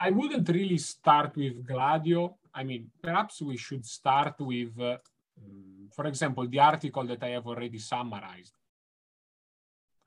I 0.00 0.10
wouldn't 0.10 0.48
really 0.48 0.78
start 0.78 1.36
with 1.36 1.66
Gladio. 1.66 2.36
I 2.54 2.62
mean, 2.64 2.90
perhaps 3.02 3.42
we 3.42 3.56
should 3.56 3.84
start 3.84 4.36
with, 4.38 4.78
uh, 4.80 4.98
for 5.92 6.06
example, 6.06 6.46
the 6.46 6.60
article 6.60 7.04
that 7.04 7.22
I 7.22 7.30
have 7.30 7.46
already 7.46 7.78
summarized, 7.78 8.54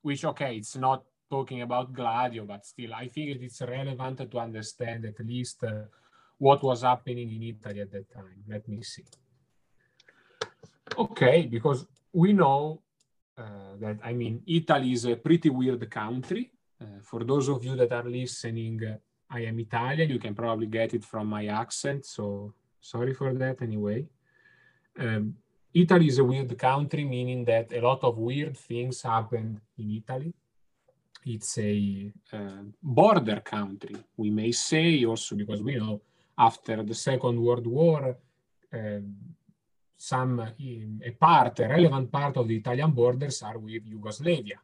which, 0.02 0.24
okay, 0.26 0.56
it's 0.58 0.78
not 0.78 1.04
talking 1.30 1.62
about 1.62 1.94
Gladio, 1.94 2.46
but 2.46 2.66
still, 2.66 2.94
I 2.94 3.08
think 3.08 3.42
it's 3.42 3.62
relevant 3.62 4.30
to 4.32 4.40
understand 4.40 5.06
at 5.06 5.20
least 5.26 5.64
uh, 5.64 5.84
what 6.38 6.64
was 6.64 6.82
happening 6.84 7.32
in 7.32 7.44
Italy 7.44 7.82
at 7.82 7.92
that 7.92 8.12
time. 8.14 8.44
Let 8.48 8.68
me 8.68 8.82
see. 8.84 9.06
Okay, 10.98 11.48
because 11.50 11.86
we 12.14 12.34
know 12.34 12.82
uh, 13.38 13.76
that, 13.80 14.00
I 14.04 14.14
mean, 14.14 14.44
Italy 14.48 14.94
is 14.94 15.06
a 15.06 15.16
pretty 15.16 15.50
weird 15.50 15.90
country. 15.90 16.52
Uh, 16.82 17.00
for 17.02 17.24
those 17.24 17.48
of 17.50 17.64
you 17.64 17.76
that 17.76 17.92
are 17.92 18.04
listening, 18.04 18.80
I 19.32 19.42
am 19.42 19.60
Italian. 19.60 20.10
You 20.10 20.20
can 20.20 20.36
probably 20.36 20.68
get 20.68 20.94
it 20.94 21.06
from 21.06 21.28
my 21.28 21.48
accent. 21.48 22.06
So 22.06 22.54
sorry 22.82 23.14
for 23.14 23.34
that 23.34 23.62
anyway. 23.62 24.06
Um, 25.00 25.36
Italy 25.74 26.08
is 26.08 26.20
a 26.20 26.24
weird 26.24 26.58
country, 26.58 27.06
meaning 27.06 27.46
that 27.46 27.72
a 27.72 27.80
lot 27.80 28.04
of 28.04 28.18
weird 28.18 28.58
things 28.58 29.02
happened 29.02 29.62
in 29.78 29.92
Italy. 29.92 30.34
It's 31.26 31.58
a 31.60 32.12
uh, 32.34 32.64
border 32.82 33.40
country, 33.40 33.96
we 34.18 34.32
may 34.32 34.52
say 34.52 35.06
also 35.06 35.36
because 35.36 35.62
we 35.62 35.76
know 35.76 36.02
after 36.38 36.84
the 36.84 36.96
Second 36.96 37.40
World 37.40 37.68
War, 37.68 38.18
uh, 38.74 39.00
some 39.96 40.40
a 40.40 41.12
part, 41.12 41.60
a 41.60 41.68
relevant 41.68 42.12
part 42.12 42.38
of 42.38 42.48
the 42.48 42.58
Italian 42.58 42.92
borders 42.92 43.44
are 43.44 43.60
with 43.60 43.86
Yugoslavia. 43.86 44.60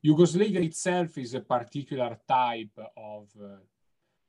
Yugoslavia 0.00 0.62
itself 0.62 1.18
is 1.18 1.34
a 1.34 1.40
particular 1.40 2.16
type 2.26 2.78
of 2.96 3.28
uh, 3.38 3.56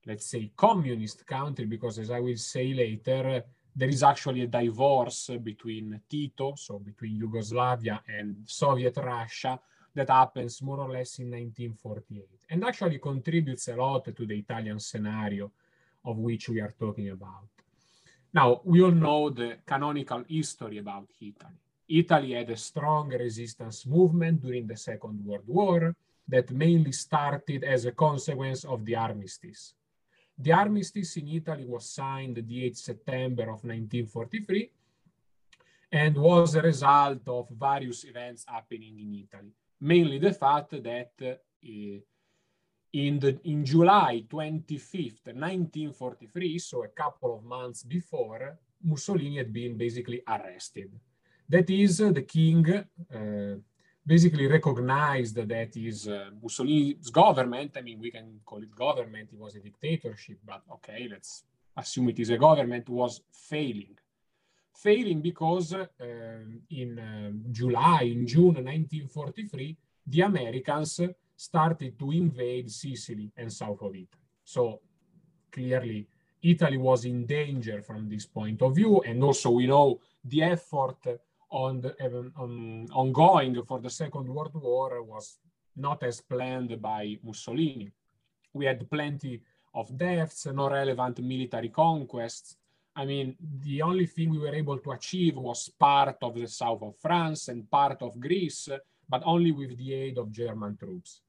let's 0.05 0.25
say, 0.25 0.51
communist 0.55 1.25
country, 1.25 1.65
because 1.65 1.99
as 1.99 2.11
I 2.11 2.19
will 2.19 2.37
say 2.37 2.73
later, 2.73 3.43
there 3.75 3.89
is 3.89 4.03
actually 4.03 4.41
a 4.41 4.47
divorce 4.47 5.31
between 5.41 6.01
Tito, 6.09 6.55
so 6.55 6.79
between 6.79 7.15
Yugoslavia 7.15 8.01
and 8.07 8.43
Soviet 8.45 8.97
Russia, 8.97 9.59
that 9.93 10.09
happens 10.09 10.61
more 10.61 10.79
or 10.79 10.91
less 10.91 11.19
in 11.19 11.29
1948, 11.29 12.25
and 12.49 12.63
actually 12.63 12.99
contributes 12.99 13.67
a 13.67 13.75
lot 13.75 14.05
to 14.05 14.25
the 14.25 14.37
Italian 14.37 14.79
scenario 14.79 15.51
of 16.05 16.17
which 16.17 16.49
we 16.49 16.61
are 16.61 16.73
talking 16.79 17.09
about. 17.09 17.47
Now, 18.33 18.61
we 18.63 18.81
all 18.81 18.91
know 18.91 19.29
the 19.29 19.57
canonical 19.65 20.23
history 20.27 20.77
about 20.77 21.09
Italy. 21.19 21.59
Italy 21.89 22.31
had 22.31 22.49
a 22.49 22.55
strong 22.55 23.09
resistance 23.09 23.85
movement 23.85 24.41
during 24.41 24.65
the 24.65 24.77
Second 24.77 25.25
World 25.25 25.47
War 25.47 25.93
that 26.27 26.49
mainly 26.51 26.93
started 26.93 27.65
as 27.65 27.85
a 27.85 27.91
consequence 27.91 28.63
of 28.63 28.85
the 28.85 28.95
armistice. 28.95 29.73
The 30.37 30.51
armistice 30.51 31.17
in 31.17 31.27
Italy 31.27 31.65
was 31.65 31.89
signed 31.89 32.35
the 32.35 32.69
8th 32.69 32.77
September 32.77 33.43
of 33.43 33.63
1943 33.63 34.71
and 35.91 36.15
was 36.15 36.55
a 36.55 36.61
result 36.61 37.27
of 37.27 37.49
various 37.49 38.05
events 38.05 38.45
happening 38.47 38.99
in 38.99 39.13
Italy. 39.13 39.51
Mainly 39.79 40.19
the 40.19 40.33
fact 40.33 40.71
that 40.71 41.11
uh, 41.21 41.33
in, 42.93 43.19
the, 43.19 43.39
in 43.43 43.65
July 43.65 44.23
25th, 44.29 45.25
1943, 45.25 46.59
so 46.59 46.83
a 46.83 46.87
couple 46.87 47.37
of 47.37 47.43
months 47.43 47.83
before, 47.83 48.57
Mussolini 48.83 49.37
had 49.37 49.53
been 49.53 49.77
basically 49.77 50.21
arrested. 50.27 50.91
That 51.47 51.69
is, 51.69 52.01
uh, 52.01 52.11
the 52.11 52.21
king 52.23 52.65
uh, 52.69 53.55
basically 54.05 54.47
recognized 54.47 55.35
that 55.35 55.75
his 55.75 56.07
uh, 56.07 56.29
Mussolini's 56.41 57.09
government, 57.09 57.71
I 57.77 57.81
mean, 57.81 57.99
we 57.99 58.11
can 58.11 58.39
call 58.45 58.61
it 58.63 58.75
government, 58.75 59.29
it 59.31 59.39
was 59.39 59.55
a 59.55 59.59
dictatorship, 59.59 60.39
but 60.45 60.61
okay, 60.73 61.07
let's 61.09 61.43
assume 61.77 62.09
it 62.09 62.19
is 62.19 62.29
a 62.29 62.37
government, 62.37 62.89
was 62.89 63.21
failing. 63.31 63.97
Failing 64.73 65.21
because 65.21 65.73
uh, 65.73 65.85
in 66.71 66.99
uh, 66.99 67.51
July, 67.51 68.03
in 68.03 68.25
June 68.25 68.55
1943, 68.55 69.77
the 70.07 70.21
Americans 70.21 70.99
started 71.35 71.97
to 71.97 72.11
invade 72.11 72.69
Sicily 72.71 73.31
and 73.37 73.51
south 73.51 73.81
of 73.81 73.95
Italy. 73.95 74.07
So 74.43 74.81
clearly, 75.51 76.07
Italy 76.41 76.77
was 76.77 77.05
in 77.05 77.25
danger 77.25 77.81
from 77.81 78.09
this 78.09 78.25
point 78.25 78.61
of 78.61 78.75
view. 78.75 79.01
And 79.01 79.23
also, 79.23 79.51
we 79.51 79.67
know 79.67 79.99
the 80.23 80.43
effort 80.43 80.97
on 81.51 81.81
the, 81.81 81.95
um, 82.39 82.87
ongoing 82.93 83.61
for 83.63 83.79
the 83.79 83.89
Second 83.89 84.27
World 84.27 84.55
War 84.55 85.03
was 85.03 85.37
not 85.75 86.01
as 86.03 86.21
planned 86.21 86.81
by 86.81 87.17
Mussolini. 87.23 87.91
We 88.53 88.65
had 88.65 88.89
plenty 88.89 89.41
of 89.73 89.95
deaths, 89.97 90.45
no 90.47 90.69
relevant 90.69 91.19
military 91.19 91.69
conquests. 91.69 92.57
I 92.95 93.05
mean, 93.05 93.35
the 93.59 93.81
only 93.81 94.05
thing 94.05 94.31
we 94.31 94.39
were 94.39 94.55
able 94.55 94.77
to 94.79 94.91
achieve 94.91 95.37
was 95.37 95.69
part 95.69 96.17
of 96.21 96.35
the 96.35 96.47
south 96.47 96.81
of 96.83 96.95
France 96.97 97.47
and 97.47 97.69
part 97.69 98.01
of 98.01 98.19
Greece, 98.19 98.67
but 99.07 99.21
only 99.25 99.51
with 99.51 99.77
the 99.77 99.93
aid 99.93 100.17
of 100.17 100.31
German 100.31 100.77
troops. 100.77 101.21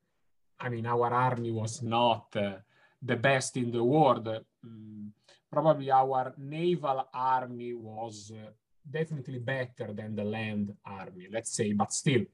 I 0.59 0.69
mean, 0.69 0.87
our 0.87 1.12
army 1.12 1.50
was 1.50 1.83
not 1.83 2.27
uh, 2.37 2.54
the 3.00 3.16
best 3.16 3.56
in 3.56 3.71
the 3.71 3.83
world. 3.83 4.28
Mm, 4.65 5.10
probably 5.50 5.91
our 5.91 6.33
naval 6.39 7.09
army 7.12 7.75
was 7.75 8.33
uh, 8.33 8.50
definitely 8.91 9.38
better 9.38 9.93
than 9.93 10.15
the 10.15 10.25
land 10.25 10.75
army, 10.84 11.28
let's 11.31 11.54
say, 11.54 11.72
but 11.72 11.93
still, 11.93 12.25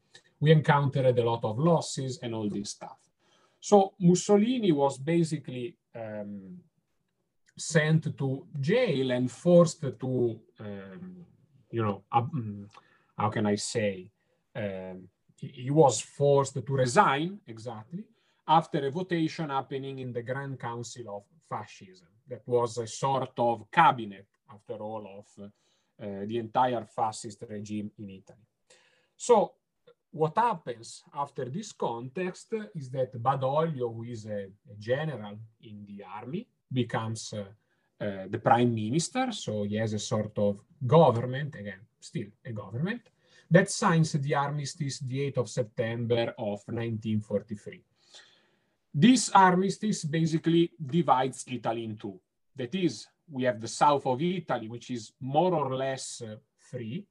we 0.40 0.52
encountered 0.52 1.18
a 1.18 1.24
lot 1.24 1.44
of 1.44 1.58
losses 1.58 2.18
and 2.22 2.34
all 2.34 2.48
this 2.48 2.70
stuff. 2.70 2.98
So 3.60 3.94
Mussolini 3.98 4.72
was 4.72 4.98
basically 4.98 5.76
um, 5.94 6.58
sent 7.56 8.16
to 8.16 8.46
jail 8.60 9.10
and 9.10 9.30
forced 9.30 9.82
to, 9.82 10.40
um, 10.60 11.16
you 11.70 11.82
know, 11.82 12.04
um, 12.12 12.68
how 13.16 13.30
can 13.30 13.46
I 13.46 13.56
say, 13.56 14.10
um, 14.54 15.08
he 15.36 15.70
was 15.70 16.00
forced 16.00 16.54
to 16.54 16.62
resign 16.68 17.40
exactly 17.46 18.04
after 18.46 18.86
a 18.86 18.90
votation 18.90 19.50
happening 19.50 19.98
in 19.98 20.12
the 20.12 20.22
Grand 20.22 20.58
Council 20.58 21.16
of 21.16 21.22
Fascism. 21.48 22.08
That 22.28 22.42
was 22.46 22.78
a 22.78 22.86
sort 22.86 23.32
of 23.38 23.70
cabinet, 23.70 24.26
after 24.52 24.74
all, 24.74 25.06
of 25.18 25.50
uh, 26.02 26.24
the 26.26 26.38
entire 26.38 26.84
fascist 26.84 27.44
regime 27.48 27.90
in 27.98 28.10
Italy. 28.10 28.46
So 29.16 29.52
what 30.10 30.36
happens 30.36 31.02
after 31.14 31.46
this 31.46 31.72
context 31.72 32.54
is 32.74 32.90
that 32.90 33.12
Badoglio, 33.22 33.94
who 33.94 34.04
is 34.04 34.26
a, 34.26 34.46
a 34.70 34.74
general 34.78 35.38
in 35.62 35.84
the 35.86 36.04
army, 36.04 36.48
becomes 36.72 37.32
uh, 37.32 37.44
uh, 38.00 38.28
the 38.28 38.38
prime 38.38 38.74
minister. 38.74 39.32
So 39.32 39.64
he 39.64 39.76
has 39.76 39.92
a 39.92 39.98
sort 39.98 40.38
of 40.38 40.60
government, 40.86 41.54
again, 41.56 41.80
still 42.00 42.28
a 42.44 42.52
government, 42.52 43.02
that 43.50 43.70
signs 43.70 44.12
the 44.12 44.34
armistice 44.34 45.00
the 45.00 45.32
8th 45.32 45.38
of 45.38 45.48
September 45.48 46.34
of 46.38 46.62
1943. 46.66 47.82
This 48.94 49.30
armistice 49.30 50.04
basically 50.04 50.72
divides 50.84 51.44
Italy 51.48 51.84
in 51.84 51.96
two. 51.96 52.20
That 52.56 52.74
is, 52.74 53.06
we 53.30 53.44
have 53.44 53.60
the 53.60 53.68
south 53.68 54.06
of 54.06 54.20
Italy, 54.22 54.68
which 54.68 54.90
is 54.90 55.12
more 55.20 55.54
or 55.54 55.74
less 55.74 56.22
uh, 56.22 56.36
free 56.58 57.04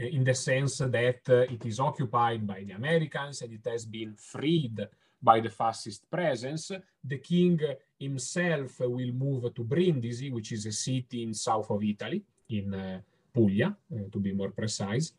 uh, 0.00 0.06
in 0.06 0.24
the 0.24 0.34
sense 0.34 0.78
that 0.78 1.20
uh, 1.28 1.52
it 1.54 1.64
is 1.64 1.80
occupied 1.80 2.46
by 2.46 2.62
the 2.64 2.72
Americans 2.72 3.42
and 3.42 3.52
it 3.52 3.66
has 3.68 3.84
been 3.84 4.14
freed 4.14 4.86
by 5.20 5.40
the 5.40 5.48
fascist 5.50 6.08
presence. 6.10 6.70
The 7.04 7.18
king 7.18 7.60
himself 7.98 8.80
will 8.80 9.12
move 9.12 9.52
to 9.54 9.64
Brindisi, 9.64 10.30
which 10.30 10.52
is 10.52 10.66
a 10.66 10.72
city 10.72 11.24
in 11.24 11.34
south 11.34 11.70
of 11.70 11.82
Italy, 11.82 12.22
in 12.50 13.02
Puglia, 13.34 13.76
to 14.12 14.18
be 14.20 14.32
more 14.32 14.50
precise, 14.50 15.12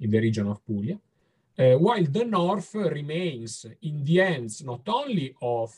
in 0.00 0.10
the 0.10 0.18
region 0.18 0.48
of 0.48 0.64
Puglia. 0.66 0.98
Uh, 1.56 1.74
while 1.74 2.02
the 2.02 2.24
north 2.24 2.74
remains 2.74 3.64
in 3.82 4.02
the 4.02 4.16
hands 4.16 4.64
not 4.64 4.80
only 4.88 5.36
of 5.40 5.72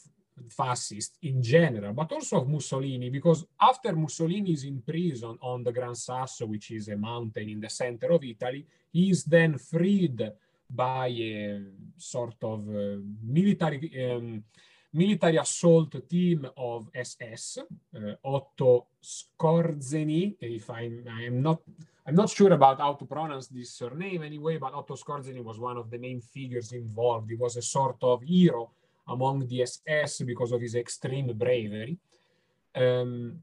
fascist 0.48 1.18
in 1.22 1.42
general, 1.42 1.92
but 1.92 2.12
also 2.12 2.40
of 2.40 2.48
Mussolini, 2.48 3.10
because 3.10 3.46
after 3.60 3.94
Mussolini 3.94 4.52
is 4.52 4.64
in 4.64 4.82
prison 4.82 5.38
on 5.40 5.62
the 5.62 5.72
Gran 5.72 5.94
Sasso, 5.94 6.46
which 6.46 6.70
is 6.70 6.88
a 6.88 6.96
mountain 6.96 7.48
in 7.48 7.60
the 7.60 7.70
center 7.70 8.10
of 8.12 8.22
Italy, 8.22 8.66
he 8.92 9.10
is 9.10 9.24
then 9.24 9.58
freed 9.58 10.32
by 10.68 11.08
a 11.08 11.62
sort 11.96 12.42
of 12.42 12.68
uh, 12.68 12.96
military 13.22 14.10
um, 14.10 14.42
military 14.92 15.36
assault 15.36 16.08
team 16.08 16.48
of 16.56 16.88
SS, 16.94 17.58
uh, 17.58 18.14
Otto 18.24 18.86
Skorzeny, 19.02 20.36
if 20.40 20.70
I'm, 20.70 21.04
I'm 21.06 21.42
not 21.42 21.60
I'm 22.08 22.14
not 22.14 22.30
sure 22.30 22.52
about 22.52 22.78
how 22.78 22.94
to 22.94 23.04
pronounce 23.04 23.48
this 23.48 23.72
surname 23.72 24.22
anyway, 24.22 24.58
but 24.58 24.72
Otto 24.72 24.94
Skorzeny 24.94 25.42
was 25.42 25.58
one 25.58 25.76
of 25.76 25.90
the 25.90 25.98
main 25.98 26.20
figures 26.20 26.72
involved. 26.72 27.28
He 27.28 27.36
was 27.36 27.56
a 27.56 27.62
sort 27.62 27.96
of 28.02 28.22
hero 28.22 28.70
among 29.08 29.46
the 29.46 29.62
SS 29.62 30.22
because 30.22 30.52
of 30.52 30.60
his 30.60 30.74
extreme 30.74 31.32
bravery. 31.36 31.98
Um, 32.74 33.42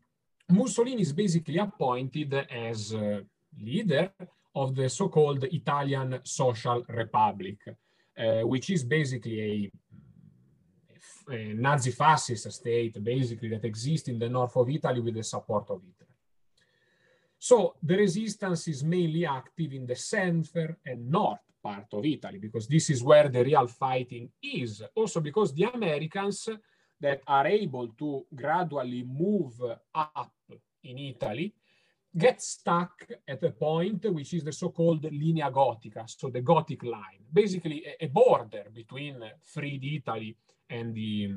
Mussolini 0.50 1.02
is 1.02 1.14
basically 1.14 1.58
appointed 1.58 2.34
as 2.52 2.94
uh, 2.94 3.22
leader 3.60 4.12
of 4.56 4.76
the 4.76 4.90
so-called 4.90 5.44
Italian 5.46 6.20
Social 6.24 6.84
Republic, 6.88 7.58
uh, 7.68 8.42
which 8.42 8.70
is 8.70 8.84
basically 8.84 9.72
a, 11.30 11.32
a 11.34 11.54
Nazi 11.54 11.92
fascist 11.92 12.52
state, 12.52 13.04
basically, 13.04 13.50
that 13.50 13.66
exists 13.66 14.10
in 14.10 14.20
the 14.20 14.30
north 14.30 14.56
of 14.58 14.70
Italy 14.70 15.00
with 15.00 15.16
the 15.16 15.24
support 15.24 15.70
of 15.70 15.82
Italy. 15.82 16.10
So 17.40 17.76
the 17.82 17.98
resistance 17.98 18.68
is 18.68 18.84
mainly 18.84 19.26
active 19.26 19.74
in 19.74 19.86
the 19.86 19.96
center 19.96 20.78
and 20.86 21.10
north 21.10 21.40
part 21.64 21.88
of 21.94 22.06
Italy, 22.06 22.40
because 22.40 22.68
this 22.68 22.90
is 22.90 23.02
where 23.02 23.30
the 23.30 23.44
real 23.44 23.68
fighting 23.68 24.30
is. 24.42 24.84
Also 24.96 25.22
because 25.22 25.54
the 25.54 25.64
Americans 25.74 26.50
that 27.00 27.22
are 27.28 27.48
able 27.48 27.88
to 27.98 28.26
gradually 28.36 29.04
move 29.04 29.62
up 29.96 30.34
in 30.84 30.98
Italy 30.98 31.54
get 32.16 32.42
stuck 32.42 33.08
at 33.28 33.44
a 33.44 33.52
point 33.52 34.06
which 34.06 34.34
is 34.34 34.44
the 34.44 34.52
so-called 34.52 35.04
linea 35.12 35.50
gotica, 35.50 36.08
so 36.08 36.30
the 36.30 36.42
Gothic 36.42 36.84
line, 36.84 37.26
basically 37.32 37.84
a, 38.00 38.08
border 38.08 38.66
between 38.72 39.24
freed 39.42 39.84
Italy 39.84 40.36
and 40.70 40.94
the 40.94 41.34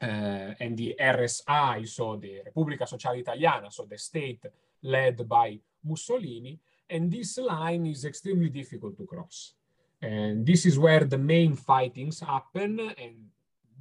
uh, 0.00 0.54
and 0.60 0.76
the 0.76 0.94
RSI, 0.98 1.86
so 1.88 2.16
the 2.16 2.40
Repubblica 2.46 2.86
Sociale 2.86 3.18
Italiana, 3.18 3.68
so 3.70 3.84
the 3.84 3.98
state 3.98 4.46
led 4.82 5.28
by 5.28 5.58
Mussolini, 5.84 6.58
and 6.90 7.10
this 7.10 7.38
line 7.38 7.86
is 7.86 8.04
extremely 8.04 8.48
difficult 8.48 8.96
to 8.96 9.06
cross. 9.06 9.54
And 10.00 10.46
this 10.46 10.64
is 10.64 10.78
where 10.78 11.04
the 11.04 11.18
main 11.18 11.54
fightings 11.56 12.20
happen, 12.20 12.78
and 12.80 13.30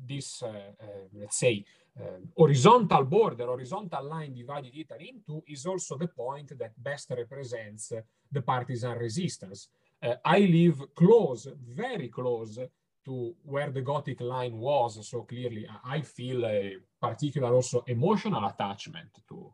this, 0.08 0.42
uh, 0.42 0.48
uh, 0.48 0.86
let's 1.14 1.38
say, 1.38 1.64
uh, 2.00 2.20
horizontal 2.36 3.04
border, 3.06 3.46
horizontal 3.46 4.04
line 4.04 4.34
divided 4.34 4.72
Italy 4.76 5.10
into 5.10 5.44
is 5.48 5.66
also 5.66 5.98
the 5.98 6.08
point 6.08 6.58
that 6.58 6.72
best 6.82 7.10
represents 7.10 7.94
the 8.32 8.42
partisan 8.42 8.98
resistance. 8.98 9.70
Uh, 10.02 10.16
I 10.24 10.40
live 10.40 10.94
close, 10.94 11.48
very 11.74 12.10
close 12.10 12.60
to 13.06 13.36
where 13.44 13.72
the 13.72 13.82
Gothic 13.82 14.22
line 14.22 14.58
was, 14.58 15.08
so 15.08 15.22
clearly 15.24 15.68
I 15.86 16.02
feel 16.02 16.46
a 16.46 16.78
particular 17.02 17.54
also 17.54 17.84
emotional 17.88 18.46
attachment 18.46 19.10
to 19.30 19.54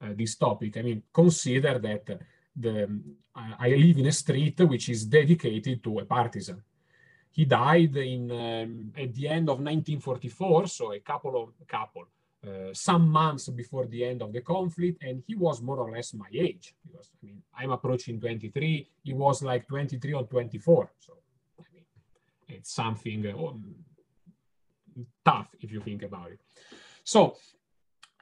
uh, 0.00 0.08
this 0.14 0.36
topic. 0.36 0.76
I 0.76 0.82
mean, 0.82 1.02
consider 1.12 1.78
that 1.78 2.20
the, 2.54 2.84
uh, 3.34 3.54
I 3.58 3.68
live 3.68 3.98
in 3.98 4.06
a 4.06 4.12
street 4.12 4.60
which 4.60 4.88
is 4.88 5.04
dedicated 5.06 5.82
to 5.84 5.98
a 6.00 6.04
partisan. 6.04 6.62
He 7.30 7.46
died 7.46 7.96
in 7.96 8.30
um, 8.30 8.92
at 8.96 9.14
the 9.14 9.26
end 9.28 9.48
of 9.48 9.58
1944, 9.58 10.66
so 10.66 10.92
a 10.92 11.00
couple 11.00 11.42
of 11.42 11.66
couple, 11.66 12.04
uh, 12.46 12.74
some 12.74 13.08
months 13.08 13.48
before 13.48 13.86
the 13.86 14.04
end 14.04 14.20
of 14.20 14.32
the 14.32 14.42
conflict, 14.42 15.02
and 15.02 15.22
he 15.26 15.34
was 15.34 15.62
more 15.62 15.78
or 15.78 15.90
less 15.90 16.12
my 16.12 16.26
age 16.32 16.74
because 16.86 17.08
I 17.14 17.26
mean 17.26 17.42
I'm 17.58 17.70
approaching 17.70 18.20
23. 18.20 18.88
He 19.02 19.14
was 19.14 19.42
like 19.42 19.66
23 19.66 20.12
or 20.12 20.24
24, 20.24 20.90
so 20.98 21.14
I 21.58 21.64
mean 21.72 21.84
it's 22.48 22.74
something 22.74 23.26
uh, 23.26 25.00
tough 25.24 25.48
if 25.60 25.72
you 25.72 25.80
think 25.80 26.02
about 26.02 26.32
it. 26.32 26.40
So 27.02 27.36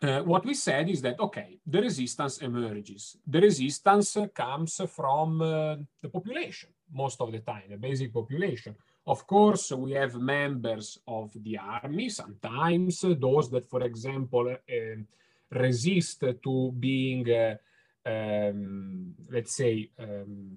uh, 0.02 0.20
what 0.22 0.44
we 0.44 0.54
said 0.54 0.88
is 0.88 1.02
that, 1.02 1.20
okay, 1.20 1.58
the 1.66 1.80
resistance 1.80 2.38
emerges. 2.38 3.16
The 3.26 3.40
resistance 3.40 4.16
comes 4.34 4.80
from 4.94 5.42
uh, 5.42 5.76
the 6.00 6.08
population 6.08 6.70
most 6.92 7.20
of 7.20 7.30
the 7.30 7.40
time, 7.40 7.64
the 7.68 7.76
basic 7.76 8.12
population. 8.12 8.74
Of 9.06 9.26
course, 9.26 9.72
we 9.72 9.92
have 9.92 10.14
members 10.16 10.98
of 11.06 11.32
the 11.42 11.58
army, 11.58 12.08
sometimes 12.08 13.00
those 13.00 13.50
that, 13.50 13.68
for 13.68 13.82
example, 13.82 14.48
uh, 14.50 14.96
resist 15.50 16.24
to 16.42 16.72
being, 16.78 17.26
um, 18.06 19.14
let's 19.30 19.54
say, 19.56 19.90
um, 19.98 20.56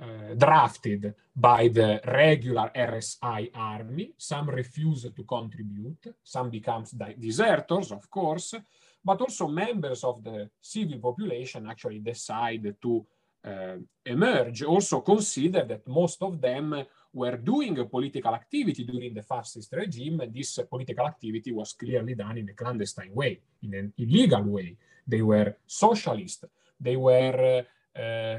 uh, 0.00 0.34
drafted 0.36 1.14
by 1.34 1.68
the 1.68 2.00
regular 2.06 2.70
RSI 2.74 3.50
army. 3.54 4.12
Some 4.16 4.50
refuse 4.50 5.10
to 5.14 5.22
contribute. 5.24 6.16
Some 6.22 6.50
becomes 6.50 6.94
deserters, 7.18 7.92
of 7.92 8.10
course, 8.10 8.54
but 9.04 9.20
also 9.20 9.46
members 9.46 10.02
of 10.02 10.24
the 10.24 10.50
civil 10.60 10.98
population 10.98 11.68
actually 11.68 12.00
decide 12.00 12.74
to 12.82 13.06
uh, 13.44 13.76
emerge. 14.04 14.62
Also 14.62 15.00
consider 15.00 15.64
that 15.64 15.86
most 15.86 16.22
of 16.22 16.40
them 16.40 16.84
were 17.12 17.36
doing 17.36 17.78
a 17.78 17.84
political 17.84 18.34
activity 18.34 18.84
during 18.84 19.14
the 19.14 19.22
fascist 19.22 19.72
regime, 19.72 20.20
and 20.20 20.34
this 20.34 20.58
political 20.68 21.06
activity 21.06 21.52
was 21.52 21.74
clearly 21.74 22.14
done 22.14 22.38
in 22.38 22.48
a 22.48 22.54
clandestine 22.54 23.14
way, 23.14 23.40
in 23.62 23.74
an 23.74 23.92
illegal 23.98 24.42
way. 24.42 24.76
They 25.06 25.22
were 25.22 25.56
socialist. 25.66 26.46
They 26.80 26.96
were 26.96 27.64
uh, 27.94 28.38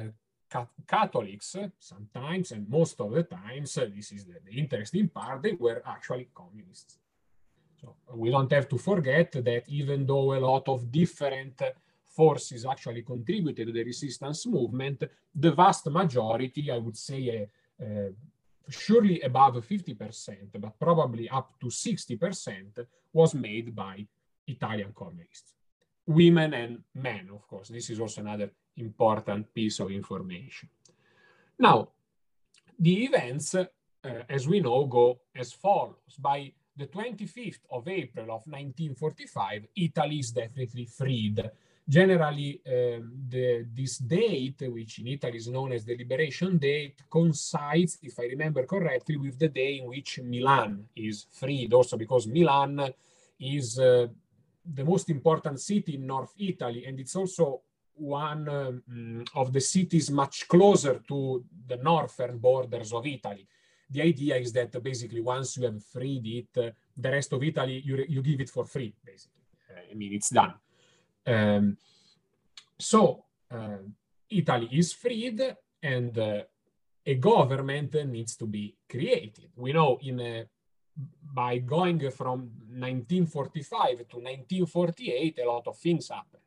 Catholics 0.87 1.55
sometimes, 1.79 2.51
and 2.51 2.69
most 2.69 2.99
of 3.01 3.11
the 3.11 3.23
times, 3.23 3.73
this 3.73 4.11
is 4.11 4.25
the, 4.25 4.35
the 4.45 4.57
interesting 4.57 5.09
part, 5.09 5.41
they 5.41 5.53
were 5.53 5.81
actually 5.85 6.29
communists. 6.33 6.99
So 7.81 7.95
we 8.13 8.29
don't 8.31 8.51
have 8.51 8.67
to 8.69 8.77
forget 8.77 9.31
that 9.33 9.63
even 9.67 10.05
though 10.05 10.33
a 10.33 10.39
lot 10.39 10.67
of 10.69 10.91
different 10.91 11.61
forces 12.05 12.65
actually 12.65 13.01
contributed 13.01 13.67
to 13.67 13.73
the 13.73 13.83
resistance 13.83 14.45
movement, 14.45 15.03
the 15.33 15.51
vast 15.51 15.87
majority, 15.87 16.71
I 16.71 16.77
would 16.77 16.97
say, 16.97 17.49
uh, 17.81 17.83
uh, 17.83 18.09
surely 18.69 19.21
above 19.21 19.55
50%, 19.55 20.37
but 20.59 20.79
probably 20.79 21.29
up 21.29 21.59
to 21.59 21.67
60%, 21.67 22.85
was 23.11 23.33
made 23.35 23.75
by 23.75 24.05
Italian 24.47 24.91
communists. 24.93 25.53
Women 26.07 26.53
and 26.53 26.83
men, 26.93 27.29
of 27.33 27.47
course. 27.47 27.69
This 27.69 27.89
is 27.89 27.99
also 27.99 28.21
another 28.21 28.51
important 28.77 29.53
piece 29.53 29.79
of 29.79 29.91
information. 29.91 30.69
Now, 31.59 31.89
the 32.77 33.05
events, 33.05 33.55
uh, 33.55 33.65
as 34.29 34.47
we 34.47 34.59
know, 34.59 34.85
go 34.85 35.19
as 35.35 35.53
follows. 35.53 36.15
By 36.19 36.51
the 36.75 36.87
25th 36.87 37.61
of 37.71 37.87
April 37.87 38.25
of 38.25 38.45
1945, 38.47 39.67
Italy 39.75 40.19
is 40.19 40.31
definitely 40.31 40.85
freed. 40.85 41.49
Generally, 41.87 42.61
um, 42.67 43.13
the, 43.29 43.67
this 43.71 43.99
date, 43.99 44.63
which 44.67 44.99
in 44.99 45.07
Italy 45.07 45.37
is 45.37 45.47
known 45.47 45.71
as 45.71 45.85
the 45.85 45.95
Liberation 45.95 46.57
Date, 46.57 47.03
coincides, 47.09 47.99
if 48.01 48.19
I 48.19 48.23
remember 48.23 48.65
correctly, 48.65 49.17
with 49.17 49.37
the 49.37 49.49
day 49.49 49.77
in 49.77 49.87
which 49.87 50.19
Milan 50.23 50.87
is 50.95 51.27
freed, 51.31 51.73
also 51.73 51.95
because 51.95 52.25
Milan 52.27 52.91
is 53.39 53.77
uh, 53.77 54.07
the 54.65 54.83
most 54.83 55.09
important 55.11 55.59
city 55.59 55.95
in 55.95 56.07
North 56.07 56.33
Italy, 56.39 56.85
and 56.85 56.99
it's 56.99 57.15
also 57.15 57.61
one 57.95 58.49
um, 58.49 59.25
of 59.35 59.53
the 59.53 59.61
cities 59.61 60.09
much 60.11 60.47
closer 60.47 61.01
to 61.07 61.43
the 61.67 61.77
northern 61.77 62.37
borders 62.37 62.93
of 62.93 63.05
Italy. 63.05 63.47
The 63.89 64.01
idea 64.01 64.35
is 64.37 64.51
that 64.53 64.83
basically 64.83 65.21
once 65.21 65.57
you 65.57 65.65
have 65.65 65.83
freed 65.83 66.25
it, 66.25 66.65
uh, 66.65 66.71
the 66.97 67.11
rest 67.11 67.33
of 67.33 67.43
Italy, 67.43 67.81
you, 67.85 68.03
you 68.07 68.21
give 68.21 68.41
it 68.41 68.49
for 68.49 68.65
free, 68.65 68.93
basically. 69.05 69.43
Uh, 69.69 69.81
I 69.91 69.93
mean, 69.93 70.13
it's 70.13 70.29
done. 70.29 70.53
Um, 71.25 71.77
so 72.77 73.25
uh, 73.51 73.77
Italy 74.29 74.69
is 74.71 74.93
freed 74.93 75.55
and 75.81 76.17
uh, 76.17 76.41
a 77.05 77.15
government 77.15 77.93
needs 78.07 78.35
to 78.35 78.47
be 78.47 78.75
created. 78.89 79.49
We 79.55 79.73
know 79.73 79.99
in 80.01 80.19
a, 80.19 80.45
by 81.33 81.59
going 81.59 81.99
from 82.11 82.51
1945 82.69 83.89
to 84.09 84.17
1948, 84.17 85.39
a 85.39 85.47
lot 85.47 85.67
of 85.67 85.77
things 85.77 86.09
happen 86.09 86.39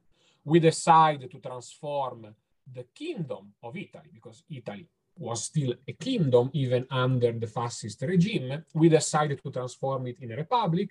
we 0.49 0.61
decide 0.61 1.31
to 1.31 1.39
transform 1.39 2.35
the 2.73 2.85
kingdom 2.95 3.53
of 3.63 3.77
Italy, 3.77 4.11
because 4.13 4.43
Italy 4.51 4.89
was 5.17 5.45
still 5.45 5.75
a 5.87 5.93
kingdom 5.93 6.51
even 6.53 6.87
under 6.91 7.33
the 7.33 7.47
fascist 7.47 8.01
regime. 8.03 8.65
We 8.73 8.89
decided 8.89 9.43
to 9.43 9.51
transform 9.51 10.07
it 10.07 10.17
in 10.21 10.33
a 10.33 10.37
republic. 10.37 10.91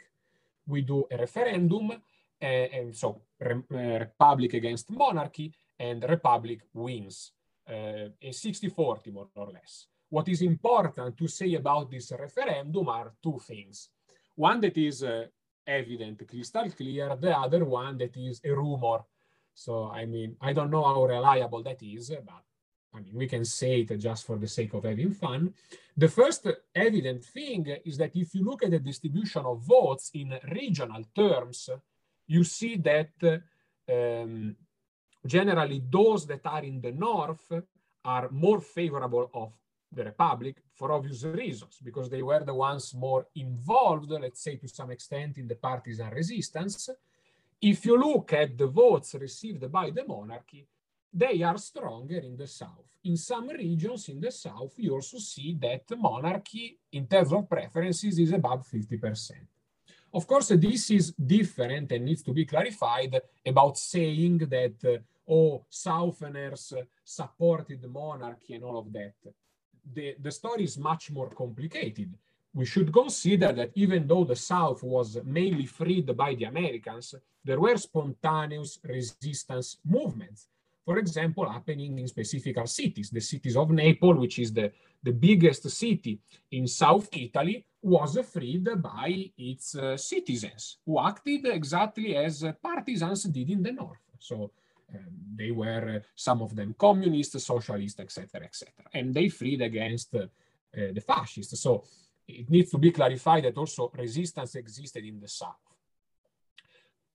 We 0.68 0.82
do 0.82 1.06
a 1.10 1.18
referendum, 1.18 1.92
uh, 1.92 2.46
and 2.46 2.96
so 2.96 3.22
re 3.40 3.56
uh, 3.56 4.00
republic 4.00 4.54
against 4.54 4.92
monarchy, 4.92 5.54
and 5.80 6.04
republic 6.04 6.60
wins, 6.74 7.32
uh, 7.70 8.10
a 8.22 8.32
60-40 8.32 9.14
more 9.14 9.30
or 9.36 9.48
less. 9.48 9.88
What 10.10 10.28
is 10.30 10.42
important 10.42 11.18
to 11.18 11.28
say 11.28 11.54
about 11.56 11.90
this 11.90 12.12
referendum 12.12 12.90
are 12.90 13.14
two 13.22 13.40
things. 13.40 13.90
One 14.36 14.60
that 14.62 14.78
is 14.78 15.04
evident, 15.66 16.28
crystal 16.28 16.70
clear, 16.72 17.16
the 17.16 17.38
other 17.38 17.66
one 17.66 17.98
that 17.98 18.16
is 18.16 18.40
a 18.44 18.52
rumor 18.52 19.00
so, 19.58 19.90
I 19.90 20.06
mean, 20.06 20.36
I 20.40 20.54
don't 20.54 20.70
know 20.70 20.84
how 20.84 21.04
reliable 21.04 21.64
that 21.64 21.82
is, 21.82 22.10
but 22.10 22.44
I 22.94 23.00
mean, 23.00 23.16
we 23.16 23.28
can 23.28 23.44
say 23.44 23.82
it 23.82 23.98
just 23.98 24.24
for 24.28 24.38
the 24.38 24.48
sake 24.48 24.74
of 24.76 24.84
having 24.84 25.12
fun. 25.12 25.52
The 26.04 26.08
first 26.08 26.46
evident 26.76 27.26
thing 27.26 27.66
is 27.84 27.98
that 27.98 28.16
if 28.16 28.36
you 28.36 28.44
look 28.44 28.64
at 28.64 28.70
the 28.70 28.78
distribution 28.78 29.44
of 29.46 29.64
votes 29.64 30.12
in 30.14 30.38
regional 30.52 31.04
terms, 31.16 31.72
you 32.28 32.44
see 32.44 32.78
that 32.78 33.14
um, 33.92 34.56
generally 35.26 35.82
those 35.90 36.28
that 36.28 36.46
are 36.46 36.64
in 36.64 36.80
the 36.80 36.92
north 36.92 37.52
are 38.06 38.30
more 38.30 38.62
favorable 38.62 39.32
of 39.34 39.54
the 39.92 40.04
republic 40.04 40.58
for 40.76 40.92
obvious 40.92 41.24
reasons, 41.24 41.80
because 41.84 42.10
they 42.12 42.22
were 42.22 42.44
the 42.44 42.54
ones 42.54 42.94
more 42.94 43.26
involved, 43.36 44.12
let's 44.12 44.44
say 44.44 44.56
to 44.58 44.68
some 44.68 44.92
extent, 44.92 45.40
in 45.40 45.48
the 45.48 45.56
partisan 45.56 46.12
resistance. 46.12 46.92
If 47.62 47.86
you 47.86 47.98
look 47.98 48.34
at 48.34 48.58
the 48.58 48.68
votes 48.68 49.16
received 49.16 49.72
by 49.72 49.90
the 49.90 50.06
monarchy, 50.06 50.68
they 51.12 51.42
are 51.42 51.58
stronger 51.58 52.20
in 52.20 52.38
the 52.38 52.48
south. 52.48 52.86
In 53.04 53.18
some 53.18 53.48
regions 53.48 54.10
in 54.10 54.20
the 54.20 54.32
south, 54.32 54.74
you 54.78 54.94
also 54.94 55.18
see 55.18 55.58
that 55.62 55.84
monarchy, 55.98 56.78
in 56.92 57.08
terms 57.08 57.34
of 57.34 57.50
preferences, 57.50 58.20
is 58.20 58.32
above 58.32 58.68
50%. 58.68 59.32
Of 60.14 60.28
course, 60.28 60.50
this 60.50 60.92
is 60.92 61.14
different 61.14 61.92
and 61.92 62.06
needs 62.06 62.24
to 62.24 62.34
be 62.34 62.46
clarified 62.46 63.20
about 63.46 63.78
saying 63.78 64.38
that, 64.40 64.76
uh, 64.86 65.32
oh, 65.32 65.66
Southerners 65.70 66.74
supported 67.04 67.82
the 67.82 67.88
monarchy 67.88 68.54
and 68.54 68.64
all 68.64 68.80
of 68.80 68.92
that. 68.94 69.16
The, 69.94 70.16
the 70.20 70.32
story 70.32 70.66
is 70.66 70.78
much 70.78 71.12
more 71.12 71.30
complicated. 71.30 72.14
We 72.54 72.66
should 72.66 72.92
consider 72.92 73.51
that 73.54 73.72
even 73.75 74.08
though 74.08 74.24
the 74.24 74.36
South 74.36 74.82
was 74.84 75.18
mainly 75.24 75.66
freed 75.66 76.16
by 76.16 76.36
the 76.36 76.46
Americans, 76.46 77.13
there 77.44 77.60
were 77.60 77.77
spontaneous 77.77 78.80
resistance 78.84 79.77
movements 79.86 80.48
for 80.88 81.00
example, 81.00 81.50
happening 81.50 82.00
in 82.00 82.08
specific 82.08 82.56
cities. 82.66 83.10
The 83.10 83.20
cities 83.20 83.58
of 83.58 83.72
Naples, 83.72 84.18
which 84.18 84.39
is 84.39 84.54
the, 84.54 84.72
the 85.04 85.12
biggest 85.12 85.70
city 85.70 86.22
in 86.51 86.66
South 86.66 87.10
Italy, 87.12 87.66
was 87.82 88.18
freed 88.32 88.70
by 88.82 89.30
its 89.38 89.75
uh, 89.75 89.98
citizens 89.98 90.77
who 90.86 90.98
acted 90.98 91.46
exactly 91.48 92.16
as 92.16 92.46
partisans 92.63 93.24
did 93.24 93.50
in 93.50 93.62
the 93.62 93.74
north. 93.74 94.00
So 94.18 94.51
um, 94.96 95.12
they 95.36 95.51
were 95.51 95.98
uh, 95.98 96.00
some 96.16 96.42
of 96.42 96.56
them 96.56 96.74
communists, 96.80 97.44
socialists, 97.44 98.00
etc., 98.00 98.46
etc., 98.46 98.74
and 98.94 99.13
they 99.13 99.27
freed 99.27 99.62
against 99.62 100.16
uh, 100.16 100.27
the 100.72 101.01
fascists. 101.06 101.60
So 101.60 101.84
it 102.27 102.50
needs 102.50 102.69
to 102.72 102.77
be 102.77 102.91
clarified 102.91 103.43
that 103.43 103.57
also 103.57 103.91
resistance 103.96 104.55
existed 104.55 105.03
in 105.05 105.19
the 105.19 105.27
south 105.27 105.67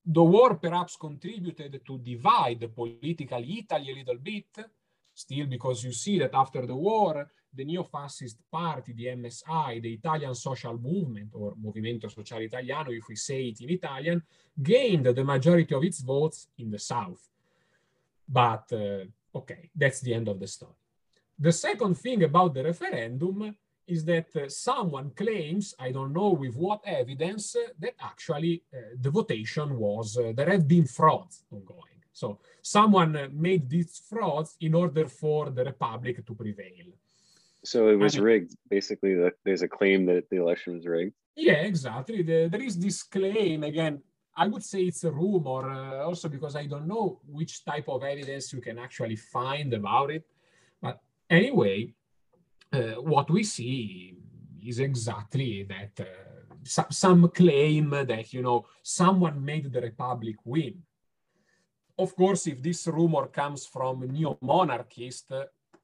the 0.05 0.23
war 0.23 0.55
perhaps 0.55 0.97
contributed 0.97 1.81
to 1.85 1.97
divide 1.99 2.69
politically 2.73 3.59
Italy 3.59 3.91
a 3.91 3.95
little 3.95 4.17
bit, 4.17 4.57
still 5.13 5.45
because 5.45 5.83
you 5.83 5.93
see 5.93 6.19
that 6.19 6.33
after 6.33 6.65
the 6.65 6.75
war, 6.75 7.29
the 7.53 7.63
neo-fascist 7.63 8.39
party, 8.51 8.93
the 8.93 9.05
MSI, 9.05 9.81
the 9.81 9.93
Italian 9.93 10.35
Social 10.35 10.77
Movement, 10.77 11.29
or 11.33 11.53
Movimento 11.55 12.11
Sociale 12.11 12.45
Italiano, 12.45 12.91
if 12.91 13.07
we 13.07 13.15
say 13.15 13.43
it 13.45 13.61
in 13.61 13.69
Italian, 13.69 14.23
gained 14.61 15.05
the 15.05 15.23
majority 15.23 15.73
of 15.73 15.83
its 15.83 16.01
votes 16.01 16.47
in 16.57 16.71
the 16.71 16.79
South. 16.79 17.29
But, 18.27 18.73
uh, 18.73 19.37
okay, 19.37 19.69
that's 19.75 20.01
the 20.01 20.15
end 20.15 20.27
of 20.27 20.39
the 20.39 20.47
story. 20.47 20.73
The 21.37 21.51
second 21.51 21.95
thing 21.95 22.23
about 22.23 22.53
the 22.55 22.63
referendum 22.63 23.55
is 23.87 24.05
that 24.05 24.27
uh, 24.35 24.47
someone 24.49 25.11
claims, 25.11 25.75
I 25.79 25.91
don't 25.91 26.13
know 26.13 26.31
with 26.31 26.55
what 26.55 26.81
evidence, 26.85 27.55
uh, 27.55 27.69
that 27.79 27.95
actually 28.01 28.63
uh, 28.73 28.95
the 28.99 29.09
votation 29.09 29.77
was, 29.77 30.17
uh, 30.17 30.33
there 30.35 30.49
have 30.49 30.67
been 30.67 30.85
frauds 30.85 31.43
ongoing. 31.51 31.99
So 32.11 32.39
someone 32.61 33.15
uh, 33.15 33.27
made 33.31 33.69
these 33.69 34.01
frauds 34.09 34.55
in 34.61 34.73
order 34.73 35.07
for 35.07 35.49
the 35.49 35.65
Republic 35.65 36.25
to 36.25 36.33
prevail. 36.35 36.87
So 37.63 37.87
it 37.87 37.95
was 37.95 38.19
rigged. 38.19 38.55
Basically, 38.69 39.15
the, 39.15 39.31
there's 39.43 39.61
a 39.61 39.67
claim 39.67 40.05
that 40.07 40.29
the 40.29 40.37
election 40.37 40.75
was 40.75 40.85
rigged. 40.85 41.13
Yeah, 41.35 41.61
exactly. 41.71 42.21
The, 42.21 42.49
there 42.51 42.61
is 42.61 42.77
this 42.77 43.03
claim, 43.03 43.63
again, 43.63 44.01
I 44.35 44.47
would 44.47 44.63
say 44.63 44.81
it's 44.83 45.03
a 45.03 45.11
rumor, 45.11 45.69
uh, 45.69 46.05
also 46.05 46.27
because 46.27 46.55
I 46.55 46.65
don't 46.65 46.87
know 46.87 47.19
which 47.27 47.63
type 47.65 47.87
of 47.87 48.03
evidence 48.03 48.51
you 48.51 48.61
can 48.61 48.79
actually 48.79 49.15
find 49.15 49.73
about 49.73 50.11
it. 50.11 50.23
But 50.81 50.99
anyway, 51.29 51.93
what 52.97 53.29
we 53.29 53.43
see 53.43 54.15
is 54.65 54.79
exactly 54.79 55.63
that 55.63 55.99
uh, 55.99 56.05
some, 56.63 57.29
claim 57.29 57.89
that 57.91 58.33
you 58.33 58.41
know 58.41 58.65
someone 58.81 59.43
made 59.43 59.71
the 59.71 59.81
republic 59.81 60.35
win. 60.45 60.81
Of 61.97 62.15
course, 62.15 62.47
if 62.47 62.61
this 62.61 62.87
rumor 62.87 63.27
comes 63.27 63.67
from 63.67 64.11
neo-monarchist, 64.11 65.31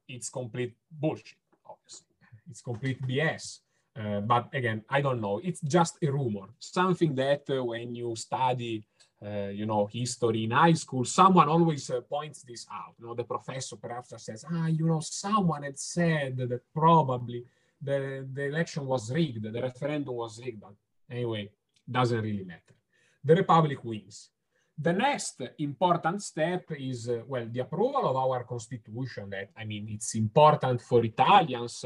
it's 0.08 0.28
complete 0.28 0.74
bullshit. 0.90 1.38
Obviously, 1.64 2.06
it's 2.50 2.60
complete 2.60 3.00
BS. 3.06 3.60
Uh, 3.96 4.20
but 4.20 4.48
again, 4.52 4.82
I 4.88 5.00
don't 5.00 5.20
know. 5.20 5.40
It's 5.42 5.60
just 5.60 5.98
a 6.02 6.10
rumor, 6.10 6.48
something 6.58 7.14
that 7.16 7.42
uh, 7.50 7.64
when 7.64 7.94
you 7.94 8.16
study 8.16 8.84
uh, 9.24 9.48
you 9.48 9.66
know, 9.66 9.86
history 9.86 10.44
in 10.44 10.52
high 10.52 10.72
school, 10.72 11.04
someone 11.04 11.48
always 11.48 11.90
uh, 11.90 12.00
points 12.00 12.42
this 12.42 12.66
out. 12.72 12.94
You 12.98 13.06
know, 13.06 13.14
the 13.14 13.24
professor 13.24 13.76
perhaps 13.76 14.14
says, 14.16 14.44
ah, 14.50 14.66
you 14.66 14.86
know, 14.86 15.00
someone 15.00 15.62
had 15.62 15.78
said 15.78 16.38
that 16.38 16.60
probably 16.72 17.44
the, 17.82 18.26
the 18.32 18.44
election 18.46 18.86
was 18.86 19.12
rigged, 19.12 19.42
the 19.42 19.60
referendum 19.60 20.14
was 20.14 20.40
rigged. 20.42 20.60
But 20.60 20.74
anyway, 21.10 21.50
doesn't 21.90 22.22
really 22.22 22.44
matter. 22.44 22.74
The 23.22 23.34
Republic 23.34 23.84
wins. 23.84 24.30
The 24.78 24.92
next 24.94 25.42
important 25.58 26.22
step 26.22 26.64
is, 26.78 27.08
uh, 27.10 27.20
well, 27.26 27.46
the 27.50 27.60
approval 27.60 28.08
of 28.08 28.16
our 28.16 28.44
constitution 28.44 29.28
that, 29.30 29.50
I 29.54 29.64
mean, 29.64 29.86
it's 29.90 30.14
important 30.14 30.80
for 30.80 31.04
Italians. 31.04 31.84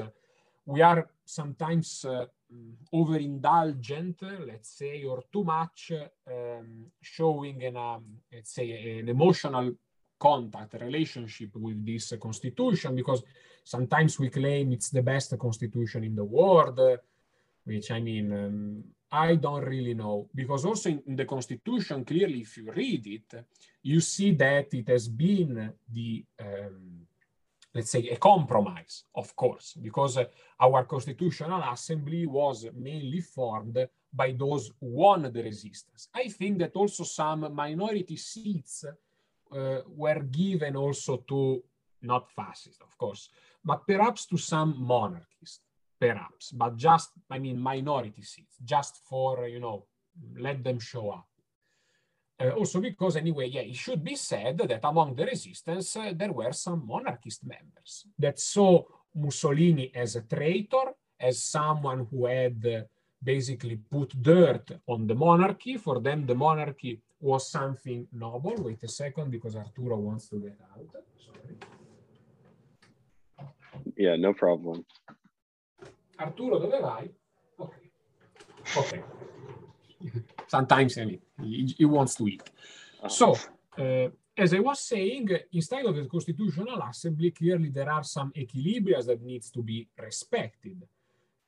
we 0.67 0.81
are 0.83 1.09
sometimes 1.25 2.05
uh, 2.05 2.27
overindulgent, 2.93 4.23
let's 4.47 4.79
say, 4.79 5.05
or 5.05 5.25
too 5.33 5.45
much 5.45 5.93
um, 6.27 6.87
showing 7.01 7.63
an, 7.65 7.77
um, 7.77 8.05
let's 8.33 8.53
say, 8.55 8.99
an 9.01 9.09
emotional 9.09 9.73
contact, 10.19 10.75
relationship 10.81 11.51
with 11.57 11.85
this 11.85 12.15
constitution, 12.21 12.95
because 12.95 13.23
sometimes 13.65 14.19
we 14.19 14.31
claim 14.31 14.73
it's 14.73 14.91
the 14.91 15.03
best 15.03 15.37
constitution 15.39 16.05
in 16.05 16.15
the 16.15 16.25
world, 16.25 16.81
which 17.65 17.91
I 17.91 18.01
mean, 18.01 18.33
um, 18.33 18.85
I 19.11 19.37
don't 19.37 19.65
really 19.65 19.95
know, 19.95 20.29
because 20.35 20.65
also 20.65 20.91
in, 20.91 21.03
in, 21.07 21.17
the 21.17 21.25
constitution, 21.25 22.05
clearly, 22.05 22.41
if 22.41 22.57
you 22.57 22.71
read 22.73 23.07
it, 23.07 23.45
you 23.83 24.01
see 24.01 24.33
that 24.33 24.73
it 24.75 24.89
has 24.89 25.09
been 25.09 25.73
the 25.91 26.25
um, 26.41 27.07
let's 27.75 27.91
say, 27.91 28.09
a 28.09 28.17
compromise, 28.17 29.05
of 29.15 29.35
course, 29.35 29.77
because 29.83 30.17
uh, 30.17 30.25
our 30.61 30.85
constitutional 30.85 31.63
assembly 31.73 32.25
was 32.27 32.67
mainly 32.75 33.21
formed 33.21 33.89
by 34.13 34.33
those 34.33 34.71
who 34.81 34.87
won 34.87 35.23
the 35.23 35.43
resistance. 35.43 36.09
I 36.15 36.29
think 36.29 36.59
that 36.59 36.77
also 36.77 37.03
some 37.03 37.53
minority 37.53 38.17
seats 38.17 38.85
uh, 38.85 39.81
were 39.89 40.21
given 40.21 40.77
also 40.77 41.17
to, 41.29 41.63
not 42.03 42.31
fascists, 42.31 42.81
of 42.81 42.97
course, 42.97 43.31
but 43.65 43.87
perhaps 43.87 44.27
to 44.27 44.37
some 44.37 44.75
monarchists, 44.79 45.61
perhaps, 45.99 46.53
but 46.53 46.77
just, 46.77 47.11
I 47.31 47.39
mean, 47.39 47.59
minority 47.59 48.23
seats, 48.23 48.57
just 48.65 48.99
for, 49.09 49.49
you 49.49 49.59
know, 49.59 49.87
let 50.39 50.63
them 50.63 50.79
show 50.79 51.11
up. 51.11 51.27
Uh, 52.45 52.51
also 52.51 52.81
because 52.81 53.17
anyway, 53.17 53.47
yeah, 53.49 53.63
it 53.63 53.77
should 53.77 54.03
be 54.05 54.17
said 54.17 54.59
that 54.59 54.81
among 54.85 55.15
the 55.15 55.25
resistance, 55.25 55.97
uh, 55.97 56.13
there 56.15 56.33
were 56.33 56.53
some 56.53 56.87
monarchist 56.87 57.47
members 57.47 58.07
that 58.19 58.39
saw 58.39 58.83
Mussolini 59.15 59.91
as 59.95 60.17
a 60.17 60.23
traitor, 60.23 60.93
as 61.19 61.43
someone 61.43 62.07
who 62.11 62.27
had 62.27 62.67
uh, 62.67 62.83
basically 63.23 63.77
put 63.77 64.11
dirt 64.21 64.73
on 64.87 65.07
the 65.07 65.15
monarchy. 65.15 65.77
For 65.79 66.01
them, 66.01 66.27
the 66.27 66.35
monarchy 66.35 67.01
was 67.21 67.51
something 67.51 68.07
noble. 68.13 68.57
Wait 68.59 68.83
a 68.83 68.89
second, 68.89 69.31
because 69.31 69.57
Arturo 69.57 69.97
wants 69.97 70.29
to 70.29 70.37
get 70.41 70.59
out. 70.73 70.91
Sorry. 71.25 71.57
Yeah, 73.97 74.17
no 74.17 74.35
problem. 74.35 74.85
Arturo, 76.19 76.59
dove 76.59 76.81
vai? 76.81 77.11
Okay. 77.59 77.91
Okay. 78.77 79.03
Sometimes 80.49 80.99
I 80.99 81.05
mean, 81.05 81.21
he, 81.79 81.85
wants 81.85 82.15
to 82.17 82.29
eat. 82.29 82.43
So, 83.09 83.37
uh, 83.79 84.09
as 84.37 84.53
I 84.53 84.59
was 84.59 84.81
saying, 84.81 85.29
instead 85.53 85.85
of 85.87 85.95
the 85.95 86.07
Constitutional 86.07 86.83
Assembly, 86.83 87.31
clearly 87.31 87.71
there 87.71 87.91
are 87.91 88.03
some 88.03 88.33
equilibria 88.33 89.05
that 89.07 89.23
needs 89.23 89.51
to 89.51 89.63
be 89.63 89.89
respected. 90.01 90.83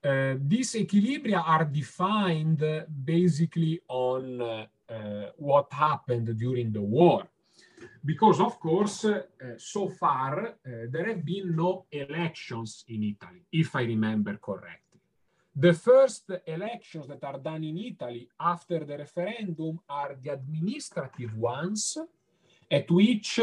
Uh, 0.04 0.34
these 0.38 0.74
equilibria 0.74 1.42
are 1.44 1.64
defined 1.64 2.62
basically 3.04 3.80
on 3.88 4.40
uh, 4.40 4.66
uh, 4.88 5.30
what 5.36 5.72
happened 5.72 6.36
during 6.38 6.72
the 6.72 6.80
war. 6.80 7.26
Because, 8.04 8.40
of 8.40 8.60
course, 8.60 9.04
uh, 9.04 9.22
so 9.56 9.88
far, 9.88 10.46
uh, 10.46 10.52
there 10.88 11.06
have 11.06 11.24
been 11.24 11.56
no 11.56 11.86
elections 11.90 12.84
in 12.88 13.02
Italy, 13.02 13.42
if 13.50 13.74
I 13.74 13.82
remember 13.82 14.36
correctly. 14.36 14.85
The 15.58 15.72
first 15.72 16.30
elections 16.46 17.06
that 17.08 17.24
are 17.24 17.38
done 17.38 17.64
in 17.64 17.78
Italy 17.78 18.28
after 18.38 18.84
the 18.84 18.98
referendum 18.98 19.80
are 19.88 20.14
the 20.22 20.28
administrative 20.28 21.34
ones, 21.34 21.96
at 22.70 22.90
which, 22.90 23.40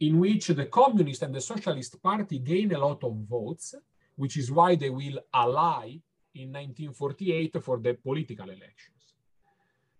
in 0.00 0.18
which 0.18 0.48
the 0.48 0.66
Communist 0.66 1.22
and 1.22 1.32
the 1.32 1.40
Socialist 1.40 2.02
Party 2.02 2.40
gain 2.40 2.74
a 2.74 2.78
lot 2.78 3.04
of 3.04 3.14
votes, 3.14 3.76
which 4.16 4.38
is 4.38 4.50
why 4.50 4.74
they 4.74 4.90
will 4.90 5.20
ally 5.32 6.00
in 6.34 6.48
1948 6.48 7.62
for 7.62 7.78
the 7.78 7.94
political 7.94 8.50
elections. 8.50 9.14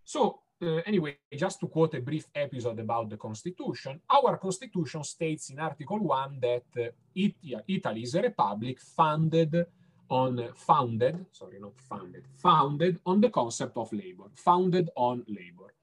So 0.03 0.41
uh, 0.61 0.81
anyway, 0.85 1.19
just 1.33 1.61
to 1.61 1.69
quote 1.69 1.95
a 1.95 2.01
brief 2.01 2.27
episode 2.35 2.81
about 2.81 3.09
the 3.09 3.17
Constitution, 3.17 4.01
our 4.11 4.37
Constitution 4.37 5.05
states 5.05 5.51
in 5.51 5.61
Article 5.61 6.01
1 6.01 6.39
that 6.41 6.65
uh, 6.77 6.91
it, 7.15 7.37
Italy 7.69 8.03
is 8.03 8.17
a 8.17 8.23
republic 8.23 8.81
founded 8.81 9.65
on 10.13 10.49
founded, 10.55 11.25
sorry, 11.33 11.59
not 11.59 11.81
founded, 11.81 12.25
founded 12.37 13.01
on 13.07 13.21
the 13.21 13.31
concept 13.31 13.77
of 13.79 13.91
labor, 13.93 14.25
founded 14.35 14.91
on 14.95 15.25
labor. 15.27 15.75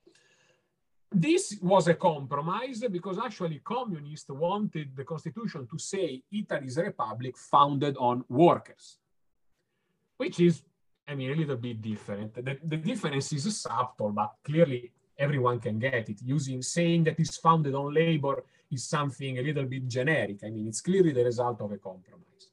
This 1.12 1.58
was 1.62 1.88
a 1.88 1.96
compromise 1.96 2.84
because 2.92 3.18
actually 3.18 3.60
communists 3.64 4.30
wanted 4.30 4.96
the 4.96 5.04
constitution 5.04 5.68
to 5.72 5.80
say 5.80 6.22
Italy's 6.32 6.78
republic 6.78 7.36
founded 7.38 7.98
on 7.98 8.24
workers, 8.30 9.00
which 10.18 10.40
is 10.40 10.62
I 11.08 11.16
mean, 11.16 11.32
a 11.32 11.36
little 11.36 11.56
bit 11.56 11.82
different. 11.82 12.36
The, 12.36 12.60
the 12.64 12.78
difference 12.78 13.34
is 13.34 13.58
subtle, 13.58 14.12
but 14.12 14.36
clearly 14.44 14.92
everyone 15.18 15.60
can 15.60 15.80
get 15.80 16.08
it. 16.08 16.22
Using 16.24 16.62
saying 16.62 17.06
that 17.06 17.20
it's 17.20 17.38
founded 17.38 17.74
on 17.74 17.92
labor 17.92 18.44
is 18.72 18.84
something 18.84 19.40
a 19.40 19.42
little 19.42 19.66
bit 19.66 19.88
generic. 19.88 20.42
I 20.46 20.52
mean, 20.52 20.68
it's 20.68 20.82
clearly 20.82 21.12
the 21.12 21.24
result 21.24 21.62
of 21.62 21.72
a 21.72 21.78
compromise. 21.78 22.49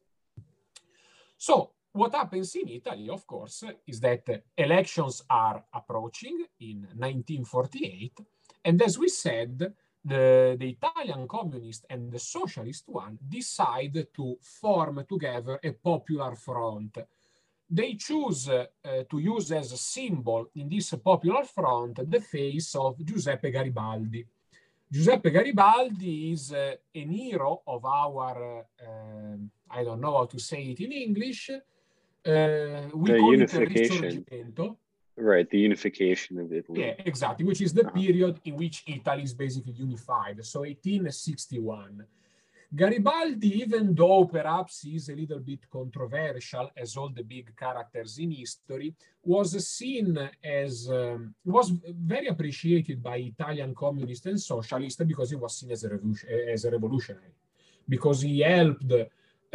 So 1.37 1.73
what 1.93 2.15
happens 2.15 2.55
in 2.55 2.69
Italy, 2.69 3.09
of 3.09 3.27
course, 3.27 3.65
is 3.87 4.01
that 4.01 4.43
elections 4.57 5.23
are 5.29 5.65
approaching 5.73 6.45
in 6.61 6.83
1948. 6.97 8.13
And 8.65 8.83
as 8.83 8.99
we 8.99 9.09
said, 9.09 9.73
the, 10.07 10.57
the 10.59 10.69
Italian 10.69 11.27
communist 11.27 11.87
and 11.91 12.13
the 12.13 12.19
socialist 12.19 12.85
one 12.87 13.19
decide 13.29 14.07
to 14.15 14.39
form 14.41 15.05
together 15.09 15.59
a 15.63 15.73
popular 15.73 16.37
front. 16.37 16.99
They 17.69 17.95
choose 17.95 18.49
uh, 18.49 18.67
to 19.11 19.19
use 19.19 19.51
as 19.51 19.73
a 19.73 19.77
symbol 19.77 20.51
in 20.55 20.69
this 20.69 20.95
popular 21.03 21.43
front 21.45 22.09
the 22.09 22.21
face 22.21 22.77
of 22.77 23.05
Giuseppe 23.05 23.51
Garibaldi. 23.51 24.25
Giuseppe 24.89 25.31
Garibaldi 25.31 26.31
is 26.31 26.53
uh, 26.53 26.77
an 26.95 27.11
hero 27.11 27.63
of 27.67 27.85
our, 27.85 28.65
uh, 28.81 29.37
I 29.71 29.85
don't 29.85 30.01
know 30.01 30.17
how 30.19 30.27
to 30.27 30.39
say 30.39 30.63
it 30.63 30.81
in 30.81 30.93
English, 30.93 31.51
uh, 31.51 32.89
we 32.95 33.13
the 33.13 33.19
call 33.19 33.33
unification. 33.33 34.27
Right, 35.19 35.49
the 35.49 35.59
unification 35.59 36.39
of 36.39 36.53
Italy. 36.53 36.81
Yeah, 36.81 36.95
exactly, 36.99 37.47
which 37.47 37.63
is 37.63 37.73
the 37.73 37.87
Uh-huh. 37.87 38.01
period 38.03 38.41
in 38.45 38.57
which 38.57 38.85
Italy 38.87 39.23
is 39.23 39.35
basically 39.35 39.73
unified. 39.73 40.45
So 40.45 40.61
1861. 40.61 42.05
Garibaldi, 42.75 43.61
even 43.63 43.95
though 43.95 44.25
perhaps 44.27 44.83
he's 44.83 45.09
a 45.09 45.15
little 45.15 45.39
bit 45.39 45.61
controversial, 45.71 46.71
as 46.77 46.97
all 46.97 47.09
the 47.09 47.23
big 47.23 47.55
characters 47.57 48.19
in 48.19 48.33
history, 48.33 48.93
was 49.23 49.51
seen 49.67 50.19
as 50.43 50.91
um, 50.91 51.33
was 51.45 51.71
very 52.13 52.27
appreciated 52.27 53.01
by 53.03 53.17
Italian 53.19 53.73
communists 53.75 54.27
and 54.27 54.41
socialists 54.41 55.03
because 55.05 55.31
he 55.31 55.37
was 55.37 55.57
seen 55.57 55.71
as 55.71 55.85
a, 55.85 55.89
revolution, 55.89 56.29
as 56.53 56.65
a 56.65 56.71
revolutionary, 56.71 57.35
because 57.89 58.23
he 58.23 58.41
helped 58.41 58.93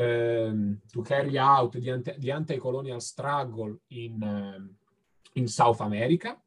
um, 0.02 0.82
to 0.94 1.04
carry 1.04 1.38
out 1.38 1.72
the, 1.74 1.92
anti- 1.92 2.18
the 2.18 2.32
anti-colonial 2.32 3.00
struggle 3.00 3.78
in 3.90 4.24
um, 4.24 4.76
in 5.36 5.48
South 5.48 5.82
America. 5.82 6.38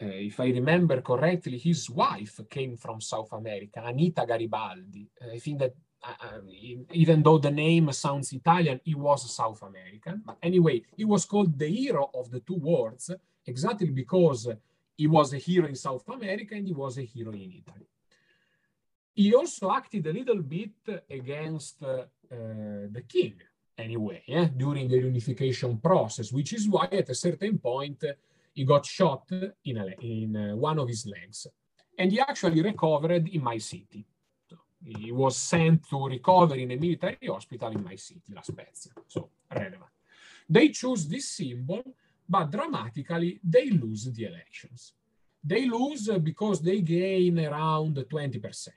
Uh, 0.00 0.06
if 0.06 0.38
I 0.38 0.46
remember 0.46 1.00
correctly, 1.00 1.58
his 1.58 1.90
wife 1.90 2.40
came 2.48 2.76
from 2.76 3.00
South 3.00 3.32
America, 3.32 3.82
Anita 3.84 4.24
Garibaldi. 4.26 5.08
Uh, 5.20 5.32
I 5.32 5.38
think 5.38 5.58
that 5.58 5.74
uh, 6.02 6.14
uh, 6.22 6.40
even 6.92 7.22
though 7.22 7.38
the 7.38 7.50
name 7.50 7.90
sounds 7.92 8.32
Italian, 8.32 8.80
he 8.84 8.94
was 8.94 9.34
South 9.34 9.60
American. 9.62 10.22
But 10.24 10.38
anyway, 10.42 10.82
he 10.96 11.04
was 11.04 11.24
called 11.24 11.58
the 11.58 11.68
hero 11.68 12.10
of 12.14 12.30
the 12.30 12.40
two 12.40 12.54
worlds 12.56 13.10
exactly 13.44 13.90
because 13.90 14.48
he 14.96 15.06
was 15.06 15.32
a 15.32 15.38
hero 15.38 15.66
in 15.66 15.74
South 15.74 16.08
America 16.08 16.54
and 16.54 16.66
he 16.66 16.74
was 16.74 16.98
a 16.98 17.02
hero 17.02 17.32
in 17.32 17.52
Italy. 17.62 17.88
He 19.14 19.34
also 19.34 19.72
acted 19.72 20.06
a 20.06 20.12
little 20.12 20.42
bit 20.42 21.02
against 21.10 21.82
uh, 21.82 22.04
the 22.30 23.02
king 23.08 23.34
anyway 23.78 24.22
eh, 24.28 24.48
during 24.56 24.88
the 24.88 24.96
unification 24.96 25.78
process, 25.78 26.32
which 26.32 26.52
is 26.52 26.68
why 26.68 26.88
at 26.90 27.08
a 27.08 27.14
certain 27.14 27.58
point 27.58 28.04
he 28.52 28.64
got 28.64 28.84
shot 28.84 29.30
in, 29.64 29.76
a, 29.78 29.86
in 30.00 30.36
uh, 30.36 30.56
one 30.56 30.78
of 30.78 30.88
his 30.88 31.06
legs. 31.06 31.46
And 31.96 32.10
he 32.10 32.20
actually 32.20 32.60
recovered 32.60 33.28
in 33.28 33.42
my 33.42 33.58
city. 33.58 34.04
So 34.48 34.56
he 34.84 35.12
was 35.12 35.36
sent 35.36 35.88
to 35.90 36.06
recover 36.06 36.56
in 36.56 36.70
a 36.72 36.76
military 36.76 37.28
hospital 37.28 37.70
in 37.70 37.84
my 37.84 37.96
city, 37.96 38.32
La 38.34 38.42
Spezia. 38.42 38.92
So 39.06 39.30
relevant. 39.50 39.92
They 40.48 40.68
choose 40.68 41.06
this 41.06 41.28
symbol, 41.28 41.82
but 42.28 42.50
dramatically 42.50 43.40
they 43.42 43.70
lose 43.70 44.04
the 44.12 44.24
elections. 44.24 44.92
They 45.42 45.66
lose 45.66 46.08
because 46.22 46.60
they 46.60 46.80
gain 46.80 47.38
around 47.38 47.96
20%. 47.96 48.68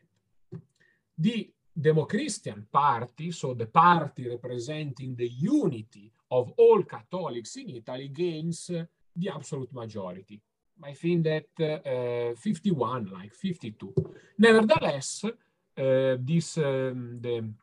The 1.18 1.52
Demochristian 1.82 2.66
Party, 2.72 3.32
so 3.32 3.54
the 3.54 3.66
party 3.66 4.30
representing 4.30 5.16
the 5.16 5.30
unity 5.30 6.12
of 6.30 6.54
all 6.58 6.84
Catholics 6.84 7.56
in 7.58 7.70
Italy, 7.70 8.10
gains 8.10 8.70
uh, 8.70 8.86
the 9.16 9.30
absolute 9.30 9.74
majority. 9.74 10.42
I 10.84 10.94
think 10.94 11.24
that 11.24 11.50
uh, 11.60 12.36
51, 12.36 13.12
like 13.12 13.34
52. 13.34 13.94
Nevertheless, 14.38 15.26
uh, 15.26 16.18
this 16.20 16.58
um, 16.58 17.20
the 17.22 17.54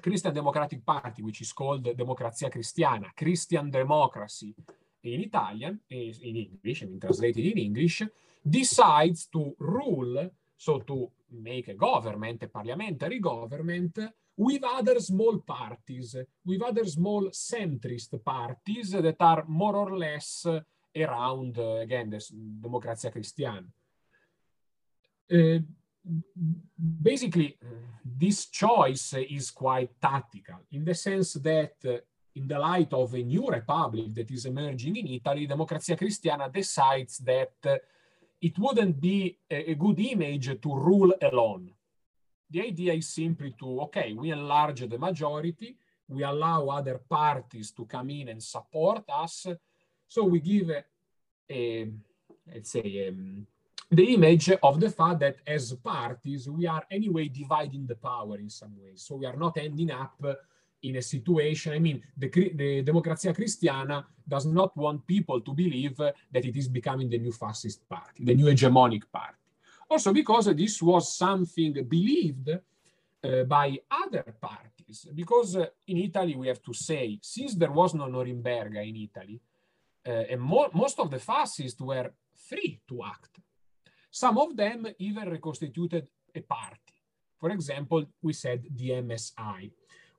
Christian 0.00 0.34
Democratic 0.34 0.84
Party, 0.84 1.22
which 1.22 1.40
is 1.40 1.52
called 1.52 1.84
Democrazia 1.96 2.50
Cristiana, 2.50 3.10
Christian 3.16 3.70
Democracy 3.70 4.54
in 5.02 5.20
Italian, 5.20 5.80
in 5.88 6.36
English, 6.36 6.82
I 6.82 6.86
mean 6.86 7.00
translated 7.00 7.44
in 7.44 7.58
English, 7.58 8.02
decides 8.48 9.26
to 9.26 9.54
rule, 9.58 10.30
so 10.56 10.80
to 10.80 11.10
make 11.42 11.68
a 11.68 11.74
government, 11.74 12.42
a 12.42 12.48
parliamentary 12.48 13.18
government, 13.18 13.98
with 14.36 14.64
other 14.64 14.98
small 15.00 15.38
parties, 15.38 16.16
with 16.44 16.62
other 16.62 16.84
small 16.84 17.30
centrist 17.30 18.22
parties 18.24 18.90
that 18.90 19.16
are 19.20 19.44
more 19.46 19.76
or 19.76 19.96
less 19.96 20.46
around, 20.96 21.58
uh, 21.58 21.76
again, 21.76 22.10
the 22.10 22.18
Democrazia 22.60 23.10
Cristiana. 23.10 23.66
Uh, 25.32 25.58
basically, 27.02 27.56
this 28.04 28.46
choice 28.46 29.14
is 29.14 29.50
quite 29.50 30.00
tactical 30.00 30.60
in 30.72 30.84
the 30.84 30.94
sense 30.94 31.34
that 31.34 31.74
uh, 31.86 31.96
in 32.36 32.46
the 32.48 32.58
light 32.58 32.92
of 32.92 33.14
a 33.14 33.22
new 33.22 33.48
republic 33.48 34.14
that 34.14 34.30
is 34.30 34.44
emerging 34.44 34.96
in 34.96 35.06
Italy, 35.06 35.46
Democrazia 35.46 35.96
Cristiana 35.96 36.52
decides 36.52 37.18
that 37.18 37.54
uh, 37.64 37.76
it 38.44 38.58
wouldn't 38.58 39.00
be 39.00 39.38
a, 39.50 39.70
a, 39.70 39.74
good 39.74 39.98
image 40.00 40.60
to 40.60 40.74
rule 40.74 41.14
alone. 41.22 41.70
The 42.50 42.60
idea 42.60 42.92
is 42.92 43.08
simply 43.08 43.54
to, 43.58 43.80
okay, 43.84 44.12
we 44.12 44.32
enlarge 44.32 44.86
the 44.86 44.98
majority, 44.98 45.78
we 46.06 46.24
allow 46.24 46.68
other 46.68 46.98
parties 46.98 47.70
to 47.70 47.86
come 47.86 48.10
in 48.10 48.28
and 48.28 48.42
support 48.42 49.04
us. 49.08 49.46
So 50.06 50.24
we 50.24 50.40
give 50.40 50.68
a, 50.68 50.84
a 51.50 51.88
let's 52.52 52.70
say, 52.70 53.08
um, 53.08 53.46
the 53.90 54.12
image 54.12 54.50
of 54.50 54.78
the 54.78 54.90
fact 54.90 55.20
that 55.20 55.36
as 55.46 55.72
parties, 55.72 56.46
we 56.46 56.66
are 56.66 56.84
anyway 56.90 57.28
dividing 57.28 57.86
the 57.86 57.96
power 57.96 58.36
in 58.36 58.50
some 58.50 58.76
way. 58.78 58.92
So 58.96 59.16
we 59.16 59.24
are 59.24 59.36
not 59.36 59.56
ending 59.56 59.90
up 59.90 60.22
in 60.84 60.96
a 60.96 61.02
situation. 61.02 61.72
I 61.72 61.78
mean, 61.78 62.02
the, 62.16 62.28
the 62.28 62.82
Democrazia 62.82 63.34
Cristiana 63.34 64.04
does 64.26 64.46
not 64.46 64.76
want 64.76 65.06
people 65.06 65.40
to 65.40 65.52
believe 65.52 65.96
that 65.96 66.44
it 66.44 66.56
is 66.56 66.68
becoming 66.68 67.08
the 67.08 67.18
new 67.18 67.32
fascist 67.32 67.88
party, 67.88 68.24
the 68.24 68.34
new 68.34 68.46
hegemonic 68.46 69.04
party. 69.12 69.38
Also, 69.88 70.12
because 70.12 70.46
this 70.54 70.80
was 70.80 71.16
something 71.16 71.72
believed 71.88 72.48
uh, 72.50 73.44
by 73.44 73.78
other 73.90 74.34
parties. 74.40 75.06
Because 75.14 75.56
uh, 75.56 75.66
in 75.86 75.98
Italy, 75.98 76.34
we 76.36 76.48
have 76.48 76.62
to 76.62 76.74
say, 76.74 77.18
since 77.22 77.54
there 77.54 77.70
was 77.70 77.94
no 77.94 78.04
Norimberga 78.04 78.86
in 78.86 78.96
Italy, 78.96 79.40
uh, 80.06 80.32
and 80.32 80.40
mo 80.40 80.68
most 80.74 80.98
of 81.00 81.10
the 81.10 81.18
fascists 81.18 81.80
were 81.80 82.10
free 82.48 82.80
to 82.88 83.02
act. 83.04 83.40
Some 84.10 84.38
of 84.38 84.56
them 84.56 84.86
even 84.98 85.28
reconstituted 85.28 86.06
a 86.34 86.40
party. 86.40 86.94
For 87.40 87.50
example, 87.50 88.04
we 88.22 88.32
said 88.32 88.62
the 88.74 88.90
MSI. 88.90 89.70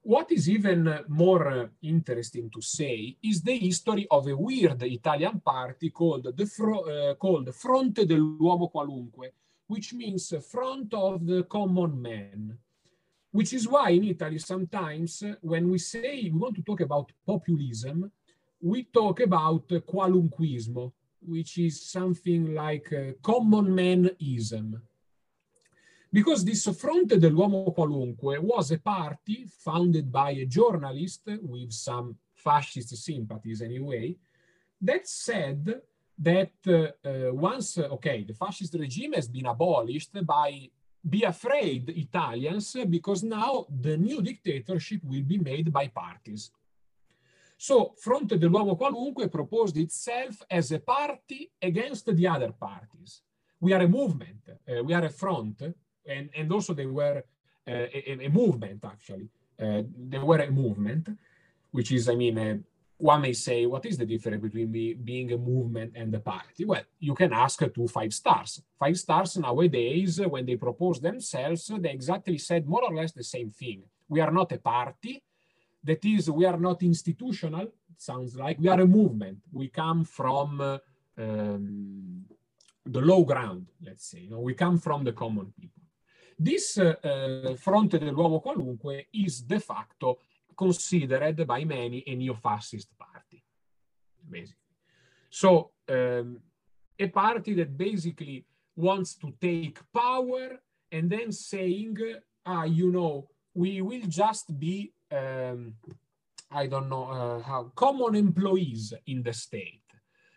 What 0.07 0.31
is 0.31 0.47
even 0.47 1.03
more 1.07 1.71
interesting 1.81 2.51
to 2.51 2.61
say 2.61 3.17
is 3.23 3.41
the 3.41 3.57
history 3.57 4.05
of 4.11 4.27
a 4.27 4.37
weird 4.37 4.83
Italian 4.83 5.39
party 5.39 5.89
called 5.89 6.31
the 6.37 6.45
Fro 6.45 6.81
uh, 6.81 7.15
called 7.15 7.51
Fronte 7.55 8.05
dell'Uomo 8.05 8.71
Qualunque, 8.71 9.31
which 9.65 9.95
means 9.95 10.31
Front 10.45 10.93
of 10.93 11.25
the 11.25 11.41
Common 11.45 11.99
Man. 11.99 12.55
Which 13.31 13.53
is 13.53 13.67
why 13.67 13.89
in 13.89 14.03
Italy 14.03 14.37
sometimes 14.37 15.23
when 15.41 15.71
we 15.71 15.79
say 15.79 16.29
we 16.31 16.37
want 16.37 16.55
to 16.57 16.61
talk 16.61 16.81
about 16.81 17.11
populism, 17.25 18.11
we 18.61 18.83
talk 18.83 19.21
about 19.21 19.67
qualunquismo, 19.67 20.91
which 21.19 21.57
is 21.57 21.81
something 21.81 22.53
like 22.53 22.93
uh, 22.93 23.13
common 23.23 23.65
manism. 23.73 24.79
Because 26.15 26.45
this 26.45 26.65
Fronte 26.77 27.17
dell'Uomo 27.17 27.73
Qualunque 27.73 28.39
was 28.39 28.71
a 28.71 28.79
party 28.79 29.45
founded 29.45 30.09
by 30.09 30.31
a 30.31 30.45
journalist 30.45 31.23
with 31.41 31.73
some 31.73 32.15
fascist 32.33 32.95
sympathies 32.95 33.61
anyway, 33.61 34.15
that 34.79 35.05
said 35.05 35.81
that 36.17 36.53
uh, 36.69 37.33
once, 37.33 37.77
okay, 37.79 38.23
the 38.23 38.33
fascist 38.33 38.75
regime 38.75 39.11
has 39.11 39.27
been 39.27 39.47
abolished 39.47 40.25
by 40.25 40.69
be 41.05 41.23
afraid 41.23 41.89
Italians 41.89 42.77
because 42.87 43.21
now 43.21 43.65
the 43.69 43.97
new 43.97 44.21
dictatorship 44.21 45.01
will 45.03 45.23
be 45.23 45.37
made 45.37 45.69
by 45.69 45.89
parties. 45.89 46.49
So 47.57 47.93
Fronte 47.97 48.37
dell'Uomo 48.37 48.77
Qualunque 48.77 49.29
proposed 49.29 49.75
itself 49.75 50.43
as 50.49 50.71
a 50.71 50.79
party 50.79 51.51
against 51.61 52.05
the 52.05 52.25
other 52.25 52.53
parties. 52.53 53.21
We 53.59 53.73
are 53.73 53.81
a 53.81 53.87
movement, 53.89 54.43
uh, 54.47 54.81
we 54.81 54.93
are 54.93 55.03
a 55.03 55.09
front, 55.09 55.61
and, 56.07 56.29
and 56.35 56.51
also 56.51 56.73
they 56.73 56.85
were 56.85 57.23
uh, 57.67 57.87
a, 57.93 58.25
a, 58.25 58.29
movement 58.29 58.83
actually. 58.85 59.27
Uh, 59.59 59.81
they 60.09 60.19
were 60.19 60.37
a 60.37 60.51
movement, 60.51 61.07
which 61.71 61.91
is, 61.91 62.09
I 62.09 62.15
mean, 62.15 62.37
a, 62.37 62.59
one 62.97 63.21
may 63.21 63.33
say, 63.33 63.65
what 63.65 63.85
is 63.85 63.97
the 63.97 64.05
difference 64.05 64.41
between 64.41 64.71
be, 64.71 64.93
being 64.93 65.31
a 65.33 65.37
movement 65.37 65.93
and 65.95 66.13
a 66.15 66.19
party? 66.19 66.63
Well, 66.63 66.83
you 66.99 67.13
can 67.13 67.33
ask 67.33 67.59
to 67.59 67.87
five 67.87 68.13
stars. 68.13 68.61
Five 68.79 68.97
stars 68.97 69.37
nowadays, 69.37 70.21
when 70.21 70.45
they 70.45 70.55
propose 70.55 70.99
themselves, 70.99 71.71
they 71.79 71.89
exactly 71.89 72.37
said 72.37 72.65
more 72.65 72.83
or 72.83 72.95
less 72.95 73.11
the 73.11 73.23
same 73.23 73.51
thing. 73.51 73.83
We 74.07 74.21
are 74.21 74.31
not 74.31 74.51
a 74.51 74.57
party. 74.57 75.23
That 75.83 76.03
is, 76.05 76.29
we 76.31 76.45
are 76.45 76.57
not 76.57 76.83
institutional. 76.83 77.67
sounds 77.97 78.35
like 78.35 78.59
we 78.59 78.69
are 78.69 78.81
a 78.81 78.87
movement. 78.87 79.39
We 79.51 79.67
come 79.67 80.03
from 80.05 80.61
uh, 80.61 80.77
um, 81.17 82.25
the 82.85 83.01
low 83.01 83.23
ground, 83.23 83.67
let's 83.83 84.05
say. 84.05 84.19
You 84.21 84.31
know, 84.31 84.39
we 84.39 84.53
come 84.53 84.77
from 84.77 85.03
the 85.03 85.13
common 85.13 85.53
people. 85.59 85.84
This 86.37 86.77
uh, 86.77 87.55
Fronte 87.57 87.97
dell'Uomo 87.97 88.41
Qualunque 88.41 89.07
is 89.11 89.41
de 89.41 89.59
facto 89.59 90.19
considered 90.55 91.45
by 91.45 91.63
many 91.65 92.03
a 92.05 92.15
neo-fascist 92.15 92.89
party, 92.97 93.41
basically. 94.29 94.75
So 95.29 95.71
um, 95.89 96.41
a 96.99 97.07
party 97.07 97.53
that 97.55 97.77
basically 97.77 98.45
wants 98.75 99.15
to 99.15 99.33
take 99.39 99.79
power 99.93 100.59
and 100.91 101.09
then 101.09 101.31
saying, 101.31 101.97
ah, 102.45 102.63
you 102.63 102.91
know, 102.91 103.29
we 103.53 103.81
will 103.81 104.05
just 104.07 104.57
be, 104.59 104.93
um, 105.11 105.75
I 106.51 106.67
don't 106.67 106.89
know 106.89 107.05
uh, 107.05 107.41
how, 107.41 107.71
common 107.75 108.15
employees 108.15 108.93
in 109.07 109.23
the 109.23 109.33
state 109.33 109.81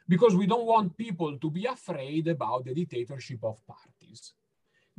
because 0.08 0.34
we 0.34 0.46
don't 0.46 0.66
want 0.66 0.96
people 0.96 1.38
to 1.38 1.50
be 1.50 1.66
afraid 1.66 2.28
about 2.28 2.64
the 2.64 2.74
dictatorship 2.74 3.44
of 3.44 3.64
parties. 3.66 4.32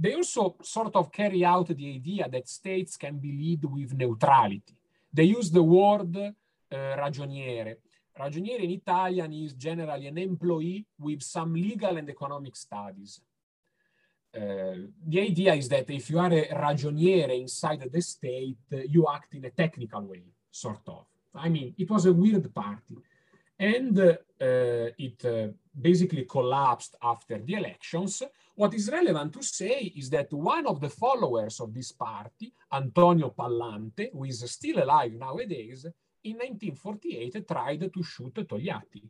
They 0.01 0.13
also 0.13 0.55
sort 0.61 0.95
of 0.95 1.11
carry 1.11 1.43
out 1.43 1.67
the 1.67 1.95
idea 1.95 2.29
that 2.29 2.47
states 2.47 2.95
can 2.95 3.19
be 3.19 3.31
led 3.33 3.69
with 3.69 3.93
neutrality. 3.93 4.77
They 5.11 5.25
use 5.25 5.51
the 5.51 5.61
word 5.61 6.15
uh, 6.15 6.35
ragioniere. 6.71 7.75
Ragioniere 8.17 8.63
in 8.63 8.71
Italian 8.71 9.33
is 9.33 9.53
generally 9.53 10.07
an 10.07 10.17
employee 10.17 10.85
with 10.97 11.21
some 11.21 11.53
legal 11.53 11.97
and 11.97 12.09
economic 12.09 12.55
studies. 12.55 13.19
Uh, 14.33 14.87
the 15.05 15.19
idea 15.19 15.53
is 15.55 15.67
that 15.67 15.89
if 15.89 16.09
you 16.09 16.19
are 16.19 16.31
a 16.31 16.47
ragioniere 16.47 17.41
inside 17.41 17.89
the 17.91 18.01
state, 18.01 18.57
uh, 18.71 18.77
you 18.77 19.05
act 19.13 19.33
in 19.33 19.43
a 19.43 19.49
technical 19.49 20.03
way, 20.03 20.23
sort 20.49 20.87
of. 20.87 21.05
I 21.35 21.49
mean, 21.49 21.73
it 21.77 21.89
was 21.89 22.05
a 22.05 22.13
weird 22.13 22.53
party. 22.53 22.95
And 23.59 23.99
uh, 23.99 24.15
it 24.39 25.25
uh, 25.25 25.49
basically 25.79 26.25
collapsed 26.25 26.95
after 27.01 27.39
the 27.39 27.55
elections. 27.55 28.23
What 28.55 28.73
is 28.73 28.89
relevant 28.89 29.33
to 29.33 29.43
say 29.43 29.93
is 29.95 30.09
that 30.11 30.31
one 30.33 30.65
of 30.65 30.79
the 30.79 30.89
followers 30.89 31.59
of 31.59 31.73
this 31.73 31.91
party, 31.91 32.53
Antonio 32.71 33.33
Pallante, 33.37 34.11
who 34.13 34.23
is 34.25 34.49
still 34.49 34.83
alive 34.83 35.13
nowadays, 35.13 35.85
in 36.23 36.33
1948 36.37 37.47
tried 37.47 37.91
to 37.93 38.03
shoot 38.03 38.33
Togliatti. 38.33 39.03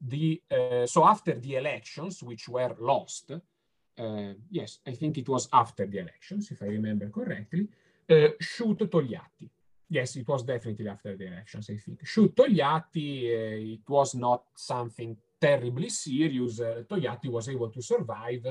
The, 0.00 0.42
uh, 0.50 0.86
so 0.86 1.04
after 1.04 1.38
the 1.38 1.56
elections, 1.56 2.22
which 2.22 2.48
were 2.48 2.74
lost, 2.80 3.30
uh, 3.30 4.32
yes, 4.50 4.78
I 4.86 4.92
think 4.92 5.18
it 5.18 5.28
was 5.28 5.48
after 5.52 5.86
the 5.86 5.98
elections, 5.98 6.50
if 6.50 6.62
I 6.62 6.66
remember 6.66 7.08
correctly, 7.08 7.68
uh, 8.10 8.28
shoot 8.40 8.78
Togliatti. 8.78 9.48
Yes, 9.92 10.16
it 10.16 10.26
was 10.26 10.42
definitely 10.42 10.88
after 10.88 11.14
the 11.18 11.26
elections, 11.26 11.68
I 11.68 11.76
think. 11.76 12.06
Shoot 12.06 12.34
Togliatti, 12.34 13.28
uh, 13.28 13.74
it 13.74 13.86
was 13.86 14.14
not 14.14 14.44
something 14.56 15.14
terribly 15.38 15.90
serious. 15.90 16.60
Uh, 16.60 16.84
Togliatti 16.88 17.28
was 17.28 17.50
able 17.50 17.68
to 17.68 17.82
survive 17.82 18.46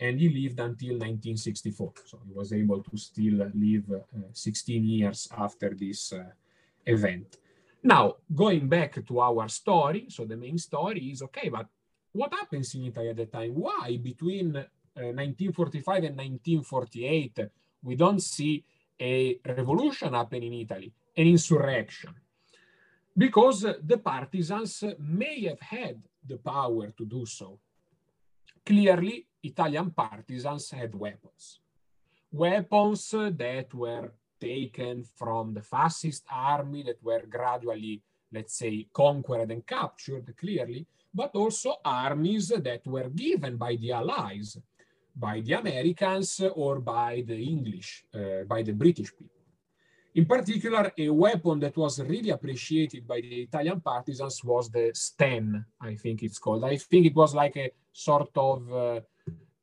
and 0.00 0.18
he 0.18 0.30
lived 0.30 0.58
until 0.58 0.94
1964. 0.94 1.92
So 2.06 2.20
he 2.26 2.32
was 2.32 2.54
able 2.54 2.82
to 2.82 2.96
still 2.96 3.50
live 3.54 3.90
uh, 3.92 4.32
16 4.32 4.82
years 4.82 5.28
after 5.36 5.74
this 5.74 6.14
uh, 6.14 6.24
event. 6.86 7.36
Now, 7.82 8.16
going 8.34 8.66
back 8.66 9.04
to 9.06 9.20
our 9.20 9.48
story, 9.48 10.06
so 10.08 10.24
the 10.24 10.38
main 10.38 10.56
story 10.56 11.10
is 11.12 11.20
okay, 11.24 11.50
but 11.50 11.66
what 12.12 12.32
happens 12.32 12.74
in 12.74 12.86
Italy 12.86 13.10
at 13.10 13.16
the 13.16 13.26
time? 13.26 13.52
Why 13.52 13.98
between 14.02 14.52
1945 14.94 15.92
uh, 15.92 16.06
and 16.06 16.16
1948 16.16 17.38
we 17.82 17.96
don't 17.96 18.22
see 18.22 18.64
a 19.00 19.40
revolution 19.46 20.12
happen 20.12 20.42
in 20.42 20.52
Italy, 20.52 20.92
an 21.16 21.26
insurrection? 21.26 22.14
Because 23.16 23.66
the 23.82 23.98
partisans 23.98 24.84
may 24.98 25.42
have 25.44 25.60
had 25.60 26.02
the 26.26 26.36
power 26.36 26.92
to 26.96 27.04
do 27.04 27.26
so. 27.26 27.58
Clearly, 28.64 29.26
Italian 29.42 29.90
partisans 29.90 30.70
had 30.70 30.94
weapons. 30.94 31.60
Weapons 32.30 33.10
that 33.10 33.74
were 33.74 34.12
taken 34.40 35.04
from 35.04 35.54
the 35.54 35.62
fascist 35.62 36.24
army 36.30 36.82
that 36.84 37.02
were 37.02 37.24
gradually, 37.28 38.02
let's 38.32 38.56
say, 38.56 38.86
conquered 38.92 39.50
and 39.50 39.66
captured, 39.66 40.32
clearly, 40.36 40.86
but 41.12 41.34
also 41.34 41.76
armies 41.84 42.48
that 42.48 42.86
were 42.86 43.08
given 43.10 43.56
by 43.56 43.76
the 43.76 43.92
Allies, 43.92 44.56
by 45.14 45.40
the 45.40 45.54
Americans 45.54 46.40
or 46.54 46.80
by 46.80 47.22
the 47.26 47.36
English, 47.36 48.04
uh, 48.14 48.44
by 48.46 48.62
the 48.62 48.72
British 48.72 49.10
people. 49.16 49.36
In 50.14 50.26
particular, 50.26 50.90
a 50.98 51.08
weapon 51.08 51.60
that 51.60 51.76
was 51.76 52.00
really 52.00 52.30
appreciated 52.30 53.06
by 53.06 53.20
the 53.20 53.42
Italian 53.42 53.80
partisans 53.80 54.42
was 54.42 54.68
the 54.68 54.90
Sten, 54.92 55.64
I 55.80 55.94
think 55.94 56.22
it's 56.22 56.38
called. 56.38 56.64
I 56.64 56.76
think 56.76 57.06
it 57.06 57.14
was 57.14 57.32
like 57.32 57.56
a 57.56 57.70
sort 57.92 58.36
of 58.36 58.72
uh, 58.72 59.00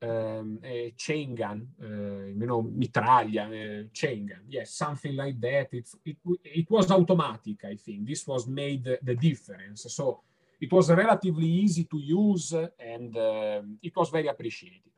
um, 0.02 0.60
a 0.64 0.94
chain 0.96 1.36
gun, 1.36 1.68
uh, 1.82 2.28
you 2.40 2.46
know, 2.46 2.64
mitraglia, 2.64 3.46
uh, 3.48 3.88
chain 3.92 4.28
gun. 4.28 4.44
Yes, 4.48 4.74
something 4.74 5.16
like 5.18 5.40
that. 5.42 5.68
It, 5.74 5.90
it, 6.06 6.18
it 6.44 6.72
was 6.72 6.92
automatic, 6.92 7.66
I 7.66 7.76
think. 7.76 8.08
This 8.08 8.26
was 8.26 8.48
made 8.48 8.86
the 9.02 9.16
difference. 9.16 9.86
So 9.90 10.22
it 10.60 10.72
was 10.72 10.90
relatively 10.92 11.48
easy 11.48 11.84
to 11.86 11.98
use 11.98 12.54
and 12.54 13.16
uh, 13.16 13.62
it 13.82 13.96
was 13.96 14.10
very 14.10 14.28
appreciated. 14.28 14.92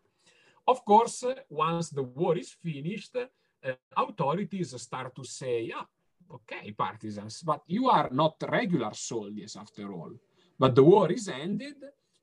Of 0.70 0.86
course, 0.86 1.26
once 1.50 1.90
the 1.90 2.04
war 2.04 2.38
is 2.38 2.52
finished, 2.52 3.16
uh, 3.16 3.72
authorities 3.98 4.80
start 4.80 5.16
to 5.16 5.24
say, 5.24 5.72
ah, 5.76 5.88
okay, 6.32 6.72
partisans, 6.72 7.42
but 7.42 7.62
you 7.66 7.90
are 7.90 8.10
not 8.12 8.36
regular 8.48 8.94
soldiers 8.94 9.56
after 9.56 9.92
all. 9.92 10.12
But 10.60 10.76
the 10.76 10.84
war 10.84 11.12
is 11.12 11.28
ended, 11.28 11.78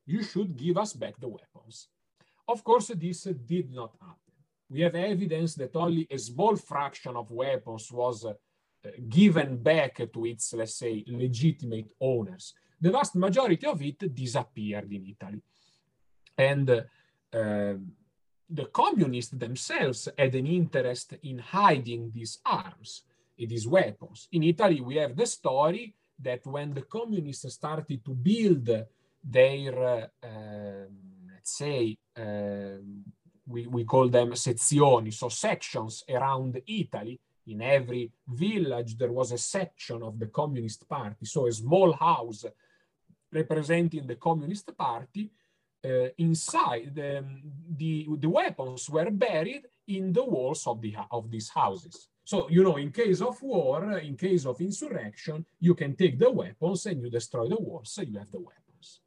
you 0.04 0.22
should 0.22 0.56
give 0.56 0.78
us 0.78 0.92
back 0.92 1.14
the 1.18 1.26
weapons. 1.28 1.88
Of 2.46 2.62
course, 2.62 2.92
this 2.94 3.24
did 3.24 3.72
not 3.72 3.92
happen. 4.00 4.34
We 4.70 4.82
have 4.82 4.94
evidence 4.94 5.56
that 5.56 5.74
only 5.74 6.06
a 6.08 6.18
small 6.18 6.54
fraction 6.54 7.16
of 7.16 7.32
weapons 7.32 7.90
was 7.90 8.24
uh, 8.26 8.34
given 9.08 9.56
back 9.56 9.96
to 10.12 10.24
its, 10.24 10.54
let's 10.54 10.76
say, 10.76 11.02
legitimate 11.08 11.90
owners. 12.00 12.54
The 12.80 12.92
vast 12.92 13.16
majority 13.16 13.66
of 13.66 13.82
it 13.82 14.14
disappeared 14.14 14.92
in 14.92 15.04
Italy. 15.04 15.42
And 16.38 16.70
uh, 16.70 17.74
the 18.48 18.66
communists 18.66 19.32
themselves 19.32 20.08
had 20.16 20.34
an 20.34 20.46
interest 20.46 21.14
in 21.22 21.38
hiding 21.38 22.12
these 22.14 22.38
arms, 22.44 23.02
these 23.36 23.66
weapons. 23.66 24.28
In 24.32 24.42
Italy, 24.44 24.80
we 24.80 24.96
have 24.96 25.16
the 25.16 25.26
story 25.26 25.94
that 26.18 26.46
when 26.46 26.72
the 26.72 26.82
communists 26.82 27.52
started 27.54 28.04
to 28.04 28.14
build 28.14 28.70
their, 29.22 30.08
uh, 30.22 30.86
let's 31.32 31.58
say, 31.58 31.98
uh, 32.16 32.78
we, 33.48 33.66
we 33.66 33.84
call 33.84 34.08
them 34.08 34.32
sezioni, 34.32 35.12
so 35.12 35.28
sections 35.28 36.04
around 36.08 36.60
Italy. 36.66 37.20
In 37.48 37.62
every 37.62 38.10
village, 38.26 38.96
there 38.96 39.12
was 39.12 39.30
a 39.30 39.38
section 39.38 40.02
of 40.02 40.18
the 40.18 40.26
Communist 40.26 40.88
Party, 40.88 41.26
so 41.26 41.46
a 41.46 41.52
small 41.52 41.92
house 41.92 42.44
representing 43.32 44.06
the 44.06 44.16
Communist 44.16 44.76
Party 44.76 45.30
uh, 45.30 45.45
inside 46.18 46.94
the, 46.94 47.24
the, 47.76 48.06
the 48.18 48.28
weapons 48.28 48.88
were 48.90 49.10
buried 49.10 49.64
in 49.88 50.12
the 50.12 50.24
walls 50.24 50.66
of, 50.66 50.80
the, 50.80 50.94
of 51.10 51.30
these 51.30 51.48
houses. 51.48 52.08
So, 52.24 52.50
you 52.50 52.64
know, 52.64 52.76
in 52.76 52.90
case 52.90 53.20
of 53.20 53.40
war, 53.40 53.98
in 53.98 54.16
case 54.16 54.46
of 54.46 54.60
insurrection, 54.60 55.46
you 55.60 55.74
can 55.74 55.94
take 55.94 56.18
the 56.18 56.30
weapons 56.30 56.86
and 56.86 57.00
you 57.00 57.08
destroy 57.08 57.48
the 57.48 57.56
walls, 57.56 57.90
so 57.92 58.02
you 58.02 58.18
have 58.18 58.32
the 58.32 58.40
weapons. 58.40 59.00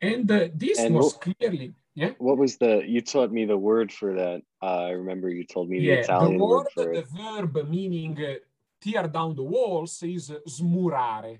And 0.00 0.30
uh, 0.30 0.48
this 0.54 0.78
and 0.80 0.94
was 0.94 1.14
what, 1.14 1.20
clearly, 1.20 1.74
yeah. 1.94 2.10
What 2.18 2.38
was 2.38 2.56
the, 2.56 2.82
you 2.86 3.00
taught 3.02 3.32
me 3.32 3.44
the 3.44 3.58
word 3.58 3.92
for 3.92 4.14
that. 4.14 4.42
Uh, 4.62 4.86
I 4.86 4.90
remember 4.90 5.28
you 5.28 5.44
told 5.44 5.68
me 5.68 5.78
the 5.78 5.86
yeah, 5.86 5.94
Italian 5.94 6.38
the 6.38 6.44
word, 6.44 6.56
word 6.56 6.66
for 6.74 6.84
the 6.92 7.00
it. 7.00 7.08
verb 7.08 7.68
meaning 7.68 8.16
uh, 8.24 8.34
tear 8.80 9.08
down 9.08 9.34
the 9.34 9.42
walls 9.42 10.02
is 10.02 10.30
smurare 10.48 11.38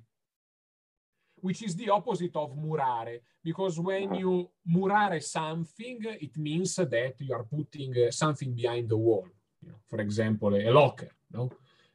which 1.41 1.63
is 1.63 1.75
the 1.77 1.91
opposite 1.91 2.35
of 2.37 2.57
murare, 2.57 3.21
because 3.43 3.79
when 3.79 4.09
uh-huh. 4.09 4.19
you 4.19 4.51
murare 4.69 5.23
something, 5.23 5.99
it 6.21 6.37
means 6.37 6.77
that 6.77 7.15
you 7.19 7.35
are 7.35 7.45
putting 7.45 7.95
uh, 7.97 8.11
something 8.11 8.53
behind 8.53 8.89
the 8.89 8.97
wall. 8.97 9.27
You 9.63 9.69
know, 9.71 9.79
for 9.87 10.01
example, 10.01 10.55
a, 10.55 10.71
locker, 10.71 11.11
no? 11.33 11.51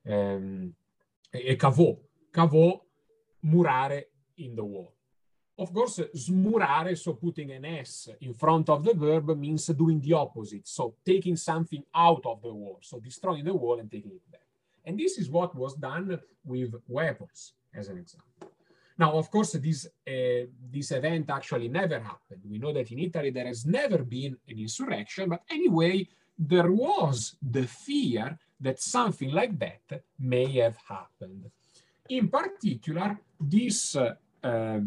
Um, 0.10 0.74
a, 1.34 1.52
a 1.52 1.56
cavò. 1.56 1.98
Cavò, 2.32 2.82
murare 3.46 4.04
in 4.38 4.56
the 4.56 4.64
wall. 4.64 4.94
Of 5.58 5.72
course, 5.72 6.00
smurare, 6.16 6.98
so 6.98 7.14
putting 7.14 7.52
an 7.52 7.66
S 7.66 8.10
in 8.22 8.34
front 8.34 8.70
of 8.70 8.84
the 8.84 8.94
verb 8.94 9.38
means 9.38 9.68
doing 9.68 10.00
the 10.02 10.14
opposite. 10.14 10.68
So 10.68 10.96
taking 11.06 11.36
something 11.36 11.84
out 11.94 12.26
of 12.26 12.42
the 12.42 12.52
wall. 12.52 12.80
So 12.82 13.00
destroying 13.00 13.46
the 13.46 13.54
wall 13.54 13.80
and 13.80 13.92
taking 13.92 14.14
it 14.14 14.32
back. 14.32 14.42
And 14.84 15.00
this 15.00 15.18
is 15.20 15.30
what 15.30 15.56
was 15.56 15.76
done 15.76 16.20
with 16.44 16.74
weapons 16.88 17.54
as 17.74 17.88
an 17.88 18.00
example. 18.00 18.53
Now, 18.98 19.14
of 19.14 19.30
course, 19.32 19.54
this, 19.54 19.86
uh, 19.86 20.46
this 20.72 20.92
event 20.92 21.30
actually 21.30 21.68
never 21.68 22.00
happened. 22.00 22.42
We 22.50 22.60
know 22.60 22.74
that 22.74 22.92
in 22.92 23.00
Italy 23.00 23.32
there 23.32 23.48
has 23.48 23.66
never 23.66 24.00
been 24.04 24.38
an 24.48 24.60
insurrection, 24.60 25.30
but 25.30 25.44
anyway, 25.50 26.08
there 26.38 26.72
was 26.72 27.36
the 27.42 27.66
fear 27.68 28.38
that 28.60 28.82
something 28.82 29.32
like 29.32 29.58
that 29.60 30.04
may 30.20 30.48
have 30.60 30.78
happened. 30.88 31.50
In 32.10 32.30
particular, 32.30 33.20
this 33.40 33.96
uh, 33.96 34.16
uh, 34.44 34.80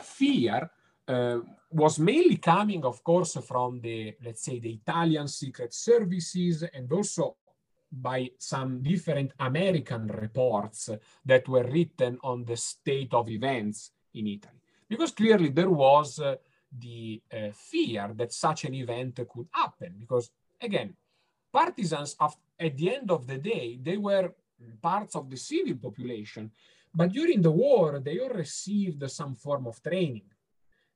fear 0.00 0.70
uh, 1.06 1.38
was 1.70 1.98
mainly 1.98 2.36
coming, 2.36 2.84
of 2.84 3.02
course, 3.02 3.36
from 3.46 3.80
the, 3.80 4.14
let's 4.24 4.42
say, 4.42 4.58
the 4.58 4.72
Italian 4.72 5.28
secret 5.28 5.74
services 5.74 6.62
and 6.62 6.90
also 6.92 7.36
by 8.02 8.30
some 8.38 8.82
different 8.82 9.32
American 9.38 10.06
reports 10.08 10.90
that 11.24 11.48
were 11.48 11.64
written 11.64 12.18
on 12.22 12.44
the 12.44 12.56
state 12.56 13.14
of 13.14 13.28
events 13.28 13.92
in 14.14 14.26
Italy. 14.26 14.60
Because 14.88 15.12
clearly 15.12 15.50
there 15.50 15.70
was 15.70 16.18
uh, 16.18 16.36
the 16.76 17.22
uh, 17.32 17.50
fear 17.52 18.12
that 18.14 18.32
such 18.32 18.64
an 18.64 18.74
event 18.74 19.20
could 19.28 19.46
happen. 19.52 19.94
Because 19.98 20.30
again, 20.60 20.94
partisans, 21.52 22.16
of, 22.20 22.36
at 22.58 22.76
the 22.76 22.96
end 22.96 23.10
of 23.10 23.26
the 23.26 23.38
day, 23.38 23.78
they 23.80 23.96
were 23.96 24.34
parts 24.82 25.16
of 25.16 25.30
the 25.30 25.36
civil 25.36 25.76
population. 25.76 26.50
But 26.94 27.12
during 27.12 27.42
the 27.42 27.50
war, 27.50 28.00
they 28.00 28.18
all 28.18 28.30
received 28.30 29.08
some 29.10 29.34
form 29.34 29.66
of 29.66 29.82
training. 29.82 30.30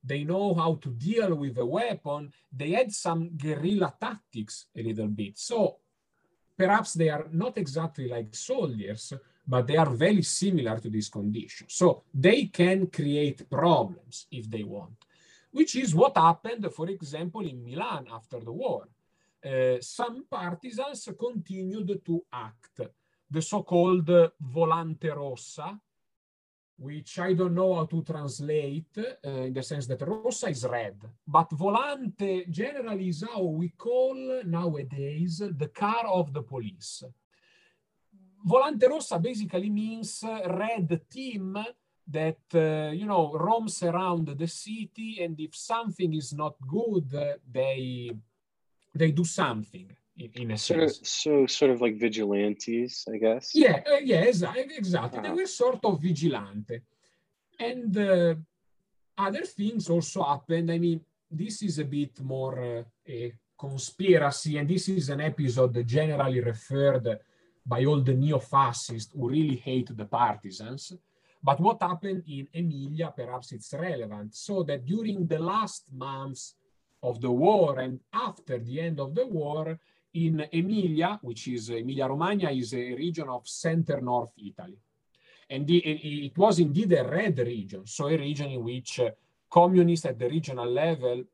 They 0.02 0.24
know 0.24 0.54
how 0.54 0.74
to 0.76 0.90
deal 0.90 1.34
with 1.34 1.58
a 1.58 1.66
weapon. 1.66 2.32
They 2.52 2.70
had 2.70 2.92
some 2.92 3.30
guerrilla 3.36 3.94
tactics 4.00 4.66
a 4.76 4.82
little 4.82 5.08
bit. 5.08 5.38
So 5.38 5.78
perhaps 6.58 6.94
they 6.94 7.08
are 7.08 7.26
not 7.32 7.56
exactly 7.56 8.08
like 8.08 8.34
soldiers, 8.34 9.14
but 9.46 9.66
they 9.66 9.76
are 9.76 9.90
very 10.06 10.22
similar 10.22 10.78
to 10.80 10.90
this 10.90 11.08
condition. 11.08 11.66
So 11.70 12.02
they 12.12 12.46
can 12.46 12.88
create 12.88 13.48
problems 13.48 14.26
if 14.30 14.50
they 14.50 14.64
want, 14.64 14.98
which 15.52 15.76
is 15.76 15.94
what 15.94 16.16
happened, 16.16 16.66
for 16.78 16.88
example, 16.90 17.46
in 17.46 17.64
Milan 17.64 18.06
after 18.12 18.40
the 18.40 18.52
war. 18.52 18.88
Uh, 19.42 19.76
some 19.80 20.24
partisans 20.28 21.08
continued 21.18 22.00
to 22.04 22.24
act. 22.32 22.80
The 23.30 23.40
so-called 23.40 24.10
Volante 24.42 25.14
Rossa, 25.14 25.78
which 26.78 27.18
I 27.18 27.32
don't 27.32 27.54
know 27.54 27.74
how 27.74 27.86
to 27.86 28.02
translate 28.02 28.96
uh, 28.98 29.28
in 29.28 29.52
the 29.52 29.62
sense 29.62 29.86
that 29.88 30.00
rossa 30.02 30.48
is 30.48 30.64
red, 30.64 30.96
but 31.26 31.50
volante 31.50 32.48
generally 32.48 33.08
is 33.08 33.24
how 33.28 33.42
we 33.42 33.70
call 33.70 34.42
nowadays 34.44 35.42
the 35.56 35.68
car 35.68 36.06
of 36.06 36.32
the 36.32 36.42
police. 36.42 37.02
Volante 38.46 38.88
rossa 38.88 39.18
basically 39.18 39.70
means 39.70 40.22
red 40.22 41.00
team 41.10 41.58
that 42.06 42.38
uh, 42.54 42.92
you 42.92 43.06
know 43.06 43.32
roams 43.34 43.82
around 43.82 44.28
the 44.28 44.46
city, 44.46 45.18
and 45.20 45.38
if 45.40 45.56
something 45.56 46.14
is 46.14 46.32
not 46.32 46.54
good, 46.66 47.12
uh, 47.12 47.34
they 47.50 48.12
they 48.94 49.10
do 49.10 49.24
something 49.24 49.90
in, 50.18 50.50
a 50.50 50.58
sort. 50.58 50.82
Of, 50.82 51.06
so 51.06 51.46
sort 51.46 51.70
of 51.70 51.80
like 51.80 51.96
vigilantes, 51.96 53.04
I 53.12 53.16
guess. 53.18 53.54
Yeah, 53.54 53.80
uh, 53.90 54.00
yeah, 54.02 54.22
exactly. 54.22 54.76
exactly. 54.76 55.22
They 55.22 55.30
were 55.30 55.46
sort 55.46 55.84
of 55.84 56.00
vigilante, 56.00 56.80
and 57.58 57.96
uh, 57.96 58.34
other 59.16 59.44
things 59.44 59.88
also 59.88 60.22
happened. 60.22 60.70
I 60.70 60.78
mean, 60.78 61.00
this 61.30 61.62
is 61.62 61.78
a 61.78 61.84
bit 61.84 62.20
more 62.20 62.58
uh, 62.58 62.82
a 63.08 63.32
conspiracy, 63.58 64.58
and 64.58 64.68
this 64.68 64.88
is 64.88 65.08
an 65.08 65.20
episode 65.20 65.86
generally 65.86 66.40
referred 66.40 67.18
by 67.66 67.84
all 67.84 68.00
the 68.00 68.14
neo-fascists 68.14 69.12
who 69.14 69.28
really 69.28 69.56
hate 69.56 69.94
the 69.94 70.04
partisans. 70.06 70.94
But 71.42 71.60
what 71.60 71.82
happened 71.82 72.24
in 72.26 72.48
Emilia, 72.52 73.12
perhaps 73.14 73.52
it's 73.52 73.72
relevant, 73.74 74.34
so 74.34 74.62
that 74.64 74.84
during 74.84 75.26
the 75.26 75.38
last 75.38 75.92
months 75.92 76.54
of 77.02 77.20
the 77.20 77.30
war 77.30 77.78
and 77.78 78.00
after 78.12 78.58
the 78.58 78.80
end 78.80 78.98
of 78.98 79.14
the 79.14 79.26
war, 79.26 79.78
in 80.14 80.46
Emilia, 80.52 81.18
which 81.22 81.48
is 81.48 81.70
Emilia 81.70 82.06
Romagna, 82.06 82.50
is 82.50 82.74
a 82.74 82.94
region 82.94 83.28
of 83.28 83.46
center 83.46 84.00
north 84.00 84.32
Italy. 84.38 84.78
And 85.50 85.66
the, 85.66 85.78
it 85.78 86.36
was 86.36 86.58
indeed 86.58 86.92
a 86.92 87.04
red 87.04 87.38
region, 87.38 87.86
so 87.86 88.08
a 88.08 88.16
region 88.16 88.50
in 88.50 88.62
which 88.62 89.00
uh, 89.00 89.10
communists 89.50 90.06
at 90.06 90.18
the 90.18 90.28
regional 90.28 90.70
level 90.70 91.24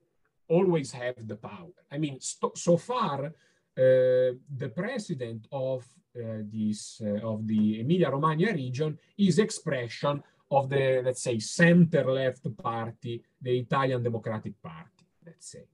always 0.49 0.93
have 0.93 1.27
the 1.27 1.37
power. 1.37 1.73
I 1.91 1.99
mean, 1.99 2.19
so 2.21 2.77
far, 2.77 3.25
uh, 3.27 3.31
the 3.77 4.73
president 4.75 5.49
of 5.51 5.85
uh, 6.17 6.43
this 6.45 7.03
uh, 7.05 7.27
of 7.27 7.45
the 7.45 7.81
Emilia 7.81 8.09
Romagna 8.09 8.53
region 8.53 8.97
is 9.19 9.41
expression 9.41 10.23
of 10.51 10.69
the 10.69 11.03
let's 11.05 11.23
say 11.23 11.41
center 11.41 12.05
left 12.05 12.57
party, 12.57 13.21
the 13.41 13.59
Italian 13.59 14.01
Democratic 14.01 14.63
Party. 14.63 15.05
Let's 15.27 15.51
say. 15.51 15.65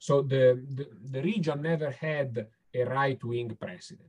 So 0.00 0.22
the, 0.22 0.64
the, 0.76 0.88
the 1.12 1.22
region 1.22 1.60
never 1.60 1.90
had 1.90 2.46
a 2.72 2.84
right-wing 2.84 3.54
president. 3.60 4.08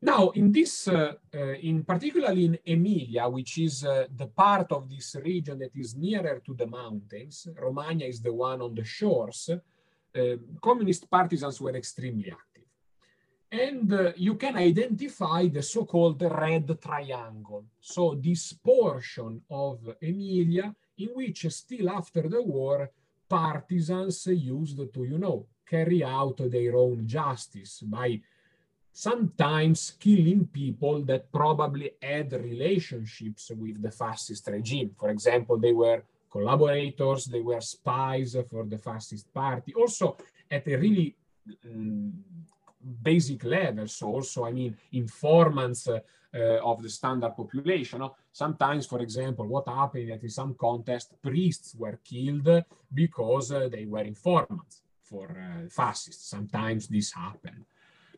Now, 0.00 0.30
in 0.30 0.52
this, 0.52 0.86
uh, 0.86 1.14
uh, 1.34 1.38
in 1.60 1.82
particularly 1.82 2.44
in 2.44 2.58
Emilia, 2.64 3.28
which 3.28 3.58
is 3.58 3.84
uh, 3.84 4.06
the 4.14 4.28
part 4.28 4.70
of 4.70 4.88
this 4.88 5.16
region 5.16 5.58
that 5.58 5.74
is 5.74 5.96
nearer 5.96 6.40
to 6.46 6.54
the 6.54 6.68
mountains, 6.68 7.48
Romagna 7.60 8.04
is 8.04 8.22
the 8.22 8.32
one 8.32 8.62
on 8.62 8.76
the 8.76 8.84
shores, 8.84 9.50
uh, 9.50 10.36
communist 10.62 11.10
partisans 11.10 11.60
were 11.60 11.74
extremely 11.74 12.30
active. 12.30 12.68
And 13.50 13.92
uh, 13.92 14.12
you 14.16 14.36
can 14.36 14.54
identify 14.56 15.48
the 15.48 15.62
so-called 15.62 16.22
red 16.22 16.80
triangle. 16.80 17.64
So 17.80 18.14
this 18.14 18.52
portion 18.52 19.42
of 19.50 19.80
Emilia 20.00 20.72
in 20.98 21.08
which 21.14 21.46
still 21.50 21.90
after 21.90 22.28
the 22.28 22.42
war, 22.42 22.90
partisans 23.28 24.26
used 24.26 24.78
to, 24.92 25.04
you 25.04 25.18
know, 25.18 25.46
carry 25.68 26.04
out 26.04 26.38
their 26.38 26.76
own 26.76 27.06
justice 27.06 27.80
by 27.80 28.20
sometimes 28.92 29.92
killing 29.98 30.46
people 30.46 31.02
that 31.02 31.30
probably 31.30 31.90
had 32.00 32.32
relationships 32.32 33.50
with 33.54 33.82
the 33.82 33.90
fascist 33.90 34.48
regime. 34.48 34.90
For 34.98 35.10
example, 35.10 35.58
they 35.58 35.72
were 35.72 36.02
collaborators, 36.30 37.26
they 37.26 37.40
were 37.40 37.60
spies 37.60 38.36
for 38.48 38.64
the 38.64 38.78
fascist 38.78 39.32
party, 39.34 39.74
also 39.74 40.16
at 40.50 40.66
a 40.68 40.76
really 40.76 41.14
um, 41.64 42.12
basic 43.02 43.44
level. 43.44 43.86
So 43.88 44.06
also, 44.06 44.44
I 44.44 44.52
mean, 44.52 44.76
informants 44.92 45.88
uh, 45.88 46.00
uh, 46.34 46.58
of 46.62 46.82
the 46.82 46.88
standard 46.88 47.34
population. 47.34 48.02
Sometimes, 48.32 48.86
for 48.86 49.00
example, 49.00 49.46
what 49.46 49.68
happened 49.68 50.10
that 50.10 50.22
in 50.22 50.28
some 50.28 50.54
contest, 50.54 51.14
priests 51.22 51.74
were 51.74 51.98
killed 52.04 52.64
because 52.92 53.52
uh, 53.52 53.68
they 53.68 53.86
were 53.86 54.02
informants 54.02 54.82
for 55.02 55.30
uh, 55.30 55.68
fascists. 55.68 56.28
Sometimes 56.30 56.88
this 56.88 57.12
happened. 57.12 57.64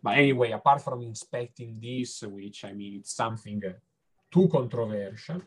But 0.03 0.19
anyway, 0.19 0.53
apart 0.53 0.83
from 0.83 1.03
inspecting 1.03 1.79
this, 1.81 2.23
which 2.23 2.65
I 2.65 2.73
mean, 2.73 3.01
it's 3.01 3.15
something 3.15 3.63
uh, 3.65 3.73
too 4.31 4.49
controversial, 4.49 5.43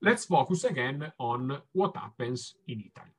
let's 0.00 0.24
focus 0.24 0.64
again 0.64 1.12
on 1.18 1.60
what 1.72 1.96
happens 1.96 2.54
in 2.66 2.80
Italy. 2.80 3.14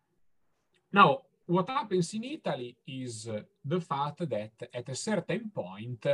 Now, 0.91 1.21
what 1.49 1.67
happens 1.67 2.13
in 2.13 2.23
Italy 2.23 2.77
is 2.87 3.27
uh, 3.27 3.41
the 3.65 3.81
fact 3.81 4.19
that 4.29 4.51
at 4.71 4.87
a 4.87 4.95
certain 4.95 5.49
point, 5.49 6.05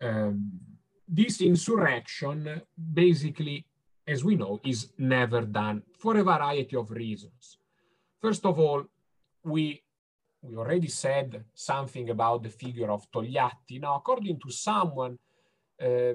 um, 0.00 0.52
this 1.06 1.42
insurrection 1.42 2.62
basically, 2.74 3.66
as 4.06 4.24
we 4.24 4.36
know, 4.36 4.60
is 4.64 4.90
never 4.98 5.42
done 5.42 5.82
for 5.98 6.16
a 6.16 6.24
variety 6.24 6.76
of 6.76 6.90
reasons. 6.90 7.58
First 8.20 8.46
of 8.46 8.58
all, 8.58 8.84
we 9.42 9.82
we 10.40 10.56
already 10.56 10.88
said 10.88 11.44
something 11.54 12.10
about 12.10 12.42
the 12.42 12.50
figure 12.50 12.90
of 12.90 13.10
Togliatti. 13.10 13.80
Now, 13.80 13.96
according 13.96 14.38
to 14.40 14.50
someone, 14.50 15.18
uh, 15.80 16.14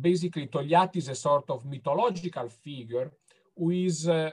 basically 0.00 0.46
Togliatti 0.46 0.98
is 0.98 1.08
a 1.08 1.16
sort 1.16 1.50
of 1.50 1.66
mythological 1.66 2.48
figure 2.48 3.10
who 3.56 3.70
is, 3.70 4.08
uh, 4.08 4.30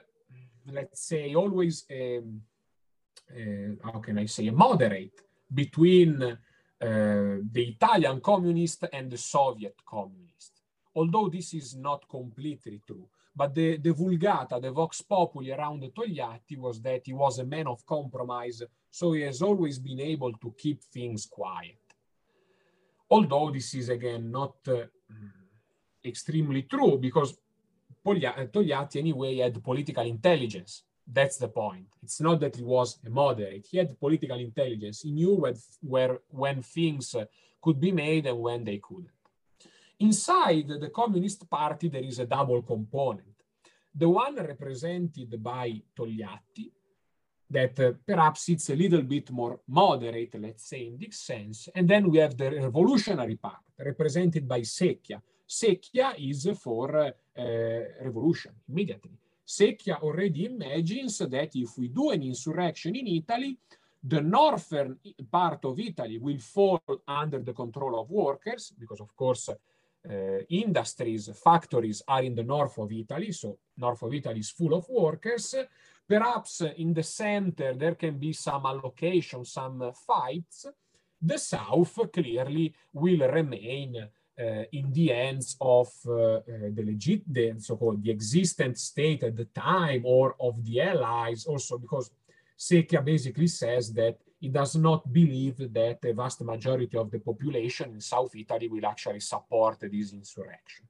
let's 0.68 1.02
say, 1.08 1.34
always, 1.34 1.84
a, 1.90 2.22
how 3.84 4.00
can 4.00 4.18
I 4.20 4.26
say, 4.26 4.50
moderate 4.50 5.22
between 5.54 6.22
uh, 6.24 6.38
the 6.80 7.76
Italian 7.76 8.20
communist 8.22 8.86
and 8.92 9.12
the 9.12 9.18
Soviet 9.18 9.76
communist. 9.86 10.62
Although 10.96 11.30
this 11.30 11.54
is 11.54 11.76
not 11.76 12.08
completely 12.10 12.82
true. 12.86 13.08
But 13.34 13.56
the, 13.56 13.78
the 13.78 13.92
vulgata, 13.92 14.62
the 14.62 14.72
vox 14.72 15.02
populi 15.02 15.52
around 15.52 15.84
Togliatti 15.94 16.58
was 16.58 16.82
that 16.82 17.02
he 17.06 17.14
was 17.14 17.40
a 17.40 17.46
man 17.46 17.68
of 17.68 17.86
compromise, 17.86 18.62
so 18.90 19.14
he 19.14 19.22
has 19.22 19.42
always 19.42 19.80
been 19.80 20.02
able 20.02 20.34
to 20.34 20.54
keep 20.58 20.84
things 20.84 21.28
quiet. 21.28 21.78
Although 23.10 23.52
this 23.52 23.74
is 23.76 23.90
again 23.90 24.32
not 24.32 24.56
uh, 24.68 24.84
extremely 26.04 26.64
true 26.64 26.98
because 26.98 27.38
Togliatti 28.06 28.98
anyway 28.98 29.38
had 29.38 29.64
political 29.64 30.06
intelligence. 30.06 30.84
That's 31.14 31.38
the 31.38 31.50
point. 31.50 31.88
It's 32.02 32.22
not 32.22 32.40
that 32.40 32.56
he 32.56 32.64
was 32.64 33.00
a 33.06 33.10
moderate. 33.10 33.68
He 33.70 33.78
had 33.78 34.00
political 34.00 34.40
intelligence. 34.40 35.02
He 35.02 35.12
knew 35.12 35.36
where, 35.36 35.56
where 35.82 36.20
when 36.30 36.62
things 36.62 37.16
uh, 37.16 37.26
could 37.62 37.80
be 37.80 37.92
made 37.92 38.26
and 38.28 38.40
when 38.40 38.64
they 38.64 38.78
couldn't. 38.78 39.10
inside 40.00 40.68
the 40.68 40.90
Communist 40.90 41.50
Party, 41.50 41.90
there 41.90 42.04
is 42.04 42.20
a 42.20 42.26
double 42.26 42.62
component. 42.62 43.36
The 43.94 44.10
one 44.10 44.36
represented 44.36 45.42
by 45.42 45.82
Togliatti, 45.96 46.72
that 47.50 47.80
uh, 47.80 47.92
perhaps 48.08 48.50
it's 48.50 48.70
a 48.70 48.76
little 48.76 49.02
bit 49.02 49.30
more 49.32 49.60
moderate, 49.68 50.40
let's 50.40 50.70
say, 50.70 50.88
in 50.88 50.98
this 50.98 51.20
sense. 51.20 51.70
And 51.76 51.88
then 51.88 52.10
we 52.10 52.18
have 52.20 52.36
the 52.38 52.50
revolutionary 52.52 53.36
part, 53.36 53.64
represented 53.78 54.48
by 54.48 54.62
Secchia. 54.62 55.22
Secchia 55.48 56.16
is 56.18 56.50
for 56.64 56.96
uh, 56.98 57.12
revolution 58.02 58.54
immediately. 58.70 59.18
Secchia 59.46 60.00
already 60.02 60.46
imagines 60.46 61.18
that 61.18 61.56
if 61.56 61.78
we 61.78 61.90
do 61.90 62.12
an 62.12 62.24
insurrection 62.24 62.96
in 62.96 63.08
Italy, 63.08 63.58
the 64.04 64.22
northern 64.22 64.98
part 65.30 65.66
of 65.66 65.80
Italy 65.80 66.18
will 66.18 66.40
fall 66.40 66.82
under 67.08 67.40
the 67.40 67.54
control 67.54 68.00
of 68.00 68.10
workers, 68.10 68.74
because 68.80 69.02
of 69.02 69.16
course, 69.16 69.50
uh, 69.50 70.40
industries, 70.50 71.30
factories 71.44 72.02
are 72.08 72.24
in 72.24 72.34
the 72.34 72.44
north 72.44 72.80
of 72.80 72.92
Italy, 72.92 73.32
so 73.32 73.60
north 73.78 74.02
of 74.02 74.14
Italy 74.14 74.40
is 74.40 74.50
full 74.50 74.74
of 74.74 74.90
workers. 74.90 75.54
Perhaps 76.08 76.62
in 76.78 76.94
the 76.94 77.04
center 77.04 77.74
there 77.76 77.96
can 77.96 78.18
be 78.18 78.34
some 78.34 78.66
allocation, 78.66 79.46
some 79.46 79.92
fights. 79.94 80.66
The 81.22 81.38
south 81.38 82.12
clearly 82.12 82.74
will 82.94 83.30
remain 83.30 84.10
uh, 84.40 84.64
in 84.72 84.92
the 84.94 85.08
hands 85.08 85.58
of 85.60 85.88
uh, 86.06 86.40
the 86.48 86.84
legit, 86.86 87.22
the 87.32 87.54
so-called 87.60 88.04
the 88.04 88.12
existent 88.12 88.78
state 88.78 89.24
at 89.24 89.36
the 89.36 89.46
time 89.46 90.02
or 90.06 90.36
of 90.40 90.64
the 90.66 90.82
allies 90.82 91.46
also 91.46 91.78
because 91.78 92.12
Secchia 92.58 93.04
basically 93.04 93.48
says 93.48 93.92
that 93.94 94.18
he 94.40 94.50
does 94.50 94.76
not 94.76 95.12
believe 95.12 95.58
that 95.74 96.00
a 96.04 96.14
vast 96.14 96.42
majority 96.42 96.98
of 96.98 97.12
the 97.12 97.20
population 97.20 97.92
in 97.92 98.02
South 98.02 98.36
Italy 98.36 98.68
will 98.70 98.86
actually 98.86 99.20
support 99.20 99.80
this 99.82 100.14
insurrection. 100.14 100.86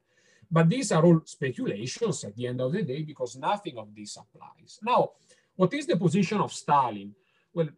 But 0.50 0.70
these 0.70 0.92
are 0.92 1.04
all 1.04 1.22
speculations 1.26 2.24
at 2.26 2.36
the 2.36 2.48
end 2.48 2.62
of 2.62 2.72
the 2.74 2.84
day 2.84 3.04
because 3.04 3.38
nothing 3.38 3.78
of 3.78 3.94
this 3.96 4.18
applies. 4.18 4.80
Now, 4.82 5.12
what 5.56 5.74
is 5.74 5.86
the 5.88 5.98
position 5.98 6.40
of 6.40 6.52
Stalin? 6.54 7.16
Well, 7.54 7.70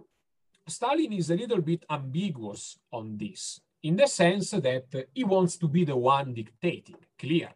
Stalin 0.67 1.13
is 1.13 1.29
a 1.29 1.35
little 1.35 1.61
bit 1.61 1.83
ambiguous 1.89 2.79
on 2.91 3.17
this 3.17 3.59
in 3.83 3.95
the 3.97 4.07
sense 4.07 4.51
that 4.51 5.09
he 5.13 5.23
wants 5.23 5.57
to 5.57 5.67
be 5.67 5.83
the 5.83 5.95
one 5.95 6.33
dictating, 6.33 6.97
clearly. 7.19 7.53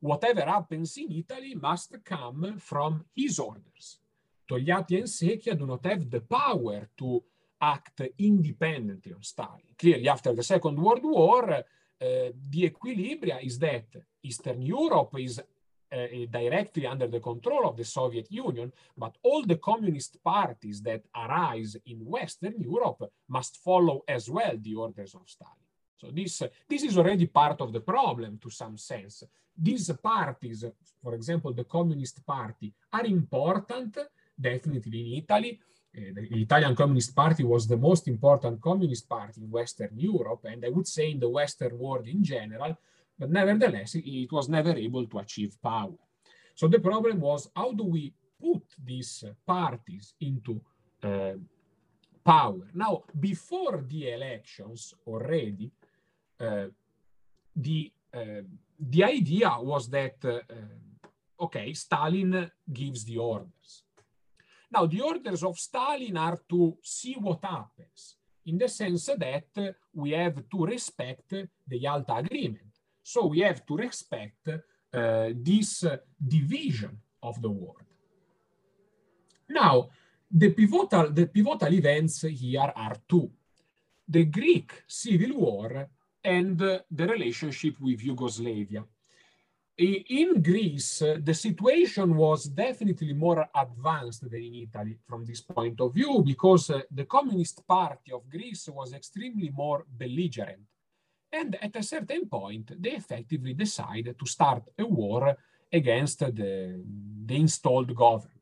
Whatever 0.00 0.42
happens 0.42 0.96
in 0.96 1.10
Italy 1.10 1.54
must 1.54 1.96
come 2.04 2.58
from 2.58 3.04
his 3.14 3.38
orders. 3.38 3.98
Togliatti 4.48 4.98
and 4.98 5.08
Secchia 5.08 5.58
do 5.58 5.66
not 5.66 5.84
have 5.84 6.08
the 6.08 6.20
power 6.20 6.88
to 6.96 7.22
act 7.60 8.00
independently 8.18 9.12
on 9.12 9.22
Stalin. 9.22 9.74
Clearly, 9.76 10.08
after 10.08 10.32
the 10.32 10.44
Second 10.44 10.78
World 10.80 11.02
War, 11.02 11.52
uh, 11.52 11.62
the 12.00 12.70
equilibria 12.70 13.44
is 13.44 13.58
that 13.58 13.86
Eastern 14.22 14.62
Europe 14.62 15.18
is 15.18 15.42
directly 16.30 16.86
under 16.86 17.06
the 17.06 17.20
control 17.20 17.68
of 17.68 17.76
the 17.76 17.84
Soviet 17.84 18.30
Union, 18.30 18.72
but 18.96 19.16
all 19.22 19.44
the 19.44 19.56
communist 19.56 20.22
parties 20.22 20.82
that 20.82 21.02
arise 21.14 21.76
in 21.86 22.04
Western 22.04 22.54
Europe 22.58 23.10
must 23.28 23.56
follow 23.58 24.02
as 24.06 24.28
well 24.28 24.56
the 24.56 24.74
orders 24.74 25.14
of 25.14 25.22
Stalin. 25.26 25.68
So 25.98 26.10
this, 26.12 26.42
uh, 26.42 26.48
this 26.68 26.84
is 26.84 26.96
already 26.96 27.26
part 27.26 27.60
of 27.60 27.72
the 27.72 27.80
problem 27.80 28.38
to 28.38 28.50
some 28.50 28.78
sense. 28.78 29.24
These 29.56 29.90
parties, 30.00 30.64
for 31.02 31.14
example, 31.14 31.52
the 31.52 31.64
Communist 31.64 32.24
Party, 32.24 32.72
are 32.92 33.04
important, 33.04 33.98
definitely 34.40 35.00
in 35.00 35.24
Italy. 35.24 35.60
Uh, 35.96 36.00
the 36.14 36.42
Italian 36.42 36.76
Communist 36.76 37.16
Party 37.16 37.42
was 37.42 37.66
the 37.66 37.76
most 37.76 38.06
important 38.06 38.60
communist 38.60 39.08
party 39.08 39.40
in 39.40 39.50
Western 39.50 39.98
Europe, 39.98 40.44
and 40.44 40.64
I 40.64 40.68
would 40.68 40.86
say 40.86 41.10
in 41.10 41.18
the 41.18 41.28
Western 41.28 41.76
world 41.76 42.06
in 42.06 42.22
general, 42.22 42.78
but 43.18 43.30
nevertheless, 43.30 43.94
it 43.96 44.30
was 44.32 44.48
never 44.48 44.74
able 44.76 45.06
to 45.06 45.18
achieve 45.18 45.56
power. 45.62 45.98
So 46.54 46.68
the 46.68 46.78
problem 46.78 47.20
was 47.20 47.50
how 47.54 47.72
do 47.72 47.84
we 47.84 48.12
put 48.40 48.62
these 48.84 49.24
parties 49.46 50.14
into 50.20 50.60
uh, 51.02 51.32
power? 52.24 52.66
Now, 52.74 53.02
before 53.18 53.84
the 53.88 54.12
elections 54.12 54.94
already, 55.06 55.70
uh, 56.40 56.66
the, 57.54 57.92
uh, 58.14 58.42
the 58.78 59.04
idea 59.04 59.50
was 59.60 59.88
that, 59.88 60.24
okay, 61.40 61.72
Stalin 61.72 62.50
gives 62.72 63.04
the 63.04 63.18
orders. 63.18 63.82
Now, 64.70 64.86
the 64.86 65.00
orders 65.00 65.42
of 65.42 65.58
Stalin 65.58 66.16
are 66.16 66.38
to 66.50 66.76
see 66.82 67.14
what 67.14 67.44
happens, 67.44 68.16
in 68.46 68.58
the 68.58 68.68
sense 68.68 69.06
that 69.06 69.74
we 69.94 70.10
have 70.10 70.48
to 70.48 70.66
respect 70.66 71.30
the 71.30 71.78
Yalta 71.78 72.16
Agreement. 72.16 72.67
So 73.08 73.24
we 73.24 73.38
have 73.40 73.64
to 73.64 73.74
respect 73.74 74.46
uh, 74.48 75.30
this 75.32 75.82
division 76.20 77.00
of 77.22 77.40
the 77.40 77.48
world. 77.48 77.88
Now, 79.48 79.88
the 80.30 80.50
pivotal, 80.50 81.10
the 81.10 81.24
pivotal 81.26 81.72
events 81.72 82.20
here 82.20 82.70
are 82.76 82.96
two. 83.08 83.30
The 84.06 84.26
Greek 84.26 84.84
civil 84.86 85.38
war 85.38 85.88
and 86.22 86.58
the 86.58 87.06
relationship 87.14 87.80
with 87.80 88.04
Yugoslavia. 88.04 88.84
In 89.78 90.42
Greece, 90.42 91.02
the 91.28 91.32
situation 91.32 92.14
was 92.14 92.44
definitely 92.44 93.14
more 93.14 93.48
advanced 93.54 94.28
than 94.30 94.42
in 94.42 94.54
Italy 94.68 94.98
from 95.08 95.24
this 95.24 95.40
point 95.40 95.80
of 95.80 95.94
view 95.94 96.22
because 96.22 96.68
uh, 96.68 96.82
the 96.90 97.06
Communist 97.06 97.66
Party 97.66 98.12
of 98.12 98.28
Greece 98.28 98.68
was 98.68 98.92
extremely 98.92 99.48
more 99.48 99.86
belligerent 99.96 100.66
and 101.32 101.56
at 101.60 101.76
a 101.76 101.82
certain 101.82 102.28
point, 102.28 102.80
they 102.80 102.92
effectively 102.92 103.54
decide 103.54 104.14
to 104.18 104.26
start 104.26 104.62
a 104.78 104.84
war 104.84 105.36
against 105.72 106.20
the, 106.20 106.82
the 107.26 107.36
installed 107.36 107.94
government. 107.94 108.40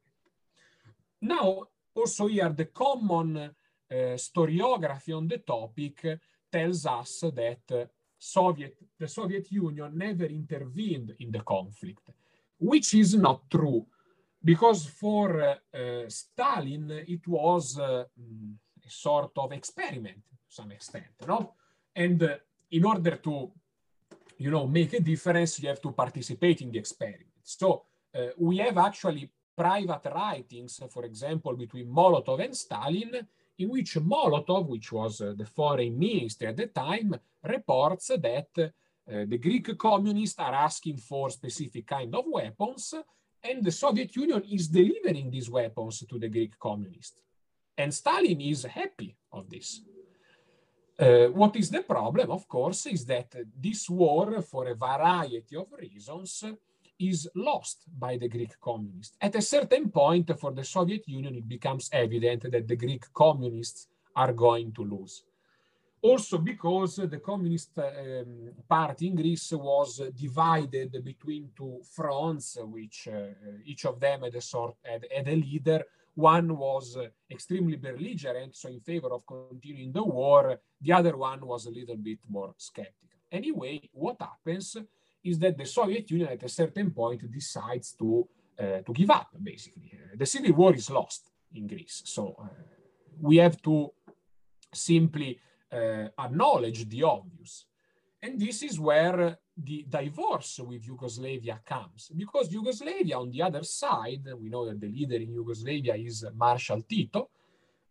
Now, 1.21 1.65
also 1.95 2.27
here, 2.27 2.51
the 2.51 2.67
common 2.67 3.37
uh, 3.37 3.51
historiography 3.91 5.17
on 5.17 5.27
the 5.27 5.39
topic 5.39 6.21
tells 6.51 6.87
us 6.87 7.25
that 7.35 7.91
Soviet, 8.19 8.77
the 8.99 9.09
Soviet 9.09 9.51
Union 9.51 9.97
never 9.97 10.25
intervened 10.25 11.15
in 11.19 11.31
the 11.31 11.41
conflict, 11.41 12.11
which 12.59 12.95
is 12.95 13.15
not 13.15 13.51
true, 13.51 13.87
because 14.43 14.87
for 14.87 15.43
uh, 15.43 15.55
uh 15.77 16.09
Stalin, 16.09 16.91
it 17.07 17.27
was 17.27 17.79
uh, 17.79 18.05
mm, 18.19 18.55
a 18.85 18.91
sort 18.91 19.33
of 19.37 19.53
experiment 19.53 20.23
to 20.49 20.55
some 20.55 20.71
extent, 20.73 21.15
no? 21.27 21.55
And 21.95 22.23
uh, 22.23 22.37
in 22.71 22.85
order 22.85 23.17
to, 23.17 23.53
you 24.39 24.51
know, 24.51 24.67
make 24.67 24.93
a 24.95 25.01
difference, 25.01 25.61
you 25.61 25.69
have 25.69 25.81
to 25.81 25.93
participate 25.93 26.61
in 26.61 26.71
the 26.71 26.79
experiment. 26.79 27.31
So 27.43 27.85
uh, 28.15 28.29
we 28.39 28.59
have 28.59 28.79
actually 28.79 29.31
private 29.57 30.11
writings, 30.15 30.81
for 30.91 31.05
example, 31.05 31.55
between 31.57 31.87
Molotov 31.87 32.45
and 32.45 32.57
Stalin, 32.57 33.27
in 33.59 33.69
which 33.71 33.95
Molotov, 33.95 34.69
which 34.69 34.93
was 34.93 35.21
uh, 35.21 35.35
the 35.37 35.47
foreign 35.47 35.99
minister 35.99 36.49
at 36.49 36.57
the 36.57 36.67
time, 36.67 37.15
reports 37.43 38.09
that 38.09 38.49
uh, 38.59 39.25
the 39.27 39.39
Greek 39.39 39.79
communists 39.79 40.39
are 40.39 40.55
asking 40.55 40.99
for 40.99 41.31
specific 41.31 41.87
kind 41.87 42.15
of 42.15 42.25
weapons, 42.27 42.95
and 43.43 43.65
the 43.65 43.71
Soviet 43.71 44.15
Union 44.17 44.43
is 44.51 44.69
delivering 44.69 45.31
these 45.31 45.49
weapons 45.49 46.05
to 46.09 46.19
the 46.19 46.29
Greek 46.29 46.59
communists. 46.59 47.21
And 47.79 47.95
Stalin 47.95 48.41
is 48.41 48.65
happy 48.65 49.17
of 49.33 49.49
this. 49.49 49.81
Uh, 50.99 51.27
what 51.27 51.55
is 51.57 51.71
the 51.71 51.83
problem, 51.83 52.31
of 52.31 52.49
course, 52.49 52.87
is 52.87 53.05
that 53.05 53.35
this 53.61 53.91
war, 53.91 54.41
for 54.41 54.69
a 54.69 54.75
variety 54.75 55.57
of 55.57 55.67
reasons, 55.79 56.43
is 56.99 57.29
lost 57.35 57.85
by 57.99 58.17
the 58.17 58.29
Greek 58.29 58.59
communists. 58.59 59.17
At 59.21 59.35
a 59.35 59.43
certain 59.43 59.91
point, 59.91 60.31
for 60.41 60.53
the 60.53 60.65
Soviet 60.65 61.07
Union, 61.07 61.35
it 61.35 61.47
becomes 61.47 61.91
evident 61.93 62.51
that 62.51 62.67
the 62.67 62.77
Greek 62.77 63.05
communists 63.13 63.89
are 64.15 64.33
going 64.33 64.73
to 64.73 64.83
lose. 64.85 65.23
Also 66.01 66.39
because 66.39 66.97
the 66.97 67.19
Communist 67.19 67.79
um, 67.79 68.53
Party 68.69 69.09
in 69.09 69.17
Greece 69.17 69.53
was 69.53 70.01
divided 70.15 71.05
between 71.05 71.51
two 71.55 71.81
fronts, 71.91 72.59
which 72.63 73.09
uh, 73.09 73.33
each 73.65 73.85
of 73.85 73.99
them 73.99 74.23
had 74.23 74.35
a 74.35 74.41
sort 74.41 74.77
had, 74.83 75.05
had 75.15 75.29
a 75.29 75.37
leader 75.37 75.85
one 76.17 76.57
was 76.57 76.97
extremely 77.31 77.77
belligerent, 77.77 78.57
so 78.57 78.69
in 78.69 78.81
favor 78.81 79.13
of 79.13 79.27
continuing 79.27 79.93
the 79.93 80.03
war. 80.03 80.59
The 80.81 80.93
other 80.93 81.17
one 81.17 81.47
was 81.47 81.67
a 81.67 81.71
little 81.71 81.97
bit 81.97 82.21
more 82.29 82.55
skeptical. 82.57 83.19
Anyway, 83.31 83.89
what 83.93 84.17
happens 84.21 84.77
is 85.23 85.39
that 85.39 85.59
the 85.59 85.67
Soviet 85.67 86.11
Union 86.11 86.31
at 86.31 86.43
a 86.43 86.49
certain 86.49 86.91
point 86.91 87.31
decides 87.31 87.93
to, 87.93 88.27
uh, 88.59 88.81
to 88.87 88.93
give 88.95 89.11
up, 89.11 89.29
basically. 89.43 89.93
Uh, 89.93 90.17
the 90.17 90.25
civil 90.25 90.53
war 90.53 90.75
is 90.75 90.89
lost 90.91 91.31
in 91.55 91.67
Greece. 91.67 92.03
So 92.07 92.35
uh, 92.41 92.47
we 93.21 93.37
have 93.37 93.61
to 93.63 93.93
simply 94.73 95.39
uh, 95.71 96.09
acknowledge 96.19 96.89
the 96.89 97.03
obvious. 97.03 97.67
And 98.23 98.41
this 98.41 98.63
is 98.63 98.81
where 98.81 99.39
the 99.57 99.87
divorce 99.89 100.61
with 100.61 100.87
Yugoslavia 100.87 101.61
comes. 101.65 102.11
Because 102.17 102.53
Yugoslavia, 102.53 103.19
on 103.19 103.31
the 103.31 103.43
other 103.43 103.63
side, 103.63 104.25
we 104.39 104.49
know 104.49 104.67
that 104.67 104.81
the 104.81 104.89
leader 104.89 105.17
in 105.17 105.33
Yugoslavia 105.33 105.95
is 105.95 106.25
Marshal 106.35 106.83
Tito. 106.83 107.31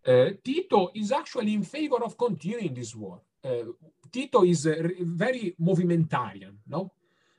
Uh, 0.05 0.31
Tito 0.43 0.91
is 0.93 1.11
actually 1.11 1.53
in 1.53 1.63
favor 1.63 2.03
of 2.03 2.17
continuing 2.17 2.73
this 2.73 2.95
war. 2.95 3.21
uh, 3.45 3.63
Tito 4.11 4.43
is 4.43 4.65
uh, 4.65 4.75
very 5.01 5.55
movimentarian, 5.61 6.55
no? 6.67 6.91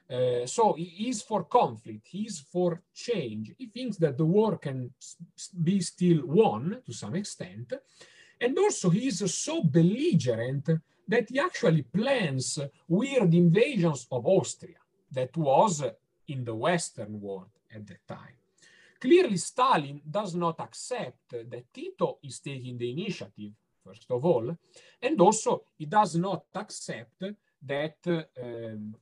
Uh, 0.08 0.46
so 0.46 0.74
he 0.74 1.08
is 1.08 1.22
for 1.22 1.44
conflict, 1.44 2.06
he 2.06 2.26
is 2.26 2.40
for 2.40 2.82
change. 2.94 3.52
He 3.58 3.66
thinks 3.66 3.96
that 3.96 4.16
the 4.16 4.24
war 4.24 4.56
can 4.58 4.92
be 5.62 5.80
still 5.80 6.24
won 6.24 6.80
to 6.86 6.92
some 6.92 7.16
extent. 7.16 7.72
And 8.40 8.56
also 8.56 8.90
he 8.90 9.08
is 9.08 9.34
so 9.34 9.64
belligerent 9.64 10.70
that 11.08 11.28
he 11.30 11.38
actually 11.38 11.82
plans 11.82 12.58
weird 12.88 13.32
invasions 13.34 14.06
of 14.10 14.26
Austria 14.26 14.78
that 15.10 15.36
was 15.36 15.82
in 16.28 16.44
the 16.44 16.54
Western 16.54 17.20
world 17.20 17.50
at 17.74 17.86
that 17.86 18.06
time. 18.06 18.36
Clearly, 19.00 19.36
Stalin 19.36 20.00
does 20.08 20.34
not 20.34 20.58
accept 20.60 21.30
that 21.30 21.72
Tito 21.72 22.18
is 22.22 22.40
taking 22.40 22.78
the 22.78 22.90
initiative, 22.90 23.52
first 23.84 24.06
of 24.10 24.24
all, 24.24 24.56
and 25.00 25.20
also 25.20 25.64
he 25.76 25.86
does 25.86 26.16
not 26.16 26.46
accept 26.54 27.22
that 27.62 27.96
uh, 28.06 28.22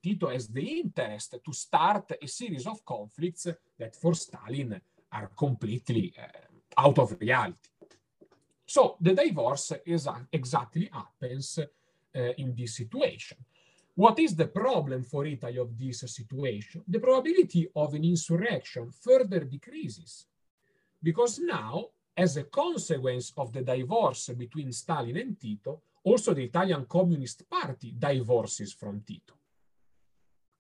Tito 0.03 0.29
has 0.29 0.49
the 0.49 0.81
interest 0.81 1.37
to 1.45 1.53
start 1.53 2.13
a 2.21 2.27
series 2.27 2.67
of 2.67 2.85
conflicts 2.85 3.47
that 3.79 3.95
for 3.95 4.15
Stalin 4.15 4.81
are 5.13 5.31
completely 5.37 6.13
uh, 6.19 6.81
out 6.81 6.99
of 6.99 7.17
reality. 7.21 7.71
So 8.67 8.97
the 9.01 9.15
divorce 9.15 9.73
is 9.85 10.09
exactly 10.33 10.91
happens 10.93 11.59
uh, 11.59 11.67
in 12.15 12.55
this 12.55 12.77
situation. 12.77 13.39
What 13.97 14.19
is 14.19 14.35
the 14.35 14.47
problem 14.47 15.05
for 15.05 15.25
Italy 15.25 15.59
of 15.59 15.79
this 15.79 16.01
situation? 16.01 16.83
The 16.89 16.99
probability 16.99 17.69
of 17.77 17.95
an 17.95 18.05
insurrection 18.05 18.91
further 18.91 19.41
decreases 19.45 20.27
because 21.03 21.39
now, 21.39 21.89
as 22.17 22.37
a 22.37 22.45
consequence 22.45 23.33
of 23.37 23.53
the 23.53 23.63
divorce 23.63 24.31
between 24.31 24.73
Stalin 24.73 25.17
and 25.17 25.39
Tito, 25.39 25.83
also 26.03 26.35
the 26.35 26.45
Italian 26.45 26.87
Communist 26.87 27.49
Party 27.49 27.95
divorces 27.97 28.73
from 28.73 29.03
Tito. 29.07 29.35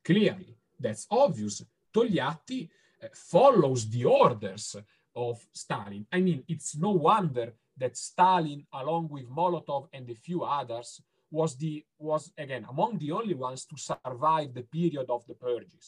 Clearly, 0.04 0.54
that's 0.78 1.06
obvious. 1.10 1.64
Togliatti 1.92 2.68
uh, 3.02 3.06
follows 3.14 3.88
the 3.88 4.04
orders 4.04 4.76
of 5.16 5.46
Stalin. 5.52 6.06
I 6.12 6.20
mean, 6.20 6.44
it's 6.46 6.76
no 6.76 6.90
wonder 6.90 7.54
that 7.76 7.96
Stalin, 7.96 8.66
along 8.72 9.08
with 9.08 9.28
Molotov 9.28 9.88
and 9.92 10.08
a 10.10 10.14
few 10.14 10.42
others, 10.42 11.00
was 11.38 11.56
the 11.62 11.74
was 11.98 12.32
again 12.44 12.64
among 12.74 12.92
the 12.98 13.10
only 13.18 13.36
ones 13.48 13.60
to 13.70 13.76
survive 13.76 14.50
the 14.54 14.66
period 14.78 15.06
of 15.16 15.22
the 15.28 15.36
purges, 15.46 15.86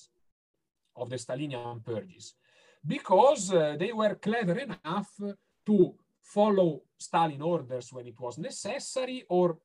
of 1.00 1.06
the 1.10 1.18
Stalinian 1.24 1.78
purges, 1.90 2.34
because 2.94 3.44
uh, 3.52 3.76
they 3.78 3.92
were 4.00 4.14
clever 4.26 4.56
enough 4.58 5.10
to 5.68 5.76
follow 6.20 6.82
Stalin 6.98 7.42
orders 7.42 7.92
when 7.92 8.06
it 8.06 8.18
was 8.18 8.38
necessary 8.38 9.24
or 9.28 9.58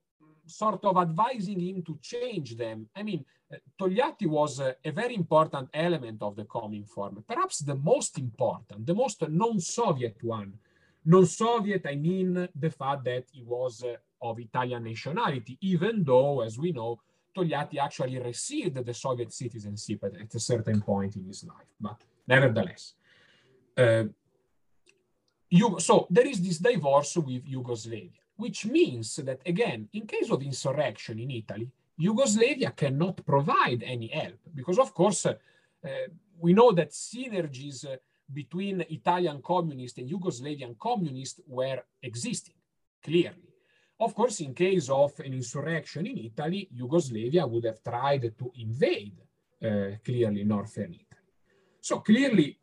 sort 0.45 0.83
of 0.85 0.97
advising 0.97 1.59
him 1.59 1.83
to 1.83 1.97
change 2.01 2.55
them. 2.55 2.87
I 2.95 3.03
mean, 3.03 3.25
uh, 3.51 3.57
Togliatti 3.79 4.27
was 4.27 4.59
a, 4.59 4.75
a, 4.83 4.91
very 4.91 5.15
important 5.15 5.69
element 5.73 6.21
of 6.21 6.35
the 6.35 6.45
Cominform, 6.45 7.23
perhaps 7.27 7.59
the 7.59 7.75
most 7.75 8.17
important, 8.17 8.85
the 8.85 8.93
most 9.03 9.19
non-Soviet 9.27 10.17
one. 10.21 10.53
Non-Soviet, 11.05 11.83
I 11.85 11.95
mean 11.95 12.47
the 12.55 12.69
fact 12.69 13.03
that 13.05 13.25
he 13.31 13.43
was 13.43 13.83
uh, 13.83 13.95
of 14.21 14.39
Italian 14.39 14.83
nationality, 14.83 15.57
even 15.61 16.03
though, 16.03 16.41
as 16.41 16.57
we 16.57 16.71
know, 16.71 16.99
Togliatti 17.35 17.77
actually 17.77 18.19
received 18.19 18.75
the 18.85 18.93
Soviet 18.93 19.31
citizenship 19.33 20.03
at, 20.03 20.15
at 20.19 20.35
a 20.35 20.39
certain 20.39 20.81
point 20.81 21.15
in 21.15 21.25
his 21.25 21.43
life. 21.43 21.71
But 21.79 22.01
nevertheless, 22.27 22.93
uh, 23.77 24.03
you, 25.49 25.79
so 25.79 26.07
there 26.09 26.27
is 26.27 26.41
this 26.41 26.59
divorce 26.59 27.17
with 27.17 27.43
Yugoslavia, 27.45 28.21
which 28.35 28.65
means 28.65 29.15
that, 29.17 29.41
again, 29.45 29.87
in 29.93 30.05
case 30.05 30.29
of 30.29 30.41
insurrection 30.41 31.19
in 31.19 31.31
Italy, 31.31 31.69
Yugoslavia 31.97 32.71
cannot 32.71 33.25
provide 33.25 33.83
any 33.83 34.07
help 34.07 34.39
because, 34.53 34.79
of 34.79 34.93
course, 34.93 35.25
uh, 35.25 35.35
we 36.39 36.53
know 36.53 36.71
that 36.71 36.91
synergies 36.91 37.85
uh, 37.85 37.97
between 38.33 38.81
Italian 38.89 39.41
communists 39.41 39.97
and 39.99 40.09
Yugoslavian 40.09 40.77
communists 40.79 41.39
were 41.47 41.83
existing, 42.01 42.55
clearly. 43.03 43.50
Of 44.01 44.15
course, 44.15 44.39
in 44.39 44.55
case 44.55 44.89
of 44.89 45.19
an 45.19 45.33
insurrection 45.33 46.07
in 46.07 46.17
Italy, 46.17 46.67
Yugoslavia 46.73 47.45
would 47.45 47.65
have 47.65 47.83
tried 47.83 48.33
to 48.35 48.51
invade 48.55 49.21
uh, 49.63 49.97
clearly 50.03 50.43
northern 50.43 50.93
Italy. 50.93 51.27
So 51.79 51.99
clearly, 51.99 52.57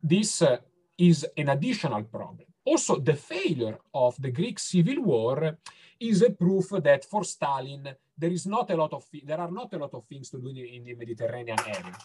this 0.00 0.42
uh, 0.42 0.58
is 0.96 1.26
an 1.36 1.48
additional 1.48 2.04
problem. 2.04 2.46
Also, 2.64 3.00
the 3.00 3.14
failure 3.14 3.76
of 3.92 4.14
the 4.22 4.30
Greek 4.30 4.60
civil 4.60 5.02
war 5.02 5.58
is 5.98 6.22
a 6.22 6.30
proof 6.30 6.68
that 6.80 7.04
for 7.04 7.24
Stalin 7.24 7.88
there 8.16 8.30
is 8.30 8.46
not 8.46 8.70
a 8.70 8.76
lot 8.76 8.92
of 8.92 9.04
there 9.24 9.40
are 9.40 9.50
not 9.50 9.74
a 9.74 9.78
lot 9.78 9.94
of 9.94 10.04
things 10.06 10.30
to 10.30 10.38
do 10.38 10.48
in, 10.50 10.84
the 10.84 10.94
Mediterranean 10.94 11.58
area. 11.66 11.96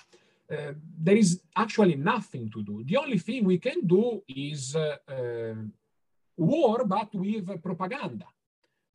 Uh, 0.52 0.74
there 1.00 1.16
is 1.16 1.44
actually 1.56 1.96
nothing 1.96 2.50
to 2.50 2.64
do. 2.64 2.84
The 2.84 2.98
only 2.98 3.20
thing 3.20 3.44
we 3.46 3.60
can 3.60 3.86
do 3.86 4.24
is 4.28 4.76
uh, 4.76 4.98
uh, 5.08 5.54
war, 6.36 6.86
but 6.86 7.14
with 7.14 7.62
propaganda. 7.62 8.26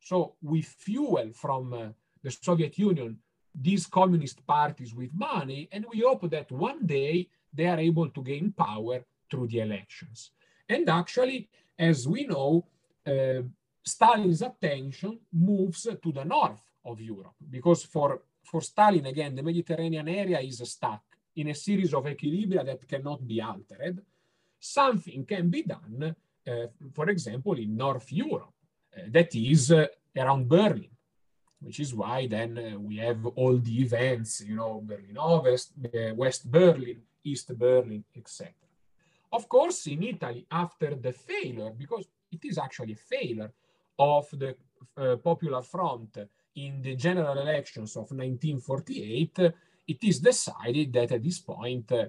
So 0.05 0.35
we 0.39 0.61
fuel 0.61 1.31
from 1.33 1.73
uh, 1.73 1.87
the 2.21 2.29
Soviet 2.29 2.77
Union 2.77 3.17
these 3.59 3.87
communist 3.87 4.45
parties 4.45 4.93
with 4.93 5.11
money, 5.15 5.67
and 5.71 5.83
we 5.91 6.01
hope 6.01 6.29
that 6.29 6.51
one 6.51 6.85
day 6.85 7.27
they 7.51 7.65
are 7.65 7.79
able 7.79 8.09
to 8.09 8.21
gain 8.21 8.51
power 8.51 9.03
through 9.29 9.47
the 9.47 9.61
elections. 9.61 10.29
And 10.69 10.87
actually, 10.89 11.49
as 11.79 12.07
we 12.07 12.27
know, 12.27 12.65
uh, 13.07 13.41
Stalin's 13.83 14.43
attention 14.43 15.19
moves 15.33 15.87
to 16.03 16.11
the 16.11 16.23
north 16.23 16.65
of 16.85 17.01
Europe 17.01 17.37
because 17.49 17.83
for, 17.83 18.21
for 18.43 18.61
Stalin, 18.61 19.07
again, 19.07 19.33
the 19.35 19.43
Mediterranean 19.43 20.07
area 20.07 20.39
is 20.39 20.61
stuck 20.69 21.03
in 21.35 21.47
a 21.47 21.55
series 21.55 21.93
of 21.95 22.03
equilibria 22.05 22.63
that 22.63 22.87
cannot 22.87 23.25
be 23.25 23.41
altered. 23.41 24.03
Something 24.59 25.25
can 25.25 25.49
be 25.49 25.63
done, 25.63 26.15
uh, 26.47 26.67
for 26.93 27.09
example, 27.09 27.53
in 27.53 27.75
North 27.75 28.11
Europe 28.11 28.54
that 29.07 29.35
is 29.35 29.71
uh, 29.71 29.87
around 30.17 30.47
Berlin, 30.47 30.89
which 31.59 31.79
is 31.79 31.93
why 31.93 32.27
then 32.27 32.57
uh, 32.57 32.79
we 32.79 32.97
have 32.97 33.25
all 33.25 33.57
the 33.57 33.81
events, 33.81 34.41
you 34.41 34.55
know, 34.55 34.81
Berlin 34.83 35.17
uh, 35.17 36.13
West 36.15 36.51
Berlin, 36.51 37.01
East 37.23 37.57
Berlin, 37.57 38.03
etc. 38.15 38.53
Of 39.31 39.49
course, 39.49 39.87
in 39.87 40.03
Italy, 40.03 40.45
after 40.49 40.95
the 40.95 41.11
failure, 41.11 41.71
because 41.77 42.07
it 42.31 42.45
is 42.45 42.57
actually 42.57 42.93
a 42.93 42.95
failure 42.95 43.51
of 43.99 44.27
the 44.31 44.55
uh, 44.97 45.15
Popular 45.17 45.61
Front 45.61 46.17
in 46.55 46.81
the 46.81 46.95
general 46.95 47.37
elections 47.37 47.95
of 47.95 48.11
1948, 48.11 49.39
it 49.87 50.03
is 50.03 50.19
decided 50.19 50.93
that 50.93 51.11
at 51.11 51.23
this 51.23 51.39
point, 51.39 51.91
uh, 51.91 52.05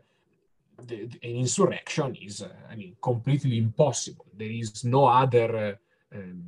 the, 0.83 1.07
the, 1.07 1.19
an 1.23 1.37
insurrection 1.37 2.15
is, 2.15 2.43
uh, 2.43 2.49
I 2.71 2.77
mean, 2.77 2.97
completely 3.03 3.59
impossible. 3.59 4.27
There 4.37 4.51
is 4.51 4.85
no 4.85 5.07
other 5.07 5.79
um, 6.15 6.45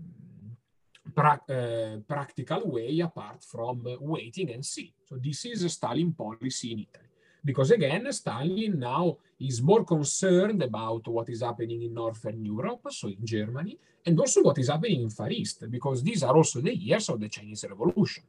pra 1.14 1.40
uh, 1.48 2.00
practical 2.06 2.68
way 2.70 3.00
apart 3.00 3.44
from 3.44 3.82
waiting 4.00 4.52
and 4.52 4.64
see. 4.64 4.92
So 5.04 5.16
this 5.16 5.44
is 5.44 5.72
Stalin 5.72 6.12
policy 6.12 6.72
in 6.72 6.78
Italy. 6.80 7.08
Because 7.44 7.70
again, 7.70 8.12
Stalin 8.12 8.78
now 8.78 9.16
is 9.40 9.62
more 9.62 9.84
concerned 9.84 10.62
about 10.62 11.06
what 11.08 11.28
is 11.28 11.42
happening 11.42 11.82
in 11.82 11.94
Northern 11.94 12.44
Europe, 12.44 12.88
so 12.90 13.08
in 13.08 13.24
Germany, 13.24 13.78
and 14.04 14.18
also 14.18 14.42
what 14.42 14.58
is 14.58 14.68
happening 14.68 15.02
in 15.02 15.10
Far 15.10 15.30
East, 15.30 15.70
because 15.70 16.02
these 16.02 16.22
are 16.22 16.34
also 16.34 16.60
the 16.60 16.74
years 16.76 17.08
of 17.08 17.20
the 17.20 17.28
Chinese 17.28 17.64
Revolution. 17.68 18.24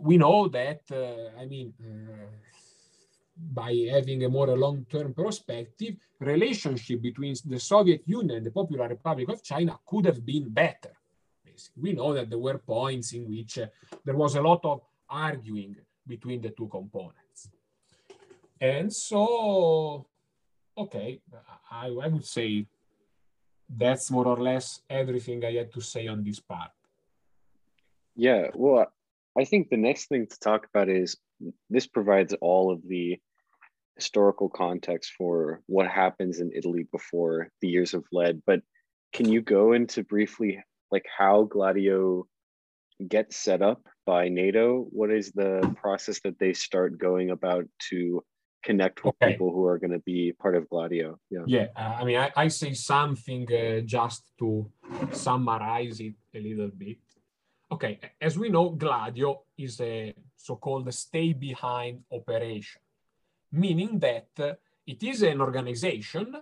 We 0.00 0.16
know 0.16 0.48
that, 0.48 0.82
uh, 0.90 1.40
I 1.40 1.46
mean, 1.46 1.72
uh, 1.80 2.26
by 3.36 3.88
having 3.90 4.24
a 4.24 4.28
more 4.28 4.48
long-term 4.56 5.14
perspective, 5.14 5.96
relationship 6.18 7.00
between 7.00 7.34
the 7.44 7.58
Soviet 7.58 8.02
Union 8.06 8.36
and 8.36 8.46
the 8.46 8.50
Popular 8.50 8.88
Republic 8.88 9.28
of 9.28 9.42
China 9.42 9.78
could 9.86 10.06
have 10.06 10.24
been 10.24 10.48
better 10.48 10.92
we 11.76 11.92
know 11.92 12.12
that 12.14 12.30
there 12.30 12.38
were 12.38 12.58
points 12.58 13.12
in 13.12 13.28
which 13.28 13.58
uh, 13.58 13.66
there 14.04 14.16
was 14.16 14.36
a 14.36 14.42
lot 14.42 14.60
of 14.64 14.80
arguing 15.08 15.76
between 16.06 16.40
the 16.40 16.50
two 16.50 16.68
components. 16.68 17.48
And 18.60 18.92
so, 18.92 20.06
okay, 20.76 21.20
I, 21.70 21.88
I 21.88 22.08
would 22.08 22.24
say 22.24 22.66
that's 23.68 24.10
more 24.10 24.26
or 24.26 24.36
less 24.36 24.82
everything 24.88 25.44
I 25.44 25.52
had 25.52 25.72
to 25.72 25.80
say 25.80 26.06
on 26.06 26.22
this 26.22 26.40
part. 26.40 26.70
Yeah, 28.14 28.48
well, 28.54 28.92
I 29.38 29.44
think 29.44 29.70
the 29.70 29.76
next 29.76 30.08
thing 30.08 30.26
to 30.26 30.38
talk 30.38 30.66
about 30.66 30.88
is 30.88 31.16
this 31.70 31.86
provides 31.86 32.34
all 32.40 32.70
of 32.70 32.86
the 32.86 33.18
historical 33.96 34.48
context 34.48 35.12
for 35.16 35.62
what 35.66 35.88
happens 35.88 36.40
in 36.40 36.52
Italy 36.54 36.86
before 36.92 37.48
the 37.60 37.68
years 37.68 37.94
of 37.94 38.04
lead. 38.12 38.42
But 38.46 38.62
can 39.12 39.28
you 39.30 39.40
go 39.42 39.72
into 39.72 40.04
briefly 40.04 40.62
like 40.92 41.06
how 41.18 41.44
Gladio 41.44 42.26
gets 43.08 43.36
set 43.36 43.62
up 43.62 43.80
by 44.06 44.28
NATO? 44.28 44.86
What 44.90 45.10
is 45.10 45.32
the 45.32 45.74
process 45.80 46.20
that 46.20 46.38
they 46.38 46.52
start 46.52 46.98
going 46.98 47.30
about 47.30 47.66
to 47.90 48.22
connect 48.62 49.02
with 49.04 49.14
okay. 49.20 49.32
people 49.32 49.50
who 49.52 49.64
are 49.66 49.78
going 49.78 49.90
to 49.92 49.98
be 50.00 50.32
part 50.32 50.54
of 50.54 50.68
Gladio? 50.68 51.18
Yeah, 51.30 51.44
yeah. 51.46 51.66
Uh, 51.74 51.96
I 52.00 52.04
mean, 52.04 52.18
I, 52.18 52.30
I 52.36 52.48
say 52.48 52.74
something 52.74 53.48
uh, 53.52 53.80
just 53.80 54.22
to 54.38 54.70
summarize 55.10 55.98
it 56.00 56.14
a 56.34 56.40
little 56.40 56.68
bit. 56.68 56.98
Okay, 57.72 57.98
as 58.20 58.38
we 58.38 58.50
know, 58.50 58.68
Gladio 58.68 59.40
is 59.56 59.80
a 59.80 60.14
so-called 60.36 60.92
stay-behind 60.92 62.04
operation, 62.12 62.82
meaning 63.50 63.98
that 63.98 64.28
it 64.86 65.02
is 65.02 65.22
an 65.22 65.40
organization 65.40 66.36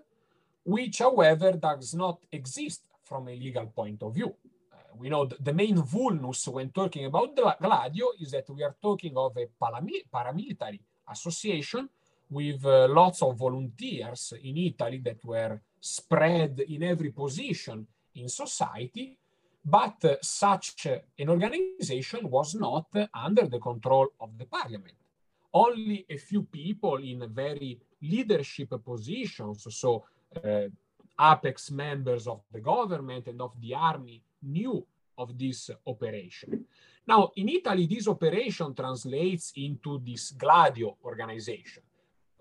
which, 0.64 0.98
however, 0.98 1.52
does 1.52 1.94
not 1.94 2.18
exist 2.32 2.82
from 3.10 3.26
a 3.26 3.34
legal 3.34 3.66
point 3.66 4.00
of 4.04 4.14
view. 4.14 4.32
Uh, 4.72 4.76
we 4.96 5.08
know 5.08 5.28
the 5.48 5.52
main 5.52 5.78
vulnus 5.82 6.46
when 6.46 6.70
talking 6.70 7.06
about 7.06 7.34
the 7.34 7.56
Gladio 7.60 8.06
is 8.20 8.30
that 8.30 8.48
we 8.50 8.62
are 8.62 8.76
talking 8.80 9.16
of 9.16 9.36
a 9.36 9.48
paramilitary 9.60 10.78
association 11.10 11.88
with 12.30 12.64
uh, 12.64 12.86
lots 12.88 13.22
of 13.22 13.36
volunteers 13.36 14.32
in 14.44 14.56
Italy 14.56 14.98
that 14.98 15.24
were 15.24 15.60
spread 15.80 16.60
in 16.68 16.84
every 16.84 17.10
position 17.10 17.84
in 18.14 18.28
society, 18.28 19.18
but 19.64 20.04
uh, 20.04 20.14
such 20.22 20.86
an 21.18 21.28
organization 21.28 22.30
was 22.30 22.54
not 22.54 22.86
under 23.12 23.46
the 23.48 23.58
control 23.58 24.06
of 24.20 24.38
the 24.38 24.46
parliament. 24.46 24.94
Only 25.52 26.06
a 26.08 26.16
few 26.16 26.42
people 26.42 26.98
in 26.98 27.28
very 27.28 27.80
leadership 28.02 28.72
positions, 28.84 29.66
so 29.68 30.04
uh, 30.44 30.68
apex 31.18 31.70
members 31.70 32.26
of 32.26 32.42
the 32.52 32.60
government 32.60 33.26
and 33.26 33.40
of 33.40 33.52
the 33.60 33.74
army, 33.74 34.22
knew 34.42 34.84
of 35.18 35.38
this 35.38 35.70
operation. 35.86 36.64
Now, 37.06 37.30
in 37.36 37.48
Italy, 37.48 37.86
this 37.86 38.08
operation 38.08 38.74
translates 38.74 39.52
into 39.56 40.00
this 40.04 40.30
Gladio 40.32 40.96
organization. 41.04 41.82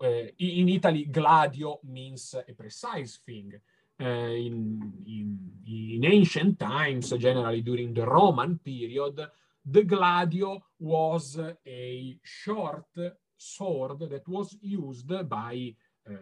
Uh, 0.02 0.28
in 0.38 0.68
Italy, 0.68 1.04
Gladio 1.04 1.80
means 1.84 2.34
a 2.34 2.52
precise 2.54 3.18
thing. 3.24 3.52
Uh, 4.00 4.04
in, 4.04 4.92
in, 5.06 5.38
in 5.66 6.04
ancient 6.06 6.58
times, 6.58 7.10
generally 7.10 7.60
during 7.60 7.92
the 7.92 8.06
Roman 8.06 8.58
period, 8.58 9.28
the 9.62 9.82
gladio 9.82 10.62
was 10.78 11.38
a 11.66 12.18
short 12.22 12.86
sword 13.36 13.98
that 14.08 14.26
was 14.26 14.56
used 14.62 15.28
by 15.28 15.74
uh, 16.08 16.14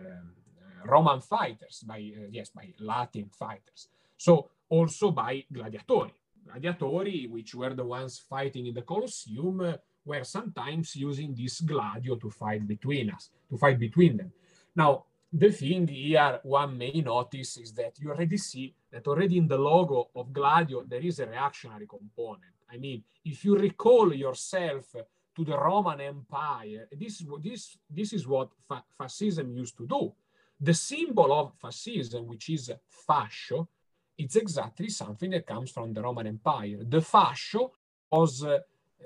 Roman 0.85 1.21
fighters, 1.21 1.85
by 1.87 1.99
uh, 2.17 2.27
yes, 2.31 2.51
by 2.51 2.73
Latin 2.81 3.31
fighters. 3.31 3.89
So 4.17 4.51
also 4.69 5.11
by 5.11 5.45
gladiatori. 5.53 6.13
Gladiatori, 6.47 7.31
which 7.31 7.55
were 7.55 7.75
the 7.75 7.85
ones 7.85 8.19
fighting 8.19 8.67
in 8.67 8.75
the 8.75 8.83
Colosseum, 8.83 9.75
were 10.05 10.25
sometimes 10.25 10.97
using 10.97 11.35
this 11.35 11.61
gladio 11.61 12.17
to 12.17 12.31
fight 12.31 12.67
between 12.67 13.11
us, 13.11 13.31
to 13.51 13.57
fight 13.59 13.79
between 13.79 14.17
them. 14.17 14.33
Now, 14.75 15.05
the 15.33 15.51
thing 15.51 15.87
here 15.87 16.41
one 16.43 16.79
may 16.79 17.03
notice 17.05 17.59
is 17.59 17.73
that 17.75 17.99
you 18.01 18.11
already 18.11 18.39
see 18.39 18.75
that 18.91 19.07
already 19.07 19.37
in 19.37 19.47
the 19.47 19.59
logo 19.59 20.09
of 20.17 20.33
Gladio, 20.33 20.85
there 20.85 21.01
is 21.01 21.19
a 21.19 21.27
reactionary 21.27 21.87
component. 21.87 22.55
I 22.73 22.79
mean, 22.79 23.03
if 23.25 23.45
you 23.45 23.57
recall 23.59 24.15
yourself 24.15 24.95
to 25.37 25.45
the 25.45 25.57
Roman 25.57 26.01
Empire, 26.01 26.89
this, 26.93 27.23
this, 27.43 27.77
this 27.91 28.13
is 28.15 28.27
what 28.27 28.49
fa 28.67 28.83
fascism 28.97 29.53
used 29.53 29.77
to 29.77 29.87
do. 29.87 30.13
The 30.61 30.75
symbol 30.75 31.33
of 31.33 31.55
fascism, 31.61 32.27
which 32.27 32.51
is 32.51 32.73
fascio, 33.09 33.69
it's 34.17 34.37
exactly 34.37 34.89
something 34.89 35.31
that 35.31 35.47
comes 35.47 35.71
from 35.71 35.93
the 35.93 36.03
Roman 36.03 36.27
Empire. 36.27 36.79
The 36.83 37.01
fascio 37.01 37.71
was, 38.11 38.43
uh, 38.43 38.59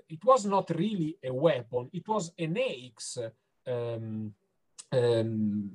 it 0.08 0.24
was 0.24 0.46
not 0.46 0.70
really 0.70 1.18
a 1.22 1.32
weapon, 1.32 1.90
it 1.92 2.08
was 2.08 2.32
an 2.38 2.56
axe 2.56 3.18
um, 3.66 4.34
um, 4.90 5.70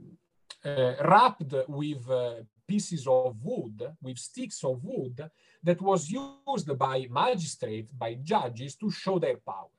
uh, 0.66 0.94
wrapped 1.04 1.54
with 1.68 2.10
uh, 2.10 2.34
pieces 2.68 3.06
of 3.08 3.36
wood, 3.44 3.96
with 4.02 4.18
sticks 4.18 4.64
of 4.64 4.84
wood, 4.84 5.30
that 5.64 5.82
was 5.82 6.10
used 6.10 6.78
by 6.78 7.08
magistrates, 7.10 7.92
by 7.94 8.16
judges 8.16 8.76
to 8.76 8.90
show 8.90 9.20
their 9.20 9.38
power. 9.38 9.77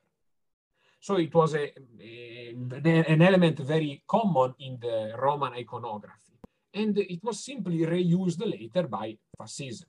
So 0.99 1.15
it 1.15 1.33
was 1.33 1.55
a, 1.55 1.71
a, 2.01 2.55
an 2.85 3.21
element 3.21 3.59
very 3.59 4.03
common 4.07 4.53
in 4.59 4.77
the 4.79 5.13
Roman 5.17 5.53
iconography. 5.53 6.37
And 6.73 6.97
it 6.97 7.23
was 7.23 7.39
simply 7.39 7.79
reused 7.79 8.41
later 8.45 8.87
by 8.87 9.17
fascism. 9.37 9.87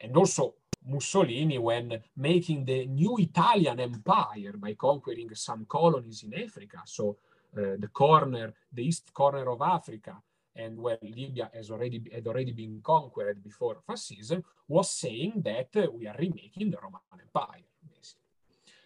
And 0.00 0.16
also 0.16 0.54
Mussolini, 0.86 1.58
when 1.58 2.00
making 2.16 2.64
the 2.64 2.86
new 2.86 3.16
Italian 3.18 3.80
empire 3.80 4.54
by 4.56 4.74
conquering 4.74 5.34
some 5.34 5.66
colonies 5.66 6.22
in 6.22 6.34
Africa, 6.34 6.78
so 6.84 7.16
uh, 7.56 7.76
the 7.78 7.88
corner, 7.92 8.52
the 8.72 8.84
east 8.84 9.12
corner 9.12 9.48
of 9.50 9.60
Africa, 9.60 10.16
and 10.54 10.78
where 10.78 10.98
Libya 11.02 11.50
has 11.54 11.70
already 11.70 12.02
had 12.12 12.26
already 12.26 12.52
been 12.52 12.80
conquered 12.82 13.42
before 13.42 13.78
fascism, 13.86 14.42
was 14.68 14.90
saying 14.90 15.42
that 15.44 15.68
uh, 15.76 15.90
we 15.92 16.06
are 16.06 16.16
remaking 16.18 16.70
the 16.70 16.78
Roman 16.82 17.00
Empire. 17.12 17.64
Basically. 17.88 18.22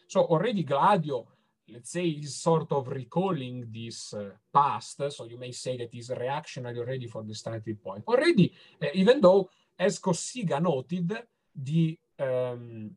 So 0.09 0.23
already 0.23 0.63
Gladio, 0.63 1.27
let's 1.69 1.91
say, 1.91 2.07
is 2.07 2.37
sort 2.37 2.71
of 2.73 2.89
recalling 2.89 3.67
this 3.73 4.15
uh, 4.15 4.31
past. 4.53 5.03
So 5.11 5.25
you 5.25 5.39
may 5.39 5.53
say 5.53 5.77
that 5.79 5.95
is 5.95 6.11
reactionary 6.11 6.79
already 6.79 7.07
from 7.07 7.27
the 7.27 7.35
starting 7.35 7.77
point. 7.77 8.05
Already, 8.07 8.53
uh, 8.83 8.87
even 8.95 9.21
though, 9.21 9.51
as 9.79 9.99
Cossiga 9.99 10.61
noted, 10.61 11.13
the 11.55 11.99
um, 12.19 12.91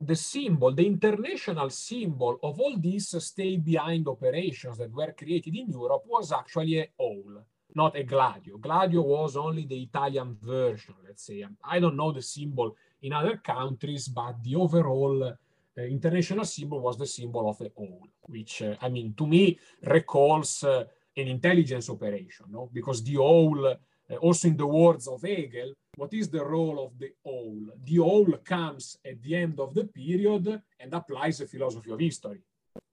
the 0.00 0.16
symbol, 0.16 0.72
the 0.72 0.86
international 0.86 1.70
symbol 1.70 2.38
of 2.42 2.60
all 2.60 2.76
these 2.78 3.22
stay 3.24 3.56
behind 3.56 4.06
operations 4.06 4.76
that 4.78 4.92
were 4.92 5.12
created 5.12 5.54
in 5.56 5.70
Europe 5.70 6.02
was 6.06 6.32
actually 6.32 6.80
a 6.80 6.88
owl 7.00 7.44
not 7.74 7.96
a 7.96 8.04
Gladio. 8.04 8.56
Gladio 8.58 9.02
was 9.02 9.36
only 9.36 9.66
the 9.66 9.82
Italian 9.82 10.36
version, 10.40 10.94
let's 11.04 11.26
say. 11.26 11.44
I 11.64 11.80
don't 11.80 11.96
know 11.96 12.12
the 12.12 12.22
symbol 12.22 12.76
in 13.02 13.12
other 13.12 13.36
countries, 13.38 14.08
but 14.08 14.42
the 14.42 14.54
overall 14.54 15.34
international 15.82 16.44
symbol 16.44 16.80
was 16.80 16.96
the 16.96 17.06
symbol 17.06 17.48
of 17.48 17.58
the 17.58 17.70
owl, 17.78 18.06
which, 18.26 18.62
uh, 18.62 18.76
I 18.80 18.88
mean, 18.88 19.14
to 19.14 19.26
me 19.26 19.58
recalls 19.82 20.62
uh, 20.64 20.84
an 21.16 21.28
intelligence 21.28 21.90
operation, 21.90 22.46
no? 22.50 22.70
Because 22.72 23.02
the 23.02 23.18
owl, 23.18 23.66
uh, 23.66 24.14
also 24.16 24.48
in 24.48 24.56
the 24.56 24.66
words 24.66 25.08
of 25.08 25.22
Hegel, 25.22 25.72
what 25.96 26.12
is 26.12 26.28
the 26.28 26.44
role 26.44 26.84
of 26.84 26.98
the 26.98 27.12
owl? 27.26 27.58
The 27.84 28.00
owl 28.00 28.38
comes 28.44 28.98
at 29.04 29.22
the 29.22 29.36
end 29.36 29.60
of 29.60 29.74
the 29.74 29.84
period 29.84 30.60
and 30.78 30.94
applies 30.94 31.38
the 31.38 31.46
philosophy 31.46 31.90
of 31.90 32.00
history. 32.00 32.42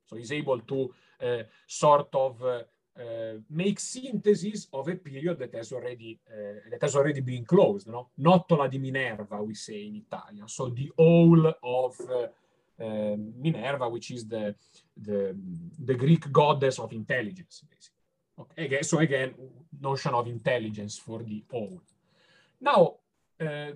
So 0.06 0.18
he's 0.18 0.32
able 0.32 0.60
to 0.60 0.94
uh, 1.22 1.44
sort 1.68 2.14
of 2.16 2.44
uh, 2.44 2.64
uh, 3.00 3.38
make 3.50 3.80
synthesis 3.80 4.68
of 4.74 4.88
a 4.90 4.96
period 4.96 5.40
that 5.40 5.56
has 5.56 5.72
already 5.72 6.20
that 6.70 6.82
has 6.82 6.96
already 6.96 7.22
been 7.22 7.46
closed. 7.46 7.88
No? 7.88 8.10
Nottola 8.20 8.68
di 8.68 8.78
Minerva, 8.78 9.42
we 9.42 9.54
say 9.56 9.86
in 9.86 9.96
Italian. 9.96 10.48
So 10.48 10.70
the 10.70 10.92
owl 11.00 11.54
of 11.64 11.96
Minerva, 12.80 13.88
which 13.90 14.12
is 14.12 14.28
the, 14.28 14.56
the 14.98 15.36
the 15.86 15.94
Greek 15.94 16.32
goddess 16.32 16.80
of 16.80 16.92
intelligence, 16.94 17.64
basically. 17.70 18.66
Okay. 18.66 18.82
So 18.82 19.00
again, 19.00 19.34
notion 19.80 20.14
of 20.14 20.28
intelligence 20.28 20.98
for 20.98 21.24
the 21.24 21.44
owl. 21.54 21.82
Now, 22.60 22.96
uh, 23.40 23.72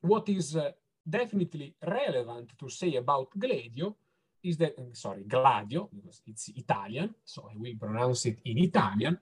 what 0.00 0.28
is 0.28 0.56
uh, 0.56 0.72
definitely 1.08 1.74
relevant 1.86 2.58
to 2.58 2.68
say 2.68 2.96
about 2.96 3.28
Gladio 3.38 3.94
is 4.42 4.56
that, 4.56 4.74
sorry, 4.92 5.22
Gladio, 5.24 5.88
because 5.94 6.20
it's 6.26 6.48
Italian, 6.48 7.14
so 7.24 7.48
I 7.52 7.56
will 7.56 7.76
pronounce 7.78 8.26
it 8.26 8.38
in 8.44 8.58
Italian. 8.58 9.18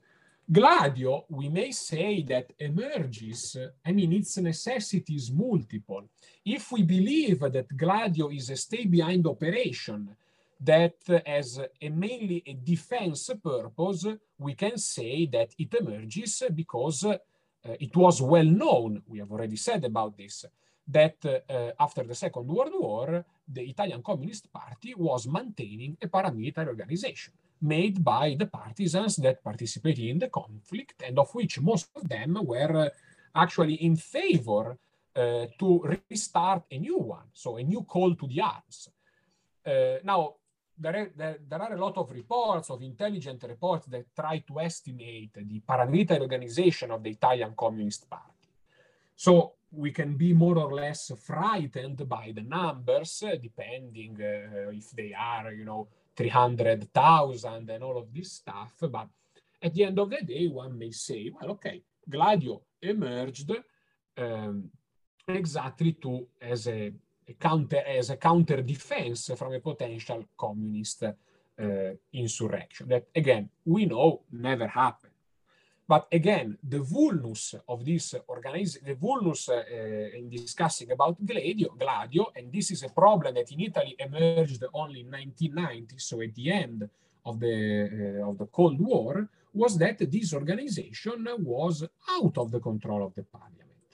Gladio, 0.53 1.27
we 1.29 1.49
may 1.49 1.71
say 1.71 2.23
that 2.25 2.53
emerges, 2.59 3.57
I 3.87 3.93
mean, 3.93 4.13
its 4.13 4.37
necessity 4.39 5.15
is 5.15 5.31
multiple. 5.31 6.09
If 6.45 6.73
we 6.73 6.83
believe 6.83 7.39
that 7.39 7.77
Gladio 7.77 8.31
is 8.31 8.51
a 8.51 8.57
stay 8.57 8.85
behind 8.85 9.29
operation 9.29 10.17
that 10.61 10.97
has 11.25 11.61
a 11.81 11.89
mainly 11.89 12.43
a 12.45 12.55
defense 12.55 13.31
purpose, 13.41 14.07
we 14.39 14.55
can 14.55 14.77
say 14.77 15.27
that 15.27 15.55
it 15.57 15.73
emerges 15.73 16.43
because 16.53 17.05
uh, 17.05 17.17
it 17.63 17.95
was 17.95 18.21
well 18.21 18.45
known, 18.45 19.03
we 19.07 19.21
have 19.21 19.31
already 19.31 19.57
said 19.57 19.85
about 19.85 20.17
this, 20.17 20.47
that 20.89 21.25
uh, 21.25 21.71
after 21.79 22.03
the 22.03 22.15
Second 22.17 22.49
World 22.49 22.73
War, 22.75 23.25
the 23.47 23.63
Italian 23.63 24.03
Communist 24.03 24.53
Party 24.53 24.95
was 24.97 25.29
maintaining 25.29 25.97
a 26.03 26.09
paramilitary 26.09 26.67
organization 26.67 27.35
made 27.63 28.03
by 28.03 28.37
the 28.39 28.47
partisans 28.47 29.17
that 29.17 29.43
participated 29.43 30.05
in 30.05 30.19
the 30.19 30.29
conflict, 30.29 31.03
and 31.07 31.19
of 31.19 31.33
which 31.35 31.61
most 31.61 31.89
of 31.95 32.09
them 32.09 32.39
were 32.43 32.87
uh, 32.87 32.89
actually 33.35 33.75
in 33.75 33.97
favor 33.97 34.79
uh, 35.17 35.47
to 35.59 35.99
restart 36.11 36.63
a 36.71 36.79
new 36.79 36.99
one, 36.99 37.29
so 37.33 37.57
a 37.57 37.63
new 37.63 37.83
call 37.83 38.15
to 38.15 38.27
the 38.27 38.41
arms. 38.41 38.89
Uh, 39.67 39.99
now, 40.05 40.35
there 40.79 40.97
are, 40.97 41.11
there, 41.15 41.39
there 41.47 41.63
are, 41.63 41.75
a 41.75 41.81
lot 41.81 41.97
of 41.99 42.11
reports, 42.11 42.71
of 42.71 42.83
intelligent 42.83 43.43
reports 43.43 43.87
that 43.87 44.07
try 44.17 44.39
to 44.39 44.61
estimate 44.61 45.35
the 45.35 45.61
paramilitary 45.69 46.21
organization 46.21 46.91
of 46.91 47.03
the 47.03 47.11
Italian 47.11 47.53
Communist 47.57 48.09
Party. 48.09 48.25
So 49.15 49.53
we 49.73 49.91
can 49.91 50.17
be 50.17 50.33
more 50.33 50.59
or 50.59 50.73
less 50.75 51.13
frightened 51.23 52.09
by 52.09 52.33
the 52.35 52.43
numbers, 52.43 53.23
depending 53.43 54.17
uh, 54.21 54.71
if 54.71 54.91
they 54.93 55.13
are, 55.13 55.53
you 55.53 55.65
know, 55.65 55.89
300,000 56.21 57.71
and 57.71 57.83
all 57.83 57.97
of 57.97 58.13
this 58.13 58.33
stuff. 58.33 58.75
But 58.81 59.09
at 59.63 59.73
the 59.73 59.85
end 59.85 59.99
of 59.99 60.11
the 60.11 60.21
day, 60.23 60.49
one 60.49 60.79
may 60.79 60.91
say, 60.91 61.31
well, 61.33 61.53
okay, 61.53 61.83
Gladio 62.09 62.61
emerged 62.83 63.51
um, 64.19 64.71
exactly 65.27 65.93
to 65.93 66.27
as 66.41 66.67
a, 66.69 66.93
a 67.27 67.35
counter 67.35 67.83
as 67.87 68.11
a 68.11 68.17
counter 68.17 68.61
defense 68.63 69.31
from 69.37 69.55
a 69.55 69.61
potential 69.61 70.25
communist 70.37 71.05
uh, 71.05 71.13
insurrection. 72.13 72.89
That 72.89 73.07
again 73.15 73.49
we 73.65 73.87
know 73.87 74.23
never 74.31 74.67
happened. 74.67 75.10
But 75.91 76.07
again, 76.13 76.57
the 76.63 76.79
vulnus 76.79 77.57
of 77.67 77.85
this 77.85 78.15
organization, 78.29 78.83
the 78.87 78.95
vulnus 78.95 79.49
uh, 79.49 80.17
in 80.17 80.31
discussing 80.31 80.93
about 80.93 81.17
Gladio, 81.27 81.71
Gladio, 81.77 82.31
and 82.37 82.53
this 82.53 82.71
is 82.71 82.85
a 82.85 82.91
problem 82.91 83.35
that 83.35 83.51
in 83.51 83.59
Italy 83.59 83.97
emerged 83.99 84.63
only 84.73 85.01
in 85.01 85.11
1990, 85.11 85.99
so 85.99 86.21
at 86.23 86.33
the 86.33 86.53
end 86.53 86.89
of 87.27 87.41
the, 87.41 88.21
uh, 88.23 88.29
of 88.29 88.39
the 88.39 88.47
Cold 88.47 88.81
War, 88.81 89.29
was 89.53 89.77
that 89.79 89.99
this 90.09 90.33
organization 90.33 91.27
was 91.41 91.83
out 92.09 92.39
of 92.39 92.53
the 92.53 92.61
control 92.61 93.05
of 93.07 93.13
the 93.17 93.25
parliament. 93.25 93.89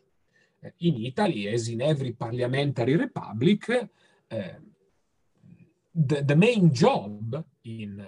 Uh, 0.62 0.68
in 0.80 1.02
Italy, 1.02 1.48
as 1.48 1.66
in 1.68 1.80
every 1.80 2.12
parliamentary 2.12 2.96
republic, 2.96 3.64
the, 5.94 6.22
the 6.22 6.36
main 6.36 6.74
job 6.74 7.42
in 7.64 8.06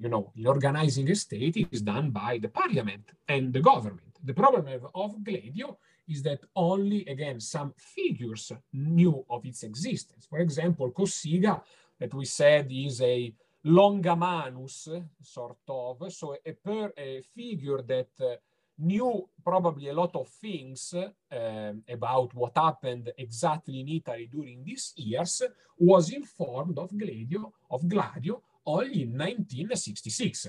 you 0.00 0.08
know, 0.08 0.32
in 0.36 0.46
organizing 0.46 1.10
a 1.10 1.14
state 1.14 1.68
is 1.72 1.82
done 1.82 2.10
by 2.10 2.38
the 2.40 2.48
parliament 2.48 3.12
and 3.28 3.52
the 3.52 3.60
government. 3.60 4.12
The 4.24 4.34
problem 4.34 4.66
of 4.94 5.24
Gladio 5.24 5.78
is 6.08 6.22
that 6.22 6.40
only, 6.54 7.04
again, 7.06 7.40
some 7.40 7.74
figures 7.76 8.52
knew 8.72 9.24
of 9.28 9.44
its 9.44 9.62
existence. 9.62 10.26
For 10.28 10.38
example, 10.38 10.90
Cossiga, 10.90 11.60
that 11.98 12.14
we 12.14 12.24
said 12.24 12.68
is 12.70 13.00
a 13.02 13.34
longamanus, 13.66 15.04
sort 15.20 15.58
of, 15.68 16.12
so 16.12 16.36
a, 16.46 16.52
per, 16.52 16.92
a 16.96 17.20
figure 17.34 17.82
that 17.82 18.08
uh, 18.20 18.36
knew 18.78 19.28
probably 19.44 19.88
a 19.88 19.92
lot 19.92 20.14
of 20.14 20.28
things 20.28 20.94
uh, 20.94 21.72
about 21.88 22.32
what 22.34 22.56
happened 22.56 23.10
exactly 23.18 23.80
in 23.80 23.88
Italy 23.88 24.28
during 24.30 24.64
these 24.64 24.94
years, 24.96 25.42
was 25.78 26.10
informed 26.10 26.78
of 26.78 26.96
Gladio, 26.96 27.52
of 27.70 27.88
Gladio 27.88 28.42
only 28.68 29.02
in 29.02 29.12
1966. 29.12 30.48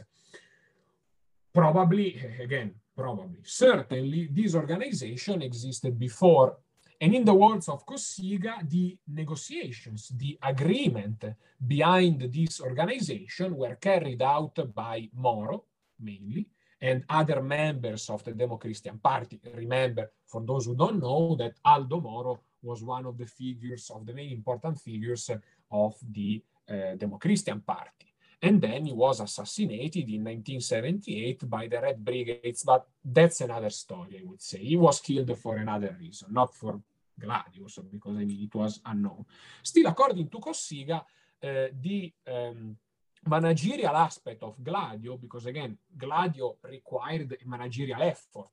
Probably, 1.53 2.21
again, 2.39 2.75
probably, 2.95 3.39
certainly 3.43 4.29
this 4.31 4.55
organization 4.55 5.41
existed 5.41 5.97
before. 5.97 6.57
And 7.01 7.15
in 7.15 7.23
the 7.23 7.33
words 7.33 7.69
of 7.69 7.85
Cossiga, 7.85 8.69
the 8.69 8.97
negotiations, 9.07 10.11
the 10.17 10.37
agreement 10.43 11.23
behind 11.65 12.21
this 12.21 12.59
organization 12.59 13.55
were 13.55 13.75
carried 13.75 14.21
out 14.21 14.55
by 14.75 15.09
Moro, 15.15 15.63
mainly, 15.99 16.45
and 16.81 17.03
other 17.09 17.41
members 17.41 18.09
of 18.09 18.23
the 18.23 18.33
Demo-Christian 18.33 18.99
Party. 18.99 19.39
Remember, 19.55 20.11
for 20.25 20.41
those 20.41 20.65
who 20.65 20.75
don't 20.75 20.99
know, 20.99 21.35
that 21.35 21.53
Aldo 21.63 22.01
Moro 22.01 22.41
was 22.61 22.83
one 22.83 23.05
of 23.05 23.17
the 23.17 23.25
figures, 23.25 23.89
of 23.93 24.05
the 24.05 24.13
main 24.13 24.31
important 24.31 24.79
figures 24.79 25.29
of 25.71 25.95
the 26.11 26.43
uh, 26.69 26.95
Demo-Christian 26.97 27.61
Party. 27.61 28.08
And 28.41 28.61
then 28.61 28.85
he 28.85 28.93
was 28.93 29.19
assassinated 29.19 30.07
in 30.07 30.23
1978 30.23 31.49
by 31.49 31.67
the 31.67 31.81
Red 31.81 32.03
Brigades, 32.03 32.63
but 32.63 32.87
that's 33.03 33.41
another 33.41 33.69
story, 33.69 34.21
I 34.21 34.25
would 34.25 34.41
say. 34.41 34.59
He 34.59 34.77
was 34.77 35.01
killed 35.01 35.37
for 35.37 35.57
another 35.57 35.95
reason, 35.99 36.29
not 36.31 36.55
for 36.55 36.79
Gladius, 37.19 37.79
because 37.91 38.15
I 38.15 38.23
mean, 38.23 38.43
it 38.43 38.55
was 38.55 38.79
unknown. 38.85 39.25
Still, 39.61 39.87
according 39.87 40.29
to 40.29 40.37
Cossiga, 40.39 41.03
uh, 41.43 41.67
the 41.81 42.13
um, 42.27 42.77
managerial 43.27 43.95
aspect 43.95 44.41
of 44.43 44.63
Gladio, 44.63 45.17
because 45.17 45.45
again, 45.45 45.77
Gladio 45.97 46.55
required 46.63 47.37
a 47.43 47.49
managerial 47.49 48.01
effort 48.01 48.51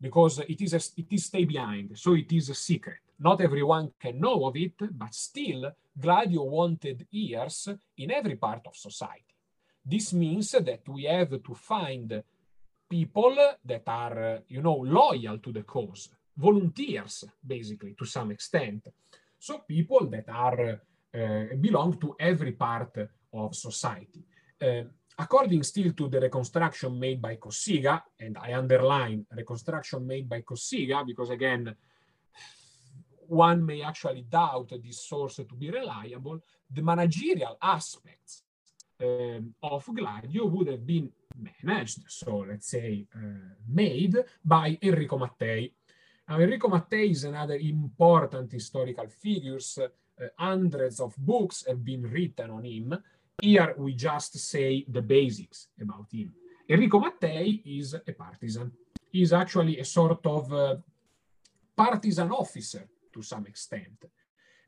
because 0.00 0.40
it 0.40 0.60
is 0.60 0.74
a, 0.74 1.00
it 1.00 1.06
is 1.12 1.24
stay 1.26 1.44
behind, 1.44 1.96
so 1.96 2.14
it 2.14 2.30
is 2.32 2.50
a 2.50 2.54
secret. 2.54 2.98
Not 3.18 3.40
everyone 3.40 3.92
can 4.00 4.20
know 4.20 4.44
of 4.46 4.56
it, 4.56 4.74
but 4.90 5.14
still, 5.14 5.70
Gladio 5.98 6.42
wanted 6.42 7.06
ears 7.12 7.68
in 7.98 8.10
every 8.10 8.36
part 8.36 8.66
of 8.66 8.76
society. 8.76 9.34
This 9.84 10.12
means 10.12 10.50
that 10.52 10.88
we 10.88 11.04
have 11.04 11.42
to 11.42 11.54
find 11.54 12.22
people 12.88 13.36
that 13.64 13.82
are, 13.86 14.40
you 14.48 14.62
know, 14.62 14.76
loyal 14.76 15.38
to 15.38 15.52
the 15.52 15.62
cause, 15.62 16.08
volunteers, 16.36 17.24
basically, 17.46 17.94
to 17.94 18.04
some 18.04 18.30
extent. 18.30 18.88
So 19.38 19.58
people 19.58 20.06
that 20.06 20.28
are 20.28 20.80
uh, 21.14 21.54
belong 21.60 21.98
to 22.00 22.16
every 22.18 22.52
part 22.52 22.96
of 23.32 23.54
society. 23.54 24.24
Uh, 24.60 24.82
according 25.18 25.62
still 25.62 25.92
to 25.92 26.08
the 26.08 26.20
reconstruction 26.20 26.98
made 26.98 27.20
by 27.20 27.36
Cossiga, 27.36 28.02
and 28.18 28.36
I 28.38 28.54
underline 28.54 29.26
reconstruction 29.30 30.06
made 30.06 30.28
by 30.28 30.40
Cossiga 30.40 31.04
because 31.06 31.30
again, 31.30 31.74
one 33.34 33.64
may 33.64 33.82
actually 33.82 34.22
doubt 34.22 34.72
this 34.82 35.06
source 35.06 35.36
to 35.36 35.54
be 35.56 35.70
reliable, 35.70 36.40
the 36.70 36.82
managerial 36.82 37.58
aspects 37.60 38.42
um, 39.02 39.54
of 39.62 39.84
Gladio 39.92 40.46
would 40.46 40.68
have 40.68 40.86
been 40.86 41.10
managed, 41.62 42.04
so 42.08 42.44
let's 42.48 42.68
say 42.68 43.06
uh, 43.14 43.18
made 43.68 44.16
by 44.44 44.78
Enrico 44.82 45.18
Mattei. 45.18 45.72
Now, 46.28 46.40
Enrico 46.40 46.68
Mattei 46.68 47.10
is 47.10 47.24
another 47.24 47.56
important 47.56 48.52
historical 48.52 49.08
figure. 49.08 49.58
Uh, 49.58 50.26
hundreds 50.38 51.00
of 51.00 51.14
books 51.18 51.64
have 51.66 51.84
been 51.84 52.02
written 52.02 52.50
on 52.50 52.64
him. 52.64 52.96
Here 53.42 53.74
we 53.76 53.94
just 53.94 54.38
say 54.38 54.84
the 54.88 55.02
basics 55.02 55.68
about 55.80 56.06
him. 56.12 56.32
Enrico 56.68 57.00
Mattei 57.00 57.62
is 57.64 57.94
a 57.94 58.12
partisan. 58.12 58.70
He's 59.10 59.32
actually 59.32 59.80
a 59.80 59.84
sort 59.84 60.24
of 60.24 60.52
uh, 60.52 60.76
partisan 61.76 62.30
officer 62.30 62.88
to 63.14 63.22
some 63.22 63.46
extent. 63.46 64.04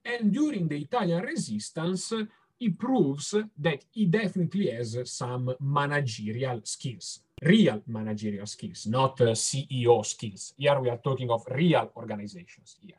And 0.05 0.33
during 0.33 0.69
the 0.69 0.79
Italian 0.79 1.23
resistance, 1.23 2.13
he 2.59 2.71
proves 2.71 3.35
that 3.59 3.85
he 3.91 4.07
definitely 4.07 4.71
has 4.71 4.99
some 5.05 5.55
managerial 5.61 6.61
skills, 6.65 7.21
real 7.43 7.83
managerial 7.87 8.47
skills, 8.47 8.87
not 8.87 9.21
uh, 9.21 9.33
CEO 9.33 10.05
skills. 10.07 10.55
Here 10.57 10.81
we 10.81 10.89
are 10.89 10.99
talking 10.99 11.31
of 11.31 11.45
real 11.51 11.91
organizations 11.97 12.77
here. 12.81 12.97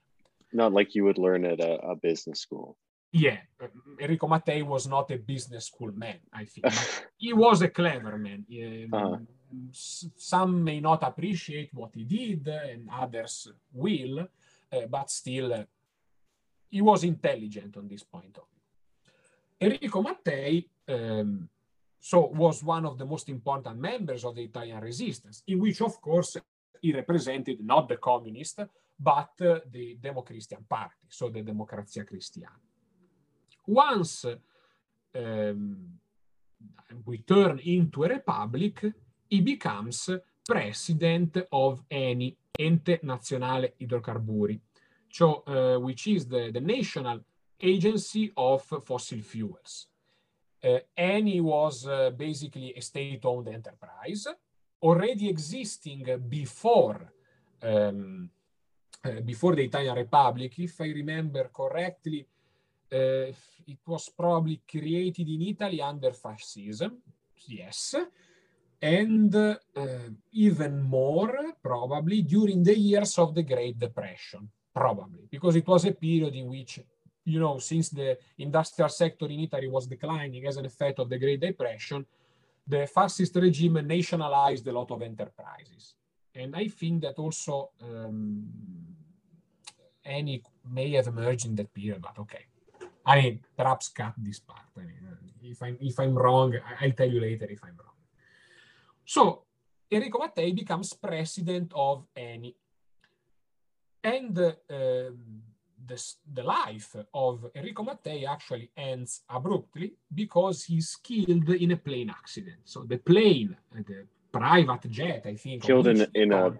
Not 0.54 0.74
like 0.74 0.96
you 0.96 1.06
would 1.06 1.18
learn 1.18 1.46
at 1.46 1.60
a, 1.60 1.80
a 1.80 1.96
business 1.96 2.42
school. 2.42 2.78
Yeah, 3.12 3.38
Enrico 4.00 4.28
Mattei 4.28 4.62
was 4.62 4.86
not 4.86 5.10
a 5.12 5.18
business 5.18 5.66
school 5.66 5.92
man, 5.94 6.20
I 6.32 6.46
think. 6.46 6.66
he 7.18 7.34
was 7.34 7.62
a 7.62 7.70
clever 7.70 8.18
man. 8.18 8.46
Um, 8.52 8.94
uh-huh. 8.94 9.18
Some 9.72 10.64
may 10.64 10.82
not 10.82 11.04
appreciate 11.04 11.74
what 11.74 11.92
he 11.96 12.04
did, 12.04 12.48
and 12.48 12.90
others 12.92 13.48
will. 13.74 14.28
Uh, 14.72 14.88
but 14.90 15.10
still 15.10 15.54
uh, 15.54 15.64
he 16.70 16.82
was 16.82 17.04
intelligent 17.04 17.78
on 17.78 17.88
this 17.88 18.04
point 18.04 18.38
of 18.38 18.44
view. 18.50 18.62
Enrico 19.60 20.02
Mattei 20.02 20.66
um, 20.90 21.50
so 22.00 22.28
was 22.28 22.64
one 22.64 22.86
of 22.86 22.98
the 22.98 23.06
most 23.06 23.30
important 23.30 23.78
members 23.80 24.24
of 24.24 24.36
the 24.36 24.44
Italian 24.44 24.80
resistance, 24.82 25.44
in 25.48 25.60
which, 25.60 25.82
of 25.82 26.00
course, 26.00 26.38
he 26.82 26.94
represented 26.94 27.60
not 27.66 27.90
the 27.90 27.98
communist, 27.98 28.60
but 29.00 29.32
uh, 29.42 29.60
the 29.70 29.98
Demo-Christian 30.00 30.66
Party, 30.70 31.08
so 31.10 31.30
the 31.30 31.42
Democrazia 31.42 32.06
Cristiana. 32.06 32.62
Once 33.66 34.26
um, 35.16 36.00
we 37.06 37.18
turn 37.20 37.60
into 37.60 38.04
a 38.04 38.10
republic, 38.10 38.86
he 39.28 39.42
becomes 39.42 40.10
president 40.46 41.38
of 41.52 41.84
Eni 41.90 42.36
Ente 42.58 43.00
Nazionale 43.04 43.74
Idrocarburi, 43.78 44.60
uh, 45.20 45.78
which 45.80 46.08
is 46.08 46.28
the, 46.28 46.52
the 46.52 46.60
national 46.60 47.24
agency 47.60 48.32
of 48.36 48.64
fossil 48.84 49.22
fuels. 49.22 49.88
Uh, 50.64 50.80
Eni 50.98 51.40
was 51.42 51.88
uh, 51.88 52.10
basically 52.12 52.74
a 52.76 52.82
state-owned 52.82 53.48
enterprise, 53.48 54.28
already 54.82 55.30
existing 55.30 56.06
before 56.28 57.12
um, 57.62 58.30
before 59.24 59.56
the 59.56 59.64
Italian 59.64 59.96
Republic. 59.96 60.60
If 60.60 60.82
I 60.82 60.88
remember 60.88 61.50
correctly, 61.54 62.28
it 62.90 63.80
was 63.86 64.10
probably 64.10 64.62
created 64.70 65.28
in 65.28 65.42
Italy 65.42 65.82
under 65.82 66.12
fascism. 66.12 67.02
Yes, 67.48 67.96
and 68.82 69.36
uh, 69.36 69.56
even 70.32 70.82
more 70.82 71.54
probably 71.64 72.22
during 72.22 72.64
the 72.64 72.78
years 72.78 73.18
of 73.18 73.34
the 73.34 73.44
Great 73.44 73.80
Depression, 73.80 74.50
probably 74.74 75.28
because 75.30 75.56
it 75.56 75.68
was 75.68 75.86
a 75.86 75.92
period 75.92 76.36
in 76.36 76.48
which, 76.48 76.80
you 77.26 77.40
know, 77.40 77.58
since 77.58 77.90
the 77.90 78.18
industrial 78.38 78.90
sector 78.90 79.26
in 79.26 79.40
Italy 79.40 79.68
was 79.68 79.88
declining 79.88 80.46
as 80.46 80.58
an 80.58 80.66
effect 80.66 81.00
of 81.00 81.10
the 81.10 81.18
Great 81.18 81.40
Depression, 81.40 82.06
the 82.68 82.86
fascist 82.86 83.36
regime 83.36 83.82
nationalized 83.86 84.68
a 84.68 84.72
lot 84.72 84.92
of 84.92 85.02
enterprises. 85.02 85.96
And 86.36 86.56
I 86.56 86.68
think 86.68 87.02
that 87.02 87.16
also 87.18 87.72
um, 87.82 88.46
Eni 90.06 90.44
may 90.70 90.92
have 90.92 91.08
emerged 91.08 91.46
in 91.46 91.56
that 91.56 91.74
period, 91.74 92.02
but 92.02 92.20
okay. 92.20 92.46
I 93.06 93.22
mean, 93.22 93.40
perhaps 93.56 93.88
cut 93.88 94.14
this 94.18 94.40
part. 94.40 94.68
I 94.78 94.82
mean, 94.82 94.98
if 95.42 95.64
I'm 95.64 95.78
if 95.80 95.98
I'm 96.00 96.14
wrong, 96.14 96.54
I'll 96.82 96.92
tell 96.92 97.10
you 97.10 97.22
later 97.22 97.48
if 97.50 97.64
I'm 97.64 97.78
wrong. 97.78 97.87
So 99.08 99.44
Enrico 99.90 100.20
Mattei 100.20 100.52
becomes 100.52 100.94
president 100.94 101.72
of 101.74 102.06
Eni. 102.16 102.54
And 104.04 104.38
uh, 104.38 104.52
the, 104.68 106.14
the 106.34 106.44
life 106.44 106.94
of 107.14 107.50
Enrico 107.56 107.84
Mattei 107.84 108.26
actually 108.26 108.70
ends 108.76 109.22
abruptly 109.30 109.94
because 110.14 110.66
he's 110.66 110.98
killed 111.02 111.50
in 111.50 111.72
a 111.72 111.78
plane 111.78 112.10
accident. 112.10 112.60
So 112.66 112.84
the 112.84 112.98
plane, 112.98 113.56
the 113.74 114.06
private 114.30 114.90
jet, 114.90 115.24
I 115.26 115.36
think, 115.36 115.64
killed 115.64 115.88
in, 115.88 116.06
in 116.14 116.34
a 116.34 116.52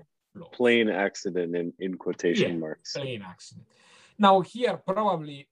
plane 0.54 0.90
accident 0.90 1.54
in, 1.54 1.74
in 1.80 1.98
quotation 1.98 2.54
yeah, 2.54 2.58
marks. 2.58 2.94
Plane 2.94 3.26
accident. 3.28 3.68
Now 4.18 4.40
here 4.40 4.78
probably, 4.78 5.50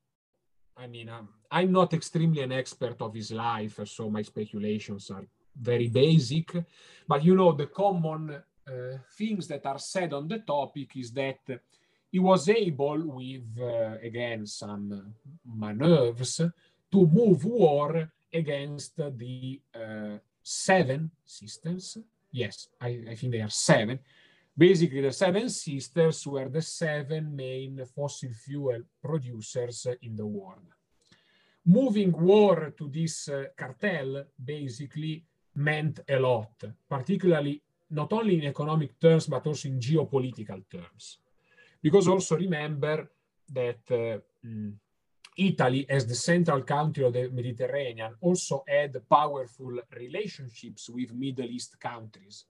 I 0.77 0.87
mean, 0.87 1.09
um, 1.09 1.27
I'm 1.51 1.73
not 1.73 1.93
extremely 1.93 2.41
an 2.41 2.53
expert 2.53 3.01
of 3.01 3.13
his 3.13 3.31
life, 3.31 3.79
so 3.85 4.09
my 4.09 4.21
speculations 4.21 5.11
are 5.11 5.25
very 5.55 5.89
basic. 5.89 6.51
But 7.07 7.23
you 7.23 7.35
know, 7.35 7.51
the 7.53 7.67
common 7.67 8.29
uh, 8.31 8.97
things 9.17 9.47
that 9.47 9.65
are 9.65 9.79
said 9.79 10.13
on 10.13 10.27
the 10.27 10.39
topic 10.39 10.95
is 10.97 11.11
that 11.13 11.39
he 12.11 12.19
was 12.19 12.47
able, 12.49 13.01
with 13.05 13.57
uh, 13.59 13.97
again 14.01 14.45
some 14.45 15.13
maneuvers, 15.45 16.37
to 16.91 17.07
move 17.07 17.43
war 17.45 18.09
against 18.33 18.97
the 18.97 19.61
uh, 19.73 20.17
Seven 20.41 21.11
Sisters. 21.25 21.97
Yes, 22.31 22.67
I, 22.79 23.03
I 23.09 23.15
think 23.15 23.33
they 23.33 23.41
are 23.41 23.49
seven 23.49 23.99
Basically, 24.57 25.01
the 25.01 25.11
Seven 25.11 25.49
Sisters 25.49 26.25
were 26.25 26.47
the 26.47 26.61
seven 26.61 27.35
main 27.35 27.83
fossil 27.93 28.31
fuel 28.31 28.83
producers 29.01 29.85
in 30.01 30.15
the 30.15 30.25
world. 30.25 30.71
Moving 31.65 32.13
war 32.13 32.73
to 32.77 32.87
this 32.87 33.27
uh, 33.27 33.47
cartel 33.57 34.23
basically 34.41 35.25
meant 35.55 35.99
a 36.07 36.19
lot, 36.19 36.63
particularly 36.89 37.61
not 37.91 38.11
only 38.13 38.35
in 38.35 38.45
economic 38.45 38.99
terms, 38.99 39.27
but 39.27 39.45
also 39.45 39.67
in 39.67 39.79
geopolitical 39.79 40.63
terms. 40.69 41.19
Because 41.81 42.07
also 42.07 42.35
remember 42.35 43.11
that 43.51 43.79
uh, 43.91 44.19
mm, 44.45 44.73
Italy, 45.37 45.85
as 45.89 46.05
the 46.07 46.15
central 46.15 46.63
country 46.63 47.03
of 47.03 47.13
the 47.13 47.29
Mediterranean, 47.29 48.15
also 48.21 48.63
had 48.67 48.97
powerful 49.07 49.79
relationships 49.95 50.89
with 50.89 51.13
Middle 51.13 51.45
East 51.45 51.79
countries 51.79 52.45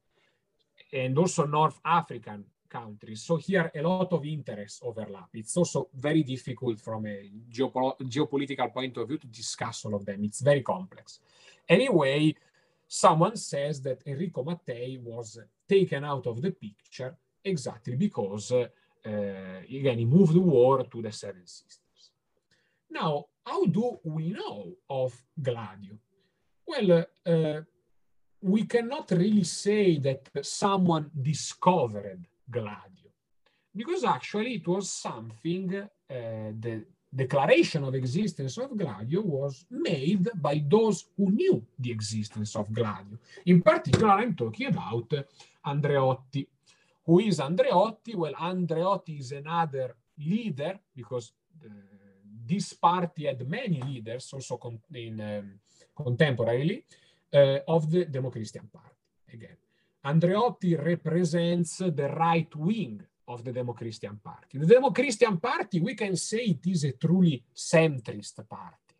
and 0.93 1.17
also 1.17 1.45
North 1.45 1.79
African 1.83 2.45
countries. 2.69 3.23
So 3.23 3.37
here 3.37 3.71
a 3.75 3.81
lot 3.81 4.13
of 4.13 4.25
interests 4.25 4.81
overlap. 4.83 5.29
It's 5.33 5.55
also 5.57 5.89
very 5.93 6.23
difficult 6.23 6.79
from 6.79 7.05
a 7.07 7.31
geopo 7.49 7.97
geopolitical 8.01 8.71
point 8.71 8.97
of 8.97 9.07
view 9.07 9.17
to 9.17 9.27
discuss 9.27 9.85
all 9.85 9.95
of 9.95 10.05
them. 10.05 10.23
It's 10.23 10.41
very 10.41 10.61
complex. 10.61 11.19
Anyway, 11.67 12.35
someone 13.03 13.35
says 13.35 13.81
that 13.81 13.99
Enrico 14.05 14.43
Mattei 14.43 14.97
was 15.11 15.39
taken 15.67 16.03
out 16.03 16.25
of 16.27 16.41
the 16.41 16.51
picture 16.51 17.11
exactly 17.43 17.95
because, 17.95 18.51
uh, 18.51 18.67
again, 19.77 19.99
he 19.99 20.05
moved 20.05 20.33
the 20.33 20.39
war 20.39 20.83
to 20.91 21.01
the 21.01 21.11
Seven 21.11 21.45
Sisters. 21.45 22.11
Now, 22.89 23.25
how 23.45 23.65
do 23.65 23.99
we 24.03 24.29
know 24.29 24.59
of 24.89 25.11
Gladio? 25.47 25.95
Well, 26.65 27.05
uh, 27.33 27.61
we 28.41 28.63
cannot 28.63 29.11
really 29.11 29.43
say 29.43 29.99
that 29.99 30.21
someone 30.41 31.11
discovered 31.31 32.21
Gladio, 32.49 33.11
because 33.75 34.03
actually 34.03 34.53
it 34.55 34.67
was 34.67 34.89
something, 34.89 35.67
uh, 35.75 36.51
declaration 37.15 37.83
of 37.83 37.95
existence 37.95 38.57
of 38.57 38.75
Gladio 38.75 39.21
was 39.21 39.65
made 39.71 40.29
by 40.35 40.63
those 40.67 41.05
who 41.15 41.31
knew 41.31 41.63
the 41.79 41.91
existence 41.91 42.55
of 42.55 42.71
Gladio. 42.73 43.17
In 43.45 43.61
particular, 43.61 44.09
I'm 44.09 44.35
talking 44.35 44.67
about 44.67 45.13
Andreotti. 45.65 46.47
Who 47.05 47.19
is 47.19 47.39
Andreotti? 47.39 48.15
Well, 48.15 48.33
Andreotti 48.33 49.19
is 49.19 49.31
another 49.31 49.95
leader 50.17 50.79
because 50.95 51.31
uh, 51.63 51.69
this 52.45 52.73
party 52.73 53.25
had 53.25 53.47
many 53.47 53.81
leaders 53.81 54.33
also 54.33 54.59
in 54.93 55.21
um, 55.21 55.59
contemporarily 55.97 56.83
uh, 57.33 57.59
of 57.67 57.89
the 57.89 58.05
Democristian 58.05 58.71
Party. 58.71 58.95
Again, 59.33 59.57
Andreotti 60.05 60.77
represents 60.83 61.77
the 61.77 62.09
right 62.17 62.53
wing 62.55 63.01
of 63.27 63.43
the 63.43 63.51
Democristian 63.51 64.21
Party. 64.23 64.57
The 64.57 64.75
Democristian 64.75 65.41
Party, 65.41 65.79
we 65.79 65.95
can 65.95 66.15
say 66.15 66.43
it 66.55 66.65
is 66.67 66.83
a 66.83 66.93
truly 66.93 67.43
centrist 67.55 68.47
party 68.47 68.95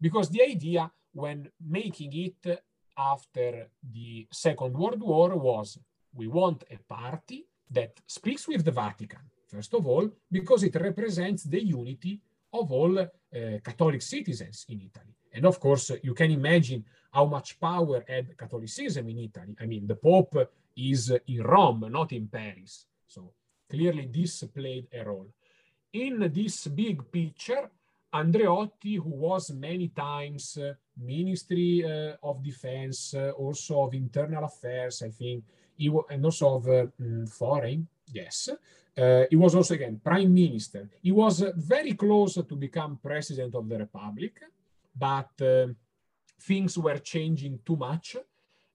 because 0.00 0.28
the 0.30 0.42
idea 0.42 0.90
when 1.12 1.48
making 1.66 2.12
it 2.14 2.62
after 2.96 3.68
the 3.82 4.26
Second 4.30 4.76
World 4.76 5.00
War 5.00 5.36
was 5.36 5.78
we 6.12 6.26
want 6.26 6.64
a 6.70 6.78
party 6.78 7.46
that 7.70 8.00
speaks 8.06 8.48
with 8.48 8.64
the 8.64 8.72
Vatican, 8.72 9.20
first 9.46 9.72
of 9.74 9.86
all, 9.86 10.10
because 10.30 10.62
it 10.64 10.74
represents 10.74 11.44
the 11.44 11.62
unity 11.62 12.20
of 12.52 12.72
all 12.72 12.98
uh, 12.98 13.06
Catholic 13.62 14.02
citizens 14.02 14.66
in 14.68 14.80
Italy. 14.80 15.14
And 15.32 15.44
of 15.44 15.60
course, 15.60 15.92
you 16.02 16.14
can 16.14 16.30
imagine 16.30 16.84
how 17.12 17.26
much 17.26 17.60
power 17.60 18.04
had 18.08 18.36
Catholicism 18.36 19.08
in 19.08 19.18
Italy. 19.18 19.54
I 19.60 19.66
mean, 19.66 19.86
the 19.86 19.94
Pope 19.94 20.50
is 20.76 21.12
in 21.26 21.42
Rome, 21.42 21.86
not 21.90 22.12
in 22.12 22.28
Paris. 22.28 22.86
So 23.06 23.32
clearly 23.68 24.08
this 24.12 24.44
played 24.44 24.88
a 24.92 25.04
role. 25.04 25.28
In 25.92 26.30
this 26.32 26.66
big 26.68 27.10
picture, 27.10 27.70
Andreotti, 28.12 28.96
who 28.96 29.10
was 29.10 29.50
many 29.52 29.88
times 29.88 30.56
uh, 30.56 30.74
Ministry 30.96 31.84
uh, 31.84 32.16
of 32.22 32.42
Defense, 32.42 33.14
uh, 33.14 33.30
also 33.30 33.82
of 33.82 33.94
Internal 33.94 34.44
Affairs, 34.44 35.02
I 35.02 35.10
think, 35.10 35.44
he 35.76 35.90
and 36.10 36.24
also 36.24 36.56
of 36.56 36.68
uh, 36.68 36.86
mm, 37.00 37.28
Foreign, 37.28 37.86
yes. 38.12 38.48
Uh, 38.96 39.24
he 39.30 39.36
was 39.36 39.54
also, 39.54 39.74
again, 39.74 40.00
Prime 40.02 40.32
Minister. 40.32 40.88
He 41.00 41.12
was 41.12 41.42
uh, 41.42 41.52
very 41.54 41.92
close 41.92 42.34
to 42.34 42.56
become 42.56 42.98
President 43.00 43.54
of 43.54 43.68
the 43.68 43.78
Republic, 43.78 44.40
but 44.96 45.30
things 46.40 46.76
were 46.78 46.98
changing 46.98 47.60
too 47.64 47.76
much 47.76 48.16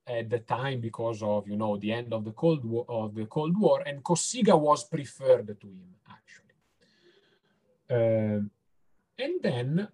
at 0.05 0.29
the 0.29 0.39
time 0.39 0.81
because 0.81 1.23
of 1.23 1.47
you 1.47 1.55
know 1.55 1.77
the 1.77 1.91
end 1.91 2.13
of 2.13 2.25
the 2.25 2.31
cold 2.31 2.65
war 2.65 2.85
of 2.89 3.15
the 3.15 3.25
cold 3.25 3.57
war 3.57 3.81
and 3.85 4.03
Cossiga 4.03 4.59
was 4.59 4.83
preferred 4.83 5.57
to 5.59 5.67
him 5.67 5.95
actually. 6.09 6.57
Uh, 7.89 8.41
and 9.17 9.41
then 9.41 9.87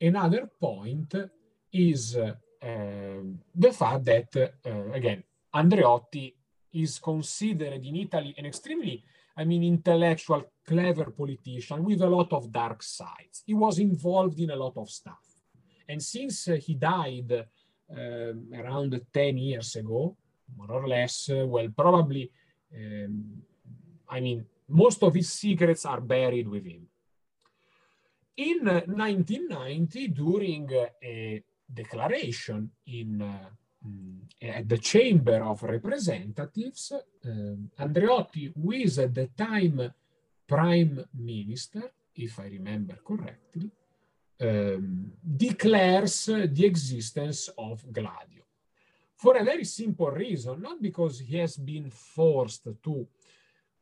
another 0.00 0.48
point 0.60 1.14
is 1.72 2.16
uh, 2.16 2.34
the 2.60 3.72
fact 3.72 4.04
that 4.04 4.52
uh, 4.66 4.92
again 4.92 5.22
Andreotti 5.54 6.34
is 6.72 6.98
considered 6.98 7.84
in 7.84 7.96
Italy 7.96 8.34
an 8.38 8.46
extremely 8.46 9.04
I 9.36 9.44
mean 9.44 9.64
intellectual 9.64 10.44
clever 10.66 11.10
politician 11.10 11.84
with 11.84 12.00
a 12.00 12.08
lot 12.08 12.32
of 12.32 12.50
dark 12.50 12.82
sides. 12.82 13.42
He 13.46 13.54
was 13.54 13.78
involved 13.78 14.40
in 14.40 14.50
a 14.50 14.56
lot 14.56 14.76
of 14.76 14.90
stuff. 14.90 15.24
And 15.88 16.02
since 16.02 16.48
uh, 16.48 16.56
he 16.56 16.74
died 16.74 17.46
um, 17.90 18.48
around 18.54 19.00
10 19.12 19.38
years 19.38 19.76
ago, 19.76 20.16
more 20.56 20.70
or 20.70 20.88
less, 20.88 21.30
uh, 21.30 21.46
well, 21.46 21.68
probably, 21.76 22.30
um, 22.74 23.42
I 24.08 24.20
mean, 24.20 24.44
most 24.68 25.02
of 25.02 25.14
his 25.14 25.30
secrets 25.32 25.84
are 25.86 26.00
buried 26.00 26.48
with 26.48 26.64
him. 26.66 26.86
In 28.36 28.64
1990, 28.64 30.04
uh, 30.04 30.14
during 30.14 30.70
a 31.02 31.42
declaration 31.72 32.70
in 32.86 33.18
mm, 33.84 34.18
at 34.40 34.68
the 34.68 34.78
Chamber 34.78 35.42
of 35.42 35.62
Representatives, 35.62 36.92
um, 37.24 37.70
Andreotti, 37.78 38.52
who 38.54 38.72
is 38.72 38.98
at 38.98 39.14
the 39.14 39.28
time 39.36 39.92
Prime 40.46 41.04
Minister, 41.14 41.90
if 42.14 42.38
I 42.40 42.46
remember 42.46 42.98
correctly, 43.04 43.70
um, 44.40 45.12
declares 45.36 46.26
the 46.26 46.64
existence 46.64 47.48
of 47.56 47.84
Gladio 47.92 48.38
for 49.18 49.36
a 49.36 49.44
very 49.44 49.64
simple 49.64 50.10
reason, 50.10 50.62
not 50.62 50.80
because 50.80 51.18
he 51.18 51.36
has 51.38 51.56
been 51.56 51.90
forced 51.90 52.68
to. 52.84 53.06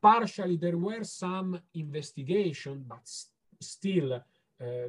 Partially, 0.01 0.57
there 0.57 0.79
were 0.79 1.05
some 1.05 1.61
investigations, 1.75 2.85
but 2.89 3.07
still, 3.61 4.15
uh, 4.15 4.23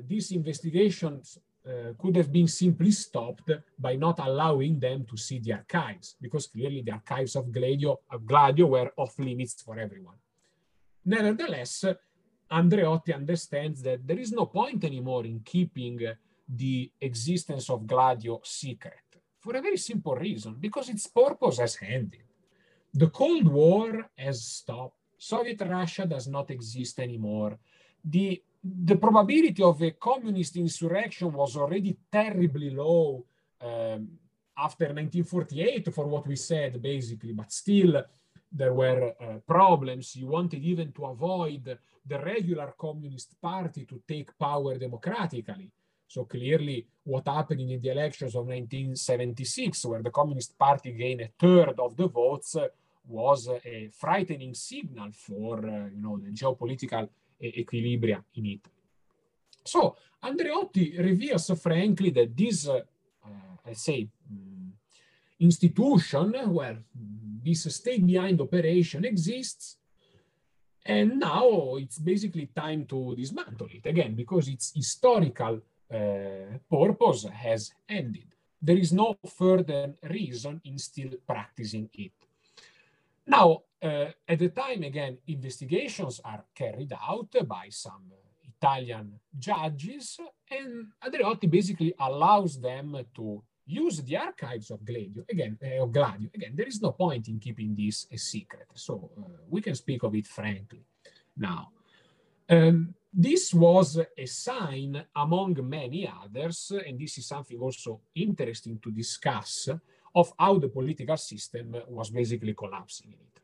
these 0.07 0.32
investigations 0.32 1.38
uh, 1.68 1.91
could 1.97 2.15
have 2.15 2.32
been 2.32 2.47
simply 2.47 2.91
stopped 2.91 3.51
by 3.78 3.97
not 3.97 4.20
allowing 4.20 4.80
them 4.80 5.05
to 5.05 5.18
see 5.18 5.39
the 5.39 5.51
archives, 5.51 6.15
because 6.22 6.47
clearly 6.47 6.82
the 6.82 6.93
archives 6.93 7.36
of 7.36 7.51
Gladio, 7.51 7.99
of 8.09 8.26
Gladio 8.26 8.68
were 8.68 8.91
off 8.95 9.20
limits 9.20 9.61
for 9.61 9.78
everyone. 9.78 10.15
Nevertheless, 11.03 11.84
Andreotti 12.51 13.13
understands 13.13 13.81
that 13.83 14.07
there 14.07 14.19
is 14.19 14.31
no 14.31 14.45
point 14.45 14.83
anymore 14.83 15.25
in 15.25 15.41
keeping 15.41 15.99
the 16.47 16.91
existence 17.01 17.69
of 17.69 17.85
Gladio 17.85 18.39
secret 18.43 19.07
for 19.47 19.55
a 19.55 19.61
very 19.61 19.77
simple 19.77 20.15
reason, 20.15 20.55
because 20.59 20.89
its 20.89 21.07
purpose 21.07 21.59
has 21.59 21.77
ended. 21.81 22.23
The 22.93 23.07
Cold 23.07 23.47
War 23.47 24.09
has 24.17 24.43
stopped. 24.43 24.97
Soviet 25.17 25.61
Russia 25.61 26.05
does 26.05 26.27
not 26.27 26.51
exist 26.51 26.99
anymore. 26.99 27.57
The, 28.03 28.41
the 28.61 28.97
probability 28.97 29.63
of 29.63 29.81
a 29.81 29.91
communist 29.91 30.57
insurrection 30.57 31.31
was 31.31 31.55
already 31.55 31.97
terribly 32.11 32.71
low 32.71 33.25
um, 33.61 34.09
after 34.57 34.85
1948, 34.85 35.93
for 35.93 36.07
what 36.07 36.27
we 36.27 36.35
said, 36.35 36.81
basically, 36.81 37.31
but 37.31 37.51
still 37.51 38.03
there 38.51 38.73
were 38.73 39.13
uh, 39.21 39.39
problems. 39.47 40.15
You 40.15 40.27
wanted 40.27 40.63
even 40.63 40.91
to 40.93 41.05
avoid 41.05 41.77
the 42.07 42.19
regular 42.19 42.73
Communist 42.77 43.39
Party 43.41 43.85
to 43.85 44.01
take 44.07 44.37
power 44.37 44.77
democratically. 44.77 45.69
So 46.07 46.23
clearly, 46.23 46.87
what 47.03 47.27
happened 47.27 47.61
in 47.61 47.79
the 47.81 47.89
elections 47.89 48.33
of 48.35 48.47
1976, 48.47 49.85
where 49.85 50.01
the 50.01 50.11
Communist 50.11 50.57
Party 50.57 50.91
gained 50.93 51.21
a 51.21 51.29
third 51.37 51.79
of 51.79 51.97
the 51.97 52.07
votes, 52.07 52.55
was 53.05 53.49
a 53.49 53.89
frightening 53.93 54.53
signal 54.53 55.11
for 55.11 55.57
uh, 55.59 55.87
you 55.87 56.01
know 56.01 56.17
the 56.17 56.31
geopolitical 56.31 57.07
equilibria 57.41 58.23
in 58.35 58.45
Italy. 58.45 58.73
So 59.63 59.95
Andreotti 60.23 60.97
reveals 60.97 61.51
frankly 61.61 62.09
that 62.11 62.35
this, 62.35 62.67
uh, 62.67 62.81
uh, 63.25 63.29
let's 63.65 63.83
say, 63.83 64.07
um, 64.31 64.73
institution, 65.39 66.31
where 66.53 66.79
this 67.43 67.73
stay 67.75 67.99
behind 67.99 68.41
operation 68.41 69.05
exists, 69.05 69.77
and 70.88 71.19
now 71.19 71.75
it's 71.75 71.99
basically 71.99 72.47
time 72.55 72.85
to 72.85 73.13
dismantle 73.15 73.67
it 73.71 73.85
again 73.85 74.15
because 74.15 74.47
its 74.47 74.71
historical 74.73 75.59
uh, 75.93 76.57
purpose 76.71 77.25
has 77.25 77.73
ended. 77.89 78.27
There 78.61 78.77
is 78.77 78.93
no 78.93 79.17
further 79.38 79.93
reason 80.09 80.61
in 80.63 80.77
still 80.77 81.11
practicing 81.27 81.89
it. 81.93 82.13
Now, 83.27 83.63
uh, 83.83 84.07
at 84.27 84.39
the 84.39 84.49
time, 84.49 84.83
again, 84.83 85.17
investigations 85.27 86.21
are 86.23 86.45
carried 86.55 86.93
out 86.93 87.35
by 87.45 87.67
some 87.69 88.11
Italian 88.57 89.19
judges, 89.38 90.17
and 90.49 90.88
Andreotti 91.03 91.49
basically 91.49 91.93
allows 91.99 92.59
them 92.59 92.97
to 93.15 93.43
use 93.68 94.01
the 94.01 94.18
archives 94.18 94.72
of 94.72 94.84
Gladio. 94.84 95.24
Again, 95.30 95.57
uh, 95.63 95.84
of 95.84 95.91
Gladio. 95.91 96.30
Again, 96.34 96.53
there 96.55 96.68
is 96.68 96.82
no 96.82 96.91
point 96.91 97.28
in 97.28 97.39
keeping 97.39 97.76
this 97.76 98.07
a 98.11 98.18
secret, 98.18 98.68
so 98.74 99.11
uh, 99.18 99.22
we 99.49 99.61
can 99.61 99.76
speak 99.76 100.03
of 100.03 100.15
it 100.15 100.28
frankly 100.28 100.84
now. 101.36 101.70
Um, 102.49 102.95
this 103.13 103.53
was 103.53 103.99
a 104.18 104.26
sign 104.26 105.03
among 105.15 105.57
many 105.68 106.07
others, 106.07 106.72
and 106.86 106.99
this 106.99 107.18
is 107.18 107.28
something 107.28 107.59
also 107.59 108.01
interesting 108.15 108.80
to 108.80 108.91
discuss, 108.91 109.70
of 110.15 110.34
how 110.39 110.57
the 110.57 110.70
political 110.70 111.18
system 111.18 111.76
was 111.89 112.09
basically 112.09 112.53
collapsing 112.53 113.07
in 113.07 113.20
Italy. 113.20 113.38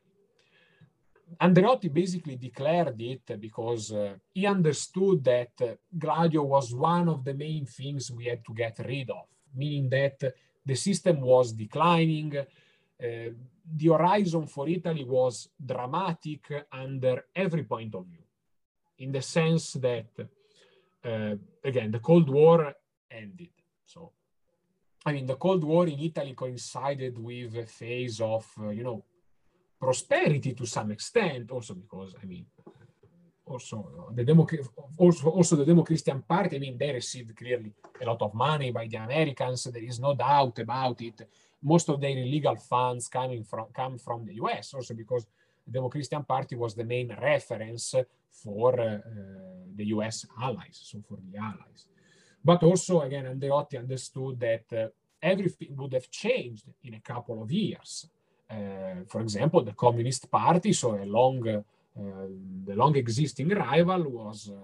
Andreotti 1.40 1.92
basically 1.92 2.36
declared 2.36 3.00
it 3.00 3.40
because 3.40 3.92
uh, 3.92 4.14
he 4.32 4.46
understood 4.46 5.24
that 5.24 5.78
Gladio 5.96 6.42
was 6.42 6.74
one 6.74 7.08
of 7.08 7.24
the 7.24 7.34
main 7.34 7.66
things 7.66 8.10
we 8.10 8.26
had 8.26 8.44
to 8.44 8.54
get 8.54 8.78
rid 8.80 9.10
of, 9.10 9.26
meaning 9.54 9.88
that 9.90 10.34
the 10.64 10.74
system 10.74 11.20
was 11.20 11.52
declining. 11.52 12.36
Uh, 12.36 13.30
the 13.76 13.88
horizon 13.88 14.46
for 14.46 14.68
Italy 14.68 15.04
was 15.04 15.48
dramatic 15.64 16.66
under 16.70 17.24
every 17.34 17.64
point 17.64 17.94
of 17.94 18.06
view, 18.06 18.24
in 18.98 19.10
the 19.12 19.22
sense 19.22 19.72
that, 19.74 20.06
uh, 21.04 21.34
again, 21.62 21.90
the 21.90 22.00
Cold 22.00 22.28
War 22.28 22.74
ended. 23.10 23.50
So, 23.84 24.12
I 25.06 25.12
mean, 25.12 25.26
the 25.26 25.36
Cold 25.36 25.64
War 25.64 25.86
in 25.86 25.98
Italy 25.98 26.34
coincided 26.34 27.18
with 27.18 27.56
a 27.56 27.66
phase 27.66 28.20
of, 28.20 28.46
uh, 28.60 28.68
you 28.68 28.82
know, 28.82 29.04
prosperity 29.78 30.54
to 30.54 30.66
some 30.66 30.90
extent, 30.90 31.50
also 31.50 31.74
because, 31.74 32.14
I 32.22 32.26
mean, 32.26 32.46
also 33.46 34.10
the 34.14 34.24
Demo 34.24 34.46
also, 34.96 35.28
also 35.28 35.56
the 35.56 35.64
Demo-Christian 35.64 36.22
Party, 36.22 36.56
I 36.56 36.58
mean, 36.58 36.78
they 36.78 36.92
received 36.92 37.36
clearly 37.36 37.72
a 38.00 38.06
lot 38.06 38.22
of 38.22 38.34
money 38.34 38.70
by 38.70 38.86
the 38.86 38.96
Americans. 38.96 39.64
There 39.64 39.82
is 39.82 40.00
no 40.00 40.14
doubt 40.14 40.58
about 40.58 41.00
it. 41.00 41.28
Most 41.62 41.88
of 41.88 42.00
their 42.00 42.10
illegal 42.10 42.56
funds 42.56 43.08
coming 43.08 43.44
from 43.44 43.66
come 43.72 43.98
from 43.98 44.24
the 44.24 44.34
US, 44.34 44.74
also 44.74 44.94
because 44.94 45.26
the 45.66 45.72
Demo-Christian 45.72 46.24
Party 46.24 46.56
was 46.56 46.74
the 46.74 46.84
main 46.84 47.16
reference 47.20 47.94
for 48.30 48.80
uh, 48.80 48.98
the 49.74 49.86
US 49.86 50.26
allies, 50.40 50.80
so 50.82 51.02
for 51.08 51.18
the 51.30 51.38
allies. 51.38 51.86
But 52.44 52.62
also, 52.62 53.00
again, 53.00 53.24
Andreotti 53.24 53.78
understood 53.78 54.38
that 54.40 54.64
uh, 54.72 54.88
everything 55.22 55.74
would 55.76 55.94
have 55.94 56.10
changed 56.10 56.66
in 56.82 56.94
a 56.94 57.00
couple 57.00 57.42
of 57.42 57.50
years. 57.50 58.06
Uh, 58.50 59.04
for 59.08 59.22
example, 59.22 59.64
the 59.64 59.72
Communist 59.72 60.30
Party, 60.30 60.72
so 60.74 60.94
a 60.94 61.06
long, 61.06 61.48
uh, 61.48 61.62
the 61.96 62.74
long 62.74 62.96
existing 62.96 63.48
rival, 63.50 64.02
was 64.08 64.50
uh, 64.50 64.56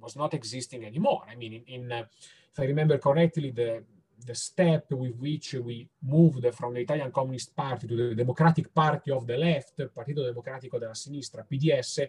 was 0.00 0.16
not 0.16 0.34
existing 0.34 0.84
anymore. 0.84 1.22
I 1.30 1.34
mean, 1.34 1.64
in, 1.66 1.82
in 1.82 1.92
if 1.92 2.60
I 2.60 2.64
remember 2.64 2.98
correctly, 2.98 3.50
the 3.50 3.84
the 4.26 4.34
step 4.34 4.86
with 4.92 5.16
which 5.16 5.54
we 5.54 5.88
moved 6.02 6.46
from 6.54 6.74
the 6.74 6.80
Italian 6.80 7.10
Communist 7.10 7.54
Party 7.54 7.86
to 7.86 7.96
the 7.96 8.14
Democratic 8.14 8.72
Party 8.72 9.10
of 9.10 9.26
the 9.26 9.36
Left, 9.36 9.76
Partito 9.94 10.24
Democratico 10.24 10.78
della 10.78 10.94
Sinistra, 10.94 11.44
PDS, 11.44 12.08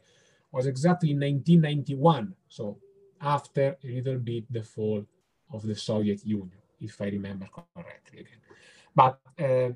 was 0.52 0.68
exactly 0.68 1.12
in 1.12 1.20
1991. 1.20 2.34
So 2.48 2.80
after 3.22 3.78
a 3.84 3.88
little 3.88 4.20
bit 4.20 4.46
the 4.50 4.64
fall 4.64 5.06
of 5.52 5.64
the 5.64 5.76
Soviet 5.76 6.26
Union, 6.26 6.62
if 6.80 7.02
I 7.02 7.06
remember 7.06 7.48
correctly 7.48 8.20
again. 8.20 8.42
But 8.94 9.20
uh, 9.40 9.72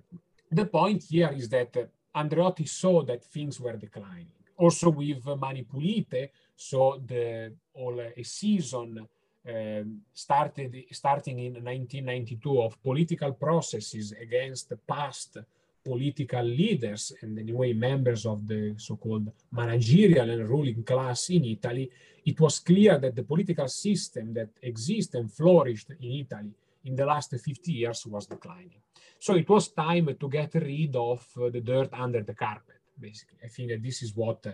the 0.49 0.65
point 0.65 1.03
here 1.03 1.32
is 1.36 1.49
that 1.49 1.76
Andreotti 2.15 2.67
saw 2.67 3.03
that 3.03 3.24
things 3.24 3.59
were 3.59 3.76
declining. 3.76 4.38
Also 4.60 4.89
with 4.89 5.26
Mani 5.38 5.64
Pulite, 5.64 6.32
so 6.55 7.01
the 7.05 7.53
all 7.74 7.99
a 7.99 8.24
season 8.24 9.07
um, 9.47 10.01
started 10.14 10.86
starting 10.91 11.39
in 11.39 11.53
1992 11.53 12.62
of 12.62 12.82
political 12.84 13.34
processes 13.34 14.14
against 14.22 14.74
past 14.86 15.38
political 15.84 16.43
leaders 16.43 17.14
and 17.22 17.39
anyway 17.39 17.74
members 17.74 18.26
of 18.26 18.45
the 18.47 18.76
so-called 18.78 19.32
managerial 19.51 20.30
and 20.30 20.49
ruling 20.49 20.84
class 20.84 21.30
in 21.30 21.45
Italy, 21.45 21.89
it 22.26 22.39
was 22.39 22.60
clear 22.60 22.99
that 22.99 23.16
the 23.16 23.24
political 23.24 23.68
system 23.68 24.34
that 24.34 24.49
exists 24.62 25.16
and 25.16 25.32
flourished 25.32 25.91
in 26.01 26.12
Italy 26.12 26.53
in 26.86 26.95
the 26.95 27.05
last 27.05 27.32
50 27.32 27.72
years 27.72 28.05
was 28.05 28.28
declining. 28.28 28.82
So 29.20 29.36
it 29.36 29.49
was 29.49 29.70
time 29.70 30.16
to 30.20 30.30
get 30.30 30.53
rid 30.55 30.95
of 30.95 31.26
uh, 31.38 31.49
the 31.49 31.62
dirt 31.62 31.89
under 31.93 32.24
the 32.24 32.34
carpet, 32.34 32.78
basically. 33.00 33.38
I 33.43 33.47
think 33.47 33.70
that 33.70 33.84
this 33.84 34.02
is 34.04 34.16
what 34.16 34.45
uh, 34.45 34.52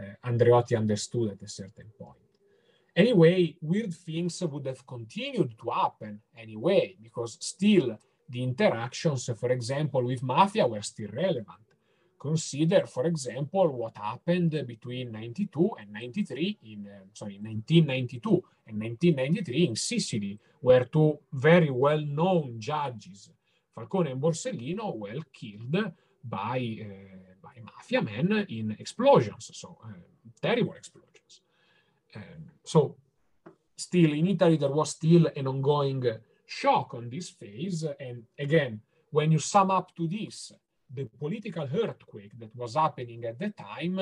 uh, 0.00 0.28
Andreotti 0.28 0.76
understood 0.76 1.32
at 1.32 1.42
a 1.42 1.48
certain 1.48 1.90
point. 1.98 2.18
Anyway, 2.94 3.56
weird 3.60 3.94
things 3.94 4.42
would 4.42 4.66
have 4.66 4.86
continued 4.86 5.54
to 5.58 5.70
happen 5.70 6.20
anyway, 6.36 6.94
because 7.02 7.38
still 7.40 7.98
the 8.28 8.42
interactions, 8.42 9.30
for 9.38 9.50
example, 9.50 10.04
with 10.04 10.22
mafia 10.22 10.66
were 10.66 10.82
still 10.82 11.08
relevant. 11.12 11.66
Consider, 12.18 12.86
for 12.86 13.06
example, 13.06 13.68
what 13.68 13.96
happened 13.96 14.62
between 14.66 15.10
92 15.10 15.70
and 15.80 15.92
93 15.92 16.58
in, 16.64 16.86
uh, 16.86 17.04
sorry, 17.12 17.38
1992 17.42 18.28
and 18.68 18.80
1993 18.80 19.66
in 19.66 19.76
Sicily, 19.76 20.38
where 20.60 20.84
two 20.84 21.18
very 21.32 21.70
well-known 21.70 22.60
judges 22.60 23.30
Falcone 23.74 24.12
and 24.12 24.20
Borsellino 24.20 24.96
were 24.96 25.22
killed 25.32 25.92
by, 26.24 26.78
uh, 26.80 27.32
by 27.42 27.54
mafia 27.64 28.02
men 28.02 28.46
in 28.48 28.76
explosions, 28.78 29.50
so 29.52 29.78
uh, 29.84 29.88
terrible 30.40 30.74
explosions. 30.74 31.40
Um, 32.14 32.50
so 32.64 32.96
still 33.76 34.12
in 34.12 34.26
Italy, 34.28 34.56
there 34.56 34.70
was 34.70 34.90
still 34.90 35.28
an 35.34 35.46
ongoing 35.46 36.04
shock 36.46 36.94
on 36.94 37.08
this 37.08 37.30
phase. 37.30 37.84
And 37.98 38.24
again, 38.38 38.80
when 39.10 39.32
you 39.32 39.38
sum 39.38 39.70
up 39.70 39.94
to 39.96 40.06
this, 40.06 40.52
the 40.94 41.04
political 41.18 41.68
earthquake 41.82 42.38
that 42.38 42.54
was 42.54 42.74
happening 42.74 43.24
at 43.24 43.38
the 43.38 43.50
time, 43.50 43.98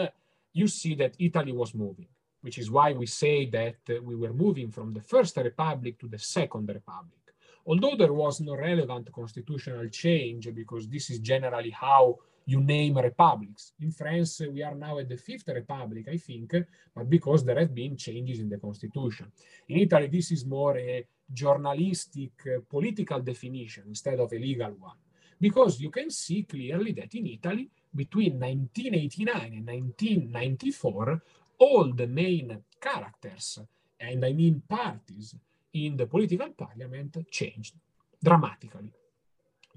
you 0.52 0.66
see 0.66 0.94
that 0.96 1.14
Italy 1.18 1.52
was 1.52 1.74
moving, 1.74 2.08
which 2.40 2.58
is 2.58 2.70
why 2.70 2.92
we 2.92 3.06
say 3.06 3.46
that 3.46 3.76
we 4.02 4.16
were 4.16 4.32
moving 4.32 4.70
from 4.70 4.92
the 4.92 5.00
First 5.00 5.36
Republic 5.36 5.98
to 6.00 6.08
the 6.08 6.18
Second 6.18 6.68
Republic 6.68 7.19
although 7.66 7.96
there 7.96 8.12
was 8.12 8.40
no 8.40 8.56
relevant 8.56 9.12
constitutional 9.12 9.88
change, 9.88 10.52
because 10.54 10.88
this 10.88 11.11
is 11.11 11.18
generally 11.18 11.70
how 11.70 12.18
you 12.46 12.61
name 12.61 12.96
republics. 12.98 13.72
In 13.80 13.92
France, 13.92 14.42
we 14.52 14.62
are 14.62 14.74
now 14.74 14.98
at 14.98 15.08
the 15.08 15.16
Fifth 15.16 15.48
Republic, 15.48 16.06
I 16.11 16.16
think, 16.16 16.54
but 16.94 17.08
because 17.08 17.44
there 17.44 17.58
have 17.58 17.74
been 17.74 17.96
changes 17.96 18.40
in 18.40 18.48
the 18.48 18.58
constitution. 18.58 19.30
In 19.68 19.78
Italy, 19.78 20.08
this 20.08 20.32
is 20.32 20.44
more 20.44 20.76
a 20.76 21.06
journalistic 21.32 22.32
uh, 22.46 22.61
political 22.68 23.20
definition 23.20 23.84
instead 23.88 24.18
of 24.18 24.32
a 24.32 24.38
legal 24.38 24.72
one, 24.72 24.96
because 25.40 25.80
you 25.80 25.90
can 25.90 26.11
see 26.11 26.42
clearly 26.42 26.92
that 26.92 27.14
in 27.14 27.26
Italy, 27.26 27.70
between 27.94 28.40
1989 28.40 29.54
and 29.54 29.66
1994, 29.66 31.22
all 31.58 31.92
the 31.92 32.06
main 32.06 32.62
characters, 32.80 33.58
and 34.00 34.24
I 34.24 34.32
mean 34.32 34.62
parties, 34.68 35.36
in 35.72 35.96
the 35.96 36.06
political 36.06 36.50
parliament 36.50 37.16
changed 37.30 37.74
dramatically. 38.22 38.92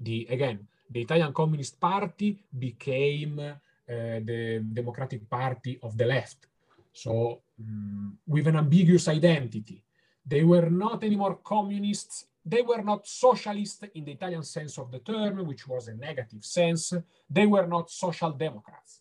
The, 0.00 0.26
again, 0.30 0.66
the 0.90 1.02
Italian 1.02 1.32
Communist 1.32 1.80
Party 1.80 2.42
became 2.56 3.38
uh, 3.38 3.54
the 3.86 4.62
Democratic 4.72 5.28
Party 5.28 5.78
of 5.82 5.96
the 5.96 6.06
left. 6.06 6.46
So, 6.92 7.42
um, 7.60 8.18
with 8.26 8.46
an 8.46 8.56
ambiguous 8.56 9.08
identity. 9.08 9.82
They 10.26 10.42
were 10.42 10.70
not 10.70 11.04
anymore 11.04 11.38
communists. 11.44 12.26
They 12.44 12.62
were 12.62 12.82
not 12.82 13.06
socialists 13.06 13.82
in 13.94 14.04
the 14.04 14.12
Italian 14.12 14.42
sense 14.42 14.78
of 14.78 14.90
the 14.90 15.00
term, 15.00 15.46
which 15.46 15.68
was 15.68 15.88
a 15.88 15.94
negative 15.94 16.44
sense. 16.44 16.92
They 17.28 17.46
were 17.46 17.66
not 17.66 17.90
social 17.90 18.30
democrats. 18.32 19.00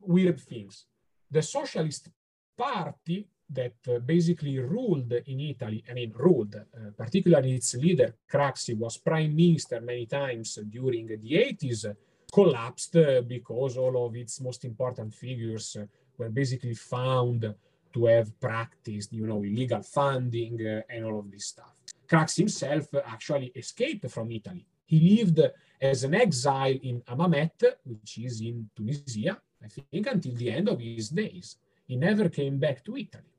Weird 0.00 0.40
things. 0.40 0.84
The 1.30 1.42
Socialist 1.42 2.08
party 2.56 3.26
that 3.54 3.74
uh, 3.88 3.98
basically 4.00 4.58
ruled 4.58 5.12
in 5.12 5.40
Italy, 5.40 5.84
I 5.90 5.94
mean, 5.94 6.12
ruled, 6.14 6.54
uh, 6.56 6.90
particularly 6.96 7.54
its 7.54 7.74
leader, 7.74 8.14
Craxi, 8.30 8.76
was 8.76 8.98
prime 8.98 9.34
minister 9.34 9.80
many 9.80 10.06
times 10.06 10.58
during 10.68 11.06
the 11.06 11.16
80s, 11.18 11.94
collapsed 12.32 12.96
because 13.28 13.76
all 13.76 14.06
of 14.06 14.16
its 14.16 14.40
most 14.40 14.64
important 14.64 15.14
figures 15.14 15.76
were 16.18 16.30
basically 16.30 16.74
found 16.74 17.54
to 17.92 18.06
have 18.06 18.38
practiced, 18.40 19.12
you 19.12 19.26
know, 19.26 19.42
illegal 19.42 19.82
funding 19.82 20.58
uh, 20.66 20.82
and 20.90 21.04
all 21.04 21.20
of 21.20 21.30
this 21.30 21.46
stuff. 21.46 21.72
Craxi 22.08 22.38
himself 22.38 22.88
actually 23.06 23.52
escaped 23.54 24.10
from 24.10 24.30
Italy. 24.30 24.66
He 24.86 25.16
lived 25.16 25.40
as 25.80 26.04
an 26.04 26.14
exile 26.14 26.78
in 26.82 27.00
Hammamet, 27.02 27.76
which 27.84 28.18
is 28.18 28.40
in 28.40 28.68
Tunisia, 28.76 29.40
I 29.62 29.68
think, 29.68 30.06
until 30.06 30.34
the 30.34 30.50
end 30.50 30.68
of 30.68 30.80
his 30.80 31.08
days. 31.08 31.56
He 31.86 31.96
never 31.96 32.28
came 32.28 32.58
back 32.58 32.84
to 32.84 32.96
Italy. 32.96 33.33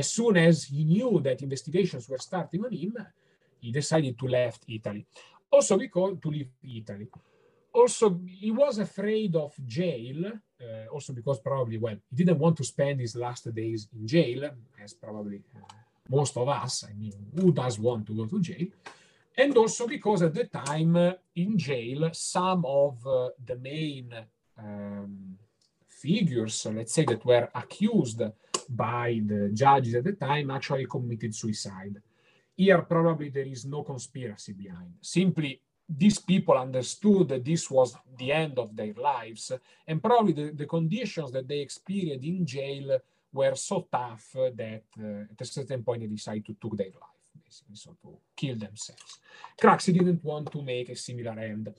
As 0.00 0.06
soon 0.18 0.36
as 0.36 0.64
he 0.64 0.84
knew 0.84 1.12
that 1.26 1.42
investigations 1.42 2.08
were 2.08 2.22
starting 2.30 2.64
on 2.64 2.72
him, 2.72 2.94
he 3.62 3.72
decided 3.72 4.14
to 4.18 4.26
left 4.28 4.60
Italy. 4.68 5.04
Also 5.50 5.76
because 5.76 6.12
to 6.22 6.28
leave 6.30 6.50
Italy. 6.62 7.08
Also, 7.72 8.20
he 8.42 8.50
was 8.50 8.78
afraid 8.78 9.34
of 9.36 9.52
jail, 9.66 10.18
uh, 10.26 10.94
also 10.94 11.12
because 11.12 11.38
probably, 11.40 11.78
well, 11.78 11.96
he 12.10 12.16
didn't 12.16 12.38
want 12.38 12.56
to 12.56 12.64
spend 12.64 13.00
his 13.00 13.14
last 13.16 13.52
days 13.54 13.88
in 13.96 14.06
jail, 14.06 14.50
as 14.82 14.94
probably 14.94 15.40
uh, 15.56 15.74
most 16.08 16.36
of 16.36 16.48
us. 16.48 16.84
I 16.90 16.92
mean, 16.94 17.18
who 17.36 17.52
does 17.52 17.78
want 17.78 18.06
to 18.06 18.14
go 18.14 18.26
to 18.26 18.40
jail? 18.40 18.68
And 19.36 19.56
also 19.56 19.86
because 19.86 20.22
at 20.22 20.34
the 20.34 20.44
time 20.44 20.96
uh, 20.96 21.12
in 21.34 21.58
jail, 21.58 22.08
some 22.12 22.64
of 22.64 23.04
uh, 23.06 23.30
the 23.44 23.56
main 23.56 24.14
um, 24.56 25.38
figures, 25.86 26.66
let's 26.72 26.94
say, 26.94 27.04
that 27.04 27.24
were 27.24 27.48
accused 27.54 28.22
by 28.68 29.20
the 29.24 29.50
judges 29.52 29.94
at 29.94 30.04
the 30.04 30.12
time 30.12 30.50
actually 30.50 30.86
committed 30.86 31.34
suicide. 31.34 31.96
Here, 32.56 32.82
probably 32.82 33.30
there 33.30 33.46
is 33.46 33.64
no 33.64 33.82
conspiracy 33.82 34.52
behind. 34.52 34.94
Simply, 35.00 35.60
these 35.88 36.18
people 36.18 36.56
understood 36.58 37.28
that 37.28 37.44
this 37.44 37.70
was 37.70 37.96
the 38.18 38.32
end 38.32 38.58
of 38.58 38.76
their 38.76 38.92
lives, 38.94 39.52
and 39.86 40.02
probably 40.02 40.32
the, 40.32 40.50
the 40.50 40.66
conditions 40.66 41.32
that 41.32 41.48
they 41.48 41.60
experienced 41.60 42.26
in 42.26 42.44
jail 42.44 42.98
were 43.32 43.54
so 43.54 43.86
tough 43.90 44.32
that 44.32 44.82
uh, 45.00 45.32
at 45.32 45.40
a 45.40 45.44
certain 45.44 45.82
point 45.82 46.00
they 46.00 46.06
decided 46.06 46.44
to 46.44 46.52
take 46.54 46.76
their 46.76 46.86
life, 46.86 47.42
basically, 47.42 47.76
so 47.76 47.96
to 48.02 48.18
kill 48.36 48.56
themselves. 48.56 49.18
Craxi 49.60 49.92
didn't 49.92 50.24
want 50.24 50.50
to 50.52 50.62
make 50.62 50.90
a 50.90 50.96
similar 50.96 51.38
end. 51.38 51.72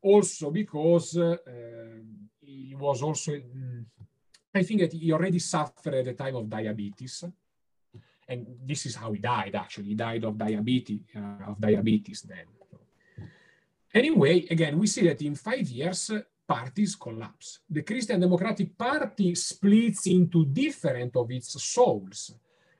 Also 0.00 0.50
because 0.50 1.16
uh, 1.16 1.36
he 2.40 2.74
was 2.76 3.02
also 3.02 3.32
mm, 3.32 3.84
I 4.54 4.62
think 4.62 4.80
that 4.80 4.92
he 4.92 5.12
already 5.12 5.38
suffered 5.38 5.94
at 5.94 6.04
the 6.04 6.14
time 6.14 6.36
of 6.36 6.48
diabetes. 6.48 7.24
And 8.28 8.46
this 8.64 8.86
is 8.86 8.94
how 8.94 9.12
he 9.12 9.18
died, 9.18 9.54
actually. 9.54 9.88
He 9.88 9.94
died 9.94 10.24
of 10.24 10.38
diabetes, 10.38 11.00
uh, 11.16 11.50
of 11.50 11.60
diabetes 11.60 12.22
then. 12.22 12.46
Anyway, 13.94 14.46
again, 14.50 14.78
we 14.78 14.86
see 14.86 15.06
that 15.08 15.20
in 15.20 15.34
five 15.34 15.68
years, 15.68 16.10
parties 16.46 16.96
collapse. 16.96 17.60
The 17.68 17.82
Christian 17.82 18.20
Democratic 18.20 18.76
Party 18.76 19.34
splits 19.34 20.06
into 20.06 20.46
different 20.46 21.16
of 21.16 21.30
its 21.30 21.62
souls. 21.62 22.34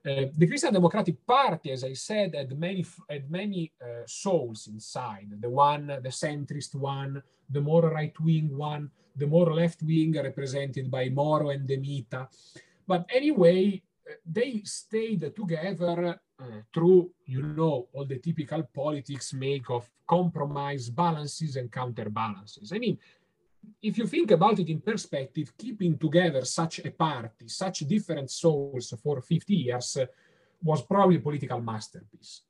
Uh, 0.04 0.26
the 0.36 0.46
Christian 0.46 0.72
Democratic 0.72 1.24
Party, 1.24 1.70
as 1.70 1.84
I 1.84 1.92
said, 1.92 2.34
had 2.34 2.58
many 2.58 2.84
had 3.08 3.30
many 3.30 3.72
uh, 3.80 4.02
souls 4.06 4.66
inside. 4.66 5.28
The 5.40 5.48
one, 5.48 5.86
the 5.86 6.10
centrist 6.10 6.74
one, 6.74 7.22
the 7.48 7.60
more 7.60 7.88
right 7.88 8.18
wing 8.20 8.56
one, 8.56 8.90
the 9.16 9.26
more 9.26 9.52
left 9.52 9.82
wing, 9.82 10.12
represented 10.14 10.90
by 10.90 11.08
Moro 11.08 11.50
and 11.50 11.66
De 11.66 11.76
Mita. 11.76 12.28
But 12.86 13.06
anyway, 13.12 13.82
they 14.24 14.62
stayed 14.64 15.34
together 15.34 16.20
uh, 16.38 16.44
through, 16.72 17.10
you 17.26 17.42
know, 17.42 17.88
all 17.92 18.04
the 18.04 18.18
typical 18.18 18.62
politics 18.74 19.32
make 19.32 19.70
of 19.70 19.88
compromise 20.06 20.90
balances 20.90 21.56
and 21.56 21.70
counterbalances. 21.70 22.72
I 22.72 22.78
mean, 22.78 22.98
if 23.80 23.96
you 23.98 24.06
think 24.06 24.30
about 24.32 24.58
it 24.58 24.68
in 24.68 24.80
perspective, 24.80 25.52
keeping 25.56 25.96
together 25.96 26.44
such 26.44 26.80
a 26.80 26.90
party, 26.90 27.48
such 27.48 27.80
different 27.80 28.30
souls 28.30 28.92
for 29.02 29.20
50 29.20 29.54
years 29.54 29.96
uh, 29.96 30.06
was 30.62 30.82
probably 30.82 31.16
a 31.16 31.20
political 31.20 31.60
masterpiece, 31.60 32.42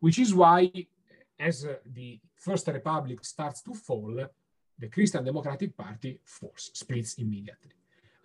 which 0.00 0.18
is 0.18 0.34
why, 0.34 0.70
as 1.38 1.64
uh, 1.64 1.76
the 1.86 2.20
First 2.36 2.68
Republic 2.68 3.24
starts 3.24 3.62
to 3.62 3.74
fall, 3.74 4.26
the 4.78 4.88
Christian 4.88 5.24
Democratic 5.24 5.76
Party 5.76 6.20
force 6.24 6.70
splits 6.74 7.14
immediately. 7.18 7.72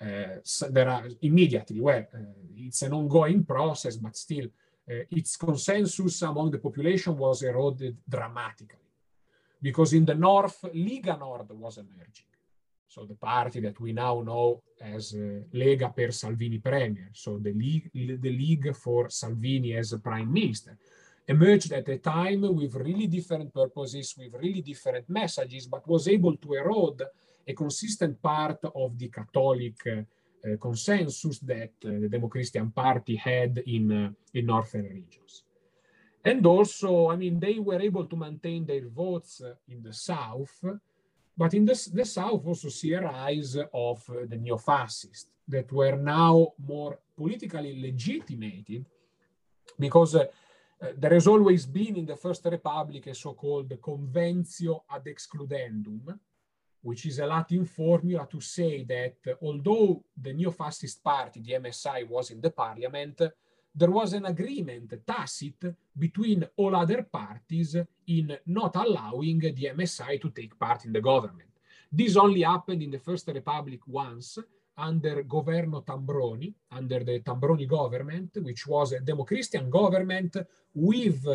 Uh, 0.02 0.40
so 0.44 0.68
there 0.70 0.90
are 0.90 1.08
immediately, 1.22 1.80
well, 1.80 2.06
uh, 2.14 2.18
it's 2.58 2.82
an 2.82 2.94
ongoing 2.94 3.44
process, 3.44 3.96
but 3.96 4.16
still, 4.16 4.46
uh, 4.46 5.04
its 5.10 5.38
consensus 5.38 6.22
among 6.22 6.52
the 6.52 6.60
population 6.60 7.18
was 7.18 7.42
eroded 7.44 7.98
dramatically. 8.08 8.80
Because 9.62 9.94
in 9.94 10.06
the 10.06 10.16
north, 10.16 10.62
Lega 10.74 11.18
Nord 11.18 11.50
was 11.52 11.78
emerging 11.78 12.34
so 12.94 13.06
the 13.06 13.16
party 13.16 13.60
that 13.60 13.80
we 13.80 13.92
now 13.92 14.22
know 14.22 14.62
as 14.80 15.16
uh, 15.16 15.42
Lega 15.58 15.92
per 15.96 16.12
Salvini 16.12 16.60
Premier, 16.60 17.10
so 17.14 17.40
the 17.40 17.54
league, 17.54 17.90
the 17.92 18.30
league 18.30 18.76
for 18.76 19.10
Salvini 19.10 19.76
as 19.76 19.98
prime 20.04 20.32
minister, 20.32 20.78
emerged 21.28 21.72
at 21.72 21.88
a 21.90 21.98
time 21.98 22.42
with 22.42 22.76
really 22.76 23.08
different 23.08 23.54
purposes, 23.54 24.16
with 24.18 24.34
really 24.34 24.62
different 24.62 25.10
messages, 25.10 25.68
but 25.68 25.88
was 25.88 26.08
able 26.08 26.36
to 26.38 26.54
erode 26.54 27.02
a 27.48 27.54
consistent 27.54 28.22
part 28.22 28.60
of 28.76 28.98
the 28.98 29.10
Catholic 29.10 29.76
uh, 29.88 30.58
consensus 30.60 31.40
that 31.40 31.72
uh, 31.86 31.90
the 32.02 32.10
Demochristian 32.10 32.74
Party 32.74 33.16
had 33.16 33.64
in, 33.66 33.92
uh, 33.92 34.10
in 34.34 34.46
northern 34.46 34.84
regions. 34.84 35.44
And 36.26 36.46
also, 36.46 37.10
I 37.10 37.16
mean, 37.16 37.40
they 37.40 37.60
were 37.60 37.82
able 37.82 38.06
to 38.06 38.16
maintain 38.16 38.66
their 38.66 38.88
votes 38.88 39.42
in 39.68 39.84
the 39.84 39.94
south, 39.94 40.64
but 41.38 41.54
in 41.54 41.66
the, 41.66 41.90
the 41.94 42.06
South 42.06 42.46
also 42.46 42.70
see 42.70 42.94
a 42.94 43.02
rise 43.02 43.58
of 43.74 44.04
the 44.30 44.38
neo-fascists 44.38 45.28
that 45.48 45.72
were 45.72 45.96
now 45.98 46.54
more 46.66 47.00
politically 47.18 47.82
legitimated 47.82 48.86
because 49.80 50.16
there 50.98 51.14
has 51.14 51.28
always 51.28 51.66
been 51.66 51.96
in 51.96 52.06
the 52.06 52.16
First 52.16 52.46
Republic 52.46 53.08
a 53.08 53.16
so-called 53.16 53.80
conventio 53.82 54.84
ad 54.90 55.06
excludendum, 55.06 56.20
which 56.82 57.06
is 57.06 57.20
a 57.20 57.26
Latin 57.26 57.66
formula 57.66 58.28
to 58.30 58.42
say 58.42 58.84
that 58.84 59.16
uh, 59.28 59.34
although 59.42 60.04
the 60.22 60.34
neo-fascist 60.34 61.02
party, 61.04 61.40
the 61.42 61.54
MSI, 61.54 62.08
was 62.08 62.32
in 62.32 62.42
the 62.42 62.50
parliament, 62.50 63.22
there 63.76 63.90
was 63.90 64.14
an 64.14 64.26
agreement 64.26 64.94
tacit 65.08 65.74
between 65.98 66.46
all 66.58 66.76
other 66.76 67.04
parties 67.04 67.78
in 68.08 68.38
not 68.48 68.76
allowing 68.76 69.40
the 69.40 69.72
MSI 69.74 70.22
to 70.22 70.30
take 70.30 70.60
part 70.60 70.86
in 70.86 70.92
the 70.92 71.02
government. 71.02 71.50
This 71.92 72.18
only 72.18 72.42
happened 72.42 72.84
in 72.84 72.92
the 72.92 73.00
First 73.00 73.28
Republic 73.28 73.80
once 73.88 74.38
under 74.78 75.24
Governo 75.24 75.84
Tambroni, 75.84 76.54
under 76.72 77.04
the 77.04 77.20
Tambroni 77.20 77.68
government, 77.68 78.38
which 78.42 78.66
was 78.68 78.94
a 78.94 79.00
Demochristian 79.00 79.70
government 79.70 80.38
with 80.74 81.26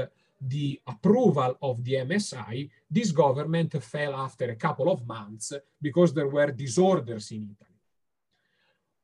the 0.41 0.81
approval 0.87 1.57
of 1.63 1.83
the 1.83 1.95
MSI. 1.95 2.69
This 2.91 3.13
government 3.13 3.83
fell 3.83 4.15
after 4.15 4.51
a 4.51 4.57
couple 4.57 4.91
of 4.91 5.07
months 5.07 5.53
because 5.81 6.13
there 6.13 6.29
were 6.29 6.53
disorders 6.53 7.31
in 7.33 7.43
Italy. 7.43 7.79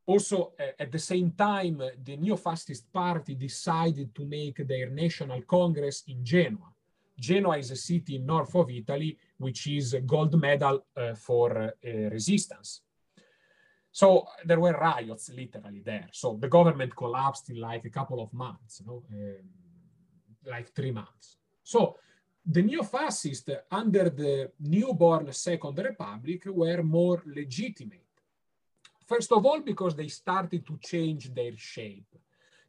Also, 0.06 0.52
uh, 0.60 0.64
at 0.78 0.92
the 0.92 0.98
same 0.98 1.30
time, 1.30 1.82
the 2.04 2.16
neo-fascist 2.16 2.92
party 2.92 3.34
decided 3.34 4.14
to 4.14 4.24
make 4.26 4.56
their 4.68 4.90
national 4.90 5.42
congress 5.42 6.04
in 6.08 6.22
Genoa. 6.24 6.70
Genoa 7.18 7.58
is 7.58 7.70
a 7.70 7.76
city 7.76 8.18
north 8.18 8.54
of 8.54 8.70
Italy, 8.70 9.16
which 9.38 9.66
is 9.66 9.94
a 9.94 10.00
gold 10.00 10.38
medal 10.38 10.84
uh, 10.96 11.14
for 11.14 11.56
uh, 11.56 11.70
resistance. 12.10 12.82
So 14.00 14.06
there 14.48 14.60
were 14.64 14.76
riots 14.90 15.26
literally 15.30 15.82
there. 15.90 16.08
So 16.12 16.26
the 16.44 16.48
government 16.48 16.92
collapsed 17.02 17.46
in 17.50 17.58
like 17.70 17.84
a 17.84 17.94
couple 17.98 18.20
of 18.20 18.30
months, 18.32 18.72
you 18.80 18.86
know, 18.88 19.00
um, 19.12 19.46
like 20.54 20.68
three 20.78 20.90
months. 20.90 21.26
So 21.62 21.80
the 22.54 22.62
neo-fascists 22.62 23.50
under 23.70 24.06
the 24.10 24.50
newborn 24.58 25.32
Second 25.32 25.78
Republic 25.78 26.42
were 26.46 26.82
more 26.82 27.22
legitimate 27.40 28.04
First 29.06 29.32
of 29.32 29.44
all, 29.44 29.60
because 29.60 29.94
they 29.94 30.08
started 30.08 30.66
to 30.66 30.78
change 30.82 31.32
their 31.34 31.56
shape. 31.56 32.06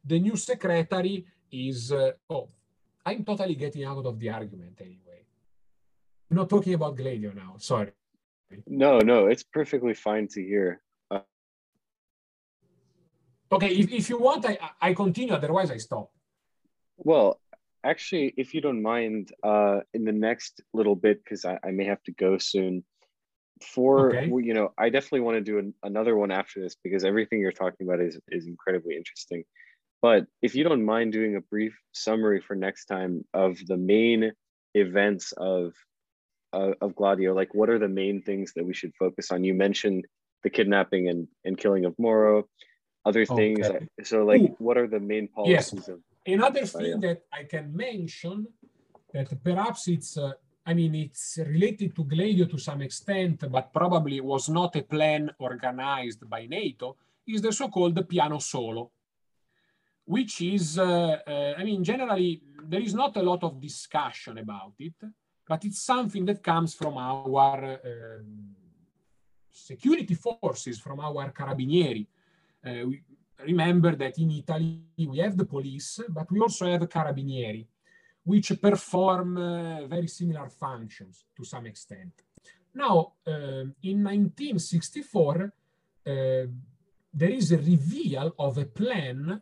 The 0.04 0.18
new 0.18 0.36
secretary 0.36 1.26
is, 1.50 1.92
uh, 1.92 2.12
oh, 2.28 2.48
I'm 3.04 3.24
totally 3.24 3.54
getting 3.54 3.84
out 3.84 4.04
of 4.04 4.18
the 4.18 4.30
argument 4.30 4.78
anyway. 4.80 5.24
I'm 6.30 6.36
not 6.36 6.50
talking 6.50 6.74
about 6.74 6.96
Gladio 6.96 7.32
now, 7.32 7.54
sorry. 7.58 7.92
No, 8.66 8.98
no, 8.98 9.26
it's 9.26 9.42
perfectly 9.42 9.94
fine 9.94 10.28
to 10.28 10.42
hear. 10.42 10.82
Okay, 13.56 13.72
if, 13.74 13.90
if 13.90 14.10
you 14.10 14.18
want, 14.18 14.44
I, 14.46 14.58
I 14.80 14.92
continue, 14.92 15.34
otherwise 15.34 15.70
I 15.70 15.78
stop. 15.78 16.10
Well, 16.98 17.40
actually, 17.84 18.34
if 18.36 18.54
you 18.54 18.60
don't 18.60 18.82
mind, 18.82 19.32
uh, 19.42 19.80
in 19.94 20.04
the 20.04 20.12
next 20.12 20.60
little 20.72 20.96
bit, 20.96 21.22
because 21.22 21.44
I, 21.44 21.58
I 21.64 21.70
may 21.70 21.84
have 21.84 22.02
to 22.04 22.12
go 22.12 22.38
soon, 22.38 22.84
for 23.62 24.14
okay. 24.14 24.26
you 24.26 24.52
know, 24.52 24.72
I 24.76 24.90
definitely 24.90 25.20
want 25.20 25.36
to 25.36 25.40
do 25.40 25.58
an, 25.58 25.74
another 25.82 26.14
one 26.16 26.30
after 26.30 26.60
this 26.60 26.76
because 26.84 27.04
everything 27.04 27.40
you're 27.40 27.52
talking 27.52 27.86
about 27.86 28.00
is 28.00 28.18
is 28.28 28.46
incredibly 28.46 28.96
interesting. 28.96 29.44
But 30.02 30.26
if 30.42 30.54
you 30.54 30.62
don't 30.62 30.84
mind 30.84 31.12
doing 31.12 31.36
a 31.36 31.40
brief 31.40 31.74
summary 31.92 32.40
for 32.40 32.54
next 32.54 32.84
time 32.84 33.24
of 33.32 33.56
the 33.66 33.78
main 33.78 34.32
events 34.74 35.32
of 35.32 35.72
uh, 36.52 36.72
of 36.82 36.94
Gladio, 36.94 37.32
like 37.32 37.54
what 37.54 37.70
are 37.70 37.78
the 37.78 37.88
main 37.88 38.22
things 38.22 38.52
that 38.56 38.66
we 38.66 38.74
should 38.74 38.92
focus 38.98 39.30
on? 39.30 39.42
You 39.42 39.54
mentioned 39.54 40.06
the 40.42 40.50
kidnapping 40.50 41.08
and, 41.08 41.26
and 41.44 41.56
killing 41.56 41.86
of 41.86 41.98
Moro, 41.98 42.44
other 43.08 43.24
things. 43.38 43.64
Okay. 43.66 43.86
So, 44.02 44.16
like, 44.24 44.42
Ooh. 44.42 44.56
what 44.58 44.76
are 44.80 44.88
the 44.96 45.00
main 45.12 45.26
policies 45.28 45.72
yes. 45.78 45.88
of 45.88 46.00
Another 46.26 46.66
thing 46.66 46.98
that 47.06 47.22
I 47.32 47.44
can 47.44 47.66
mention 47.74 48.36
that 49.14 49.28
perhaps 49.42 49.86
it's 49.86 50.18
uh, 50.18 50.32
I 50.68 50.74
mean, 50.74 50.96
it's 50.96 51.38
related 51.38 51.94
to 51.94 52.02
Gladio 52.02 52.46
to 52.46 52.58
some 52.58 52.82
extent, 52.82 53.44
but 53.48 53.72
probably 53.72 54.20
was 54.20 54.48
not 54.48 54.74
a 54.74 54.82
plan 54.82 55.30
organized 55.38 56.28
by 56.28 56.46
NATO, 56.46 56.96
is 57.24 57.40
the 57.40 57.52
so-called 57.52 58.08
piano 58.08 58.40
solo, 58.40 58.90
which 60.04 60.40
is, 60.40 60.76
uh, 60.76 61.18
uh, 61.24 61.54
I 61.56 61.62
mean, 61.62 61.84
generally, 61.84 62.42
there 62.64 62.80
is 62.80 62.94
not 62.94 63.16
a 63.16 63.22
lot 63.22 63.44
of 63.44 63.60
discussion 63.60 64.38
about 64.38 64.74
it, 64.80 64.94
but 65.46 65.64
it's 65.64 65.82
something 65.82 66.24
that 66.24 66.42
comes 66.42 66.74
from 66.74 66.98
our 66.98 67.64
uh, 67.64 68.22
security 69.52 70.14
forces, 70.14 70.80
from 70.80 70.98
our 70.98 71.30
carabinieri. 71.30 72.08
Uh, 72.66 72.86
we 72.86 73.02
remember 73.44 73.94
that 73.94 74.18
in 74.18 74.30
Italy, 74.32 74.82
we 74.98 75.18
have 75.18 75.36
the 75.36 75.44
police, 75.44 76.00
but 76.08 76.30
we 76.32 76.40
also 76.40 76.66
have 76.66 76.88
carabinieri 76.88 77.66
which 78.26 78.60
perform 78.60 79.36
uh, 79.36 79.86
very 79.86 80.08
similar 80.08 80.48
functions 80.48 81.26
to 81.36 81.44
some 81.44 81.64
extent. 81.64 82.12
Now, 82.74 83.12
uh, 83.24 83.64
in 83.82 84.02
1964, 84.02 85.44
uh, 85.44 85.50
there 87.14 87.30
is 87.30 87.52
a 87.52 87.58
reveal 87.58 88.34
of 88.38 88.58
a 88.58 88.66
plan, 88.66 89.40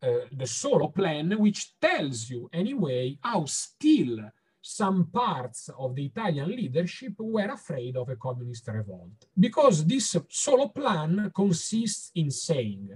the 0.00 0.46
solo 0.46 0.88
plan, 0.88 1.32
which 1.32 1.80
tells 1.80 2.30
you 2.30 2.48
anyway 2.52 3.18
how 3.20 3.44
still 3.46 4.30
some 4.68 5.06
parts 5.06 5.70
of 5.78 5.94
the 5.94 6.06
Italian 6.06 6.48
leadership 6.48 7.12
were 7.20 7.52
afraid 7.52 7.96
of 7.96 8.08
a 8.08 8.16
communist 8.16 8.66
revolt. 8.66 9.24
Because 9.38 9.84
this 9.84 10.16
solo 10.28 10.68
plan 10.68 11.30
consists 11.32 12.10
in 12.16 12.32
saying, 12.32 12.90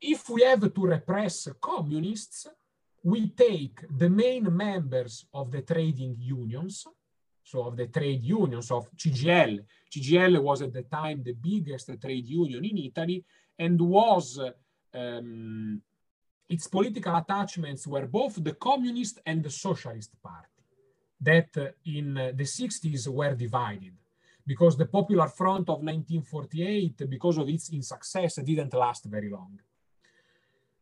if 0.00 0.28
we 0.28 0.42
have 0.42 0.74
to 0.74 0.86
repress 0.86 1.46
communists, 1.60 2.48
we 3.04 3.28
take 3.28 3.84
the 3.96 4.10
main 4.10 4.44
members 4.54 5.26
of 5.32 5.52
the 5.52 5.62
trading 5.62 6.16
unions, 6.18 6.88
so 7.44 7.66
of 7.68 7.76
the 7.76 7.86
trade 7.86 8.24
unions 8.24 8.72
of 8.72 8.90
CGIL. 8.96 9.64
CGIL 9.94 10.42
was 10.42 10.62
at 10.62 10.72
the 10.72 10.82
time 10.82 11.22
the 11.22 11.34
biggest 11.34 11.88
trade 12.00 12.26
union 12.26 12.64
in 12.64 12.78
Italy 12.78 13.24
and 13.56 13.80
was 13.80 14.40
um, 14.92 15.80
its 16.48 16.66
political 16.66 17.14
attachments 17.14 17.86
were 17.86 18.06
both 18.06 18.42
the 18.42 18.54
communist 18.54 19.20
and 19.26 19.42
the 19.42 19.50
socialist 19.50 20.10
party 20.22 20.48
that 21.20 21.48
uh, 21.56 21.66
in 21.84 22.14
the 22.14 22.44
60s 22.44 23.08
were 23.08 23.34
divided. 23.34 23.94
Because 24.46 24.78
the 24.78 24.86
Popular 24.86 25.28
Front 25.28 25.68
of 25.68 25.82
1948, 25.82 27.08
because 27.10 27.36
of 27.36 27.48
its 27.50 27.68
insuccess, 27.68 28.36
didn't 28.36 28.72
last 28.72 29.04
very 29.04 29.28
long. 29.28 29.58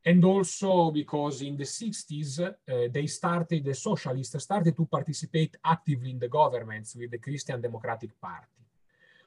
And 0.04 0.24
also 0.24 0.92
because 0.92 1.42
in 1.42 1.56
the 1.56 1.64
60s 1.64 2.40
uh, 2.40 2.52
they 2.92 3.08
started 3.08 3.64
the 3.64 3.74
socialists 3.74 4.40
started 4.40 4.76
to 4.76 4.86
participate 4.86 5.56
actively 5.64 6.10
in 6.10 6.18
the 6.20 6.28
governments 6.28 6.94
with 6.94 7.10
the 7.10 7.18
christian 7.18 7.60
democratic 7.60 8.12
party 8.20 8.62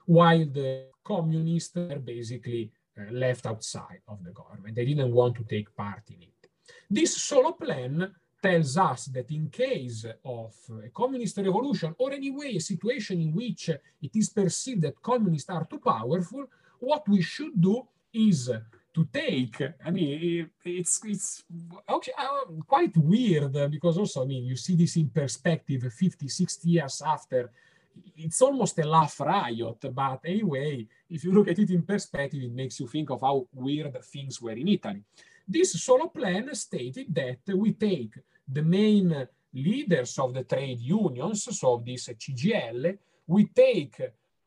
while 0.06 0.46
the 0.46 0.86
communists 1.04 1.76
were 1.76 2.00
basically 2.00 2.72
left 3.12 3.46
outside 3.46 4.02
of 4.08 4.24
the 4.24 4.32
government 4.32 4.76
they 4.76 4.86
didn't 4.86 5.14
want 5.14 5.36
to 5.36 5.44
take 5.44 5.76
part 5.76 6.04
in 6.10 6.22
it 6.22 6.50
this 6.90 7.16
solo 7.18 7.52
plan 7.52 8.14
tells 8.42 8.78
us 8.78 9.06
that 9.06 9.30
in 9.32 9.50
case 9.50 10.06
of 10.24 10.54
a 10.86 10.90
communist 10.90 11.38
revolution 11.38 11.94
or 11.98 12.12
anyway 12.14 12.56
a 12.56 12.62
situation 12.62 13.20
in 13.22 13.34
which 13.34 13.70
it 13.70 14.16
is 14.16 14.30
perceived 14.30 14.82
that 14.82 15.02
communists 15.02 15.50
are 15.50 15.66
too 15.66 15.80
powerful 15.80 16.46
what 16.80 17.08
we 17.08 17.22
should 17.22 17.60
do 17.60 17.86
is 18.14 18.50
to 18.94 19.08
take. 19.14 19.62
I 19.86 19.92
mean, 19.92 20.50
it's 20.64 21.00
it's 21.06 21.44
okay, 21.90 22.12
uh, 22.18 22.46
quite 22.68 22.96
weird 22.98 23.54
because 23.72 23.98
also, 23.98 24.24
I 24.24 24.26
mean, 24.26 24.46
you 24.46 24.56
see 24.56 24.76
this 24.76 24.96
in 24.96 25.10
perspective 25.10 25.82
50, 25.94 26.28
60 26.28 26.70
years 26.70 27.02
after. 27.06 27.52
It's 28.16 28.42
almost 28.42 28.80
a 28.80 28.88
laugh 28.88 29.20
riot, 29.20 29.94
but 29.94 30.20
anyway, 30.26 30.88
if 31.10 31.24
you 31.24 31.32
look 31.32 31.48
at 31.48 31.60
it 31.60 31.70
in 31.70 31.84
perspective, 31.84 32.42
it 32.44 32.52
makes 32.52 32.80
you 32.80 32.88
think 32.88 33.10
of 33.10 33.22
how 33.22 33.48
weird 33.54 34.04
things 34.04 34.42
were 34.42 34.52
in 34.52 34.68
Italy. 34.68 35.04
This 35.48 35.82
solo 35.82 36.08
plan 36.08 36.54
stated 36.54 37.14
that 37.16 37.40
we 37.56 37.74
take 37.74 38.14
the 38.48 38.62
main 38.62 39.28
leaders 39.54 40.20
of 40.20 40.34
the 40.34 40.44
trade 40.44 40.80
unions, 40.80 41.48
so 41.60 41.82
this 41.84 42.10
CGIL, 42.10 42.98
we 43.28 43.46
take 43.46 44.02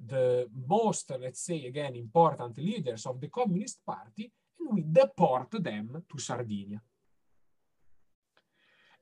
the 0.05 0.49
most, 0.69 1.11
let's 1.21 1.41
say 1.41 1.67
again, 1.67 1.97
important 1.97 2.59
leaders 2.59 3.07
of 3.07 3.21
the 3.21 3.29
Communist 3.29 3.85
Party, 3.85 4.31
and 4.59 4.69
we 4.71 4.83
deport 4.83 5.51
them 5.63 6.05
to 6.11 6.19
Sardinia. 6.19 6.81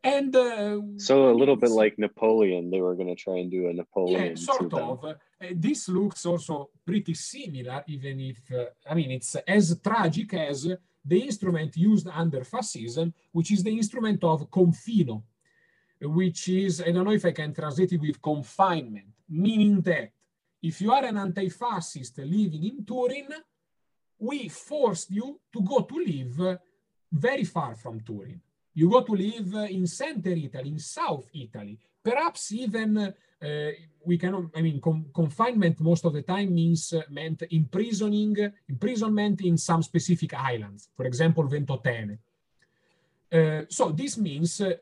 And 0.03 0.34
uh, 0.34 0.80
so 0.96 1.30
a 1.30 1.36
little 1.36 1.57
bit 1.57 1.70
like 1.70 1.98
Napoleon, 1.98 2.70
they 2.70 2.80
were 2.80 2.94
going 2.94 3.09
to 3.09 3.14
try 3.14 3.36
and 3.38 3.51
do 3.51 3.68
a 3.68 3.72
Napoleon. 3.72 4.28
Yeah, 4.28 4.34
sort 4.34 4.72
of. 4.72 5.05
Uh, 5.05 5.14
this 5.53 5.88
looks 5.90 6.24
also 6.24 6.70
pretty 6.86 7.12
similar, 7.12 7.84
even 7.86 8.20
if 8.20 8.38
uh, 8.51 8.64
I 8.88 8.94
mean 8.94 9.11
it's 9.11 9.36
as 9.36 9.78
tragic 9.82 10.32
as 10.34 10.68
the 11.05 11.18
instrument 11.18 11.76
used 11.76 12.09
under 12.09 12.44
fascism, 12.44 13.12
which 13.32 13.53
is 13.53 13.62
the 13.62 13.76
instrument 13.76 14.24
of 14.24 14.51
confino, 14.51 15.22
which 16.01 16.48
is 16.48 16.80
I 16.80 16.92
don't 16.92 17.05
know 17.05 17.12
if 17.12 17.26
I 17.26 17.32
can 17.32 17.53
translate 17.53 17.92
it 17.92 18.01
with 18.01 18.22
confinement, 18.22 19.09
meaning 19.28 19.82
that 19.82 20.12
if 20.62 20.80
you 20.80 20.92
are 20.92 21.05
an 21.05 21.18
anti-fascist 21.18 22.18
living 22.18 22.64
in 22.64 22.84
Turin, 22.86 23.28
we 24.18 24.48
forced 24.48 25.11
you 25.11 25.40
to 25.53 25.61
go 25.62 25.80
to 25.80 25.94
live 25.94 26.59
very 27.12 27.44
far 27.44 27.74
from 27.74 28.01
Turin. 28.01 28.40
You 28.74 28.90
go 28.90 29.02
to 29.02 29.12
live 29.12 29.70
in 29.70 29.86
center 29.86 30.30
Italy, 30.30 30.70
in 30.70 30.78
South 30.78 31.26
Italy, 31.34 31.78
perhaps 32.02 32.52
even 32.52 32.98
uh, 32.98 33.70
we 34.04 34.16
can, 34.18 34.50
I 34.54 34.62
mean, 34.62 34.80
confinement 35.14 35.80
most 35.80 36.04
of 36.04 36.12
the 36.12 36.22
time 36.22 36.54
means 36.54 36.92
uh, 36.92 37.02
meant 37.10 37.42
imprisoning, 37.50 38.36
imprisonment 38.68 39.40
in 39.42 39.56
some 39.58 39.82
specific 39.82 40.34
islands, 40.34 40.88
for 40.96 41.06
example, 41.06 41.44
Ventotene. 41.44 42.18
Uh, 43.32 43.62
so 43.68 43.90
this 43.90 44.18
means 44.18 44.61
uh, 44.61 44.72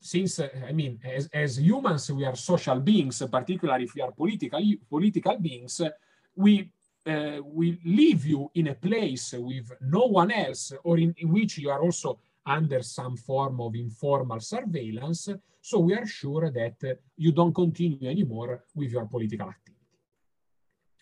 since 0.00 0.38
uh, 0.38 0.48
I 0.68 0.72
mean, 0.72 1.00
as, 1.04 1.28
as 1.32 1.58
humans, 1.58 2.10
we 2.12 2.24
are 2.24 2.36
social 2.36 2.78
beings, 2.78 3.22
particularly 3.30 3.84
if 3.84 3.94
we 3.94 4.02
are 4.02 4.12
political 4.12 4.60
political 4.88 5.38
beings, 5.38 5.80
we 6.36 6.70
uh, 7.06 7.38
we 7.44 7.78
leave 7.84 8.26
you 8.26 8.50
in 8.54 8.68
a 8.68 8.74
place 8.74 9.34
with 9.36 9.72
no 9.80 10.06
one 10.06 10.30
else, 10.30 10.72
or 10.84 10.98
in, 10.98 11.14
in 11.18 11.32
which 11.32 11.58
you 11.58 11.70
are 11.70 11.82
also 11.82 12.18
under 12.46 12.82
some 12.82 13.16
form 13.16 13.60
of 13.60 13.74
informal 13.74 14.40
surveillance. 14.40 15.28
So 15.60 15.78
we 15.78 15.94
are 15.94 16.06
sure 16.06 16.50
that 16.50 16.98
you 17.16 17.32
don't 17.32 17.54
continue 17.54 18.08
anymore 18.08 18.64
with 18.74 18.90
your 18.90 19.06
political 19.06 19.48
activity. 19.48 19.72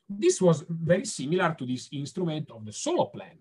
This 0.08 0.40
was 0.40 0.64
very 0.68 1.04
similar 1.04 1.54
to 1.58 1.66
this 1.66 1.88
instrument 1.92 2.50
of 2.50 2.64
the 2.64 2.72
solo 2.72 3.06
plan 3.06 3.38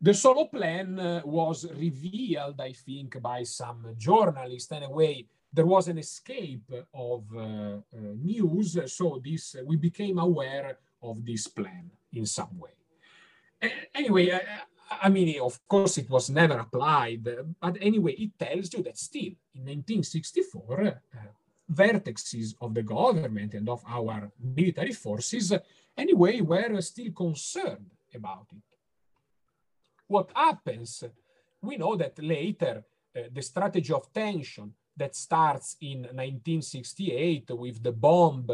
the 0.00 0.12
solo 0.12 0.44
plan 0.46 0.98
uh, 0.98 1.22
was 1.24 1.66
revealed, 1.72 2.60
I 2.60 2.72
think, 2.72 3.20
by 3.22 3.42
some 3.44 3.94
journalists. 3.96 4.70
Anyway, 4.70 5.26
there 5.52 5.64
was 5.64 5.88
an 5.88 5.98
escape 5.98 6.70
of 6.92 7.24
uh, 7.34 7.40
uh, 7.40 7.80
news, 7.92 8.78
so 8.92 9.20
this 9.24 9.56
we 9.64 9.76
became 9.76 10.18
aware 10.18 10.78
of 11.02 11.24
this 11.24 11.48
plan 11.48 11.90
in 12.12 12.26
some 12.26 12.58
way. 12.58 12.70
anyway, 13.94 14.38
I 14.90 15.08
mean, 15.08 15.40
of 15.40 15.66
course, 15.66 15.98
it 15.98 16.08
was 16.08 16.30
never 16.30 16.58
applied, 16.58 17.28
but 17.60 17.76
anyway, 17.80 18.12
it 18.12 18.38
tells 18.38 18.72
you 18.72 18.82
that 18.84 18.98
still 18.98 19.32
in 19.54 19.64
1964, 19.64 20.86
uh, 20.86 20.92
vertices 21.72 22.54
of 22.60 22.72
the 22.74 22.82
government 22.82 23.54
and 23.54 23.68
of 23.68 23.82
our 23.88 24.30
military 24.40 24.92
forces, 24.92 25.52
anyway, 25.96 26.40
were 26.40 26.80
still 26.80 27.12
concerned 27.12 27.90
about 28.14 28.46
it 28.52 28.62
what 30.06 30.30
happens? 30.34 31.04
We 31.62 31.76
know 31.76 31.96
that 31.96 32.22
later 32.22 32.84
uh, 33.16 33.22
the 33.32 33.42
strategy 33.42 33.92
of 33.92 34.12
tension 34.12 34.72
that 34.96 35.14
starts 35.14 35.76
in 35.80 36.02
1968 36.02 37.50
with 37.50 37.82
the 37.82 37.92
bomb 37.92 38.48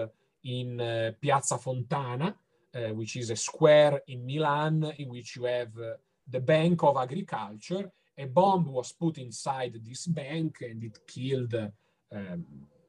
in 0.44 0.80
uh, 0.80 1.12
Piazza 1.20 1.58
Fontana, 1.58 2.34
uh, 2.74 2.80
which 2.94 3.16
is 3.16 3.30
a 3.30 3.36
square 3.36 4.00
in 4.08 4.26
Milan 4.26 4.92
in 4.98 5.08
which 5.08 5.36
you 5.36 5.44
have 5.44 5.76
uh, 5.78 5.94
the 6.26 6.40
Bank 6.40 6.82
of 6.82 6.96
Agriculture. 6.96 7.90
A 8.16 8.26
bomb 8.26 8.66
was 8.66 8.92
put 8.92 9.18
inside 9.18 9.80
this 9.82 10.06
bank 10.06 10.58
and 10.62 10.82
it 10.84 10.98
killed 11.06 11.54
um, 12.12 12.44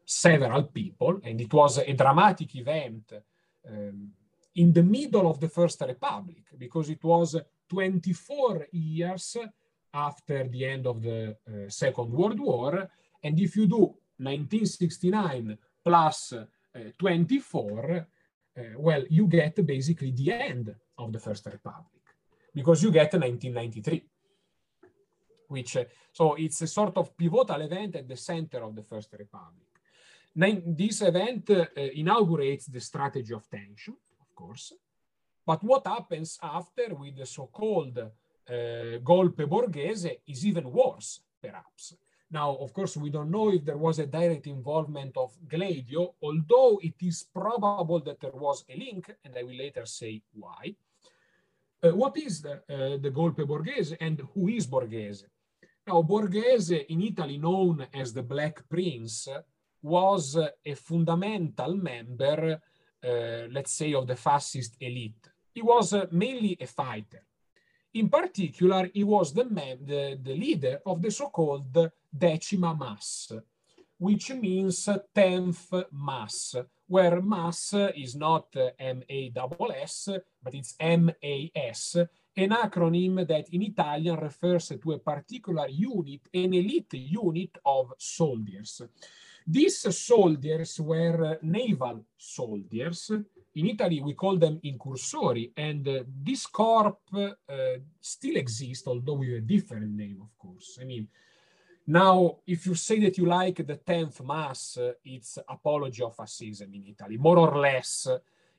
several 0.05 0.63
people. 0.63 1.19
And 1.23 1.39
it 1.39 1.53
was 1.53 1.77
a 1.79 1.93
dramatic 1.93 2.55
event 2.55 3.13
um, 3.69 4.11
in 4.55 4.73
the 4.73 4.83
middle 4.83 5.29
of 5.29 5.39
the 5.39 5.49
First 5.49 5.81
Republic, 5.81 6.43
because 6.57 6.89
it 6.89 7.03
was 7.03 7.35
24 7.69 8.67
years 8.71 9.37
after 9.93 10.47
the 10.47 10.65
end 10.65 10.87
of 10.87 11.01
the 11.01 11.35
uh, 11.47 11.69
Second 11.69 12.11
World 12.11 12.39
War. 12.39 12.89
And 13.23 13.39
if 13.39 13.55
you 13.55 13.67
do 13.67 13.95
1969 14.17 15.57
plus 15.83 16.33
uh, 16.33 16.45
24, 16.97 18.07
uh, 18.55 18.61
well, 18.77 19.03
you 19.09 19.27
get 19.27 19.65
basically 19.65 20.11
the 20.11 20.31
end 20.33 20.75
of 20.97 21.11
the 21.11 21.19
First 21.19 21.45
Republic 21.45 22.02
because 22.53 22.83
you 22.83 22.91
get 22.91 23.13
1993 23.13 24.03
which 25.53 25.77
so 26.11 26.33
it's 26.35 26.61
a 26.61 26.67
sort 26.67 26.97
of 26.97 27.15
pivotal 27.15 27.61
event 27.61 27.95
at 27.95 28.07
the 28.07 28.17
center 28.17 28.63
of 28.63 28.75
the 28.75 28.83
First 28.83 29.09
Republic. 29.13 29.69
this 30.35 31.01
event 31.01 31.49
uh, 31.51 31.65
inaugurates 31.75 32.65
the 32.65 32.79
strategy 32.79 33.33
of 33.33 33.47
tension, 33.49 33.95
of 34.23 34.29
course, 34.35 34.73
but 35.45 35.63
what 35.63 35.85
happens 35.85 36.39
after 36.41 36.95
with 36.95 37.15
the 37.17 37.25
so-called 37.25 37.97
uh, 37.99 38.53
golpe 39.09 39.45
borghese 39.45 40.11
is 40.27 40.45
even 40.45 40.71
worse, 40.71 41.21
perhaps. 41.41 41.95
Now, 42.31 42.55
of 42.55 42.73
course, 42.73 42.97
we 42.97 43.11
don't 43.11 43.29
know 43.29 43.49
if 43.53 43.63
there 43.63 43.77
was 43.77 43.99
a 43.99 44.07
direct 44.07 44.47
involvement 44.47 45.15
of 45.17 45.37
Gladio, 45.47 46.15
although 46.21 46.79
it 46.81 46.95
is 47.01 47.23
probable 47.31 47.99
that 47.99 48.19
there 48.19 48.37
was 48.47 48.65
a 48.69 48.75
link, 48.75 49.13
and 49.23 49.37
I 49.37 49.43
will 49.43 49.59
later 49.65 49.85
say 49.85 50.23
why. 50.33 50.75
Uh, 51.83 51.89
what 51.89 52.17
is 52.17 52.41
the, 52.41 52.53
uh, 52.53 52.97
the 52.97 53.11
golpe 53.11 53.45
borghese 53.45 53.97
and 53.99 54.21
who 54.33 54.47
is 54.47 54.67
Borghese? 54.67 55.25
Now, 55.85 56.01
Borghese, 56.01 56.85
in 56.85 57.01
Italy 57.01 57.37
known 57.37 57.85
as 57.93 58.13
the 58.13 58.23
Black 58.23 58.63
Prince, 58.69 59.27
was 59.81 60.37
a 60.37 60.75
fundamental 60.75 61.75
member, 61.75 62.61
uh, 63.03 63.47
let's 63.51 63.73
say, 63.73 63.93
of 63.93 64.07
the 64.07 64.15
fascist 64.15 64.77
elite. 64.79 65.27
He 65.53 65.61
was 65.61 65.93
uh, 65.93 66.05
mainly 66.09 66.57
a 66.61 66.67
fighter. 66.67 67.25
In 67.95 68.07
particular, 68.07 68.89
he 68.93 69.03
was 69.03 69.33
the, 69.33 69.43
the, 69.43 70.17
the 70.23 70.35
leader 70.35 70.79
of 70.85 71.01
the 71.01 71.11
so-called 71.11 71.91
Decima 72.17 72.73
MAS, 72.75 73.33
which 73.97 74.31
means 74.31 74.87
10th 75.13 75.83
Mass, 75.91 76.55
where 76.93 77.21
Mass 77.23 77.73
is 77.95 78.15
not 78.15 78.55
M-A-S-S, 78.77 80.09
but 80.43 80.53
it's 80.53 80.75
M-A-S, 80.79 81.95
an 82.37 82.49
acronym 82.49 83.27
that 83.27 83.49
in 83.49 83.63
Italian 83.63 84.15
refers 84.17 84.67
to 84.79 84.91
a 84.91 84.99
particular 84.99 85.67
unit, 85.69 86.21
an 86.31 86.53
elite 86.53 86.93
unit 86.93 87.57
of 87.65 87.93
soldiers. 87.97 88.83
These 89.47 89.97
soldiers 89.97 90.79
were 90.79 91.39
naval 91.41 92.05
soldiers. 92.15 93.09
In 93.55 93.65
Italy, 93.65 93.99
we 93.99 94.13
call 94.13 94.37
them 94.37 94.59
incursori, 94.63 95.51
and 95.57 95.87
uh, 95.87 96.03
this 96.07 96.45
corp 96.45 96.99
uh, 97.15 97.29
still 98.01 98.35
exists, 98.35 98.85
although 98.85 99.13
with 99.13 99.33
a 99.33 99.41
different 99.41 99.89
name, 99.95 100.19
of 100.21 100.37
course. 100.37 100.77
I 100.79 100.85
mean, 100.85 101.07
now, 101.85 102.37
if 102.47 102.65
you 102.65 102.75
say 102.75 102.99
that 103.01 103.17
you 103.17 103.25
like 103.25 103.57
the 103.57 103.75
10th 103.75 104.25
Mass, 104.25 104.77
uh, 104.77 104.93
it's 105.03 105.37
apology 105.47 106.01
of 106.03 106.15
fascism 106.15 106.73
in 106.73 106.85
Italy, 106.87 107.17
more 107.17 107.37
or 107.37 107.57
less 107.59 108.07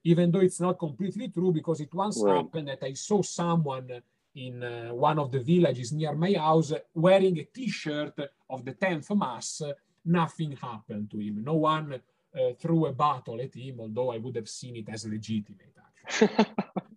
even 0.05 0.31
though 0.31 0.41
it's 0.41 0.61
not 0.61 0.79
completely 0.79 1.29
true 1.29 1.51
because 1.51 1.81
it 1.81 1.93
once 1.95 2.21
right. 2.23 2.37
happened 2.37 2.69
that 2.69 2.83
I 2.83 2.93
saw 2.93 3.23
someone 3.23 4.03
in 4.35 4.63
uh, 4.63 4.93
one 4.93 5.19
of 5.19 5.33
the 5.33 5.41
villages 5.41 5.93
near 5.93 6.15
my 6.15 6.35
house 6.35 6.73
wearing 6.95 7.39
a 7.39 7.45
t-shirt 7.45 8.19
of 8.51 8.65
the 8.65 8.73
10th 8.75 9.17
mass. 9.17 9.63
Nothing 10.05 10.53
happened 10.61 11.11
to 11.11 11.19
him. 11.19 11.43
No 11.43 11.55
one 11.55 12.01
uh, 12.37 12.53
threw 12.59 12.87
a 12.87 12.93
bottle 12.93 13.41
at 13.41 13.55
him 13.55 13.79
although 13.79 14.11
i 14.11 14.19
would 14.19 14.35
have 14.35 14.49
seen 14.49 14.75
it 14.75 14.89
as 14.89 15.07
legitimate 15.07 15.73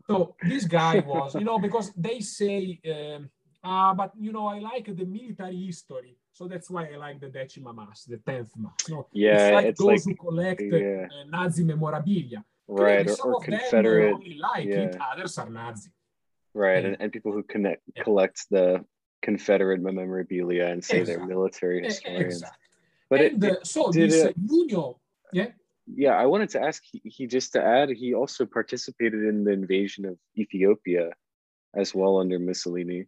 so 0.07 0.35
this 0.41 0.65
guy 0.65 0.99
was 0.99 1.35
you 1.35 1.43
know 1.43 1.59
because 1.59 1.91
they 1.95 2.19
say 2.19 2.79
um, 2.89 3.29
ah 3.67 3.93
but 3.93 4.11
you 4.25 4.31
know 4.35 4.47
i 4.55 4.59
like 4.59 4.87
the 4.99 5.05
military 5.05 5.59
history 5.69 6.13
so 6.37 6.47
that's 6.47 6.69
why 6.69 6.83
I 6.93 6.97
like 6.97 7.19
the 7.19 7.29
Decima 7.29 7.73
MAS, 7.73 8.03
the 8.03 8.17
10th 8.17 8.51
Mass. 8.57 8.89
No, 8.89 9.07
yeah, 9.11 9.47
it's 9.47 9.53
like 9.55 9.65
it's 9.65 9.79
those 9.79 9.89
like, 9.89 10.03
who 10.05 10.13
collect 10.27 10.61
yeah. 10.61 11.07
uh, 11.09 11.23
Nazi 11.35 11.63
memorabilia 11.63 12.45
right 12.67 13.09
or, 13.09 13.33
or 13.33 13.39
confederate 13.41 14.15
like 14.37 14.65
yeah. 14.65 14.75
it 14.75 14.97
others 15.11 15.37
are 15.37 15.49
nazi 15.49 15.89
right 16.53 16.83
and, 16.85 16.97
and 16.99 17.11
people 17.11 17.31
who 17.31 17.43
connect 17.43 17.81
yeah. 17.95 18.03
collect 18.03 18.45
the 18.51 18.83
confederate 19.21 19.81
memorabilia 19.81 20.67
and 20.67 20.83
say 20.83 20.99
exactly. 20.99 21.25
they're 21.25 21.27
military 21.27 21.83
historians 21.83 22.35
exactly. 22.35 22.57
but 23.09 23.21
and, 23.21 23.43
it, 23.43 23.51
uh, 23.51 23.63
so 23.63 23.89
this 23.91 24.15
it, 24.15 24.35
yeah 25.31 25.47
yeah 25.87 26.11
i 26.11 26.25
wanted 26.25 26.49
to 26.49 26.61
ask 26.61 26.83
he, 26.91 27.01
he 27.05 27.25
just 27.25 27.53
to 27.53 27.63
add 27.63 27.89
he 27.89 28.13
also 28.13 28.45
participated 28.45 29.23
in 29.23 29.43
the 29.43 29.51
invasion 29.51 30.05
of 30.05 30.17
ethiopia 30.37 31.09
as 31.75 31.95
well 31.95 32.19
under 32.19 32.37
mussolini 32.37 33.05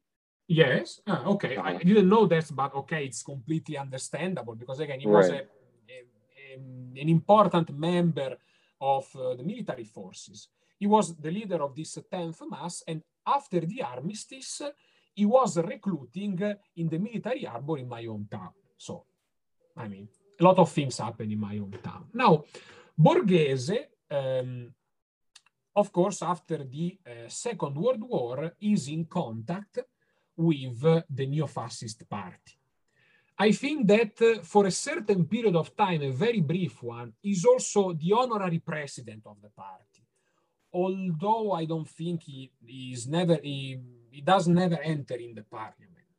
yes 0.50 1.00
ah, 1.08 1.24
okay 1.34 1.56
uh-huh. 1.56 1.78
i 1.80 1.84
didn't 1.90 2.10
know 2.10 2.26
that 2.26 2.50
but 2.52 2.74
okay 2.74 3.06
it's 3.06 3.22
completely 3.22 3.78
understandable 3.78 4.56
because 4.56 4.80
again 4.82 5.00
he 5.00 5.08
was 5.08 5.30
a, 5.30 5.42
a, 5.94 5.98
a, 6.50 7.02
an 7.02 7.10
important 7.18 7.70
member 7.72 8.36
of 8.82 9.08
uh, 9.16 9.36
the 9.36 9.44
military 9.44 9.84
forces. 9.84 10.48
He 10.78 10.88
was 10.88 11.16
the 11.16 11.32
leader 11.32 11.62
of 11.62 11.76
this 11.76 11.98
10th 12.12 12.50
Mass, 12.50 12.84
and 12.88 13.02
after 13.28 13.60
the 13.60 13.84
armistice, 13.84 14.62
he 15.14 15.26
was 15.26 15.58
recruiting 15.58 16.40
in 16.78 16.88
the 16.88 16.98
military 16.98 17.44
harbor 17.44 17.78
in 17.78 17.88
my 17.88 18.04
hometown. 18.04 18.54
So, 18.78 19.06
I 19.76 19.88
mean, 19.88 20.08
a 20.40 20.44
lot 20.44 20.58
of 20.58 20.72
things 20.72 20.98
happen 20.98 21.32
in 21.32 21.40
my 21.40 21.56
hometown. 21.56 22.06
Now, 22.14 22.46
Borghese, 22.98 23.88
um, 24.10 24.74
of 25.76 25.92
course, 25.92 26.22
after 26.22 26.64
the 26.64 26.98
uh, 27.06 27.28
Second 27.28 27.76
World 27.76 28.04
War, 28.04 28.54
is 28.62 28.88
in 28.88 29.06
contact 29.06 29.80
with 30.40 30.82
the 30.82 31.28
neo-fascist 31.28 32.10
party. 32.10 32.56
I 33.38 33.52
think 33.52 33.88
that 33.88 34.22
uh, 34.22 34.42
for 34.42 34.66
a 34.68 34.72
certain 34.72 35.26
period 35.26 35.56
of 35.56 35.76
time, 35.76 36.02
a 36.02 36.12
very 36.12 36.42
brief 36.42 36.82
one, 36.82 37.14
is 37.24 37.46
also 37.46 37.94
the 37.94 38.14
honorary 38.14 38.60
president 38.60 39.24
of 39.26 39.38
the 39.42 39.50
party. 39.50 40.04
Although 40.74 41.52
I 41.54 41.66
don't 41.66 41.88
think 41.88 42.24
he 42.24 42.52
is 42.94 43.08
never 43.08 43.40
he, 43.42 43.80
he 44.12 44.22
does 44.22 44.48
never 44.48 44.80
enter 44.82 45.16
in 45.16 45.36
the 45.36 45.44
parliament. 45.44 46.16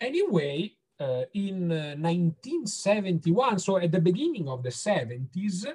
Anyway, 0.00 0.72
uh, 1.00 1.24
in 1.34 1.72
uh, 1.72 1.96
1971, 1.96 3.58
so 3.58 3.76
at 3.78 3.90
the 3.90 4.00
beginning 4.00 4.48
of 4.48 4.62
the 4.62 4.70
70s, 4.70 5.66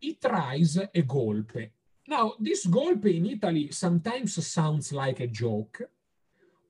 he 0.00 0.14
tries 0.14 0.76
a 0.76 1.02
golpe. 1.02 1.70
Now, 2.06 2.34
this 2.38 2.66
golpe 2.66 3.16
in 3.16 3.26
Italy 3.26 3.70
sometimes 3.70 4.46
sounds 4.46 4.92
like 4.92 5.20
a 5.20 5.26
joke, 5.26 5.80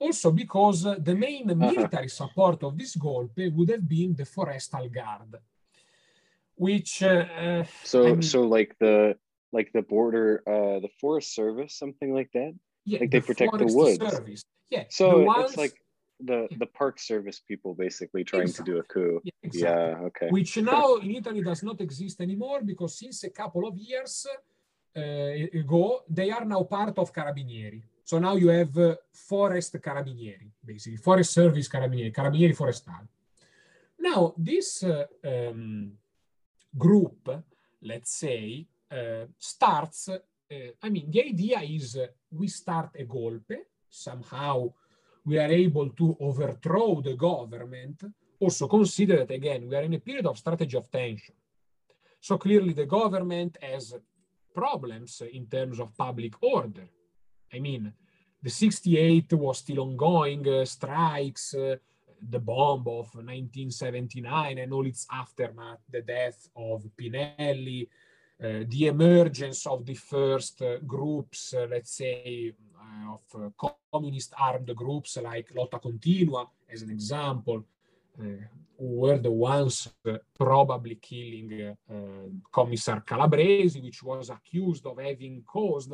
also 0.05 0.29
because 0.43 0.79
the 1.09 1.17
main 1.27 1.47
uh-huh. 1.51 1.71
military 1.71 2.11
support 2.21 2.59
of 2.67 2.73
this 2.81 2.93
golpe 2.97 3.45
would 3.55 3.71
have 3.75 3.87
been 3.97 4.15
the 4.21 4.27
Forestal 4.35 4.87
Guard, 4.99 5.33
which 6.67 7.03
uh, 7.03 7.65
so 7.93 7.99
I 8.07 8.13
mean, 8.13 8.23
so 8.23 8.41
like 8.57 8.73
the 8.85 8.97
like 9.57 9.69
the 9.77 9.85
border 9.95 10.29
uh 10.55 10.77
the 10.85 10.93
Forest 11.01 11.29
Service 11.41 11.73
something 11.83 12.11
like 12.19 12.31
that. 12.39 12.53
Yeah, 12.85 13.01
like 13.01 13.11
they 13.13 13.21
the 13.21 13.29
protect 13.31 13.53
the 13.59 13.71
woods. 13.79 13.99
Service. 14.15 14.43
Yeah. 14.75 14.85
So 14.99 15.07
ones, 15.23 15.51
it's 15.51 15.57
like 15.65 15.77
the 16.31 16.49
the 16.63 16.67
park 16.81 16.97
service 17.11 17.39
people 17.51 17.71
basically 17.87 18.23
trying 18.25 18.49
exactly. 18.49 18.65
to 18.65 18.71
do 18.73 18.79
a 18.83 18.85
coup. 18.93 19.21
Yeah, 19.25 19.33
exactly. 19.49 19.63
yeah, 19.63 20.09
okay. 20.09 20.29
Which 20.37 20.53
now 20.75 20.87
in 21.05 21.11
Italy 21.21 21.43
does 21.51 21.63
not 21.69 21.81
exist 21.81 22.17
anymore 22.21 22.61
because 22.63 22.93
since 23.03 23.25
a 23.25 23.33
couple 23.41 23.63
of 23.71 23.75
years 23.91 24.27
uh, 24.97 25.61
ago 25.63 25.85
they 26.19 26.31
are 26.37 26.45
now 26.45 26.63
part 26.77 26.97
of 27.03 27.13
Carabinieri. 27.13 27.83
So 28.07 28.19
now 28.19 28.37
you 28.37 28.49
have 28.49 28.77
uh, 28.77 28.97
forest 29.11 29.81
carabinieri, 29.81 30.51
basically, 30.63 30.99
forest 30.99 31.33
service 31.33 31.69
carabinieri, 31.69 32.13
carabinieri 32.13 32.55
forestali. 32.55 33.09
Now, 33.99 34.35
this 34.37 34.83
uh, 34.83 35.07
um, 35.25 35.91
group, 36.77 37.45
let's 37.81 38.13
say, 38.13 38.67
uh, 38.91 39.25
starts, 39.39 40.11
uh, 40.11 40.19
I 40.83 40.91
mean, 40.91 41.11
the 41.11 41.25
idea 41.25 41.61
is 41.61 41.99
we 42.31 42.49
start 42.49 42.91
a 42.99 43.05
golpe, 43.05 43.57
somehow 43.89 44.71
we 45.25 45.39
are 45.39 45.51
able 45.51 45.89
to 45.89 46.15
overthrow 46.21 47.01
the 47.01 47.17
government. 47.17 48.05
Also 48.39 48.69
consider 48.69 49.25
that, 49.25 49.31
again, 49.31 49.67
we 49.67 49.77
are 49.77 49.83
in 49.83 49.95
a 49.95 50.01
period 50.01 50.27
of 50.27 50.37
strategy 50.37 50.77
of 50.77 50.91
tension. 50.91 51.35
So 52.21 52.37
clearly 52.37 52.75
the 52.75 52.85
government 52.85 53.57
has 53.63 53.95
problems 54.55 55.23
in 55.33 55.47
terms 55.47 55.81
of 55.81 55.97
public 55.97 56.35
order 56.43 56.87
I 57.55 57.61
mean, 57.61 57.93
the 58.43 58.51
68 58.51 59.33
was 59.35 59.59
still 59.59 59.81
ongoing, 59.81 60.47
uh, 60.49 60.65
strikes, 60.65 61.55
uh, 61.55 61.77
the 62.29 62.39
bomb 62.39 62.81
of 62.81 63.15
1979 63.15 64.59
and 64.59 64.73
all 64.73 64.87
its 64.87 65.07
aftermath, 65.13 65.81
the 65.91 66.03
death 66.03 66.49
of 66.57 66.85
Pinelli, 66.97 67.87
uh, 68.43 68.65
the 68.69 68.87
emergence 68.87 69.67
of 69.67 69.87
the 69.87 69.95
first 69.95 70.61
uh, 70.63 70.79
groups, 70.87 71.55
uh, 71.55 71.67
let's 71.71 71.97
say, 71.97 72.53
uh, 72.77 73.15
of 73.15 73.53
communist 73.93 74.35
armed 74.37 74.75
groups 74.75 75.17
like 75.23 75.55
Lotta 75.55 75.79
Continua, 75.79 76.47
as 76.71 76.83
an 76.83 76.91
example, 76.91 77.65
were 78.77 79.19
the 79.19 79.31
ones 79.31 79.89
probably 80.35 80.97
killing 80.97 81.77
Commissar 82.53 83.01
Calabresi, 83.01 83.83
which 83.83 84.03
was 84.03 84.31
accused 84.31 84.87
of 84.87 84.99
having 84.99 85.43
caused 85.47 85.93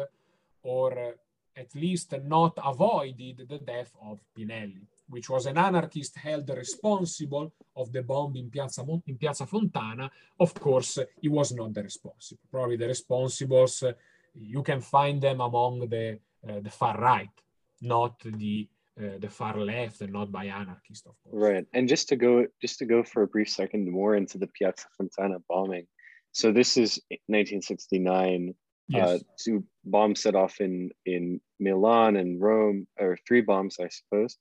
or 0.63 1.15
at 1.61 1.75
least 1.75 2.15
not 2.37 2.55
avoided 2.73 3.37
the 3.49 3.59
death 3.59 3.93
of 4.09 4.21
Pinelli, 4.35 4.85
which 5.09 5.29
was 5.29 5.47
an 5.47 5.59
anarchist 5.59 6.17
held 6.17 6.49
responsible 6.65 7.53
of 7.77 7.93
the 7.93 8.03
bomb 8.03 8.37
in 8.37 8.51
Piazza, 8.51 8.85
in 9.07 9.17
Piazza 9.17 9.47
Fontana. 9.47 10.11
Of 10.39 10.55
course, 10.55 10.99
he 11.21 11.29
was 11.29 11.53
not 11.53 11.75
the 11.75 11.83
responsible. 11.83 12.41
Probably 12.51 12.77
the 12.77 12.89
responsibles, 12.97 13.95
you 14.35 14.63
can 14.63 14.81
find 14.81 15.21
them 15.21 15.41
among 15.41 15.89
the, 15.89 16.19
uh, 16.49 16.61
the 16.61 16.71
far 16.71 16.97
right, 16.99 17.37
not 17.81 18.15
the 18.21 18.69
uh, 19.01 19.19
the 19.19 19.31
far 19.31 19.57
left 19.57 20.03
and 20.03 20.13
not 20.13 20.31
by 20.31 20.45
anarchists, 20.47 21.07
of 21.07 21.15
course. 21.23 21.43
Right. 21.51 21.67
And 21.73 21.89
just 21.89 22.09
to 22.11 22.17
go 22.17 22.47
just 22.61 22.79
to 22.81 22.85
go 22.85 23.03
for 23.03 23.23
a 23.23 23.27
brief 23.27 23.49
second 23.49 23.91
more 23.91 24.15
into 24.15 24.37
the 24.37 24.49
Piazza 24.49 24.89
Fontana 24.97 25.39
bombing. 25.49 25.87
So 26.33 26.53
this 26.53 26.77
is 26.77 27.01
1969 27.29 28.55
yes. 28.91 29.09
uh, 29.09 29.19
two 29.39 29.65
bombs 29.85 30.23
set 30.23 30.35
off 30.35 30.61
in 30.61 30.91
in 31.07 31.41
Milan 31.59 32.17
and 32.17 32.41
Rome, 32.41 32.87
or 32.99 33.17
three 33.27 33.41
bombs, 33.41 33.77
I 33.81 33.89
suppose. 33.89 34.37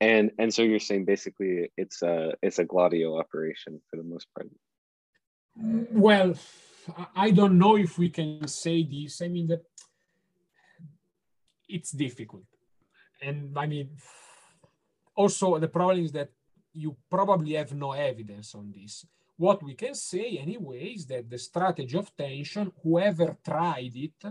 And 0.00 0.30
and 0.38 0.52
so 0.52 0.62
you're 0.62 0.80
saying 0.80 1.04
basically 1.04 1.70
it's 1.76 2.02
a 2.02 2.34
it's 2.42 2.58
a 2.58 2.64
Gladio 2.64 3.18
operation 3.18 3.80
for 3.88 3.96
the 3.96 4.02
most 4.02 4.26
part. 4.34 4.50
Well, 5.56 6.34
I 7.14 7.30
don't 7.30 7.58
know 7.58 7.76
if 7.76 7.96
we 7.98 8.10
can 8.10 8.46
say 8.48 8.82
this. 8.82 9.22
I 9.22 9.28
mean 9.28 9.46
that 9.48 9.64
it's 11.68 11.92
difficult, 11.92 12.44
and 13.22 13.56
I 13.56 13.66
mean 13.66 13.90
also 15.14 15.58
the 15.58 15.68
problem 15.68 16.04
is 16.04 16.12
that 16.12 16.30
you 16.72 16.96
probably 17.08 17.54
have 17.54 17.72
no 17.72 17.92
evidence 17.92 18.54
on 18.54 18.74
this 18.74 19.06
what 19.36 19.62
we 19.62 19.74
can 19.74 19.94
say 19.94 20.38
anyway 20.40 20.94
is 20.96 21.06
that 21.06 21.28
the 21.28 21.38
strategy 21.38 21.96
of 21.96 22.14
tension, 22.16 22.70
whoever 22.82 23.36
tried 23.44 23.92
it, 23.94 24.24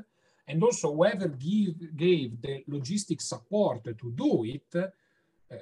and 0.47 0.63
also 0.63 0.93
whoever 0.93 1.27
give, 1.27 1.95
gave 1.95 2.41
the 2.41 2.63
logistic 2.69 3.21
support 3.21 3.83
to 3.83 4.11
do 4.11 4.45
it, 4.45 4.75
uh, 4.75 4.87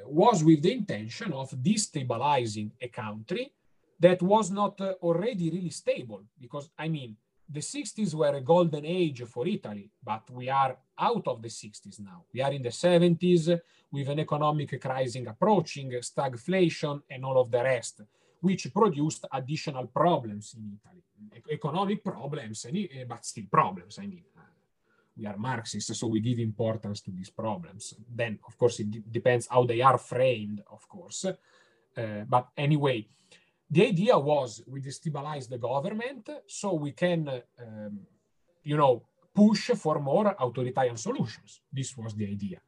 was 0.06 0.44
with 0.44 0.62
the 0.62 0.72
intention 0.72 1.34
of 1.34 1.52
destabilizing 1.52 2.72
a 2.82 2.88
country 2.88 3.52
that 4.00 4.22
was 4.22 4.52
not 4.52 4.80
uh, 4.82 4.94
already 5.02 5.50
really 5.50 5.70
stable. 5.70 6.24
Because, 6.40 6.70
I 6.78 6.88
mean, 6.88 7.16
the 7.50 7.60
60s 7.60 8.14
were 8.14 8.36
a 8.36 8.42
golden 8.42 8.86
age 8.86 9.24
for 9.24 9.48
Italy, 9.48 9.90
but 10.04 10.30
we 10.30 10.50
are 10.50 10.78
out 10.98 11.28
of 11.28 11.42
the 11.42 11.50
60s 11.50 12.00
now. 12.00 12.24
We 12.34 12.42
are 12.42 12.54
in 12.54 12.62
the 12.62 12.70
70s 12.70 13.60
with 13.92 14.08
an 14.08 14.20
economic 14.20 14.80
crisis 14.80 15.28
approaching, 15.28 15.92
stagflation, 15.92 17.02
and 17.10 17.26
all 17.26 17.42
of 17.42 17.52
the 17.52 17.62
rest 17.62 18.02
which 18.42 18.74
produced 18.74 19.26
additional 19.32 19.88
problems 19.88 20.56
in 20.58 20.78
Italy, 20.78 21.04
economic 21.52 22.04
problems, 22.04 22.66
eh, 22.66 23.06
but 23.08 23.26
still 23.26 23.46
problems. 23.50 24.00
I 24.00 24.08
mean, 24.08 24.24
uh, 24.38 24.42
we 25.18 25.26
are 25.28 25.38
Marxists, 25.38 25.98
so 25.98 26.08
we 26.08 26.20
give 26.20 26.40
importance 26.40 27.02
to 27.02 27.12
these 27.12 27.30
problems. 27.30 27.94
Then, 28.10 28.40
of 28.48 28.58
course, 28.58 28.80
it 28.80 29.12
depends 29.12 29.48
how 29.48 29.64
they 29.66 29.82
are 29.82 29.98
framed, 29.98 30.62
of 30.72 30.88
course. 30.90 31.26
Uh, 31.26 32.24
but 32.28 32.48
anyway, 32.58 33.08
the 33.70 33.88
idea 33.88 34.18
was 34.18 34.64
we 34.68 34.82
destabilize 34.82 35.48
the 35.48 35.58
government 35.58 36.30
so 36.48 36.74
we 36.74 36.92
can, 36.92 37.30
um, 37.60 38.00
you 38.64 38.76
know, 38.76 39.04
push 39.34 39.72
for 39.72 40.00
more 40.00 40.36
authoritarian 40.40 40.98
solutions. 40.98 41.62
This 41.72 41.96
was 41.96 42.14
the 42.16 42.28
idea. 42.28 42.60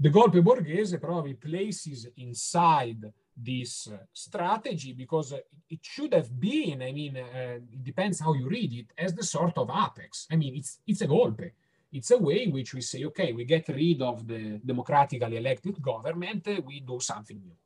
The 0.00 0.10
Golpe 0.10 0.40
Borghese 0.42 1.00
probably 1.00 1.34
places 1.34 2.06
inside 2.16 3.12
this 3.40 3.88
uh, 3.88 3.98
strategy 4.12 4.92
because 4.92 5.32
it 5.70 5.78
should 5.82 6.12
have 6.12 6.38
been 6.38 6.82
i 6.82 6.92
mean 6.92 7.16
uh, 7.16 7.58
it 7.72 7.84
depends 7.84 8.20
how 8.20 8.32
you 8.34 8.48
read 8.48 8.72
it 8.72 8.92
as 8.98 9.14
the 9.14 9.22
sort 9.22 9.56
of 9.56 9.70
apex. 9.70 10.26
I 10.30 10.36
mean 10.36 10.56
it's 10.56 10.80
it's 10.86 11.02
a 11.02 11.06
golpe. 11.06 11.52
It's 11.92 12.10
a 12.10 12.18
way 12.18 12.42
in 12.44 12.52
which 12.52 12.74
we 12.74 12.80
say 12.80 13.04
okay 13.04 13.32
we 13.32 13.44
get 13.44 13.68
rid 13.68 14.02
of 14.02 14.26
the 14.26 14.60
democratically 14.64 15.36
elected 15.36 15.80
government 15.80 16.46
we 16.64 16.80
do 16.80 16.98
something 17.00 17.38
new. 17.38 17.56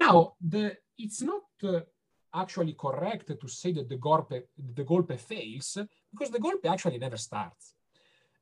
Now 0.00 0.34
the 0.40 0.76
it's 0.98 1.22
not 1.22 1.42
actually 2.34 2.74
correct 2.74 3.28
to 3.40 3.48
say 3.48 3.72
that 3.72 3.88
the 3.88 3.96
golpe 3.96 4.42
the 4.78 4.84
golpe 4.84 5.18
fails 5.18 5.78
because 6.10 6.30
the 6.30 6.38
golpe 6.38 6.66
actually 6.66 6.98
never 6.98 7.16
starts 7.16 7.74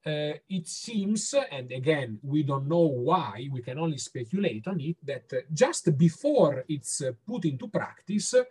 uh, 0.06 0.32
it 0.48 0.66
seems, 0.66 1.34
and 1.50 1.70
again, 1.72 2.18
we 2.22 2.42
don't 2.42 2.66
know 2.66 2.86
why, 2.86 3.48
we 3.52 3.60
can 3.60 3.78
only 3.78 3.98
speculate 3.98 4.66
on 4.66 4.80
it, 4.80 4.96
that 5.04 5.32
uh, 5.32 5.40
just 5.52 5.96
before 5.98 6.64
it's 6.68 7.02
uh, 7.02 7.12
put 7.26 7.44
into 7.44 7.68
practice, 7.68 8.34
uh, 8.34 8.44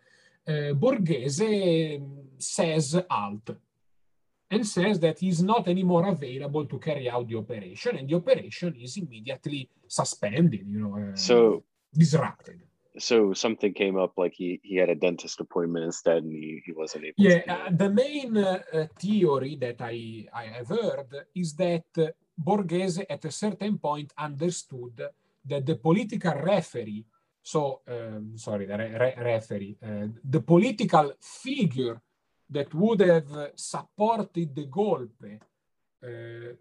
Borghese 0.48 2.02
says 2.38 3.02
alt 3.10 3.50
and 4.52 4.66
says 4.66 5.00
that 5.00 5.20
he's 5.20 5.42
not 5.42 5.68
anymore 5.68 6.08
available 6.08 6.66
to 6.66 6.80
carry 6.80 7.10
out 7.10 7.28
the 7.28 7.38
operation, 7.38 7.98
and 7.98 8.08
the 8.08 8.16
operation 8.16 8.76
is 8.80 8.98
immediately 8.98 9.70
suspended, 9.88 10.66
you 10.68 10.80
know, 10.80 10.98
uh, 10.98 11.16
so 11.16 11.64
disrupted 11.94 12.62
so 13.00 13.34
something 13.34 13.74
came 13.74 13.98
up 13.98 14.14
like 14.18 14.34
he 14.34 14.60
he 14.64 14.76
had 14.76 14.90
a 14.90 14.96
dentist 14.96 15.40
appointment 15.40 15.86
instead 15.86 16.24
and 16.24 16.32
he, 16.32 16.62
he 16.66 16.72
wasn't 16.72 17.04
able 17.04 17.16
yeah 17.18 17.42
uh, 17.48 17.70
the 17.72 17.90
main 17.90 18.38
uh, 18.38 18.60
theory 19.00 19.56
that 19.56 19.78
i 19.82 20.28
i 20.34 20.46
have 20.46 20.68
heard 20.68 21.10
is 21.36 21.56
that 21.56 21.86
uh, 21.98 22.08
borghese 22.42 23.04
at 23.10 23.26
a 23.26 23.32
certain 23.32 23.78
point 23.78 24.14
understood 24.18 25.10
that 25.46 25.66
the 25.66 25.76
political 25.76 26.34
referee 26.34 27.06
so 27.42 27.82
um, 27.88 28.34
sorry 28.36 28.66
the 28.66 28.78
re- 28.78 28.98
re- 29.00 29.24
referee 29.24 29.78
uh, 29.84 30.08
the 30.24 30.42
political 30.42 31.14
figure 31.20 32.02
that 32.50 32.74
would 32.74 33.02
have 33.02 33.52
supported 33.56 34.56
the 34.56 34.66
golpe 34.66 35.40
uh, 36.04 36.54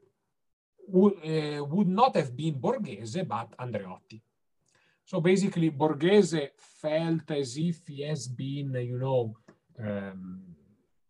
would, 0.90 1.14
uh, 1.24 1.64
would 1.64 1.88
not 1.88 2.16
have 2.16 2.36
been 2.36 2.54
borghese 2.54 3.26
but 3.26 3.56
andreotti 3.58 4.20
so 5.08 5.22
basically, 5.22 5.70
Borghese 5.70 6.50
felt 6.58 7.30
as 7.30 7.56
if 7.56 7.86
he 7.86 8.02
has 8.02 8.28
been, 8.28 8.74
you 8.74 8.98
know, 8.98 9.34
um, 9.82 10.42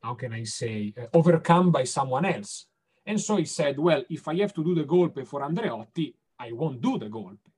how 0.01 0.15
can 0.15 0.33
I 0.33 0.45
say, 0.45 0.95
uh, 0.97 1.07
overcome 1.13 1.73
by 1.73 1.83
someone 1.83 2.25
else. 2.25 2.67
And 3.05 3.21
so 3.21 3.39
he 3.39 3.45
said, 3.45 3.77
well, 3.77 4.05
if 4.09 4.29
I 4.29 4.37
have 4.37 4.55
to 4.55 4.63
do 4.63 4.77
the 4.77 4.85
golpe 4.85 5.27
for 5.27 5.41
Andreotti, 5.41 6.15
I 6.39 6.53
won't 6.53 6.81
do 6.81 6.97
the 6.97 7.07
golpe. 7.07 7.51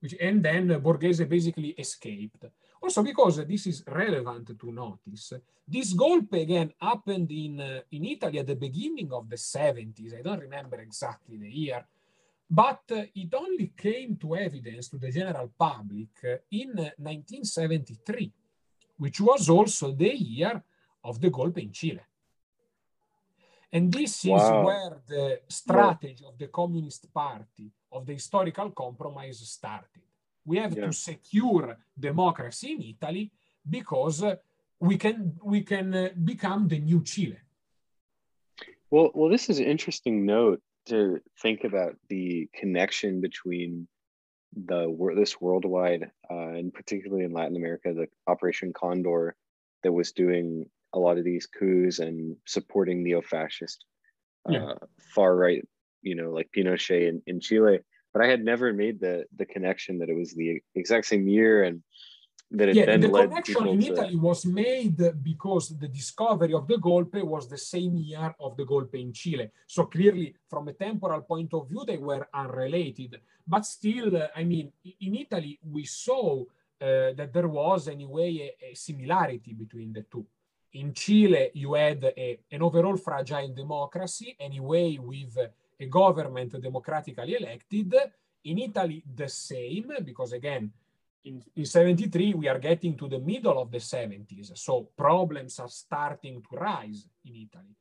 Which, 0.00 0.16
and 0.20 0.42
then 0.42 0.70
Borghese 0.82 1.28
basically 1.28 1.68
escaped. 1.78 2.46
Also 2.82 3.04
because 3.04 3.46
this 3.46 3.68
is 3.68 3.84
relevant 3.86 4.58
to 4.58 4.72
notice, 4.72 5.34
this 5.68 5.94
golpe 5.94 6.42
again 6.42 6.72
happened 6.80 7.30
in, 7.30 7.60
uh, 7.60 7.80
in 7.92 8.06
Italy 8.06 8.40
at 8.40 8.48
the 8.48 8.56
beginning 8.56 9.12
of 9.12 9.30
the 9.30 9.36
70s. 9.36 10.18
I 10.18 10.22
don't 10.22 10.40
remember 10.40 10.80
exactly 10.80 11.36
the 11.36 11.48
year, 11.48 11.84
but 12.50 12.82
uh, 12.90 13.02
it 13.14 13.32
only 13.34 13.72
came 13.76 14.16
to 14.16 14.34
evidence 14.34 14.88
to 14.88 14.98
the 14.98 15.10
general 15.10 15.52
public 15.56 16.42
in 16.50 16.70
1973, 16.74 18.32
which 18.98 19.20
was 19.20 19.48
also 19.48 19.92
the 19.92 20.16
year 20.16 20.62
of 21.04 21.20
the 21.20 21.30
golpe 21.30 21.58
in 21.58 21.70
Chile. 21.72 22.00
And 23.72 23.92
this 23.92 24.24
wow. 24.24 24.36
is 24.36 24.66
where 24.66 25.00
the 25.06 25.40
strategy 25.48 26.24
of 26.26 26.36
the 26.36 26.48
Communist 26.48 27.12
Party 27.14 27.70
of 27.92 28.04
the 28.04 28.14
historical 28.14 28.70
compromise 28.70 29.38
started. 29.48 30.02
We 30.44 30.58
have 30.58 30.76
yeah. 30.76 30.86
to 30.86 30.92
secure 30.92 31.76
democracy 31.98 32.72
in 32.72 32.82
Italy 32.82 33.30
because 33.68 34.24
we 34.80 34.96
can 34.96 35.38
we 35.44 35.60
can 35.60 35.94
uh, 35.94 36.08
become 36.24 36.66
the 36.66 36.80
new 36.80 37.04
Chile. 37.04 37.38
Well, 38.90 39.10
well, 39.14 39.30
this 39.30 39.48
is 39.48 39.60
an 39.60 39.66
interesting 39.66 40.26
note 40.26 40.60
to 40.90 41.20
think 41.40 41.64
about 41.64 41.96
the 42.08 42.48
connection 42.54 43.20
between 43.20 43.88
the 44.66 45.12
this 45.16 45.40
worldwide 45.40 46.10
uh, 46.30 46.48
and 46.48 46.74
particularly 46.74 47.24
in 47.24 47.32
Latin 47.32 47.56
America, 47.56 47.92
the 47.94 48.08
Operation 48.26 48.72
Condor 48.72 49.36
that 49.82 49.92
was 49.92 50.12
doing 50.12 50.66
a 50.92 50.98
lot 50.98 51.18
of 51.18 51.24
these 51.24 51.46
coups 51.46 52.00
and 52.00 52.36
supporting 52.46 53.02
neo-fascist 53.02 53.84
yeah. 54.48 54.64
uh, 54.64 54.74
far 55.14 55.36
right, 55.36 55.66
you 56.02 56.16
know, 56.16 56.30
like 56.30 56.50
Pinochet 56.54 57.08
in, 57.08 57.22
in 57.26 57.40
Chile. 57.40 57.78
But 58.12 58.22
I 58.24 58.28
had 58.28 58.44
never 58.44 58.72
made 58.72 59.00
the 59.00 59.24
the 59.36 59.46
connection 59.46 59.98
that 59.98 60.08
it 60.08 60.16
was 60.16 60.34
the 60.34 60.60
exact 60.74 61.06
same 61.06 61.28
year 61.28 61.62
and 61.62 61.82
that 62.50 62.74
yeah, 62.74 62.96
the 62.96 63.08
connection 63.08 63.68
in 63.68 63.80
to... 63.80 63.92
Italy 63.92 64.16
was 64.16 64.44
made 64.44 65.22
because 65.22 65.78
the 65.78 65.88
discovery 65.88 66.52
of 66.52 66.66
the 66.66 66.76
golpe 66.76 67.22
was 67.22 67.48
the 67.48 67.58
same 67.58 67.96
year 67.96 68.34
of 68.40 68.56
the 68.56 68.64
golpe 68.64 68.94
in 68.94 69.12
Chile. 69.12 69.50
So 69.66 69.84
clearly, 69.84 70.34
from 70.48 70.68
a 70.68 70.72
temporal 70.72 71.22
point 71.22 71.54
of 71.54 71.68
view, 71.68 71.84
they 71.86 71.98
were 71.98 72.26
unrelated. 72.34 73.20
But 73.46 73.66
still, 73.66 74.16
uh, 74.16 74.28
I 74.34 74.44
mean, 74.44 74.72
in 75.00 75.14
Italy, 75.14 75.60
we 75.62 75.84
saw 75.84 76.42
uh, 76.42 77.12
that 77.14 77.30
there 77.32 77.48
was 77.48 77.88
anyway 77.88 78.52
a, 78.60 78.72
a, 78.72 78.74
similarity 78.74 79.52
between 79.52 79.92
the 79.92 80.02
two. 80.02 80.26
In 80.72 80.92
Chile, 80.92 81.50
you 81.54 81.74
had 81.74 82.02
a, 82.04 82.38
an 82.50 82.62
overall 82.62 82.96
fragile 82.96 83.52
democracy, 83.54 84.36
anyway, 84.40 84.98
with 84.98 85.36
a 85.78 85.86
government 85.86 86.60
democratically 86.60 87.36
elected. 87.36 87.94
In 88.44 88.58
Italy, 88.58 89.04
the 89.14 89.28
same, 89.28 89.92
because 90.04 90.32
again, 90.32 90.72
in, 91.24 91.42
in 91.54 91.64
73, 91.64 92.34
we 92.34 92.48
are 92.48 92.58
getting 92.58 92.96
to 92.96 93.08
the 93.08 93.18
middle 93.18 93.60
of 93.60 93.70
the 93.70 93.78
70s. 93.78 94.56
So 94.56 94.88
problems 94.96 95.58
are 95.58 95.68
starting 95.68 96.42
to 96.42 96.56
rise 96.56 97.06
in 97.24 97.34
Italy. 97.34 97.76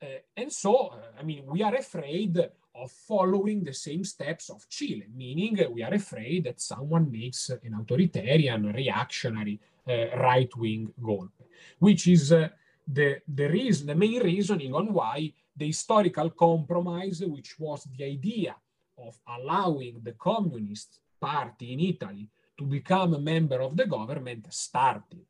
Uh, 0.00 0.20
and 0.36 0.52
so, 0.52 0.88
uh, 0.88 0.96
I 1.18 1.22
mean, 1.24 1.44
we 1.46 1.62
are 1.62 1.74
afraid 1.74 2.38
of 2.74 2.92
following 2.92 3.64
the 3.64 3.74
same 3.74 4.04
steps 4.04 4.50
of 4.50 4.68
Chile, 4.68 5.06
meaning 5.12 5.58
we 5.72 5.82
are 5.82 5.94
afraid 5.94 6.44
that 6.44 6.60
someone 6.60 7.10
makes 7.10 7.50
an 7.50 7.74
authoritarian, 7.74 8.72
reactionary, 8.72 9.58
uh, 9.88 10.16
right-wing 10.18 10.92
golpe, 11.02 11.42
which 11.80 12.06
is 12.06 12.28
the, 12.28 12.52
the 12.86 13.48
reason, 13.48 13.88
the 13.88 13.94
main 13.94 14.22
reasoning 14.22 14.72
on 14.72 14.92
why 14.92 15.32
the 15.56 15.66
historical 15.66 16.30
compromise, 16.30 17.20
which 17.26 17.58
was 17.58 17.84
the 17.96 18.04
idea 18.04 18.54
of 18.96 19.18
allowing 19.26 20.00
the 20.02 20.12
Communist 20.12 21.00
Party 21.20 21.72
in 21.72 21.80
Italy 21.80 22.28
to 22.58 22.64
become 22.64 23.14
a 23.14 23.20
member 23.20 23.60
of 23.60 23.76
the 23.76 23.86
government, 23.86 24.52
started. 24.52 25.24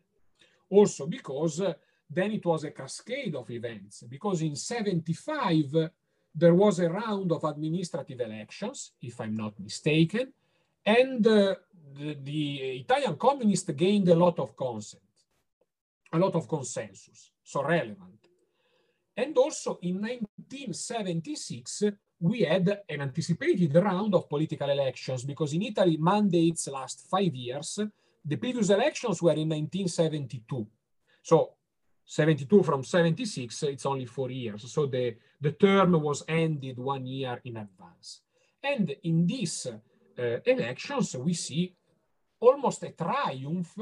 Also 0.70 1.06
because 1.06 1.62
then 2.10 2.32
it 2.32 2.44
was 2.44 2.64
a 2.64 2.70
cascade 2.70 3.34
of 3.34 3.50
events, 3.50 4.02
because 4.08 4.42
in 4.42 4.56
75, 4.56 5.90
there 6.34 6.54
was 6.54 6.78
a 6.78 6.88
round 6.88 7.30
of 7.32 7.44
administrative 7.44 8.20
elections, 8.20 8.92
if 9.02 9.20
I'm 9.20 9.36
not 9.36 9.60
mistaken, 9.60 10.32
and 10.84 11.26
uh, 11.26 11.54
the, 11.94 12.16
the, 12.22 12.80
Italian 12.80 13.16
communists 13.16 13.70
gained 13.70 14.08
a 14.08 14.14
lot 14.14 14.38
of 14.38 14.56
consent, 14.56 15.02
a 16.12 16.18
lot 16.18 16.34
of 16.34 16.48
consensus, 16.48 17.30
so 17.42 17.62
relevant. 17.62 18.26
And 19.16 19.36
also 19.36 19.78
in 19.82 20.00
1976, 20.00 21.82
we 22.20 22.40
had 22.40 22.82
an 22.88 23.00
anticipated 23.00 23.74
round 23.74 24.14
of 24.14 24.28
political 24.28 24.68
elections 24.68 25.24
because 25.24 25.52
in 25.52 25.62
Italy, 25.62 25.96
mandates 25.96 26.68
last 26.68 27.06
five 27.08 27.34
years. 27.34 27.78
The 28.24 28.36
previous 28.36 28.70
elections 28.70 29.22
were 29.22 29.32
in 29.32 29.48
1972. 29.48 30.66
So 31.22 31.54
72 32.04 32.62
from 32.62 32.82
76, 32.82 33.62
it's 33.64 33.86
only 33.86 34.06
four 34.06 34.30
years. 34.30 34.72
So 34.72 34.86
the, 34.86 35.16
the 35.40 35.52
term 35.52 35.92
was 35.92 36.24
ended 36.26 36.78
one 36.78 37.06
year 37.06 37.40
in 37.44 37.58
advance. 37.58 38.22
And 38.62 38.94
in 39.02 39.26
these 39.26 39.66
uh, 39.66 40.22
elections, 40.44 41.16
we 41.16 41.34
see 41.34 41.74
almost 42.40 42.82
a 42.82 42.90
triumph, 42.90 43.76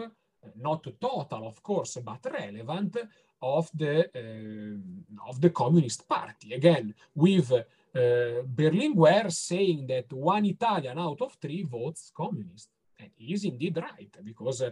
not 0.57 0.87
total, 1.01 1.47
of 1.47 1.63
course, 1.63 1.99
but 2.05 2.27
relevant, 2.31 2.97
of 3.41 3.71
the, 3.75 4.11
uh, 4.15 5.29
of 5.29 5.41
the 5.41 5.51
Communist 5.51 6.09
Party. 6.09 6.55
Again, 6.55 6.95
with 7.15 7.53
uh, 7.97 8.43
Berlinguer 8.45 9.31
saying 9.33 9.87
that 9.87 10.13
one 10.13 10.45
Italian 10.45 10.99
out 10.99 11.21
of 11.23 11.37
three 11.41 11.63
votes 11.63 12.13
communist. 12.15 12.71
And 12.99 13.11
he 13.17 13.35
is 13.35 13.45
indeed 13.45 13.77
right, 13.77 14.15
because 14.23 14.63
uh, 14.63 14.71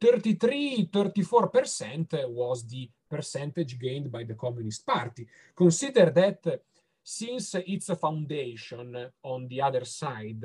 33, 0.00 0.88
34% 0.92 2.28
was 2.28 2.66
the 2.66 2.90
percentage 3.08 3.78
gained 3.78 4.10
by 4.10 4.24
the 4.24 4.34
Communist 4.34 4.84
Party. 4.86 5.26
Consider 5.54 6.10
that 6.10 6.62
since 7.02 7.54
its 7.66 7.90
foundation 7.98 9.10
on 9.22 9.48
the 9.48 9.60
other 9.60 9.84
side, 9.84 10.44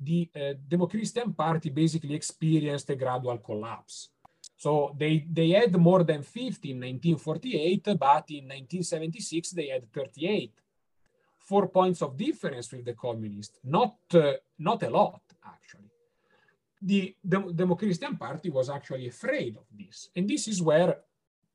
the 0.00 0.30
uh, 0.34 0.54
Democristian 0.68 1.36
Party 1.36 1.70
basically 1.70 2.14
experienced 2.14 2.90
a 2.90 2.96
gradual 2.96 3.38
collapse. 3.38 4.10
So 4.56 4.94
they, 4.96 5.26
they 5.30 5.50
had 5.50 5.76
more 5.76 6.04
than 6.04 6.22
50 6.22 6.70
in 6.70 6.76
1948, 6.78 7.84
but 7.98 8.24
in 8.30 8.44
1976 8.44 9.50
they 9.50 9.68
had 9.68 9.92
38. 9.92 10.52
Four 11.48 11.68
points 11.68 12.00
of 12.02 12.16
difference 12.16 12.70
with 12.72 12.84
the 12.84 12.94
communists, 13.06 13.58
not, 13.64 13.96
uh, 14.14 14.32
not 14.58 14.82
a 14.82 14.90
lot, 14.90 15.22
actually 15.44 15.88
the 16.80 17.16
Demo-Christian 17.26 18.16
Party 18.16 18.50
was 18.50 18.70
actually 18.70 19.08
afraid 19.08 19.56
of 19.56 19.64
this. 19.76 20.10
And 20.14 20.28
this 20.28 20.46
is 20.48 20.62
where 20.62 20.98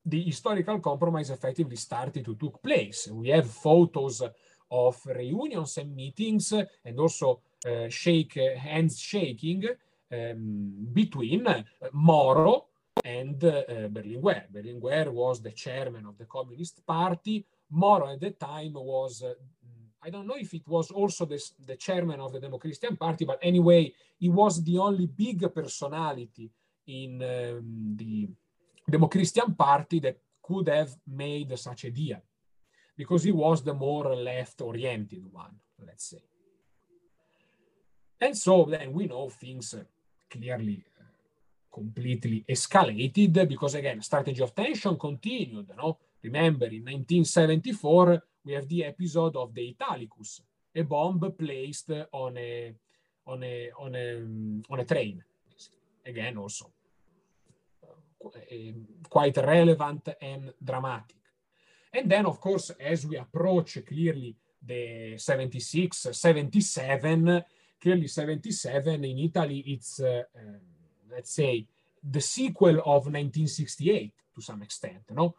the 0.06 0.22
historical 0.22 0.80
compromise 0.80 1.30
effectively 1.30 1.78
started 1.78 2.26
to 2.26 2.36
take 2.36 2.62
place. 2.62 3.08
We 3.12 3.30
have 3.30 3.50
photos 3.50 4.22
of 4.70 5.06
reunions 5.06 5.78
and 5.78 5.96
meetings 5.96 6.52
and 6.52 7.00
also 7.00 7.42
uh, 7.66 7.88
shake 7.88 8.38
uh, 8.38 8.60
hands 8.60 9.00
shaking 9.00 9.64
um, 10.12 10.88
between 10.92 11.48
uh, 11.48 11.64
Moro 11.94 12.66
and 13.04 13.42
uh, 13.44 13.64
Berlinguer. 13.90 14.44
Berlinguer 14.52 15.10
was 15.12 15.42
the 15.42 15.52
chairman 15.52 16.06
of 16.06 16.18
the 16.18 16.26
Communist 16.26 16.86
Party. 16.86 17.46
Moro 17.70 18.12
at 18.12 18.20
the 18.20 18.32
time 18.32 18.74
was 18.74 19.24
uh, 19.24 19.34
I 20.06 20.10
don't 20.10 20.28
know 20.28 20.36
if 20.36 20.54
it 20.54 20.68
was 20.68 20.92
also 20.92 21.26
the, 21.26 21.42
the 21.66 21.78
chairman 21.78 22.20
of 22.20 22.34
the 22.34 22.40
Demo-Christian 22.40 22.98
Party, 22.98 23.24
but 23.24 23.40
anyway, 23.42 23.94
he 24.20 24.28
was 24.28 24.62
the 24.62 24.78
only 24.78 25.08
big 25.08 25.54
personality 25.54 26.52
in 26.88 27.24
um, 27.24 27.96
the 27.96 28.28
Demo-Christian 28.90 29.56
Party 29.56 30.00
that 30.02 30.18
could 30.42 30.68
have 30.68 30.94
made 31.08 31.58
such 31.58 31.86
a 31.86 31.92
deal, 31.92 32.22
because 32.98 33.24
he 33.24 33.32
was 33.32 33.64
the 33.64 33.74
more 33.74 34.14
left-oriented 34.14 35.24
one, 35.32 35.56
let's 35.86 36.10
say. 36.10 36.24
And 38.20 38.38
so 38.38 38.66
then 38.70 38.92
we 38.92 39.06
know 39.06 39.30
things 39.30 39.74
clearly 40.30 40.84
uh, 41.00 41.04
completely 41.74 42.44
escalated 42.50 43.48
because 43.48 43.76
again, 43.76 44.02
strategy 44.02 44.42
of 44.42 44.54
tension 44.54 44.98
continued. 44.98 45.72
No? 45.78 45.98
Remember, 46.22 46.66
in 46.66 46.84
1974, 46.84 48.22
we 48.46 48.54
have 48.54 48.68
the 48.68 48.86
episode 48.86 49.36
of 49.36 49.54
the 49.54 49.70
Italicus, 49.70 50.42
a 50.76 50.82
bomb 50.82 51.20
placed 51.38 51.92
on 52.12 52.38
a 52.38 52.74
on 53.28 53.44
a 53.44 53.72
on 53.80 53.96
a 53.96 54.22
on 54.70 54.80
a 54.80 54.86
train. 54.86 55.24
Again, 56.06 56.38
also 56.38 56.70
uh, 57.86 58.72
quite 59.10 59.38
relevant 59.38 60.10
and 60.22 60.54
dramatic. 60.62 61.16
And 61.94 62.10
then, 62.10 62.26
of 62.26 62.42
course, 62.42 62.72
as 62.72 63.06
we 63.06 63.18
approach 63.18 63.78
clearly 63.88 64.36
the 64.66 65.18
76, 65.18 66.08
77, 66.12 67.44
clearly 67.80 68.08
77 68.08 69.06
in 69.06 69.20
Italy, 69.20 69.60
it's, 69.68 70.00
uh, 70.00 70.24
uh, 70.36 70.40
let's 71.12 71.34
say, 71.34 71.68
the 72.04 72.20
sequel 72.20 72.80
of 72.80 73.06
1968 73.06 74.14
to 74.36 74.42
some 74.42 74.64
extent, 74.64 75.04
no? 75.12 75.36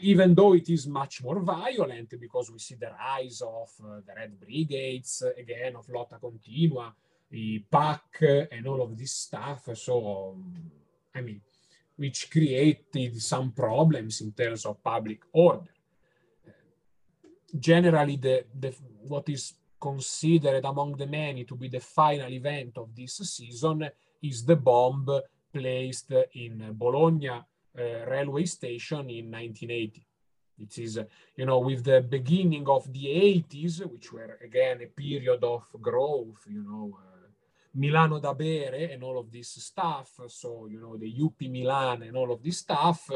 Even 0.00 0.34
though 0.34 0.54
it 0.54 0.68
is 0.68 0.86
much 0.86 1.22
more 1.22 1.40
violent 1.40 2.12
because 2.20 2.50
we 2.50 2.58
see 2.58 2.74
the 2.74 2.90
rise 2.90 3.40
of 3.42 3.70
uh, 3.84 4.00
the 4.06 4.12
Red 4.16 4.40
Brigades, 4.40 5.22
again, 5.38 5.76
of 5.76 5.88
Lotta 5.88 6.18
Continua, 6.18 6.92
the 7.30 7.64
PAC, 7.70 8.48
and 8.50 8.66
all 8.66 8.82
of 8.82 8.96
this 8.96 9.12
stuff. 9.12 9.68
So, 9.74 10.32
um, 10.34 10.54
I 11.14 11.20
mean, 11.20 11.40
which 11.96 12.30
created 12.30 13.20
some 13.20 13.52
problems 13.52 14.20
in 14.20 14.32
terms 14.32 14.66
of 14.66 14.82
public 14.82 15.20
order. 15.32 15.70
Generally, 17.58 18.16
the, 18.16 18.44
the, 18.58 18.74
what 19.06 19.28
is 19.28 19.54
considered 19.80 20.64
among 20.64 20.96
the 20.96 21.06
many 21.06 21.44
to 21.44 21.54
be 21.54 21.68
the 21.68 21.80
final 21.80 22.32
event 22.32 22.76
of 22.78 22.94
this 22.94 23.16
season 23.16 23.88
is 24.22 24.44
the 24.44 24.56
bomb 24.56 25.06
placed 25.52 26.12
in 26.34 26.72
Bologna 26.72 27.30
railway 28.06 28.44
station 28.44 29.10
in 29.10 29.30
1980. 29.30 30.04
It 30.60 30.78
is, 30.78 30.98
uh, 30.98 31.04
you 31.36 31.46
know, 31.46 31.60
with 31.60 31.84
the 31.84 32.00
beginning 32.00 32.68
of 32.68 32.92
the 32.92 33.06
80s, 33.06 33.86
which 33.86 34.12
were 34.12 34.38
again 34.42 34.80
a 34.82 34.86
period 34.86 35.44
of 35.44 35.64
growth, 35.80 36.46
you 36.48 36.62
know, 36.62 36.98
uh, 36.98 37.28
Milano 37.74 38.18
da 38.18 38.34
bere 38.34 38.90
and 38.92 39.02
all 39.04 39.18
of 39.18 39.30
this 39.30 39.50
stuff. 39.50 40.20
So, 40.26 40.66
you 40.66 40.80
know, 40.80 40.96
the 40.96 41.14
UP 41.22 41.40
Milan 41.42 42.02
and 42.02 42.16
all 42.16 42.32
of 42.32 42.42
this 42.42 42.58
stuff. 42.58 43.10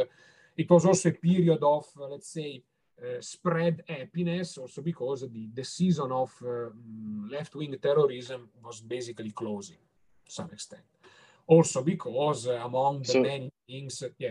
It 0.56 0.70
was 0.70 0.84
also 0.86 1.08
a 1.08 1.12
period 1.12 1.62
of, 1.62 1.86
let's 1.96 2.28
say, 2.28 2.62
uh, 3.02 3.20
spread 3.20 3.82
happiness, 3.88 4.58
also 4.58 4.82
because 4.82 5.22
the, 5.22 5.48
the 5.52 5.64
season 5.64 6.12
of 6.12 6.30
uh, 6.46 6.68
left 7.28 7.54
wing 7.56 7.76
terrorism 7.82 8.50
was 8.62 8.80
basically 8.82 9.32
closing 9.32 9.78
to 10.24 10.32
some 10.32 10.50
extent. 10.52 10.82
Also 11.46 11.82
because 11.82 12.46
uh, 12.46 12.60
among 12.64 13.00
the 13.00 13.08
so, 13.08 13.20
many 13.20 13.50
things, 13.66 14.04
yeah 14.18 14.30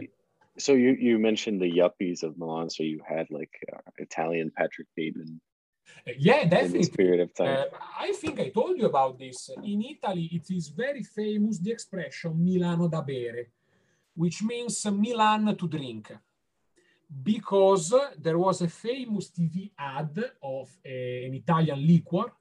so 0.57 0.73
you 0.73 0.91
you 0.99 1.17
mentioned 1.17 1.61
the 1.61 1.71
yuppies 1.71 2.23
of 2.23 2.37
Milan. 2.37 2.69
So 2.69 2.83
you 2.83 3.01
had 3.07 3.27
like 3.29 3.53
uh, 3.71 3.79
Italian 3.97 4.51
Patrick 4.55 4.87
Bateman. 4.95 5.39
Yeah, 6.17 6.45
definitely. 6.45 6.89
Period 6.89 7.21
of 7.21 7.33
time. 7.33 7.47
Uh, 7.47 7.77
I 7.99 8.11
think 8.13 8.39
I 8.39 8.49
told 8.49 8.77
you 8.77 8.85
about 8.85 9.17
this. 9.19 9.49
In 9.63 9.81
Italy, 9.81 10.29
it 10.31 10.49
is 10.49 10.69
very 10.69 11.03
famous 11.03 11.59
the 11.59 11.71
expression 11.71 12.43
Milano 12.43 12.87
da 12.87 13.01
bere, 13.01 13.47
which 14.15 14.43
means 14.43 14.85
Milan 14.85 15.55
to 15.55 15.67
drink. 15.67 16.11
Because 17.23 17.93
there 18.17 18.37
was 18.37 18.61
a 18.61 18.69
famous 18.69 19.31
TV 19.31 19.71
ad 19.77 20.17
of 20.41 20.69
a, 20.85 21.25
an 21.25 21.33
Italian 21.33 21.85
liquor, 21.85 22.31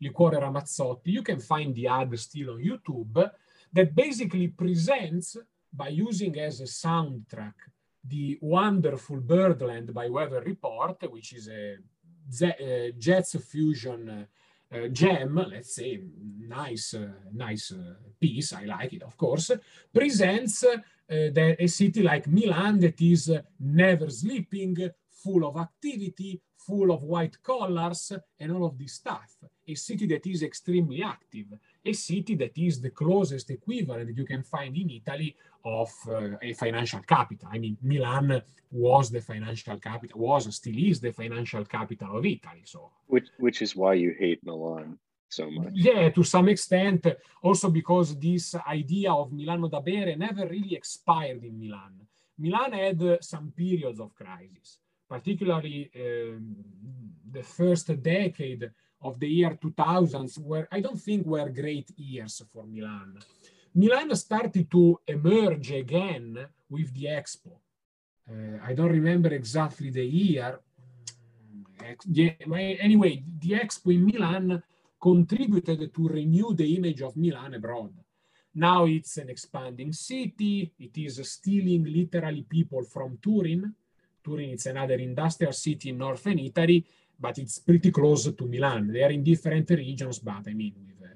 Liquore 0.00 0.40
Ramazzotti. 0.40 1.06
You 1.06 1.22
can 1.22 1.40
find 1.40 1.74
the 1.74 1.88
ad 1.88 2.16
still 2.18 2.50
on 2.50 2.62
YouTube 2.62 3.30
that 3.72 3.94
basically 3.94 4.48
presents 4.48 5.36
by 5.72 5.88
using 5.88 6.38
as 6.38 6.60
a 6.60 6.64
soundtrack 6.64 7.54
the 8.04 8.38
wonderful 8.40 9.20
Birdland 9.20 9.92
by 9.92 10.08
Weather 10.08 10.40
Report, 10.40 11.10
which 11.10 11.34
is 11.34 11.48
a, 11.48 12.92
jazz 12.98 13.36
fusion 13.50 14.26
uh, 14.72 14.88
gem, 14.88 15.34
let's 15.50 15.74
say, 15.74 16.00
nice, 16.46 16.94
uh, 16.94 17.08
nice 17.32 17.72
uh, 17.72 17.94
piece, 18.20 18.52
I 18.52 18.64
like 18.64 18.92
it, 18.92 19.02
of 19.02 19.16
course, 19.16 19.50
presents 19.92 20.64
uh, 20.64 20.76
the, 21.08 21.56
a 21.58 21.66
city 21.66 22.02
like 22.02 22.28
Milan 22.28 22.78
that 22.80 23.00
is 23.00 23.30
uh, 23.30 23.42
never 23.58 24.08
sleeping, 24.08 24.76
full 25.10 25.44
of 25.44 25.56
activity, 25.56 26.40
full 26.56 26.92
of 26.92 27.02
white 27.02 27.42
collars, 27.42 28.12
and 28.38 28.52
all 28.52 28.64
of 28.66 28.78
this 28.78 28.94
stuff. 28.94 29.36
A 29.66 29.74
city 29.74 30.06
that 30.06 30.26
is 30.26 30.42
extremely 30.42 31.02
active, 31.02 31.46
a 31.84 31.92
city 31.92 32.34
that 32.36 32.56
is 32.56 32.80
the 32.80 32.90
closest 32.90 33.50
equivalent 33.50 34.06
that 34.06 34.16
you 34.16 34.24
can 34.26 34.42
find 34.42 34.76
in 34.76 34.90
Italy 34.90 35.36
of 35.64 35.90
uh, 36.08 36.36
a 36.42 36.52
financial 36.54 37.00
capital. 37.00 37.48
I 37.52 37.58
mean, 37.58 37.76
Milan 37.82 38.42
was 38.70 39.10
the 39.10 39.20
financial 39.20 39.78
capital, 39.78 40.20
was 40.20 40.54
still 40.54 40.74
is 40.76 41.00
the 41.00 41.12
financial 41.12 41.64
capital 41.64 42.18
of 42.18 42.24
Italy. 42.24 42.62
So, 42.64 42.90
which 43.06 43.28
which 43.38 43.62
is 43.62 43.74
why 43.74 43.94
you 43.94 44.14
hate 44.18 44.40
Milan 44.44 44.98
so 45.28 45.50
much. 45.50 45.72
Yeah, 45.72 46.10
to 46.10 46.22
some 46.24 46.48
extent, 46.48 47.06
also 47.42 47.70
because 47.70 48.18
this 48.18 48.54
idea 48.66 49.12
of 49.12 49.32
Milano 49.32 49.68
da 49.68 49.80
bere 49.80 50.16
never 50.16 50.46
really 50.46 50.74
expired 50.74 51.44
in 51.44 51.58
Milan. 51.58 51.94
Milan 52.38 52.72
had 52.72 53.18
some 53.22 53.52
periods 53.54 54.00
of 54.00 54.14
crisis, 54.14 54.78
particularly 55.08 55.90
um, 55.94 56.56
the 57.30 57.42
first 57.42 58.02
decade 58.02 58.70
of 59.02 59.18
the 59.18 59.28
year 59.28 59.58
2000s, 59.60 60.38
where 60.38 60.68
I 60.70 60.80
don't 60.80 61.00
think 61.00 61.26
were 61.26 61.48
great 61.48 61.90
years 61.96 62.42
for 62.52 62.64
Milan. 62.64 63.18
Milan 63.74 64.14
started 64.16 64.70
to 64.70 65.00
emerge 65.06 65.70
again 65.70 66.46
with 66.68 66.92
the 66.94 67.04
Expo. 67.06 67.52
Uh, 68.28 68.58
I 68.64 68.74
don't 68.74 68.90
remember 68.90 69.28
exactly 69.28 69.90
the 69.90 70.04
year. 70.04 70.60
Anyway, 71.80 73.22
the 73.40 73.52
Expo 73.52 73.94
in 73.94 74.04
Milan 74.04 74.62
contributed 75.00 75.94
to 75.94 76.08
renew 76.08 76.52
the 76.54 76.76
image 76.76 77.00
of 77.00 77.16
Milan 77.16 77.54
abroad. 77.54 77.94
Now 78.54 78.84
it's 78.84 79.16
an 79.16 79.30
expanding 79.30 79.92
city. 79.92 80.72
It 80.78 80.98
is 80.98 81.26
stealing 81.30 81.84
literally 81.84 82.42
people 82.42 82.82
from 82.84 83.18
Turin. 83.22 83.74
Turin 84.22 84.50
is 84.50 84.66
another 84.66 84.94
industrial 84.96 85.52
city 85.52 85.90
in 85.90 85.98
northern 85.98 86.38
Italy, 86.38 86.84
but 87.20 87.38
it's 87.38 87.58
pretty 87.58 87.90
close 87.90 88.32
to 88.32 88.46
Milan. 88.46 88.88
They 88.92 89.02
are 89.02 89.10
in 89.10 89.22
different 89.22 89.68
regions, 89.70 90.18
but 90.20 90.48
I 90.48 90.54
mean, 90.54 90.74
with 90.86 91.08
a, 91.08 91.14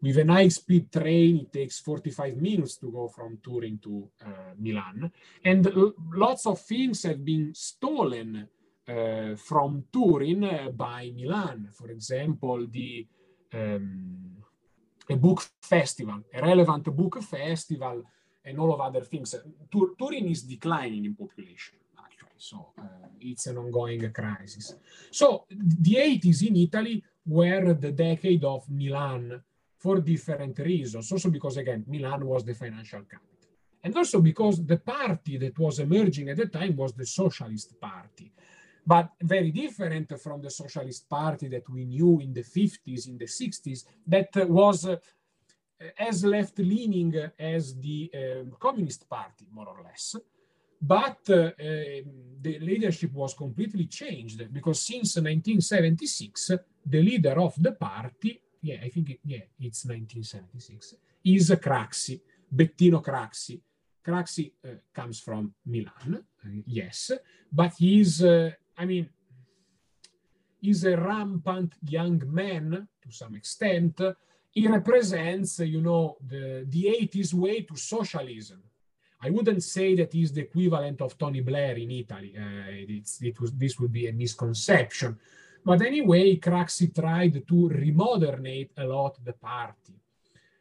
with 0.00 0.18
an 0.18 0.28
high-speed 0.28 0.92
train, 0.92 1.38
it 1.38 1.52
takes 1.52 1.80
45 1.80 2.36
minutes 2.36 2.76
to 2.76 2.90
go 2.92 3.08
from 3.08 3.38
Turin 3.42 3.78
to 3.82 4.08
uh, 4.24 4.28
Milan. 4.58 5.10
And 5.44 5.72
lots 6.14 6.46
of 6.46 6.60
things 6.60 7.02
have 7.02 7.24
been 7.24 7.52
stolen 7.54 8.48
uh, 8.88 9.34
from 9.36 9.84
Turin 9.92 10.44
uh, 10.44 10.70
by 10.70 11.10
Milan. 11.14 11.70
For 11.72 11.90
example, 11.90 12.66
the 12.70 13.06
um, 13.52 14.36
a 15.08 15.16
book 15.16 15.42
festival, 15.60 16.22
a 16.34 16.42
relevant 16.42 16.84
book 16.94 17.22
festival, 17.22 18.02
and 18.44 18.58
all 18.58 18.72
of 18.72 18.80
other 18.80 19.02
things. 19.02 19.34
Tur 19.70 19.94
Turin 19.98 20.28
is 20.28 20.42
declining 20.42 21.04
in 21.04 21.14
population, 21.14 21.78
so 22.36 22.72
uh, 22.78 23.08
it's 23.20 23.46
an 23.46 23.58
ongoing 23.58 24.12
crisis. 24.12 24.74
So 25.10 25.46
the 25.50 25.94
80s 25.94 26.46
in 26.46 26.56
Italy 26.56 27.02
were 27.24 27.74
the 27.74 27.92
decade 27.92 28.44
of 28.44 28.68
Milan 28.70 29.40
for 29.78 30.00
different 30.00 30.58
reasons. 30.58 31.10
Also 31.12 31.30
because, 31.30 31.56
again, 31.56 31.84
Milan 31.86 32.24
was 32.24 32.44
the 32.44 32.54
financial 32.54 33.00
capital. 33.00 33.26
And 33.82 33.96
also 33.96 34.20
because 34.20 34.64
the 34.64 34.78
party 34.78 35.36
that 35.38 35.58
was 35.58 35.78
emerging 35.78 36.28
at 36.28 36.36
the 36.36 36.46
time 36.46 36.76
was 36.76 36.92
the 36.92 37.06
Socialist 37.06 37.80
Party, 37.80 38.32
but 38.84 39.10
very 39.22 39.50
different 39.50 40.20
from 40.20 40.40
the 40.42 40.50
Socialist 40.50 41.08
Party 41.08 41.48
that 41.48 41.68
we 41.70 41.84
knew 41.84 42.20
in 42.20 42.32
the 42.32 42.42
50s, 42.42 43.08
in 43.08 43.18
the 43.18 43.26
60s, 43.26 43.84
that 44.06 44.30
was 44.48 44.86
uh, 44.86 44.96
as 45.98 46.24
left 46.24 46.58
leaning 46.58 47.14
as 47.38 47.78
the 47.78 48.10
uh, 48.14 48.56
Communist 48.58 49.08
Party, 49.08 49.46
more 49.52 49.68
or 49.68 49.82
less. 49.82 50.16
But 50.80 51.28
uh, 51.30 51.50
the 51.58 52.58
leadership 52.60 53.12
was 53.12 53.34
completely 53.34 53.86
changed 53.86 54.52
because 54.52 54.80
since 54.80 55.16
1976, 55.16 56.52
the 56.84 57.02
leader 57.02 57.40
of 57.40 57.54
the 57.58 57.72
party, 57.72 58.40
yeah, 58.60 58.78
I 58.82 58.88
think, 58.88 59.10
it, 59.10 59.20
yeah, 59.24 59.44
it's 59.58 59.84
1976, 59.84 60.94
is 61.24 61.50
Craxi, 61.50 62.20
Bettino 62.54 63.02
Craxi. 63.02 63.60
Craxi 64.06 64.52
uh, 64.64 64.68
comes 64.94 65.20
from 65.20 65.52
Milan, 65.64 66.22
uh, 66.44 66.48
yes, 66.66 67.10
but 67.50 67.72
he's 67.76 68.22
uh, 68.22 68.50
I 68.78 68.84
mean, 68.84 69.08
he's 70.60 70.84
a 70.84 70.96
rampant 70.96 71.74
young 71.82 72.22
man 72.26 72.88
to 73.02 73.12
some 73.12 73.34
extent. 73.34 74.00
He 74.50 74.66
represents, 74.66 75.60
you 75.60 75.80
know, 75.80 76.16
the, 76.26 76.66
the 76.68 76.84
80s 76.84 77.34
way 77.34 77.62
to 77.62 77.76
socialism. 77.76 78.62
I 79.20 79.30
wouldn't 79.30 79.62
say 79.62 79.94
that 79.96 80.12
he's 80.12 80.32
the 80.32 80.42
equivalent 80.42 81.00
of 81.00 81.16
Tony 81.16 81.40
Blair 81.40 81.76
in 81.76 81.90
Italy. 81.90 82.34
Uh, 82.36 82.96
it 83.20 83.40
was, 83.40 83.52
this 83.52 83.78
would 83.78 83.92
be 83.92 84.08
a 84.08 84.12
misconception. 84.12 85.18
But 85.64 85.82
anyway, 85.82 86.36
Craxi 86.36 86.94
tried 86.94 87.46
to 87.46 87.68
remodernate 87.68 88.70
a 88.76 88.84
lot 88.84 89.24
the 89.24 89.32
party 89.32 89.94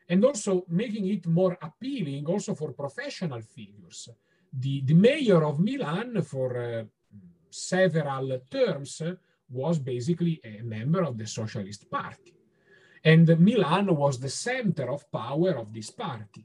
and 0.10 0.24
also 0.24 0.66
making 0.70 1.08
it 1.08 1.28
more 1.28 1.58
appealing 1.62 2.26
also 2.26 2.56
for 2.56 2.72
professional 2.74 3.42
figures. 3.42 4.10
The, 4.52 4.82
the 4.82 4.94
mayor 4.94 5.44
of 5.44 5.60
Milan 5.60 6.22
for 6.22 6.58
uh, 6.58 6.84
several 7.50 8.40
terms 8.50 9.02
was 9.50 9.80
basically 9.80 10.40
a 10.44 10.62
member 10.64 11.04
of 11.04 11.18
the 11.18 11.28
Socialist 11.28 11.90
Party. 11.90 12.34
And 13.04 13.40
Milan 13.40 13.96
was 13.96 14.20
the 14.20 14.30
center 14.30 14.90
of 14.90 15.12
power 15.12 15.58
of 15.58 15.72
this 15.72 15.92
party. 15.92 16.44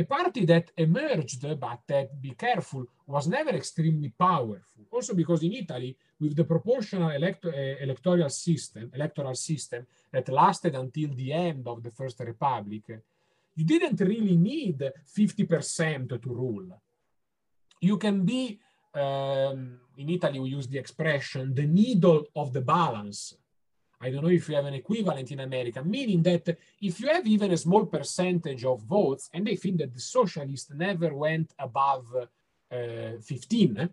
A 0.00 0.04
party 0.04 0.44
that 0.44 0.70
emerged, 0.76 1.42
but 1.58 1.80
that, 1.88 2.22
be 2.22 2.30
careful, 2.30 2.86
was 3.04 3.26
never 3.26 3.50
extremely 3.50 4.10
powerful. 4.10 4.84
Also 4.92 5.12
because 5.12 5.42
in 5.42 5.52
Italy, 5.52 5.96
with 6.20 6.36
the 6.36 6.44
proportional 6.44 7.10
uh, 7.10 7.50
electoral 7.80 8.28
system, 8.28 8.92
electoral 8.94 9.34
system 9.34 9.84
that 10.12 10.28
lasted 10.28 10.76
until 10.76 11.10
the 11.14 11.32
end 11.32 11.66
of 11.66 11.82
the 11.82 11.90
First 11.90 12.20
Republic, 12.20 12.84
you 13.56 13.64
didn't 13.64 14.00
really 14.00 14.36
need 14.36 14.78
50% 15.04 16.22
to 16.22 16.28
rule. 16.28 16.80
You 17.80 17.96
can 17.96 18.24
be 18.24 18.60
um, 18.94 19.78
in 19.96 20.08
Italy 20.08 20.38
we 20.38 20.50
use 20.50 20.68
the 20.68 20.78
expression 20.78 21.54
the 21.54 21.66
needle 21.66 22.24
of 22.36 22.52
the 22.52 22.60
balance. 22.60 23.34
I 24.00 24.10
don't 24.10 24.22
know 24.22 24.30
if 24.30 24.48
you 24.48 24.54
have 24.54 24.66
an 24.66 24.74
equivalent 24.74 25.30
in 25.32 25.40
America, 25.40 25.82
meaning 25.82 26.22
that 26.22 26.56
if 26.80 27.00
you 27.00 27.08
have 27.08 27.26
even 27.26 27.50
a 27.52 27.56
small 27.56 27.86
percentage 27.86 28.64
of 28.64 28.82
votes, 28.82 29.28
and 29.34 29.46
they 29.46 29.56
think 29.56 29.78
that 29.78 29.92
the 29.92 30.00
socialists 30.00 30.70
never 30.72 31.14
went 31.14 31.52
above 31.58 32.06
uh, 32.70 33.18
15, 33.20 33.88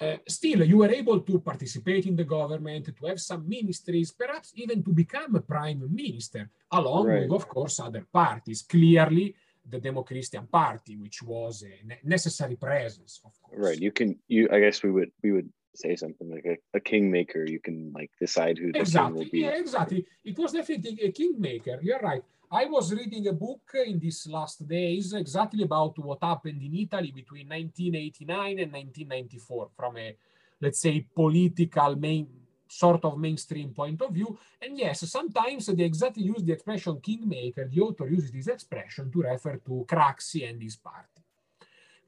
uh, 0.00 0.16
still 0.26 0.62
you 0.62 0.78
were 0.78 0.90
able 0.90 1.20
to 1.20 1.40
participate 1.40 2.06
in 2.06 2.16
the 2.16 2.24
government, 2.24 2.86
to 2.86 3.06
have 3.06 3.20
some 3.20 3.48
ministries, 3.48 4.12
perhaps 4.12 4.52
even 4.54 4.82
to 4.82 4.92
become 4.92 5.34
a 5.34 5.40
prime 5.40 5.82
minister, 5.90 6.48
along 6.72 7.06
right. 7.06 7.22
with, 7.22 7.32
of 7.32 7.48
course, 7.48 7.80
other 7.80 8.06
parties. 8.10 8.62
Clearly, 8.62 9.34
the 9.68 9.80
Demo-Christian 9.80 10.46
Party, 10.46 10.96
which 10.96 11.22
was 11.22 11.64
a 11.64 12.08
necessary 12.08 12.56
presence, 12.56 13.20
of 13.24 13.32
course. 13.42 13.60
Right. 13.60 13.78
You 13.78 13.92
can. 13.92 14.18
You. 14.28 14.48
I 14.50 14.60
guess 14.60 14.82
we 14.82 14.90
would. 14.90 15.10
We 15.22 15.32
would 15.32 15.50
say 15.74 15.96
something 15.96 16.30
like 16.30 16.44
a, 16.44 16.56
a 16.76 16.80
kingmaker. 16.80 17.44
You 17.46 17.60
can 17.60 17.92
like 17.94 18.10
decide 18.20 18.58
who 18.58 18.72
the 18.72 18.80
exactly. 18.80 19.10
king 19.10 19.24
will 19.24 19.30
be. 19.30 19.40
Yeah, 19.40 19.60
exactly. 19.60 20.06
It 20.24 20.38
was 20.38 20.52
definitely 20.52 20.98
a 21.02 21.12
kingmaker. 21.12 21.78
You're 21.82 22.00
right. 22.00 22.22
I 22.50 22.64
was 22.64 22.92
reading 22.92 23.28
a 23.28 23.32
book 23.32 23.60
in 23.74 23.98
these 23.98 24.26
last 24.26 24.66
days 24.66 25.12
exactly 25.12 25.64
about 25.64 25.98
what 25.98 26.18
happened 26.22 26.62
in 26.62 26.74
Italy 26.74 27.12
between 27.12 27.48
1989 27.48 28.58
and 28.58 28.72
1994 28.72 29.68
from 29.76 29.98
a, 29.98 30.16
let's 30.60 30.80
say, 30.80 31.06
political 31.14 31.94
main 31.96 32.26
sort 32.66 33.04
of 33.04 33.18
mainstream 33.18 33.70
point 33.70 34.00
of 34.00 34.12
view. 34.12 34.38
And 34.62 34.78
yes, 34.78 35.00
sometimes 35.10 35.66
they 35.66 35.84
exactly 35.84 36.22
use 36.22 36.42
the 36.42 36.52
expression 36.52 37.00
kingmaker. 37.00 37.68
The 37.68 37.80
author 37.80 38.08
uses 38.08 38.32
this 38.32 38.46
expression 38.46 39.10
to 39.12 39.22
refer 39.22 39.56
to 39.56 39.86
Craxi 39.86 40.48
and 40.48 40.62
his 40.62 40.76
party. 40.76 41.22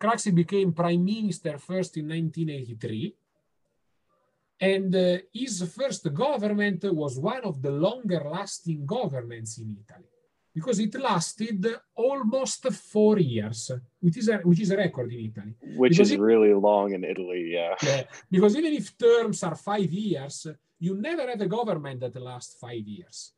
Craxi 0.01 0.35
became 0.35 0.73
prime 0.73 1.05
minister 1.05 1.59
first 1.59 1.99
in 1.99 2.09
1983. 2.09 3.15
And 4.61 4.95
uh, 4.95 5.19
his 5.33 5.63
first 5.75 6.13
government 6.13 6.85
was 6.93 7.19
one 7.19 7.45
of 7.45 7.63
the 7.63 7.71
longer 7.71 8.23
lasting 8.29 8.85
governments 8.85 9.59
in 9.59 9.77
Italy 9.83 10.05
because 10.55 10.79
it 10.81 10.95
lasted 11.01 11.67
almost 11.95 12.71
four 12.73 13.19
years, 13.19 13.71
which 14.01 14.19
is 14.19 14.29
a, 14.29 14.39
which 14.39 14.61
is 14.61 14.71
a 14.71 14.77
record 14.77 15.13
in 15.13 15.21
Italy. 15.21 15.55
Which 15.77 15.93
because 15.93 16.11
is 16.11 16.13
it, 16.13 16.21
really 16.21 16.53
long 16.53 16.93
in 16.93 17.05
Italy, 17.05 17.53
yeah. 17.53 17.75
yeah. 17.83 18.03
Because 18.31 18.57
even 18.57 18.75
if 18.75 18.97
terms 18.99 19.43
are 19.43 19.55
five 19.55 19.91
years, 19.91 20.47
you 20.79 20.95
never 20.95 21.27
have 21.27 21.41
a 21.41 21.47
government 21.47 22.01
that 22.01 22.21
lasts 22.21 22.57
five 22.61 22.87
years. 22.87 23.33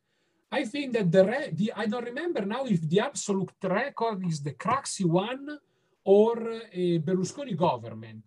I 0.51 0.65
think 0.65 0.93
that 0.93 1.11
the, 1.11 1.25
re, 1.25 1.49
the 1.51 1.73
I 1.75 1.85
don't 1.85 2.05
remember 2.05 2.45
now 2.45 2.65
if 2.65 2.81
the 2.81 2.99
absolute 2.99 3.53
record 3.63 4.25
is 4.27 4.41
the 4.41 4.53
Craxi 4.53 5.05
one 5.05 5.57
or 6.03 6.37
a 6.71 6.99
Berlusconi 6.99 7.55
government. 7.55 8.25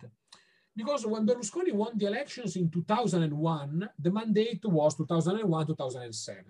Because 0.76 1.06
when 1.06 1.26
Berlusconi 1.26 1.72
won 1.72 1.96
the 1.96 2.06
elections 2.06 2.54
in 2.56 2.68
2001, 2.68 3.88
the 3.98 4.10
mandate 4.10 4.64
was 4.66 4.94
2001, 4.94 5.66
2007, 5.68 6.44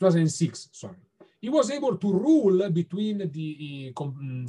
2006, 0.00 0.68
sorry. 0.72 0.96
He 1.40 1.48
was 1.48 1.70
able 1.70 1.96
to 1.96 2.12
rule 2.12 2.68
between 2.70 3.30
the 3.30 3.94
uh, 3.96 4.02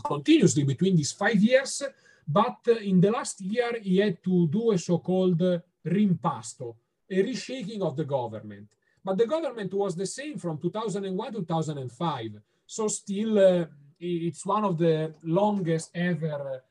continuously 0.04 0.64
between 0.64 0.96
these 0.96 1.12
five 1.12 1.36
years, 1.36 1.84
but 2.28 2.58
in 2.82 3.00
the 3.00 3.12
last 3.12 3.40
year 3.42 3.78
he 3.80 3.98
had 3.98 4.24
to 4.24 4.48
do 4.48 4.72
a 4.72 4.78
so-called 4.80 5.62
rimpasto, 5.86 6.76
a 7.12 7.24
reshaking 7.24 7.82
of 7.82 7.96
the 7.96 8.06
government. 8.06 8.68
But 9.06 9.20
the 9.20 9.28
government 9.28 9.72
was 9.76 9.96
the 9.96 10.08
same 10.08 10.40
from 10.40 10.58
2001 10.58 11.34
to 11.34 11.40
2005. 11.40 12.42
So 12.66 12.88
still, 12.88 13.38
uh, 13.38 13.66
it's 14.00 14.46
one 14.46 14.64
of 14.64 14.78
the 14.80 15.14
longest 15.24 15.92
ever 15.94 16.64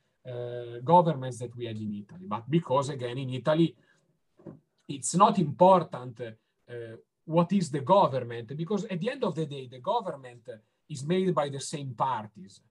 governments 0.84 1.38
that 1.38 1.56
we 1.56 1.66
had 1.66 1.76
in 1.76 1.92
Italy. 1.94 2.26
But 2.26 2.48
because, 2.50 2.88
again, 2.90 3.18
in 3.18 3.30
Italy, 3.30 3.74
it's 4.88 5.14
not 5.14 5.38
important 5.38 6.20
uh, 6.20 6.74
what 7.24 7.52
is 7.52 7.70
the 7.70 7.80
government, 7.80 8.56
because 8.56 8.84
at 8.86 9.00
the 9.00 9.10
end 9.10 9.22
of 9.22 9.34
the 9.34 9.46
day, 9.46 9.68
the 9.70 9.80
government 9.80 10.48
is 10.88 11.04
made 11.04 11.34
by 11.34 11.50
the 11.50 11.60
same 11.60 11.94
parties. 11.94 12.62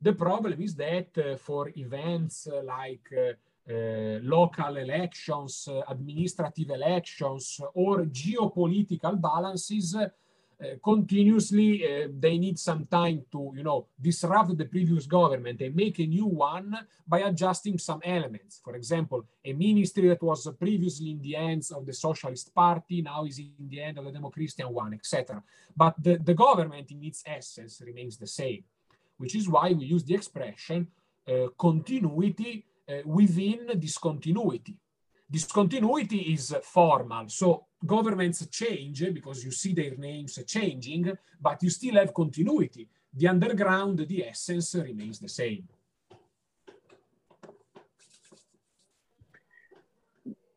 The 0.00 0.12
problem 0.12 0.60
is 0.60 0.74
that 0.76 1.16
uh, 1.18 1.36
for 1.36 1.72
events 1.74 2.46
like 2.62 3.08
uh, 3.12 4.18
local 4.22 4.76
elections, 4.76 5.66
uh, 5.68 5.80
administrative 5.88 6.70
elections, 6.70 7.60
or 7.74 8.04
geopolitical 8.04 9.20
balances, 9.20 9.96
continuously 10.82 12.08
they 12.18 12.38
need 12.38 12.58
some 12.58 12.86
time 12.86 13.24
to, 13.32 13.52
you 13.56 13.62
know, 13.62 13.86
disrupt 14.00 14.56
the 14.56 14.64
previous 14.64 15.06
government 15.06 15.60
and 15.60 15.74
make 15.74 15.98
a 15.98 16.06
new 16.06 16.26
one 16.26 16.76
by 17.06 17.20
adjusting 17.20 17.78
some 17.78 18.00
elements. 18.04 18.60
For 18.64 18.74
example, 18.74 19.24
a 19.44 19.52
ministry 19.52 20.08
that 20.08 20.22
was 20.22 20.48
previously 20.58 21.10
in 21.10 21.20
the 21.20 21.32
hands 21.32 21.70
of 21.70 21.84
the 21.86 21.92
Socialist 21.92 22.54
Party 22.54 23.02
now 23.02 23.24
is 23.24 23.38
in 23.38 23.68
the 23.68 23.78
hand 23.78 23.98
of 23.98 24.04
the 24.04 24.12
Democristian 24.12 24.70
one, 24.70 24.94
etc. 24.94 25.42
But 25.76 25.94
the, 26.02 26.16
the 26.16 26.34
government 26.34 26.90
in 26.90 27.02
its 27.04 27.22
essence 27.26 27.80
remains 27.84 28.16
the 28.16 28.26
same, 28.26 28.64
which 29.18 29.34
is 29.34 29.48
why 29.48 29.72
we 29.72 29.86
use 29.86 30.04
the 30.04 30.14
expression 30.14 30.88
uh, 31.26 31.48
continuity 31.58 32.64
uh, 32.88 32.96
within 33.04 33.66
discontinuity. 33.78 34.76
Discontinuity 35.30 36.34
is 36.34 36.54
formal, 36.62 37.28
so 37.28 37.66
governments 37.84 38.46
change 38.46 39.04
because 39.12 39.44
you 39.44 39.50
see 39.50 39.72
their 39.72 39.96
names 39.96 40.38
changing, 40.46 41.12
but 41.40 41.62
you 41.62 41.70
still 41.70 41.94
have 41.94 42.14
continuity. 42.14 42.88
The 43.12 43.28
underground, 43.28 43.98
the 43.98 44.26
essence 44.26 44.74
remains 44.74 45.18
the 45.20 45.28
same. 45.28 45.68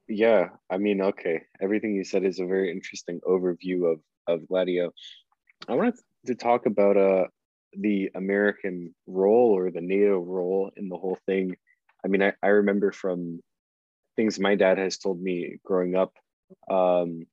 Yeah, 0.07 0.49
I 0.69 0.77
mean, 0.77 1.01
okay. 1.01 1.41
Everything 1.61 1.93
you 1.93 2.03
said 2.03 2.23
is 2.23 2.39
a 2.39 2.45
very 2.45 2.71
interesting 2.71 3.19
overview 3.27 3.91
of, 3.91 3.99
of 4.25 4.47
Gladio. 4.47 4.93
I 5.67 5.75
wanted 5.75 5.95
to 6.27 6.35
talk 6.35 6.65
about 6.65 6.95
uh, 6.95 7.25
the 7.73 8.09
American 8.15 8.95
role 9.05 9.51
or 9.51 9.69
the 9.69 9.81
NATO 9.81 10.17
role 10.19 10.71
in 10.77 10.87
the 10.87 10.97
whole 10.97 11.19
thing. 11.25 11.57
I 12.05 12.07
mean, 12.07 12.23
I, 12.23 12.33
I 12.41 12.47
remember 12.47 12.91
from 12.91 13.41
things 14.15 14.39
my 14.39 14.55
dad 14.55 14.77
has 14.77 14.97
told 14.97 15.21
me 15.21 15.59
growing 15.63 15.95
up, 15.95 16.13
um, 16.69 17.25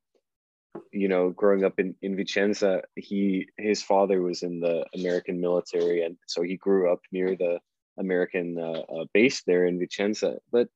you 0.92 1.08
know, 1.08 1.30
growing 1.30 1.64
up 1.64 1.78
in, 1.78 1.94
in 2.02 2.16
Vicenza, 2.16 2.82
he 2.96 3.48
his 3.56 3.82
father 3.82 4.22
was 4.22 4.42
in 4.42 4.60
the 4.60 4.84
American 4.94 5.40
military, 5.40 6.02
and 6.04 6.16
so 6.26 6.42
he 6.42 6.56
grew 6.56 6.92
up 6.92 7.00
near 7.12 7.36
the 7.36 7.58
American 7.98 8.58
uh, 8.58 8.82
uh, 8.92 9.04
base 9.12 9.42
there 9.46 9.66
in 9.66 9.78
Vicenza. 9.78 10.38
But 10.50 10.68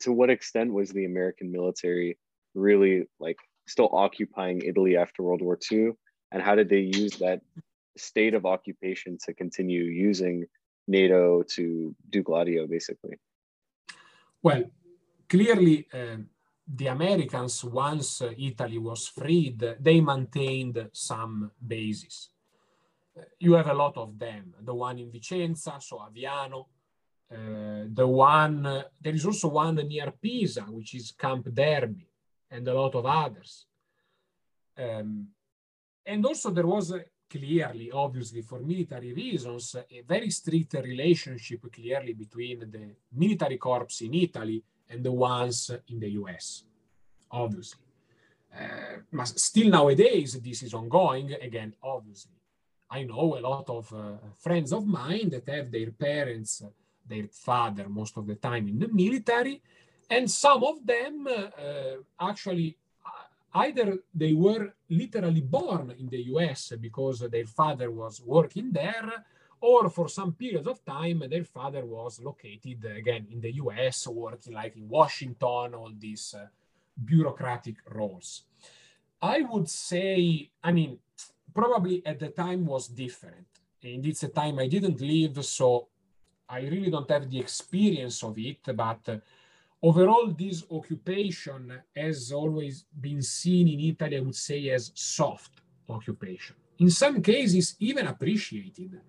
to 0.00 0.12
what 0.12 0.30
extent 0.30 0.72
was 0.72 0.90
the 0.90 1.04
American 1.04 1.50
military 1.50 2.18
really 2.54 3.06
like 3.18 3.38
still 3.66 3.90
occupying 3.92 4.62
Italy 4.62 4.96
after 4.96 5.22
World 5.22 5.42
War 5.42 5.58
II, 5.70 5.92
and 6.32 6.42
how 6.42 6.54
did 6.54 6.68
they 6.68 6.80
use 6.80 7.12
that 7.18 7.40
state 7.96 8.34
of 8.34 8.44
occupation 8.44 9.18
to 9.24 9.34
continue 9.34 9.84
using 9.84 10.44
NATO 10.86 11.42
to 11.54 11.94
do 12.10 12.22
Gladio, 12.22 12.66
basically? 12.66 13.18
Well, 14.42 14.64
clearly, 15.28 15.88
uh, 15.92 16.18
the 16.66 16.88
Americans, 16.88 17.62
once 17.64 18.22
Italy 18.36 18.78
was 18.78 19.06
freed, 19.06 19.76
they 19.78 20.00
maintained 20.00 20.88
some 20.92 21.50
bases. 21.64 22.30
You 23.38 23.54
have 23.54 23.68
a 23.68 23.74
lot 23.74 23.96
of 23.96 24.18
them. 24.18 24.54
The 24.60 24.74
one 24.74 24.98
in 24.98 25.10
Vicenza, 25.10 25.80
so 25.80 25.98
Aviano. 25.98 26.66
Uh, 27.30 27.86
the 27.92 28.06
one, 28.06 28.66
uh, 28.66 28.82
there 29.00 29.14
is 29.14 29.26
also 29.26 29.48
one 29.48 29.76
near 29.76 30.12
Pisa, 30.12 30.62
which 30.62 30.94
is 30.94 31.12
Camp 31.12 31.52
Darby, 31.52 32.06
and 32.50 32.66
a 32.68 32.74
lot 32.74 32.94
of 32.94 33.06
others. 33.06 33.66
Um, 34.76 35.28
and 36.04 36.24
also, 36.24 36.50
there 36.50 36.66
was 36.66 36.94
clearly, 37.28 37.90
obviously, 37.90 38.42
for 38.42 38.60
military 38.60 39.12
reasons, 39.12 39.74
a 39.74 40.02
very 40.02 40.30
strict 40.30 40.74
relationship 40.74 41.72
clearly 41.72 42.12
between 42.12 42.70
the 42.70 42.94
military 43.12 43.56
corps 43.56 44.00
in 44.02 44.14
Italy 44.14 44.62
and 44.90 45.04
the 45.04 45.12
ones 45.12 45.70
in 45.88 46.00
the 46.00 46.10
US, 46.10 46.64
obviously. 47.30 47.80
Uh, 48.54 49.00
but 49.12 49.28
still 49.28 49.68
nowadays, 49.68 50.40
this 50.40 50.62
is 50.62 50.72
ongoing, 50.74 51.32
again, 51.34 51.74
obviously. 51.82 52.32
I 52.90 53.02
know 53.02 53.36
a 53.36 53.40
lot 53.40 53.68
of 53.68 53.92
uh, 53.92 54.12
friends 54.40 54.72
of 54.72 54.86
mine 54.86 55.28
that 55.30 55.48
have 55.48 55.70
their 55.70 55.90
parents, 55.90 56.62
their 57.06 57.28
father 57.28 57.88
most 57.88 58.16
of 58.16 58.26
the 58.26 58.36
time 58.36 58.68
in 58.68 58.78
the 58.78 58.88
military, 58.88 59.60
and 60.08 60.30
some 60.30 60.62
of 60.62 60.86
them 60.86 61.26
uh, 61.26 62.28
actually 62.30 62.76
either 63.56 63.98
they 64.14 64.34
were 64.34 64.74
literally 64.90 65.40
born 65.40 65.94
in 65.98 66.08
the 66.08 66.22
US 66.34 66.72
because 66.80 67.20
their 67.20 67.46
father 67.46 67.90
was 67.90 68.20
working 68.20 68.70
there, 68.72 69.24
or 69.60 69.88
for 69.90 70.08
some 70.08 70.32
periods 70.32 70.66
of 70.66 70.84
time, 70.84 71.22
their 71.28 71.44
father 71.44 71.84
was 71.84 72.20
located 72.20 72.84
again 72.84 73.26
in 73.30 73.40
the 73.40 73.54
US, 73.56 74.06
working 74.06 74.54
like 74.54 74.76
in 74.76 74.88
Washington, 74.88 75.74
all 75.74 75.92
these 75.98 76.34
uh, 76.36 76.46
bureaucratic 77.04 77.76
roles. 77.90 78.42
I 79.20 79.40
would 79.40 79.68
say, 79.68 80.50
I 80.62 80.72
mean, 80.72 80.98
probably 81.54 82.04
at 82.06 82.18
the 82.18 82.28
time 82.28 82.66
was 82.66 82.88
different. 82.88 83.46
And 83.82 84.04
it's 84.06 84.22
a 84.22 84.28
time 84.28 84.58
I 84.58 84.66
didn't 84.66 85.00
live, 85.00 85.44
so 85.44 85.88
I 86.48 86.60
really 86.60 86.90
don't 86.90 87.10
have 87.10 87.30
the 87.30 87.40
experience 87.40 88.22
of 88.22 88.38
it, 88.38 88.58
but 88.74 89.08
uh, 89.08 89.18
Overall, 89.82 90.34
this 90.36 90.64
occupation 90.70 91.80
has 91.94 92.32
always 92.32 92.84
been 92.98 93.22
seen 93.22 93.68
in 93.68 93.80
Italy, 93.80 94.16
I 94.16 94.20
would 94.20 94.34
say, 94.34 94.70
as 94.70 94.90
soft 94.94 95.60
occupation. 95.88 96.56
In 96.78 96.90
some 96.90 97.22
cases, 97.22 97.76
even 97.78 98.06
appreciated. 98.06 99.00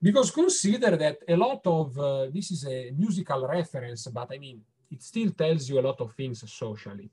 Because 0.00 0.30
consider 0.30 0.96
that 0.96 1.18
a 1.28 1.36
lot 1.36 1.66
of, 1.66 1.98
uh, 1.98 2.26
this 2.32 2.50
is 2.50 2.66
a 2.66 2.92
musical 2.96 3.46
reference, 3.46 4.06
but 4.08 4.28
I 4.32 4.38
mean, 4.38 4.60
it 4.90 5.02
still 5.02 5.30
tells 5.30 5.68
you 5.68 5.78
a 5.78 5.86
lot 5.88 6.00
of 6.00 6.14
things 6.14 6.44
socially. 6.50 7.10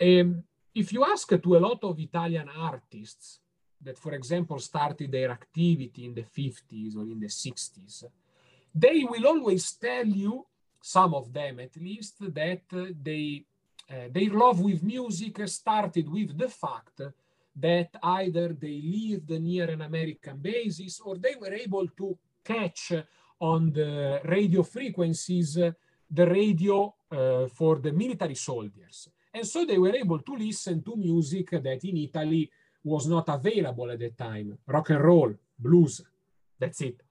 Um, 0.00 0.42
if 0.74 0.92
you 0.92 1.04
ask 1.04 1.28
to 1.28 1.56
a 1.56 1.58
lot 1.58 1.82
of 1.84 1.98
Italian 1.98 2.48
artists 2.56 3.40
that, 3.82 3.98
for 3.98 4.12
example, 4.12 4.58
started 4.58 5.10
their 5.10 5.30
activity 5.30 6.04
in 6.04 6.14
the 6.14 6.22
50s 6.22 6.96
or 6.96 7.02
in 7.02 7.20
the 7.20 7.28
60s, 7.28 8.04
they 8.74 9.04
will 9.04 9.26
always 9.26 9.72
tell 9.72 10.06
you 10.06 10.46
some 10.80 11.14
of 11.14 11.32
them 11.32 11.60
at 11.60 11.76
least, 11.76 12.16
that 12.32 12.62
they, 13.02 13.44
uh, 13.90 14.08
their 14.10 14.30
love 14.30 14.60
with 14.60 14.82
music 14.82 15.46
started 15.48 16.08
with 16.08 16.36
the 16.38 16.48
fact 16.48 17.00
that 17.58 17.88
either 18.02 18.52
they 18.52 18.80
lived 18.82 19.30
near 19.30 19.70
an 19.70 19.82
American 19.82 20.38
basis 20.38 21.00
or 21.00 21.16
they 21.16 21.34
were 21.40 21.54
able 21.54 21.86
to 21.88 22.18
catch 22.44 22.92
on 23.40 23.72
the 23.72 24.20
radio 24.24 24.62
frequencies 24.62 25.58
the 26.08 26.26
radio 26.26 26.94
uh, 27.10 27.48
for 27.48 27.80
the 27.80 27.92
military 27.92 28.36
soldiers. 28.36 29.08
And 29.34 29.46
so 29.46 29.64
they 29.64 29.78
were 29.78 29.94
able 29.94 30.20
to 30.20 30.36
listen 30.36 30.82
to 30.84 30.96
music 30.96 31.50
that 31.50 31.84
in 31.84 31.96
Italy 31.96 32.48
was 32.84 33.06
not 33.08 33.28
available 33.28 33.90
at 33.90 33.98
the 33.98 34.10
time 34.10 34.56
rock 34.66 34.90
and 34.90 35.02
roll, 35.02 35.34
blues. 35.58 36.02
That's 36.58 36.80
it 36.80 37.02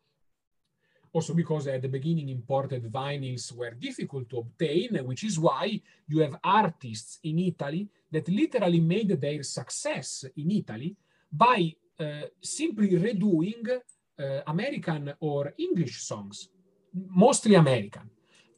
also 1.15 1.33
because 1.33 1.67
at 1.67 1.81
the 1.81 1.87
beginning 1.87 2.27
imported 2.27 2.83
vinyls 2.91 3.55
were 3.55 3.71
difficult 3.71 4.27
to 4.29 4.39
obtain, 4.39 4.89
which 5.05 5.23
is 5.23 5.39
why 5.39 5.79
you 6.07 6.19
have 6.19 6.35
artists 6.43 7.19
in 7.23 7.39
Italy 7.39 7.87
that 8.11 8.27
literally 8.27 8.81
made 8.81 9.11
their 9.21 9.41
success 9.43 10.25
in 10.35 10.51
Italy 10.51 10.93
by 11.31 11.73
uh, 11.97 12.23
simply 12.41 12.89
redoing 13.07 13.65
uh, 13.71 14.41
American 14.47 15.13
or 15.21 15.53
English 15.57 16.03
songs, 16.03 16.49
mostly 16.93 17.55
American. 17.55 18.09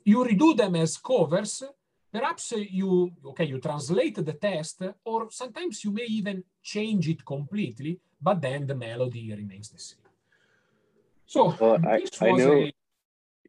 You 0.04 0.26
redo 0.26 0.58
them 0.58 0.76
as 0.78 0.98
covers, 0.98 1.64
perhaps 2.12 2.54
you, 2.54 3.12
okay, 3.24 3.46
you 3.46 3.60
translate 3.60 4.16
the 4.16 4.34
text, 4.34 4.82
or 5.06 5.28
sometimes 5.30 5.84
you 5.84 5.92
may 5.92 6.06
even 6.06 6.44
change 6.64 7.08
it 7.08 7.24
completely, 7.24 8.00
but 8.20 8.42
then 8.42 8.66
the 8.66 8.74
melody 8.74 9.32
remains 9.32 9.70
the 9.70 9.78
same. 9.78 10.07
So 11.28 11.56
well, 11.60 11.78
I, 11.86 12.04
I 12.22 12.32
know. 12.32 12.54
A, 12.54 12.74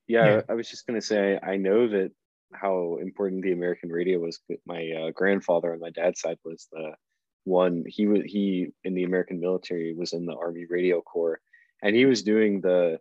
yeah, 0.07 0.27
yeah, 0.27 0.41
I 0.49 0.55
was 0.55 0.69
just 0.69 0.87
gonna 0.87 1.03
say 1.03 1.39
I 1.43 1.57
know 1.57 1.89
that 1.89 2.11
how 2.53 2.99
important 3.01 3.43
the 3.43 3.53
American 3.53 3.91
radio 3.91 4.19
was. 4.19 4.41
My 4.67 4.91
uh, 4.91 5.11
grandfather 5.13 5.73
on 5.73 5.81
my 5.81 5.91
dad's 5.91 6.21
side 6.21 6.39
was 6.45 6.67
the 6.73 6.93
one 7.45 7.85
he 7.87 8.07
was 8.07 8.23
he 8.25 8.69
in 8.85 8.95
the 8.95 9.05
American 9.05 9.41
military 9.41 9.95
was 9.95 10.13
in 10.13 10.27
the 10.27 10.35
Army 10.35 10.67
Radio 10.69 11.01
Corps, 11.01 11.41
and 11.83 11.95
he 11.95 12.05
was 12.05 12.23
doing 12.23 12.61
the 12.61 12.99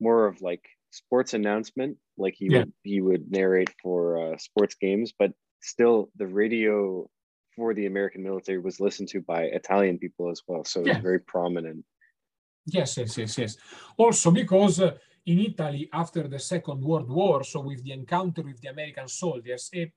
more 0.00 0.26
of 0.26 0.42
like 0.42 0.64
sports 0.90 1.34
announcement, 1.34 1.96
like 2.16 2.34
he 2.36 2.48
yeah. 2.50 2.58
would 2.58 2.72
he 2.82 3.00
would 3.00 3.30
narrate 3.30 3.70
for 3.82 4.34
uh, 4.34 4.38
sports 4.38 4.74
games, 4.74 5.12
but 5.18 5.32
still 5.60 6.10
the 6.16 6.26
radio 6.26 7.08
for 7.56 7.74
the 7.74 7.86
American 7.86 8.22
military 8.22 8.58
was 8.58 8.78
listened 8.78 9.08
to 9.08 9.20
by 9.20 9.42
Italian 9.44 9.98
people 9.98 10.30
as 10.30 10.42
well, 10.46 10.64
so 10.64 10.80
it 10.80 10.88
was 10.88 10.98
very 10.98 11.18
prominent. 11.20 11.84
Yes, 12.70 12.96
yes, 12.98 13.16
yes, 13.18 13.38
yes. 13.38 13.56
Also 13.96 14.30
because. 14.30 14.80
Uh, 14.80 14.92
in 15.28 15.40
Italy 15.40 15.90
after 15.92 16.26
the 16.26 16.38
Second 16.38 16.80
World 16.82 17.10
War, 17.10 17.44
so 17.44 17.60
with 17.60 17.84
the 17.84 17.92
encounter 17.92 18.40
with 18.40 18.62
the 18.62 18.68
American 18.68 19.06
soldiers, 19.08 19.68
a, 19.74 19.92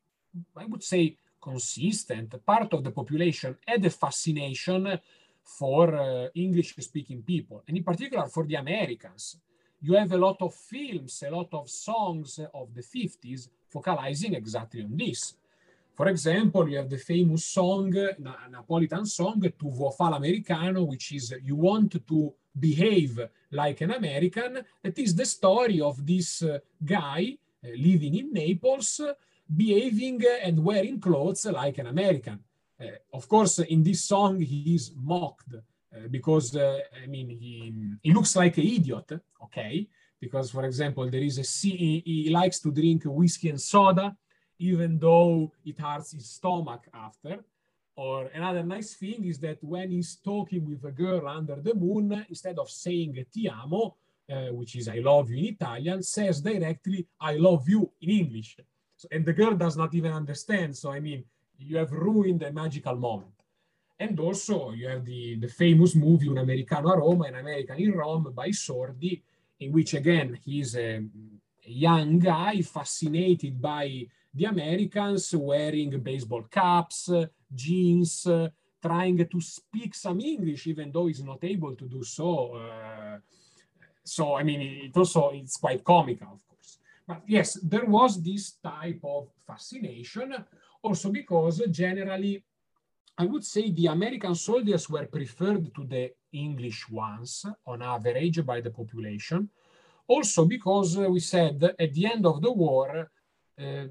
I 0.58 0.66
would 0.66 0.84
say 0.84 1.16
consistent 1.42 2.36
part 2.46 2.74
of 2.74 2.84
the 2.84 2.92
population 2.92 3.56
had 3.66 3.86
a 3.86 3.90
fascination 3.90 5.00
for 5.42 5.96
uh, 5.96 6.28
English 6.36 6.76
speaking 6.80 7.22
people, 7.24 7.64
and 7.66 7.78
in 7.78 7.84
particular 7.84 8.28
for 8.28 8.46
the 8.46 8.56
Americans. 8.56 9.38
You 9.80 9.94
have 9.94 10.12
a 10.12 10.18
lot 10.18 10.42
of 10.42 10.54
films, 10.54 11.24
a 11.26 11.32
lot 11.32 11.48
of 11.54 11.70
songs 11.70 12.38
of 12.54 12.74
the 12.76 12.84
50s 12.84 13.48
focalizing 13.70 14.34
exactly 14.36 14.84
on 14.84 14.98
this. 14.98 15.36
For 15.94 16.10
example, 16.10 16.68
you 16.68 16.78
have 16.78 16.90
the 16.90 16.98
famous 16.98 17.46
song, 17.46 17.90
Na- 18.20 18.48
Napolitan 18.50 19.06
song, 19.08 19.40
Tu 19.58 19.70
vuoi 19.70 19.94
fa 19.96 20.10
l'americano, 20.10 20.86
which 20.86 21.14
is 21.14 21.34
you 21.42 21.56
want 21.56 22.04
to 22.06 22.34
behave 22.60 23.30
like 23.52 23.82
an 23.82 23.92
American. 23.92 24.64
That 24.84 24.98
is 25.00 25.16
the 25.16 25.26
story 25.26 25.82
of 25.82 26.06
this 26.06 26.44
uh, 26.44 26.60
guy 26.84 27.38
uh, 27.64 27.70
living 27.78 28.16
in 28.16 28.34
Naples, 28.34 29.02
behaving 29.56 30.22
and 30.44 30.64
wearing 30.64 31.00
clothes 31.00 31.46
like 31.46 31.78
an 31.78 31.88
American. 31.88 32.40
Uh, 32.80 32.86
of 33.14 33.28
course, 33.28 33.60
in 33.60 33.84
this 33.84 34.04
song, 34.04 34.40
he 34.40 34.76
is 34.76 34.92
mocked 34.96 35.54
uh, 35.54 36.08
because, 36.10 36.56
uh, 36.56 36.80
I 37.04 37.08
mean, 37.08 37.30
he, 37.30 37.74
he 38.02 38.14
looks 38.14 38.36
like 38.36 38.58
an 38.58 38.66
idiot, 38.66 39.12
okay? 39.44 39.88
Because, 40.20 40.52
for 40.52 40.66
example, 40.66 41.10
there 41.10 41.22
is 41.22 41.38
a 41.38 41.68
he, 41.68 42.02
he 42.06 42.30
likes 42.30 42.60
to 42.60 42.72
drink 42.72 43.04
whiskey 43.06 43.50
and 43.50 43.62
soda, 43.62 44.16
even 44.60 44.98
though 44.98 45.52
it 45.66 45.80
hurts 45.80 46.12
his 46.12 46.30
stomach 46.30 46.88
after. 46.94 47.44
Or 48.02 48.32
another 48.34 48.64
nice 48.64 48.96
thing 48.96 49.26
is 49.26 49.38
that 49.46 49.60
when 49.62 49.92
he's 49.92 50.16
talking 50.16 50.68
with 50.68 50.84
a 50.86 50.92
girl 50.92 51.28
under 51.28 51.58
the 51.62 51.76
moon, 51.76 52.26
instead 52.28 52.58
of 52.58 52.68
saying 52.68 53.14
ti 53.32 53.48
amo, 53.48 53.96
uh, 54.28 54.50
which 54.58 54.76
is 54.76 54.88
I 54.88 55.00
love 55.12 55.30
you 55.30 55.38
in 55.38 55.54
Italian, 55.54 56.02
says 56.02 56.42
directly 56.42 57.06
I 57.20 57.34
love 57.36 57.70
you 57.70 57.92
in 58.02 58.10
English. 58.10 58.58
So, 58.98 59.08
and 59.12 59.24
the 59.24 59.34
girl 59.34 59.54
does 59.56 59.78
not 59.78 59.94
even 59.94 60.14
understand. 60.14 60.76
So, 60.76 60.92
I 60.92 61.00
mean, 61.00 61.24
you 61.60 61.78
have 61.78 61.92
ruined 61.92 62.42
a 62.42 62.52
magical 62.52 62.96
moment. 62.96 63.38
And 64.00 64.20
also, 64.20 64.72
you 64.72 64.88
have 64.88 65.06
the, 65.06 65.36
the 65.36 65.48
famous 65.48 65.94
movie 65.94 66.30
Un 66.30 66.40
Americano 66.40 66.90
a 66.90 66.98
Roma, 66.98 67.26
An 67.26 67.36
American 67.36 67.78
in 67.78 67.92
Rome 67.94 68.34
by 68.34 68.50
Sordi, 68.50 69.22
in 69.60 69.72
which, 69.72 69.94
again, 69.94 70.40
he's 70.44 70.76
a, 70.76 70.96
a 71.68 71.72
young 71.88 72.18
guy 72.18 72.64
fascinated 72.64 73.62
by 73.62 74.08
the 74.34 74.46
Americans 74.46 75.36
wearing 75.36 76.00
baseball 76.00 76.44
caps, 76.50 77.12
jeans, 77.54 78.28
trying 78.82 79.28
to 79.30 79.42
speak 79.42 79.94
some 79.94 80.20
English, 80.20 80.68
even 80.68 80.92
though 80.92 81.08
he's 81.08 81.24
not 81.24 81.44
able 81.44 81.76
to 81.76 81.86
do 81.86 82.04
so. 82.04 82.56
Uh, 82.56 83.20
so, 84.04 84.36
I 84.36 84.44
mean, 84.44 84.62
it 84.62 84.98
also 84.98 85.32
it's 85.34 85.58
quite 85.58 85.84
comical, 85.84 86.34
of 86.34 86.48
course. 86.48 86.80
But 87.08 87.22
yes, 87.28 87.60
there 87.62 87.86
was 87.86 88.22
this 88.22 88.54
type 88.64 89.00
of 89.04 89.28
fascination, 89.46 90.34
also 90.82 91.12
because 91.12 91.62
generally, 91.70 92.44
I 93.18 93.26
would 93.26 93.46
say 93.46 93.70
the 93.72 93.88
American 93.88 94.34
soldiers 94.34 94.90
were 94.90 95.06
preferred 95.06 95.74
to 95.76 95.84
the 95.86 96.12
English 96.34 96.90
ones 96.90 97.46
on 97.68 97.82
average 97.82 98.44
by 98.46 98.62
the 98.62 98.72
population. 98.72 99.50
Also 100.08 100.46
because 100.46 100.98
uh, 100.98 101.10
we 101.10 101.20
said 101.20 101.64
at 101.78 101.94
the 101.94 102.06
end 102.06 102.26
of 102.26 102.42
the 102.42 102.52
war, 102.52 103.12
uh, 103.60 103.86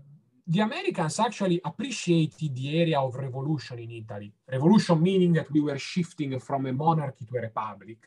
the 0.50 0.60
Americans 0.60 1.20
actually 1.20 1.60
appreciated 1.64 2.52
the 2.56 2.80
area 2.80 2.98
of 2.98 3.14
revolution 3.14 3.78
in 3.78 3.90
Italy. 3.92 4.32
Revolution 4.50 5.00
meaning 5.00 5.32
that 5.34 5.48
we 5.52 5.60
were 5.60 5.78
shifting 5.78 6.40
from 6.40 6.66
a 6.66 6.72
monarchy 6.72 7.24
to 7.24 7.36
a 7.36 7.42
republic, 7.42 7.98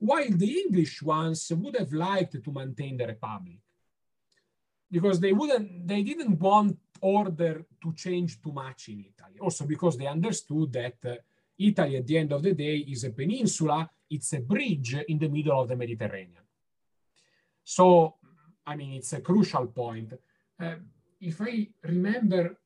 while 0.00 0.30
the 0.30 0.52
English 0.62 1.00
ones 1.00 1.52
would 1.54 1.76
have 1.76 1.92
liked 1.92 2.42
to 2.42 2.52
maintain 2.52 2.96
the 2.96 3.06
republic 3.06 3.60
because 4.90 5.20
they 5.20 5.32
wouldn't, 5.32 5.86
they 5.86 6.02
didn't 6.02 6.40
want 6.40 6.76
order 7.00 7.64
to 7.80 7.92
change 7.94 8.42
too 8.42 8.50
much 8.50 8.88
in 8.88 8.98
Italy. 8.98 9.38
Also 9.40 9.64
because 9.64 9.96
they 9.96 10.08
understood 10.08 10.72
that 10.72 10.96
uh, 11.06 11.14
Italy, 11.56 11.98
at 11.98 12.06
the 12.06 12.18
end 12.18 12.32
of 12.32 12.42
the 12.42 12.52
day, 12.52 12.78
is 12.78 13.04
a 13.04 13.10
peninsula. 13.10 13.88
It's 14.10 14.32
a 14.32 14.40
bridge 14.40 14.96
in 15.06 15.18
the 15.20 15.28
middle 15.28 15.60
of 15.60 15.68
the 15.68 15.76
Mediterranean. 15.76 16.42
So, 17.62 18.16
I 18.66 18.74
mean, 18.74 18.94
it's 18.94 19.12
a 19.12 19.20
crucial 19.20 19.68
point. 19.68 20.12
Uh, 20.58 20.74
if 21.20 21.40
I 21.40 21.68
remember, 21.84 22.56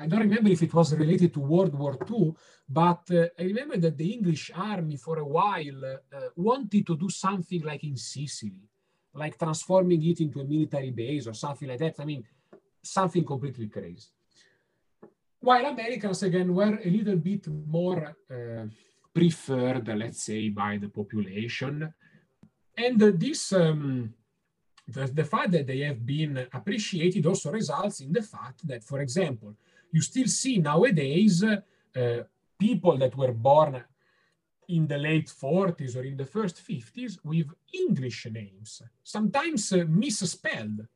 I 0.00 0.06
don't 0.06 0.20
remember 0.20 0.50
if 0.50 0.62
it 0.62 0.72
was 0.72 0.94
related 0.94 1.34
to 1.34 1.40
World 1.40 1.74
War 1.74 1.98
II, 2.10 2.34
but 2.68 3.02
uh, 3.10 3.26
I 3.38 3.42
remember 3.42 3.76
that 3.78 3.96
the 3.96 4.12
English 4.12 4.50
army 4.54 4.96
for 4.96 5.18
a 5.18 5.24
while 5.24 5.84
uh, 5.84 6.20
wanted 6.36 6.86
to 6.86 6.96
do 6.96 7.08
something 7.08 7.62
like 7.62 7.84
in 7.84 7.96
Sicily, 7.96 8.68
like 9.14 9.38
transforming 9.38 10.04
it 10.04 10.20
into 10.20 10.40
a 10.40 10.44
military 10.44 10.90
base 10.90 11.26
or 11.26 11.34
something 11.34 11.68
like 11.68 11.78
that. 11.80 11.96
I 11.98 12.04
mean, 12.04 12.24
something 12.82 13.24
completely 13.24 13.68
crazy. 13.68 14.08
While 15.40 15.66
Americans, 15.66 16.22
again, 16.22 16.54
were 16.54 16.80
a 16.84 16.90
little 16.90 17.16
bit 17.16 17.46
more 17.48 18.16
uh, 18.30 18.66
preferred, 19.14 19.88
let's 19.96 20.22
say, 20.24 20.48
by 20.48 20.78
the 20.78 20.88
population. 20.88 21.92
And 22.76 23.00
this 23.00 23.52
um, 23.52 24.14
the, 24.88 25.06
the 25.06 25.24
fact 25.24 25.52
that 25.52 25.66
they 25.66 25.80
have 25.80 26.04
been 26.04 26.46
appreciated 26.52 27.26
also 27.26 27.52
results 27.52 28.00
in 28.00 28.12
the 28.12 28.22
fact 28.22 28.66
that, 28.66 28.82
for 28.82 29.00
example, 29.00 29.54
you 29.92 30.00
still 30.00 30.26
see 30.26 30.58
nowadays 30.58 31.44
uh, 31.44 32.22
people 32.58 32.96
that 32.96 33.16
were 33.16 33.32
born 33.32 33.84
in 34.68 34.86
the 34.86 34.98
late 34.98 35.28
40s 35.28 35.96
or 35.96 36.04
in 36.04 36.16
the 36.16 36.24
first 36.24 36.56
50s 36.66 37.18
with 37.24 37.48
English 37.72 38.26
names, 38.30 38.82
sometimes 39.02 39.72
uh, 39.72 39.84
misspelled. 39.88 40.86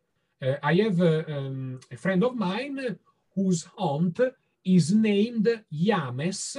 Uh, 0.41 0.57
I 0.63 0.75
have 0.75 1.01
uh, 1.01 1.23
um, 1.29 1.81
a 1.91 1.97
friend 1.97 2.25
of 2.25 2.35
mine 2.35 2.99
whose 3.35 3.67
aunt 3.79 4.21
is 4.65 4.93
named 4.93 5.65
Yames 5.73 6.59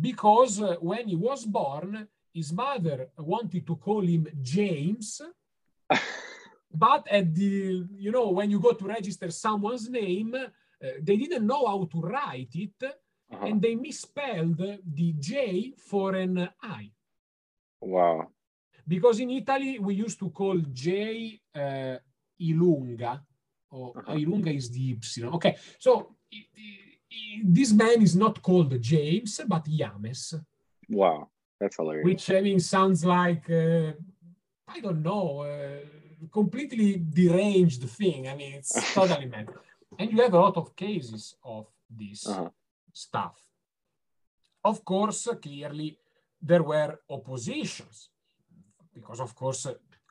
because 0.00 0.60
uh, 0.60 0.76
when 0.80 1.08
he 1.08 1.16
was 1.16 1.44
born, 1.44 2.06
his 2.32 2.52
mother 2.52 3.08
wanted 3.18 3.66
to 3.66 3.76
call 3.76 4.02
him 4.02 4.28
James. 4.40 5.20
but 6.72 7.06
at 7.10 7.34
the 7.34 7.84
you 7.96 8.12
know 8.12 8.30
when 8.30 8.50
you 8.50 8.60
go 8.60 8.72
to 8.72 8.86
register 8.86 9.30
someone's 9.30 9.88
name 9.88 10.34
uh, 10.34 10.48
they 11.02 11.16
didn't 11.16 11.46
know 11.46 11.66
how 11.66 11.84
to 11.90 12.00
write 12.00 12.50
it 12.54 12.82
uh-huh. 12.82 13.46
and 13.46 13.60
they 13.60 13.74
misspelled 13.74 14.58
the 14.58 15.12
j 15.18 15.74
for 15.76 16.14
an 16.14 16.48
i. 16.62 16.90
Wow. 17.80 18.28
Because 18.86 19.20
in 19.20 19.30
italy 19.30 19.78
we 19.78 19.94
used 19.94 20.18
to 20.18 20.30
call 20.30 20.58
j 20.72 21.40
uh, 21.54 21.96
ilunga 22.40 23.20
or 23.70 23.98
uh-huh. 23.98 24.14
ilunga 24.14 24.54
is 24.54 24.70
the 24.70 24.96
y. 25.22 25.28
Okay 25.28 25.56
so 25.78 26.16
this 27.44 27.72
man 27.72 28.02
is 28.02 28.14
not 28.14 28.40
called 28.40 28.80
james 28.80 29.40
but 29.46 29.64
yames 29.64 30.34
wow 30.88 31.28
that's 31.58 31.76
hilarious. 31.76 32.04
Which 32.04 32.30
i 32.30 32.40
mean 32.40 32.60
sounds 32.60 33.04
like 33.04 33.50
uh, 33.50 33.92
i 34.68 34.80
don't 34.80 35.02
know 35.02 35.40
uh, 35.40 35.99
completely 36.28 36.96
deranged 36.96 37.82
thing. 37.90 38.28
I 38.28 38.34
mean, 38.36 38.54
it's 38.54 38.94
totally 38.94 39.26
mad. 39.26 39.48
And 39.98 40.10
you 40.12 40.22
have 40.22 40.34
a 40.34 40.40
lot 40.40 40.56
of 40.56 40.76
cases 40.76 41.36
of 41.44 41.66
this 41.88 42.26
uh-huh. 42.26 42.48
stuff. 42.92 43.36
Of 44.64 44.84
course, 44.84 45.28
clearly, 45.40 45.98
there 46.40 46.62
were 46.62 47.00
oppositions 47.08 48.10
because, 48.92 49.20
of 49.20 49.34
course, 49.34 49.66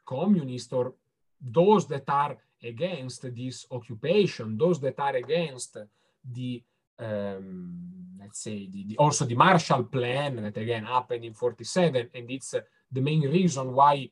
communists 0.05 0.73
or 0.73 0.93
those 1.39 1.87
that 1.87 2.03
are 2.07 2.37
against 2.63 3.21
this 3.35 3.65
occupation, 3.71 4.57
those 4.57 4.79
that 4.81 4.99
are 4.99 5.15
against 5.15 5.77
the 6.23 6.63
um, 6.99 7.99
let's 8.19 8.43
say 8.43 8.67
the, 8.69 8.83
the, 8.85 8.97
also 8.97 9.25
the 9.25 9.35
Marshall 9.35 9.83
Plan 9.85 10.35
that 10.43 10.57
again 10.57 10.85
happened 10.85 11.23
in 11.23 11.33
47, 11.33 12.09
and 12.13 12.29
it's 12.29 12.53
uh, 12.53 12.59
the 12.91 13.01
main 13.01 13.21
reason 13.21 13.73
why 13.73 14.09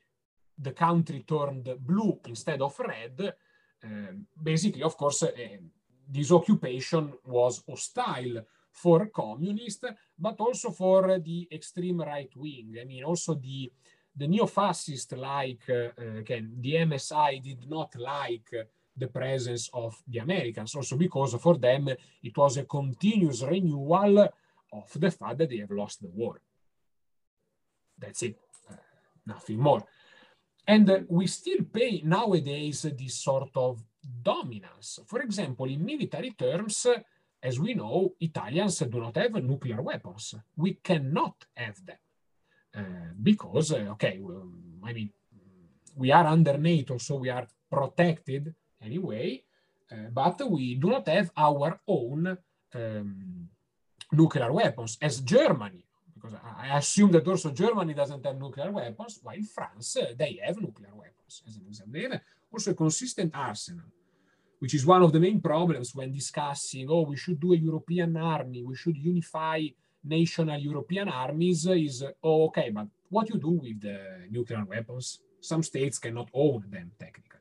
the 0.58 0.72
country 0.72 1.24
turned 1.28 1.76
blue 1.80 2.20
instead 2.28 2.62
of 2.62 2.80
red, 2.80 3.34
uh, 3.84 3.88
basically, 4.42 4.84
of 4.84 4.98
course, 4.98 5.24
uh, 5.24 5.32
this 6.10 6.32
occupation 6.32 7.14
was 7.26 7.64
hostile 7.68 8.46
for 8.72 9.08
communists, 9.08 9.86
but 10.18 10.40
also 10.40 10.72
for 10.72 11.20
the 11.20 11.48
extreme 11.52 12.02
right 12.02 12.32
wing. 12.36 12.78
I 12.82 12.86
mean, 12.86 13.04
also 13.04 13.36
the 13.36 13.72
the 14.16 14.28
neo-fascist 14.28 15.16
like 15.16 15.70
uh, 15.70 15.92
again 16.18 16.56
the 16.60 16.74
MSI 16.74 17.42
did 17.44 17.70
not 17.70 17.96
like 17.96 18.50
the 18.96 19.08
presence 19.08 19.70
of 19.74 20.02
the 20.08 20.20
Americans, 20.20 20.74
also 20.74 20.98
because 20.98 21.36
for 21.36 21.58
them 21.58 21.90
it 22.24 22.36
was 22.36 22.58
a 22.58 22.66
continuous 22.66 23.44
renewal 23.44 24.28
of 24.74 24.92
the 24.96 25.12
fact 25.12 25.38
that 25.38 25.50
they 25.50 25.58
have 25.58 25.72
lost 25.72 26.02
the 26.02 26.08
war. 26.08 26.42
That's 27.98 28.24
it, 28.24 28.40
uh, 28.72 28.76
nothing 29.26 29.60
more. 29.60 29.84
And 30.68 31.06
we 31.08 31.28
still 31.28 31.64
pay 31.72 32.02
nowadays 32.04 32.82
this 32.82 33.16
sort 33.16 33.56
of 33.56 33.82
dominance. 34.22 35.00
For 35.06 35.22
example, 35.22 35.66
in 35.66 35.84
military 35.84 36.32
terms, 36.32 36.86
as 37.42 37.60
we 37.60 37.74
know, 37.74 38.14
Italians 38.20 38.80
do 38.80 39.00
not 39.00 39.16
have 39.16 39.42
nuclear 39.42 39.82
weapons. 39.82 40.36
We 40.56 40.74
cannot 40.84 41.46
have 41.56 41.86
them 41.86 41.98
uh, 42.76 43.14
because, 43.22 43.72
uh, 43.72 43.96
okay, 43.96 44.20
I 44.84 44.94
mean, 44.94 45.10
we 45.96 46.12
are 46.12 46.28
under 46.28 46.58
NATO, 46.58 46.98
so 46.98 47.16
we 47.16 47.30
are 47.30 47.48
protected 47.72 48.54
anyway, 48.82 49.44
uh, 49.92 50.10
but 50.12 50.50
we 50.50 50.76
do 50.76 50.90
not 50.90 51.08
have 51.08 51.32
our 51.36 51.80
own 51.88 52.38
um, 52.76 53.50
nuclear 54.12 54.52
weapons, 54.52 54.98
as 55.02 55.22
Germany, 55.22 55.87
because 56.28 56.40
I 56.58 56.78
assume 56.78 57.12
that 57.12 57.28
also 57.28 57.52
Germany 57.52 57.94
doesn't 57.94 58.26
have 58.26 58.40
nuclear 58.40 58.72
weapons, 58.72 59.20
while 59.24 59.42
France, 59.54 59.98
uh, 59.98 60.14
they 60.18 60.40
have 60.44 60.60
nuclear 60.60 60.94
weapons, 60.94 61.44
as 61.48 61.56
an 61.56 61.64
example. 61.68 61.94
They 61.94 62.02
have 62.04 62.22
also 62.52 62.72
a 62.72 62.74
consistent 62.76 63.32
arsenal, 63.36 63.86
which 64.60 64.74
is 64.74 64.86
one 64.86 65.04
of 65.04 65.12
the 65.12 65.20
main 65.20 65.42
problems 65.42 65.94
when 65.96 66.12
discussing, 66.12 66.88
oh, 66.90 67.02
we 67.02 67.16
should 67.16 67.40
do 67.40 67.54
a 67.54 67.58
European 67.58 68.18
army, 68.18 68.64
we 68.64 68.76
should 68.76 68.98
unify 68.98 69.62
national 70.04 70.60
European 70.60 71.10
armies, 71.10 71.66
is, 71.66 72.04
oh, 72.24 72.46
okay, 72.46 72.70
but 72.70 72.88
what 73.10 73.30
you 73.30 73.40
do 73.40 73.52
with 73.52 73.82
the 73.82 74.28
nuclear 74.30 74.64
weapons? 74.66 75.20
Some 75.40 75.64
states 75.64 76.00
cannot 76.00 76.30
own 76.34 76.66
them 76.70 76.92
technically. 77.00 77.40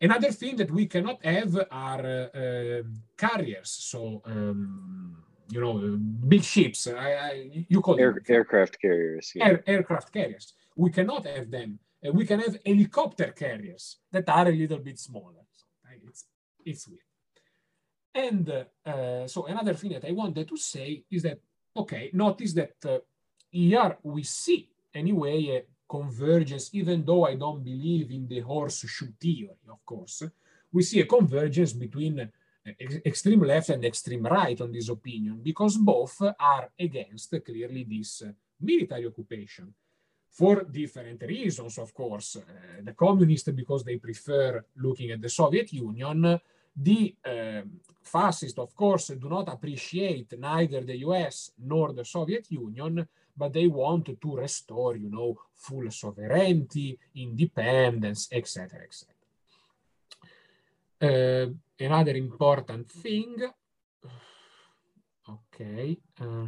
Another 0.00 0.32
thing 0.32 0.56
that 0.56 0.70
we 0.70 0.86
cannot 0.86 1.24
have 1.24 1.56
are 1.70 2.06
uh, 2.06 2.38
uh, 2.38 2.82
carriers. 3.16 3.70
So, 3.70 4.20
um, 4.26 5.23
you 5.50 5.60
know, 5.60 5.98
big 6.28 6.42
ships. 6.42 6.86
I, 6.86 7.12
I, 7.12 7.64
you 7.68 7.80
call 7.80 7.98
Air, 7.98 8.12
them 8.12 8.22
aircraft 8.28 8.80
carriers. 8.80 9.32
Yeah. 9.34 9.46
Air, 9.48 9.64
aircraft 9.66 10.12
carriers. 10.12 10.52
We 10.76 10.90
cannot 10.90 11.26
have 11.26 11.50
them. 11.50 11.78
Uh, 12.04 12.12
we 12.12 12.26
can 12.26 12.40
have 12.40 12.58
helicopter 12.64 13.32
carriers 13.32 13.98
that 14.10 14.28
are 14.28 14.48
a 14.48 14.52
little 14.52 14.78
bit 14.78 14.98
smaller. 14.98 15.44
So, 15.52 15.64
it's, 16.08 16.24
it's 16.64 16.88
weird. 16.88 17.00
And 18.14 18.48
uh, 18.86 19.26
so 19.26 19.46
another 19.46 19.74
thing 19.74 19.92
that 19.92 20.04
I 20.04 20.12
wanted 20.12 20.48
to 20.48 20.56
say 20.56 21.04
is 21.10 21.22
that, 21.22 21.40
okay, 21.76 22.10
notice 22.12 22.52
that 22.54 22.74
uh, 22.86 22.98
here 23.50 23.96
we 24.02 24.22
see 24.22 24.68
anyway 24.94 25.46
a 25.48 25.62
convergence, 25.88 26.70
even 26.72 27.04
though 27.04 27.26
I 27.26 27.34
don't 27.34 27.64
believe 27.64 28.10
in 28.10 28.28
the 28.28 28.40
horseshoe 28.40 29.12
theory, 29.20 29.50
of 29.68 29.84
course, 29.84 30.22
we 30.72 30.82
see 30.82 31.00
a 31.00 31.06
convergence 31.06 31.72
between 31.72 32.20
uh, 32.20 32.26
extreme 33.06 33.42
left 33.42 33.68
and 33.70 33.84
extreme 33.84 34.24
right 34.24 34.60
on 34.60 34.72
this 34.72 34.88
opinion, 34.88 35.40
because 35.42 35.76
both 35.76 36.22
are 36.38 36.70
against 36.78 37.34
clearly 37.44 37.84
this 37.84 38.22
military 38.60 39.06
occupation 39.06 39.72
for 40.30 40.64
different 40.64 41.22
reasons, 41.22 41.78
of 41.78 41.94
course. 41.94 42.36
Uh, 42.36 42.82
the 42.82 42.92
communists, 42.92 43.50
because 43.50 43.84
they 43.84 43.96
prefer 43.98 44.64
looking 44.76 45.10
at 45.10 45.20
the 45.20 45.28
Soviet 45.28 45.72
Union, 45.72 46.40
the 46.76 47.14
uh, 47.24 47.62
fascists, 48.02 48.58
of 48.58 48.74
course, 48.74 49.08
do 49.08 49.28
not 49.28 49.48
appreciate 49.48 50.36
neither 50.38 50.80
the 50.80 50.98
US 50.98 51.52
nor 51.58 51.92
the 51.92 52.04
Soviet 52.04 52.50
Union, 52.50 53.06
but 53.36 53.52
they 53.52 53.68
want 53.68 54.06
to 54.06 54.36
restore, 54.36 54.96
you 54.96 55.08
know, 55.08 55.38
full 55.54 55.88
sovereignty, 55.90 56.98
independence, 57.14 58.28
etc., 58.32 58.82
etc. 58.82 59.13
Uh, 61.04 61.50
another 61.78 62.16
important 62.16 62.90
thing, 62.90 63.36
okay, 65.28 65.98
uh, 66.18 66.46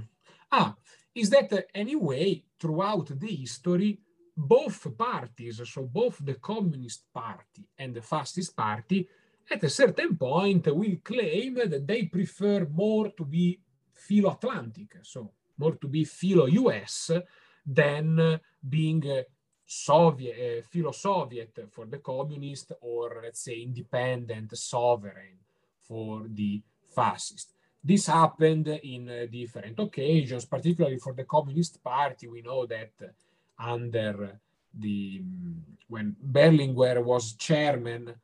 ah, 0.50 0.74
is 1.14 1.28
that 1.28 1.52
uh, 1.52 1.60
anyway, 1.74 2.42
throughout 2.58 3.06
the 3.20 3.36
history, 3.36 3.98
both 4.34 4.96
parties, 4.96 5.60
so 5.70 5.82
both 5.82 6.24
the 6.24 6.36
Communist 6.36 7.12
Party 7.12 7.68
and 7.78 7.94
the 7.94 8.00
Fascist 8.00 8.56
Party, 8.56 9.06
at 9.50 9.62
a 9.62 9.68
certain 9.68 10.16
point 10.16 10.74
will 10.74 10.96
claim 11.04 11.56
that 11.56 11.86
they 11.86 12.04
prefer 12.04 12.66
more 12.66 13.10
to 13.10 13.26
be 13.26 13.60
philo-Atlantic, 13.92 15.00
so 15.02 15.32
more 15.58 15.76
to 15.76 15.86
be 15.86 16.04
philo-US 16.04 17.10
than 17.66 18.40
being 18.66 19.04
Soviet, 19.66 20.36
uh, 20.38 20.62
philo-Soviet 20.70 21.58
for 21.70 21.86
the 21.86 21.98
communist 21.98 22.72
or 22.80 23.20
let's 23.22 23.40
say 23.40 23.60
independent 23.60 24.56
sovereign 24.56 25.38
for 25.82 26.22
the 26.28 26.62
fascist. 26.94 27.52
This 27.82 28.06
happened 28.06 28.68
in 28.68 29.08
uh, 29.08 29.26
different 29.30 29.78
occasions, 29.78 30.44
particularly 30.44 30.98
for 30.98 31.12
the 31.14 31.24
Communist 31.24 31.82
Party. 31.82 32.26
We 32.26 32.42
know 32.42 32.66
that 32.66 32.92
under 33.58 34.40
the 34.72 35.22
when 35.88 36.16
Berlinguer 36.20 37.02
was 37.02 37.34
chairman, 37.34 38.14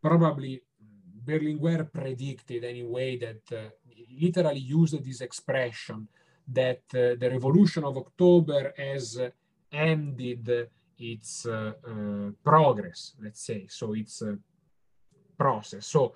probably 0.00 0.62
Berlinguer 1.24 1.90
predicted 1.92 2.64
anyway 2.64 3.16
that 3.18 3.56
uh, 3.56 3.70
literally 4.20 4.60
used 4.60 5.02
this 5.04 5.20
expression 5.20 6.08
that 6.48 6.82
uh, 6.94 7.14
the 7.18 7.28
revolution 7.30 7.84
of 7.84 7.96
October 7.96 8.74
has 8.76 9.18
ended 9.70 10.68
its 11.02 11.46
uh, 11.46 11.72
uh, 11.86 12.30
progress, 12.44 13.14
let's 13.22 13.44
say, 13.44 13.66
so 13.68 13.92
its 13.94 14.22
a 14.22 14.38
process. 15.36 15.86
So 15.86 16.14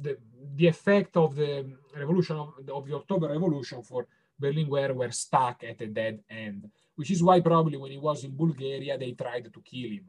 the, 0.00 0.18
the 0.54 0.66
effect 0.66 1.16
of 1.16 1.34
the 1.34 1.66
revolution 1.96 2.36
of, 2.36 2.54
of 2.72 2.86
the 2.86 2.94
October 2.94 3.28
Revolution 3.28 3.82
for 3.82 4.06
Berlinguer 4.40 4.94
were 4.94 5.10
stuck 5.10 5.64
at 5.64 5.80
a 5.80 5.86
dead 5.86 6.20
end, 6.30 6.70
which 6.94 7.10
is 7.10 7.22
why 7.22 7.40
probably 7.40 7.78
when 7.78 7.90
he 7.90 7.98
was 7.98 8.24
in 8.24 8.36
Bulgaria, 8.36 8.98
they 8.98 9.12
tried 9.12 9.52
to 9.52 9.60
kill 9.62 9.90
him. 9.90 10.06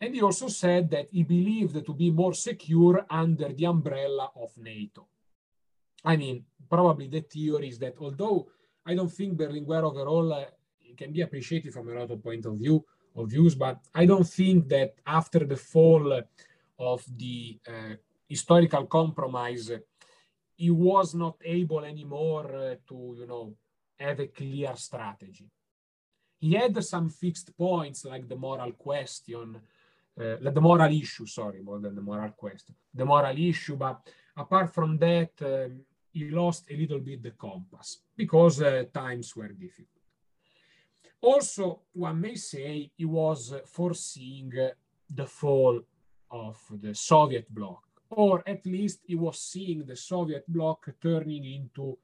And 0.00 0.14
he 0.14 0.22
also 0.22 0.48
said 0.48 0.90
that 0.90 1.08
he 1.10 1.22
believed 1.22 1.86
to 1.86 1.94
be 1.94 2.10
more 2.10 2.34
secure 2.34 3.06
under 3.08 3.52
the 3.52 3.66
umbrella 3.66 4.30
of 4.36 4.50
NATO. 4.58 5.06
I 6.04 6.16
mean, 6.16 6.44
probably 6.68 7.08
the 7.08 7.20
theory 7.20 7.68
is 7.68 7.78
that 7.78 7.94
although 8.00 8.48
I 8.86 8.94
don't 8.94 9.12
think 9.12 9.38
Berlinguer 9.38 9.82
overall 9.82 10.46
uh, 10.94 10.96
can 10.96 11.12
be 11.12 11.20
appreciated 11.22 11.72
from 11.72 11.88
a 11.88 11.94
lot 11.94 12.10
of 12.10 12.22
point 12.22 12.46
of 12.46 12.56
view 12.56 12.84
of 13.16 13.30
views, 13.30 13.54
but 13.54 13.78
I 13.94 14.06
don't 14.06 14.26
think 14.26 14.68
that 14.68 14.94
after 15.06 15.40
the 15.40 15.56
fall 15.56 16.22
of 16.78 17.04
the 17.16 17.58
uh, 17.68 17.94
historical 18.28 18.86
compromise, 18.86 19.70
he 20.56 20.70
was 20.70 21.14
not 21.14 21.36
able 21.44 21.84
anymore 21.84 22.54
uh, 22.54 22.74
to, 22.88 23.16
you 23.18 23.26
know, 23.26 23.54
have 23.98 24.20
a 24.20 24.26
clear 24.26 24.74
strategy. 24.76 25.48
He 26.40 26.54
had 26.54 26.84
some 26.84 27.08
fixed 27.08 27.56
points 27.56 28.04
like 28.04 28.28
the 28.28 28.36
moral 28.36 28.72
question, 28.72 29.56
uh, 30.20 30.36
the 30.40 30.60
moral 30.60 30.92
issue, 30.92 31.26
sorry, 31.26 31.62
more 31.62 31.80
than 31.80 31.94
the 31.94 32.02
moral 32.02 32.30
question, 32.30 32.74
the 32.92 33.04
moral 33.04 33.36
issue. 33.38 33.76
But 33.76 34.00
apart 34.36 34.74
from 34.74 34.98
that, 34.98 35.30
um, 35.42 35.80
he 36.12 36.30
lost 36.30 36.66
a 36.70 36.76
little 36.76 37.00
bit 37.00 37.22
the 37.22 37.32
compass 37.32 37.98
because 38.16 38.62
uh, 38.62 38.84
times 38.92 39.34
were 39.34 39.48
difficult. 39.48 39.93
Also, 41.24 41.80
one 41.94 42.20
may 42.20 42.34
say 42.34 42.90
he 42.98 43.06
was 43.06 43.54
foreseeing 43.64 44.52
the 45.08 45.26
fall 45.26 45.80
of 46.30 46.58
the 46.82 46.94
Soviet 46.94 47.46
bloc, 47.48 47.82
or 48.10 48.42
at 48.46 48.66
least 48.66 49.00
he 49.06 49.14
was 49.14 49.38
seeing 49.40 49.86
the 49.86 49.96
Soviet 49.96 50.44
bloc 50.46 50.86
turning 51.00 51.44
into 51.46 51.96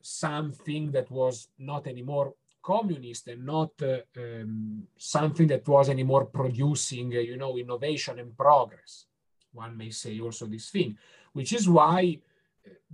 something 0.00 0.90
that 0.92 1.10
was 1.10 1.48
not 1.58 1.86
anymore 1.86 2.32
communist 2.62 3.28
and 3.28 3.44
not 3.44 3.72
uh, 3.82 3.98
um, 4.16 4.86
something 4.96 5.48
that 5.48 5.68
was 5.68 5.90
anymore 5.90 6.24
producing, 6.24 7.14
uh, 7.14 7.20
you 7.20 7.36
know, 7.36 7.58
innovation 7.58 8.18
and 8.18 8.34
progress. 8.34 9.06
One 9.52 9.76
may 9.76 9.90
say 9.90 10.18
also 10.20 10.46
this 10.46 10.70
thing, 10.70 10.96
which 11.34 11.52
is 11.52 11.68
why 11.68 12.18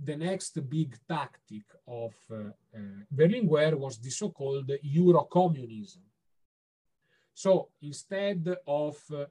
the 0.03 0.15
next 0.15 0.69
big 0.69 0.97
tactic 1.07 1.63
of 1.87 2.13
uh, 2.31 2.35
uh, 2.35 2.79
Berlinguer 3.13 3.75
was 3.77 3.97
the 3.97 4.09
so-called 4.09 4.71
Eurocommunism. 4.83 6.03
So 7.33 7.69
instead 7.81 8.55
of 8.67 8.97
uh, 9.13 9.25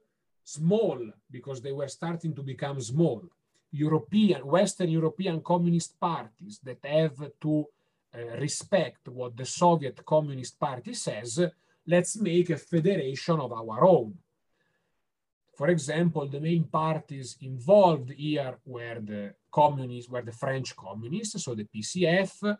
small, 0.44 0.98
because 1.30 1.60
they 1.60 1.72
were 1.72 1.88
starting 1.88 2.34
to 2.34 2.42
become 2.42 2.80
small, 2.80 3.22
European, 3.70 4.46
Western 4.46 4.88
European 4.88 5.40
communist 5.42 5.98
parties 6.00 6.58
that 6.62 6.78
have 6.84 7.18
to 7.40 7.66
uh, 8.14 8.18
respect 8.38 9.08
what 9.08 9.36
the 9.36 9.44
Soviet 9.44 10.04
Communist 10.06 10.58
Party 10.58 10.94
says, 10.94 11.50
let's 11.86 12.16
make 12.16 12.50
a 12.50 12.56
federation 12.56 13.38
of 13.40 13.52
our 13.52 13.84
own. 13.84 14.14
For 15.58 15.70
example, 15.70 16.28
the 16.28 16.40
main 16.40 16.64
parties 16.68 17.36
involved 17.40 18.10
here 18.10 18.58
were 18.64 19.00
the 19.00 19.34
communists, 19.50 20.08
were 20.08 20.22
the 20.22 20.30
French 20.30 20.76
communists, 20.76 21.42
so 21.42 21.56
the 21.56 21.64
PCF, 21.64 22.32
uh, 22.44 22.56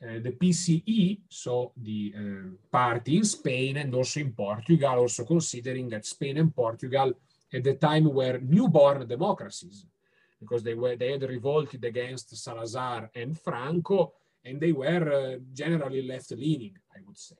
the 0.00 0.30
PCE, 0.40 1.22
so 1.28 1.72
the 1.76 2.14
uh, 2.16 2.22
party 2.70 3.16
in 3.16 3.24
Spain 3.24 3.78
and 3.78 3.92
also 3.92 4.20
in 4.20 4.32
Portugal, 4.32 4.96
also 5.00 5.24
considering 5.24 5.88
that 5.88 6.06
Spain 6.06 6.38
and 6.38 6.54
Portugal 6.54 7.14
at 7.52 7.64
the 7.64 7.74
time 7.74 8.04
were 8.14 8.38
newborn 8.38 9.08
democracies 9.08 9.84
because 10.38 10.62
they 10.62 10.74
were 10.74 10.94
they 10.94 11.10
had 11.10 11.22
revolted 11.24 11.84
against 11.84 12.36
Salazar 12.36 13.10
and 13.16 13.36
Franco, 13.40 14.12
and 14.44 14.60
they 14.60 14.70
were 14.70 15.06
uh, 15.12 15.38
generally 15.52 16.02
left-leaning, 16.06 16.76
I 16.96 17.00
would 17.04 17.18
say. 17.18 17.34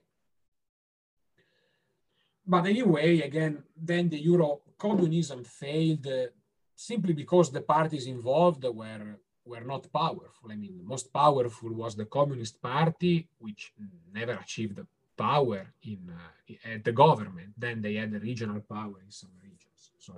But 2.45 2.67
anyway, 2.67 3.21
again, 3.21 3.63
then 3.77 4.09
the 4.09 4.19
Euro 4.19 4.63
communism 4.79 5.45
failed 5.45 6.07
uh, 6.07 6.27
simply 6.75 7.13
because 7.13 7.51
the 7.51 7.63
parties 7.63 8.07
involved 8.07 8.65
were 8.65 9.19
were 9.45 9.65
not 9.65 9.91
powerful. 9.93 10.51
I 10.51 10.57
mean, 10.57 10.77
the 10.77 10.85
most 10.85 11.13
powerful 11.13 11.73
was 11.73 11.95
the 11.95 12.07
Communist 12.07 12.61
Party, 12.61 13.29
which 13.39 13.73
never 14.13 14.33
achieved 14.33 14.81
power 15.17 15.73
in 15.83 16.11
uh, 16.11 16.73
at 16.75 16.85
the 16.85 16.93
government. 16.93 17.53
Then 17.57 17.81
they 17.81 17.95
had 17.95 18.11
the 18.11 18.21
regional 18.21 18.61
power 18.61 18.97
in 19.05 19.11
some 19.11 19.31
regions. 19.43 19.93
So, 19.99 20.15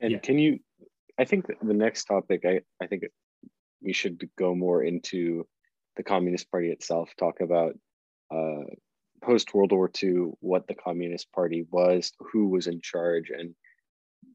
and 0.00 0.12
yeah. 0.12 0.18
can 0.18 0.38
you? 0.38 0.60
I 1.18 1.24
think 1.24 1.46
the 1.46 1.74
next 1.74 2.04
topic, 2.04 2.44
I 2.44 2.60
I 2.80 2.86
think 2.86 3.04
we 3.82 3.92
should 3.92 4.28
go 4.38 4.54
more 4.54 4.82
into 4.82 5.46
the 5.96 6.02
Communist 6.02 6.50
Party 6.50 6.70
itself. 6.70 7.10
Talk 7.16 7.40
about 7.40 7.74
uh, 8.30 8.64
post 9.22 9.54
World 9.54 9.72
War 9.72 9.90
II, 10.02 10.32
what 10.40 10.66
the 10.66 10.74
Communist 10.74 11.32
Party 11.32 11.64
was, 11.70 12.12
who 12.18 12.48
was 12.48 12.66
in 12.66 12.80
charge, 12.80 13.30
and 13.30 13.54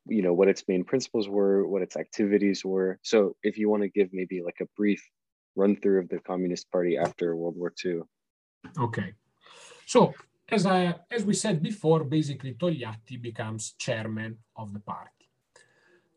you 0.08 0.22
know 0.22 0.34
what 0.34 0.48
its 0.48 0.64
main 0.68 0.84
principles 0.84 1.28
were, 1.28 1.68
what 1.68 1.82
its 1.82 1.98
activities 1.98 2.64
were. 2.66 3.00
So, 3.04 3.36
if 3.44 3.58
you 3.58 3.70
want 3.70 3.84
to 3.84 3.90
give 3.90 4.10
maybe 4.14 4.42
like 4.42 4.60
a 4.62 4.72
brief 4.76 5.04
run 5.56 5.76
through 5.76 6.00
of 6.00 6.10
the 6.10 6.20
Communist 6.20 6.72
Party 6.72 6.98
after 6.98 7.36
World 7.36 7.58
War 7.58 7.74
II. 7.84 8.02
Okay, 8.80 9.14
so 9.86 10.14
as 10.50 10.66
I 10.66 10.96
as 11.12 11.26
we 11.26 11.34
said 11.34 11.62
before, 11.62 12.04
basically 12.04 12.54
Togliatti 12.54 13.22
becomes 13.22 13.74
chairman 13.78 14.38
of 14.56 14.74
the 14.74 14.80
party. 14.80 15.12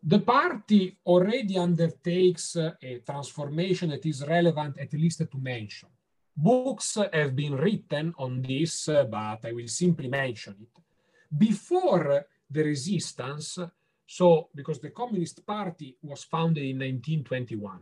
The 0.02 0.20
party 0.20 0.96
already 1.04 1.58
undertakes 1.58 2.56
a 2.56 3.02
transformation 3.04 3.90
that 3.90 4.06
is 4.06 4.24
relevant, 4.26 4.78
at 4.78 4.92
least 4.94 5.18
to 5.18 5.38
mention. 5.38 5.90
Books 6.42 6.96
have 7.12 7.36
been 7.36 7.54
written 7.54 8.14
on 8.16 8.40
this, 8.40 8.86
but 8.86 9.44
I 9.44 9.52
will 9.52 9.68
simply 9.68 10.08
mention 10.08 10.56
it. 10.58 10.82
Before 11.36 12.24
the 12.50 12.62
resistance, 12.62 13.58
so 14.06 14.48
because 14.54 14.80
the 14.80 14.88
Communist 14.88 15.44
Party 15.44 15.98
was 16.02 16.24
founded 16.24 16.64
in 16.64 16.78
1921, 16.78 17.80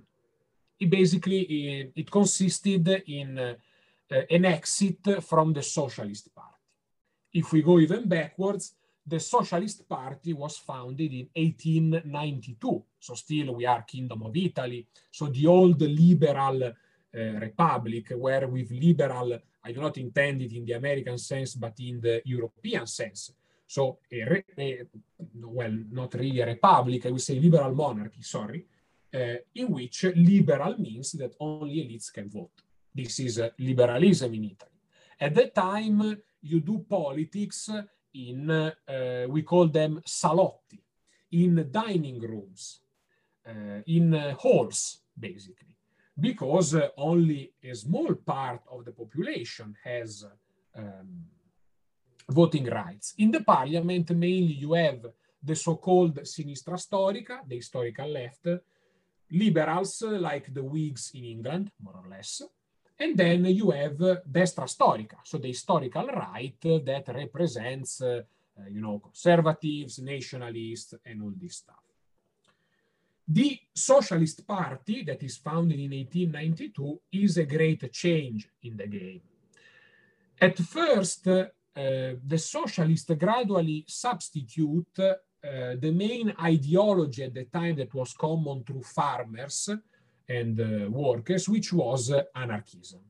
it 0.81 0.91
basically 0.91 1.41
it, 1.43 1.93
it 1.95 2.11
consisted 2.11 2.89
in 3.07 3.39
uh, 3.39 3.55
an 4.29 4.45
exit 4.45 5.23
from 5.23 5.53
the 5.53 5.63
Socialist 5.63 6.35
Party. 6.35 6.59
If 7.35 7.53
we 7.53 7.63
go 7.63 7.79
even 7.79 8.09
backwards, 8.09 8.75
the 9.07 9.21
Socialist 9.21 9.89
Party 9.89 10.33
was 10.33 10.59
founded 10.59 11.13
in 11.13 11.29
1892. 11.33 12.85
So 12.99 13.15
still 13.15 13.55
we 13.55 13.67
are 13.67 13.83
Kingdom 13.83 14.25
of 14.25 14.37
Italy. 14.37 14.85
So 15.13 15.27
the 15.27 15.47
old 15.47 15.81
liberal 15.81 16.73
republic, 17.13 18.11
where 18.17 18.47
with 18.47 18.71
liberal, 18.71 19.39
I 19.65 19.73
do 19.73 19.81
not 19.81 19.97
intend 19.99 20.43
it 20.43 20.53
in 20.53 20.65
the 20.65 20.73
American 20.73 21.19
sense, 21.19 21.55
but 21.55 21.75
in 21.81 22.01
the 22.01 22.23
European 22.25 22.87
sense. 22.87 23.33
So, 23.67 23.99
a, 24.11 24.45
a, 24.59 24.87
well, 25.35 25.77
not 25.91 26.15
really 26.15 26.41
a 26.41 26.47
republic, 26.47 27.07
I 27.07 27.11
would 27.11 27.21
say 27.21 27.39
liberal 27.39 27.75
monarchy, 27.75 28.23
sorry, 28.23 28.67
uh, 29.15 29.37
in 29.55 29.71
which 29.71 30.05
liberal 30.17 30.79
means 30.79 31.13
that 31.13 31.35
only 31.41 31.77
elites 31.77 32.13
can 32.13 32.29
vote. 32.31 32.63
This 32.95 33.21
is 33.21 33.39
uh, 33.39 33.51
liberalism 33.59 34.35
in 34.35 34.45
Italy. 34.45 34.81
At 35.21 35.35
that 35.35 35.55
time, 35.55 36.23
you 36.41 36.61
do 36.61 36.85
politics 36.89 37.71
in, 38.15 38.51
uh, 38.51 39.27
we 39.29 39.43
call 39.43 39.69
them 39.69 40.01
salotti, 40.07 40.81
in 41.33 41.69
dining 41.71 42.21
rooms, 42.21 42.81
uh, 43.47 43.83
in 43.87 44.15
uh, 44.15 44.35
halls, 44.35 45.01
basically, 45.19 45.68
because 46.19 46.75
uh, 46.75 46.89
only 46.97 47.53
a 47.63 47.75
small 47.75 48.15
part 48.15 48.63
of 48.71 48.85
the 48.85 48.93
population 48.93 49.75
has 49.85 50.25
um, 50.77 51.25
voting 52.29 52.67
rights. 52.67 53.15
In 53.19 53.31
the 53.31 53.43
parliament, 53.43 54.11
mainly 54.11 54.55
you 54.55 54.73
have 54.75 55.07
the 55.43 55.55
so-called 55.55 56.19
sinistra 56.23 56.77
storica, 56.77 57.41
the 57.47 57.57
historical 57.57 58.09
left, 58.09 58.49
liberals 59.31 60.03
like 60.03 60.53
the 60.53 60.63
Whigs 60.63 61.13
in 61.15 61.25
England, 61.25 61.71
more 61.83 62.01
or 62.03 62.09
less, 62.09 62.43
and 62.99 63.17
then 63.17 63.45
you 63.45 63.71
have 63.71 63.97
destra 64.29 64.67
storica, 64.67 65.19
so 65.23 65.39
the 65.39 65.49
historical 65.49 66.07
right 66.07 66.61
that 66.61 67.05
represents, 67.15 68.03
uh, 68.03 68.23
you 68.69 68.81
know, 68.81 68.99
conservatives, 68.99 70.01
nationalists, 70.01 70.95
and 71.07 71.23
all 71.23 71.33
this 71.41 71.57
stuff. 71.57 71.88
The 73.31 73.61
Socialist 73.75 74.47
Party 74.47 75.05
that 75.05 75.23
is 75.23 75.37
founded 75.37 75.79
in 75.79 75.91
1892 75.91 77.01
is 77.13 77.37
a 77.37 77.45
great 77.45 77.93
change 77.93 78.49
in 78.63 78.77
the 78.79 78.87
game. 78.87 79.21
At 80.41 80.57
first, 80.59 81.29
uh, 81.29 81.45
the 81.75 82.39
socialists 82.39 83.11
gradually 83.19 83.85
substitute 83.87 84.99
uh, 84.99 85.15
the 85.79 85.93
main 85.93 86.35
ideology 86.41 87.25
at 87.25 87.35
the 87.35 87.45
time 87.45 87.77
that 87.77 87.93
was 87.93 88.15
common 88.15 88.65
to 88.65 88.81
farmers 88.83 89.69
and 90.29 90.61
uh, 90.61 90.91
workers, 90.91 91.49
which 91.49 91.73
was 91.73 92.13
anarchism. 92.35 93.01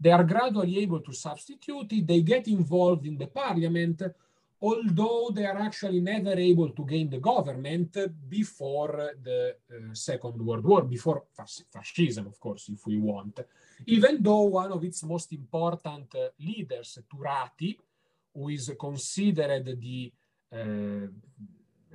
They 0.00 0.10
are 0.10 0.24
gradually 0.24 0.78
able 0.78 1.00
to 1.00 1.12
substitute 1.12 1.92
it. 1.92 2.06
They 2.06 2.22
get 2.22 2.48
involved 2.48 3.06
in 3.06 3.18
the 3.18 3.26
parliament, 3.26 4.02
although 4.60 5.30
they 5.32 5.46
are 5.46 5.58
actually 5.58 6.00
never 6.00 6.32
able 6.32 6.70
to 6.70 6.84
gain 6.84 7.08
the 7.08 7.20
government 7.20 7.96
before 8.28 9.12
the 9.22 9.56
uh, 9.70 9.94
Second 9.94 10.40
World 10.42 10.64
War, 10.64 10.82
before 10.82 11.24
fas 11.36 11.64
fascism, 11.72 12.26
of 12.26 12.38
course, 12.40 12.68
if 12.68 12.86
we 12.86 12.98
want. 12.98 13.40
Even 13.86 14.22
though 14.22 14.42
one 14.42 14.72
of 14.72 14.82
its 14.82 15.02
most 15.04 15.32
important 15.32 16.14
uh, 16.14 16.28
leaders, 16.40 16.98
Turati, 17.08 17.76
who 18.34 18.48
is 18.48 18.72
considered 18.78 19.64
the 19.80 20.12
uh, 20.52 21.06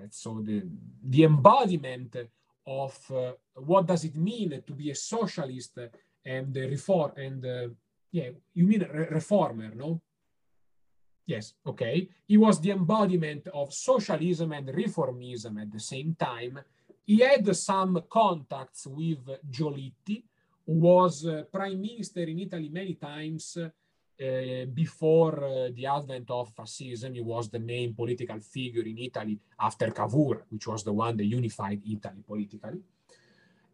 so 0.10 0.42
the, 0.42 0.64
the 1.04 1.24
embodiment 1.24 2.16
of 2.66 3.12
uh, 3.12 3.32
what 3.56 3.86
does 3.86 4.04
it 4.06 4.16
mean 4.16 4.62
to 4.66 4.74
be 4.74 4.92
a 4.92 4.96
socialist 4.96 5.78
and 6.26 6.56
a 6.56 6.68
reform 6.68 7.12
and 7.18 7.46
uh, 7.46 7.68
yeah 8.12 8.30
you 8.54 8.66
mean 8.66 8.88
re 8.92 9.08
reformer 9.10 9.72
no 9.76 10.02
yes 11.26 11.54
okay. 11.66 12.08
He 12.28 12.38
was 12.38 12.60
the 12.60 12.72
embodiment 12.72 13.48
of 13.54 13.74
socialism 13.74 14.52
and 14.52 14.68
reformism 14.70 15.62
at 15.62 15.72
the 15.72 15.80
same 15.80 16.16
time. 16.16 16.60
He 17.06 17.20
had 17.20 17.56
some 17.56 18.04
contacts 18.10 18.88
with 18.88 19.20
Giolitti 19.50 20.24
who 20.66 20.74
was 20.74 21.26
uh, 21.26 21.44
prime 21.52 21.82
minister 21.82 22.22
in 22.22 22.40
Italy 22.40 22.70
many 22.70 22.94
times 22.96 23.58
uh, 23.58 24.66
before 24.74 25.44
uh, 25.44 25.70
the 25.76 25.86
advent 25.86 26.30
of 26.30 26.54
fascism, 26.54 27.14
he 27.14 27.22
was 27.22 27.50
the 27.50 27.60
main 27.60 27.94
political 27.94 28.40
figure 28.40 28.84
in 28.84 28.98
Italy 28.98 29.40
after 29.60 29.90
Cavour, 29.92 30.46
which 30.50 30.68
was 30.68 30.84
the 30.84 30.94
one 30.94 31.18
that 31.18 31.26
unified 31.26 31.82
Italy 31.86 32.24
politically. 32.26 32.80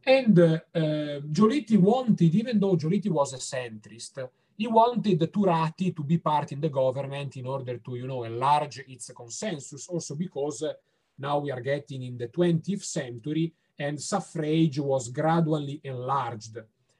And 0.05 0.39
uh, 0.39 0.59
uh, 0.73 1.19
Giolitti 1.29 1.77
wanted, 1.77 2.33
even 2.33 2.59
though 2.59 2.77
Giolitti 2.77 3.09
was 3.09 3.33
a 3.33 3.37
centrist, 3.37 4.27
he 4.59 4.67
wanted 4.67 5.17
the 5.17 5.27
Turati 5.27 5.95
to 5.95 6.03
be 6.03 6.17
part 6.17 6.51
in 6.51 6.59
the 6.59 6.67
government 6.67 7.37
in 7.37 7.45
order 7.45 7.77
to, 7.77 7.95
you 7.95 8.05
know, 8.05 8.25
enlarge 8.25 8.79
its 8.79 9.09
consensus, 9.15 9.87
also 9.87 10.15
because 10.15 10.63
uh, 10.63 10.73
now 11.17 11.39
we 11.39 11.49
are 11.49 11.61
getting 11.61 12.03
in 12.03 12.17
the 12.17 12.27
20th 12.27 12.83
century 12.83 13.53
and 13.79 13.97
suffrage 14.01 14.77
was 14.77 15.07
gradually 15.07 15.79
enlarged 15.85 16.57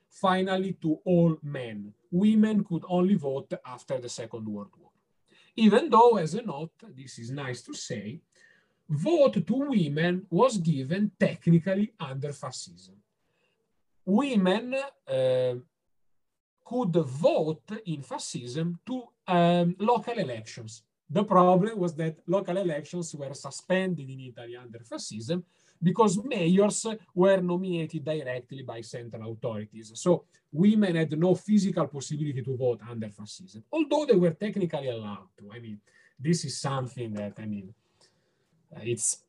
finally 0.10 0.78
to 0.82 1.00
all 1.04 1.38
men. 1.44 1.94
Women 2.10 2.64
could 2.64 2.86
only 2.88 3.16
vote 3.16 3.52
after 3.66 4.00
the 4.00 4.08
Second 4.08 4.48
World 4.48 4.72
War. 4.80 4.92
Even 5.58 5.90
though, 5.90 6.16
as 6.16 6.36
a 6.36 6.42
note, 6.42 6.72
this 6.96 7.20
is 7.20 7.30
nice 7.30 7.62
to 7.64 7.74
say, 7.74 8.22
vote 8.88 9.46
to 9.46 9.56
women 9.68 10.26
was 10.30 10.58
given 10.60 11.12
technically 11.20 11.92
under 12.00 12.32
fascism. 12.32 12.96
Women 14.06 14.76
uh, 15.06 15.56
could 16.70 16.96
vote 17.28 17.68
in 17.86 18.02
fascism 18.04 18.68
to 18.86 18.96
um, 19.28 19.76
local 19.80 20.18
elections. 20.20 20.84
The 21.10 21.24
problem 21.24 21.80
was 21.80 21.96
that 21.96 22.16
local 22.28 22.58
elections 22.58 23.16
were 23.16 23.34
suspended 23.34 24.08
in 24.08 24.20
Italy 24.20 24.56
under 24.56 24.80
fascism 24.92 25.44
because 25.82 26.24
mayors 26.24 26.86
were 27.16 27.42
nominated 27.42 28.04
directly 28.04 28.62
by 28.62 28.82
central 28.82 29.32
authorities. 29.32 29.92
So 29.96 30.26
women 30.52 30.96
had 30.96 31.18
no 31.18 31.34
physical 31.34 31.88
possibility 31.88 32.44
to 32.44 32.56
vote 32.56 32.82
under 32.88 33.10
fascism, 33.10 33.64
although 33.72 34.06
they 34.06 34.16
were 34.16 34.36
technically 34.46 34.90
allowed 34.90 35.30
to. 35.40 35.50
I 35.52 35.60
mean, 35.60 35.80
this 36.20 36.46
is 36.46 36.62
something 36.62 37.14
that, 37.14 37.34
I 37.40 37.46
mean, 37.46 37.74
it's 38.84 39.24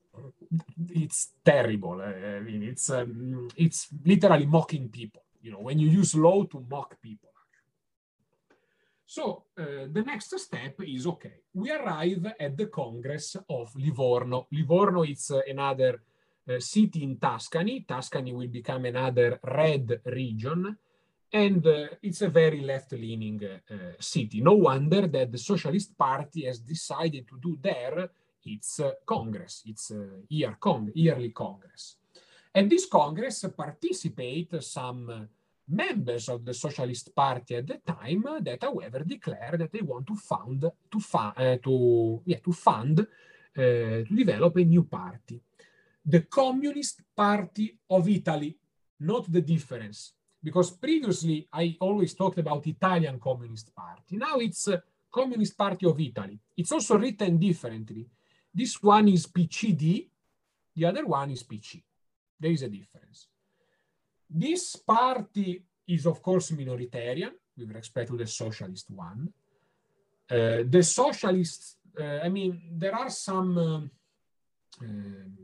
it's 0.91 1.21
terrible. 1.43 2.03
I 2.03 2.41
mean, 2.41 2.63
it's 2.65 2.91
um, 2.91 3.49
it's 3.57 3.89
literally 4.05 4.47
mocking 4.47 4.89
people. 4.91 5.23
You 5.41 5.53
know, 5.53 5.61
when 5.61 5.79
you 5.79 5.89
use 5.89 6.15
law 6.15 6.45
to 6.45 6.67
mock 6.69 7.01
people. 7.01 7.30
So 9.11 9.47
uh, 9.59 9.89
the 9.91 10.03
next 10.07 10.39
step 10.39 10.81
is, 10.87 11.05
okay, 11.05 11.43
we 11.55 11.73
arrive 11.73 12.33
at 12.39 12.57
the 12.57 12.67
Congress 12.67 13.37
of 13.49 13.75
Livorno. 13.75 14.47
Livorno 14.53 15.03
is 15.03 15.33
uh, 15.33 15.41
another 15.49 16.01
uh, 16.49 16.61
city 16.61 17.03
in 17.03 17.19
Tuscany. 17.19 17.85
Tuscany 17.89 18.33
will 18.33 18.47
become 18.47 18.85
another 18.85 19.41
red 19.43 20.01
region. 20.05 20.77
And 21.33 21.67
it's 22.01 22.23
a 22.23 22.29
very 22.29 22.61
left-leaning 22.61 23.41
city. 23.99 24.41
No 24.41 24.53
wonder 24.53 25.09
that 25.09 25.33
the 25.33 25.39
Socialist 25.39 25.99
Party 25.99 26.45
has 26.45 26.61
decided 26.61 27.27
to 27.27 27.39
do 27.41 27.59
there 27.61 28.11
its 28.45 28.81
Congress, 29.05 29.65
its 29.67 29.93
year 30.29 30.57
con 30.61 30.93
yearly 30.95 31.31
Congress. 31.31 31.97
And 32.55 32.71
this 32.71 32.87
Congress 32.87 33.45
participate 33.57 34.63
some 34.63 35.29
members 35.71 36.29
of 36.29 36.45
the 36.45 36.53
Socialist 36.53 37.15
Party 37.15 37.57
at 37.57 37.67
the 37.67 37.79
time 37.79 38.25
that, 38.41 38.63
however, 38.63 39.01
declared 39.05 39.61
that 39.61 39.73
they 39.73 39.83
want 39.83 40.07
to 40.07 40.17
fund 40.17 40.61
to, 40.91 41.01
fu 41.01 41.19
uh, 41.19 41.57
to, 41.63 42.23
yeah, 42.27 42.39
to 42.39 42.53
fund 42.53 43.01
uh, 43.01 43.07
to 43.55 44.07
develop 44.11 44.57
a 44.57 44.65
new 44.65 44.85
party, 44.85 45.41
the 46.05 46.21
Communist 46.23 47.03
Party 47.17 47.79
of 47.89 48.09
Italy, 48.09 48.57
not 49.01 49.31
the 49.31 49.41
difference, 49.41 50.13
because 50.43 50.71
previously 50.71 51.49
I 51.53 51.77
always 51.81 52.15
talked 52.15 52.39
about 52.39 52.67
Italian 52.67 53.19
Communist 53.19 53.75
Party. 53.75 54.17
Now 54.17 54.39
it's 54.39 54.69
uh, 54.69 54.79
Communist 55.11 55.57
Party 55.57 55.87
of 55.87 56.01
Italy. 56.01 56.39
It's 56.57 56.73
also 56.73 56.99
written 56.99 57.39
differently. 57.39 58.07
This 58.53 58.83
one 58.83 59.09
is 59.09 59.27
PCD, 59.27 60.09
the 60.75 60.85
other 60.85 61.07
one 61.07 61.31
is 61.31 61.43
PC. 61.43 61.83
There 62.39 62.51
is 62.51 62.63
a 62.63 62.69
difference. 62.69 63.30
This 64.33 64.77
party 64.77 65.61
is, 65.89 66.07
of 66.07 66.23
course, 66.23 66.53
minoritarian 66.53 67.33
with 67.57 67.75
respect 67.75 68.11
to 68.11 68.17
the 68.17 68.27
socialist 68.27 68.91
one. 68.91 69.33
Uh, 70.31 70.63
the 70.65 70.83
socialists, 70.83 71.79
uh, 71.99 72.21
I 72.23 72.29
mean, 72.29 72.63
there 72.71 72.95
are 72.95 73.11
some, 73.11 73.59
uh, 73.59 74.85
um, 74.85 75.37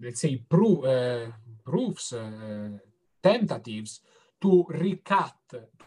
let's 0.00 0.20
say, 0.20 0.36
pro 0.46 0.82
uh, 0.82 1.32
proofs, 1.64 2.12
uh, 2.12 2.78
tentatives 3.22 4.00
to 4.38 4.66
recut, 4.68 5.36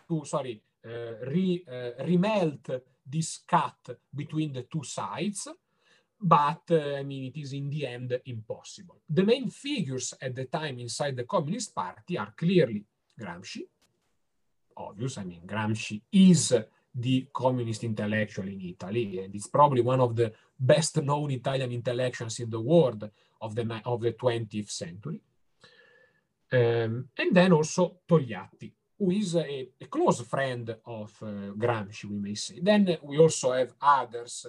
to, 0.07 0.25
sorry, 0.25 0.61
uh, 0.85 1.25
re, 1.27 1.63
remelt 1.99 2.81
this 3.05 3.43
cut 3.47 3.97
between 4.13 4.53
the 4.53 4.63
two 4.63 4.83
sides 4.83 5.47
but 6.23 6.61
uh, 6.71 6.95
I 6.95 7.03
mean, 7.03 7.25
it 7.25 7.39
is 7.39 7.51
in 7.51 7.69
the 7.69 7.85
end 7.85 8.17
impossible. 8.25 9.01
The 9.09 9.23
main 9.23 9.49
figures 9.49 10.13
at 10.21 10.33
the 10.33 10.45
time 10.45 10.79
inside 10.79 11.17
the 11.17 11.25
Communist 11.25 11.75
Party 11.75 12.17
are 12.17 12.33
clearly 12.35 12.85
Gramsci, 13.19 13.67
obvious, 14.77 15.17
I 15.17 15.25
mean, 15.25 15.41
Gramsci 15.45 16.01
is 16.11 16.55
the 16.95 17.27
communist 17.33 17.83
intellectual 17.83 18.47
in 18.47 18.61
Italy, 18.61 19.19
and 19.19 19.35
it's 19.35 19.47
probably 19.47 19.81
one 19.81 19.99
of 19.99 20.15
the 20.15 20.31
best 20.57 21.01
known 21.01 21.31
Italian 21.31 21.71
intellectuals 21.71 22.39
in 22.39 22.49
the 22.49 22.59
world 22.59 23.09
of 23.41 23.55
the, 23.55 23.81
of 23.85 24.01
the 24.01 24.13
20th 24.13 24.71
century. 24.71 25.19
Um, 26.51 27.09
and 27.17 27.35
then 27.35 27.51
also 27.51 27.97
Togliatti, 28.07 28.71
who 28.97 29.11
is 29.11 29.35
a, 29.35 29.69
a 29.81 29.85
close 29.87 30.21
friend 30.21 30.73
of 30.85 31.11
uh, 31.21 31.51
Gramsci, 31.57 32.05
we 32.05 32.17
may 32.17 32.35
say. 32.35 32.59
Then 32.61 32.97
we 33.01 33.17
also 33.17 33.51
have 33.51 33.73
others 33.81 34.45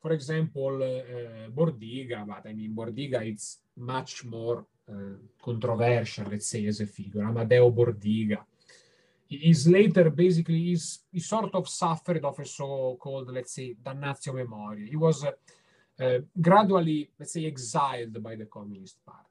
for 0.00 0.12
example, 0.12 0.82
uh, 0.82 1.50
Bordiga, 1.50 2.26
but 2.26 2.48
I 2.48 2.54
mean, 2.54 2.74
Bordiga 2.74 3.20
is 3.22 3.58
much 3.76 4.24
more 4.24 4.64
uh, 4.88 5.16
controversial, 5.42 6.26
let's 6.30 6.46
say, 6.46 6.66
as 6.66 6.80
a 6.80 6.86
figure. 6.86 7.22
Amadeo 7.22 7.70
Bordiga. 7.70 8.38
Is 9.28 9.68
later 9.68 10.10
basically 10.10 10.72
is 10.72 11.00
he 11.12 11.20
sort 11.20 11.54
of 11.54 11.68
suffered 11.68 12.24
of 12.24 12.38
a 12.40 12.44
so-called, 12.44 13.30
let's 13.30 13.54
say, 13.54 13.76
damnatio 13.80 14.34
memoria. 14.34 14.88
He 14.88 14.96
was 14.96 15.24
uh, 15.24 15.30
uh, 16.02 16.18
gradually, 16.40 17.10
let's 17.18 17.34
say, 17.34 17.44
exiled 17.46 18.20
by 18.22 18.34
the 18.34 18.46
Communist 18.46 19.04
Party. 19.04 19.28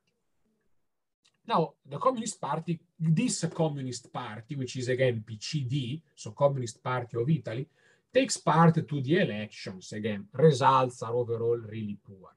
Now, 1.47 1.73
the 1.83 1.97
Communist 1.97 2.39
Party, 2.39 2.79
this 2.97 3.43
Communist 3.45 4.13
Party, 4.13 4.55
which 4.55 4.77
is 4.77 4.87
again 4.87 5.23
PCD, 5.27 5.99
so 6.15 6.31
Communist 6.31 6.81
Party 6.81 7.17
of 7.17 7.29
Italy, 7.29 7.67
takes 8.13 8.37
part 8.37 8.75
to 8.87 9.01
the 9.01 9.19
elections. 9.19 9.91
Again, 9.93 10.27
results 10.33 11.01
are 11.03 11.13
overall 11.13 11.57
really 11.57 11.97
poor. 12.05 12.29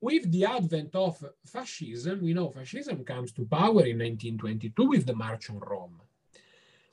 With 0.00 0.30
the 0.30 0.44
advent 0.44 0.94
of 0.94 1.24
fascism, 1.44 2.20
we 2.22 2.34
know 2.34 2.50
fascism 2.50 3.02
comes 3.04 3.32
to 3.32 3.46
power 3.46 3.84
in 3.86 3.98
1922 3.98 4.88
with 4.88 5.06
the 5.06 5.14
March 5.14 5.48
on 5.50 5.58
Rome, 5.58 6.00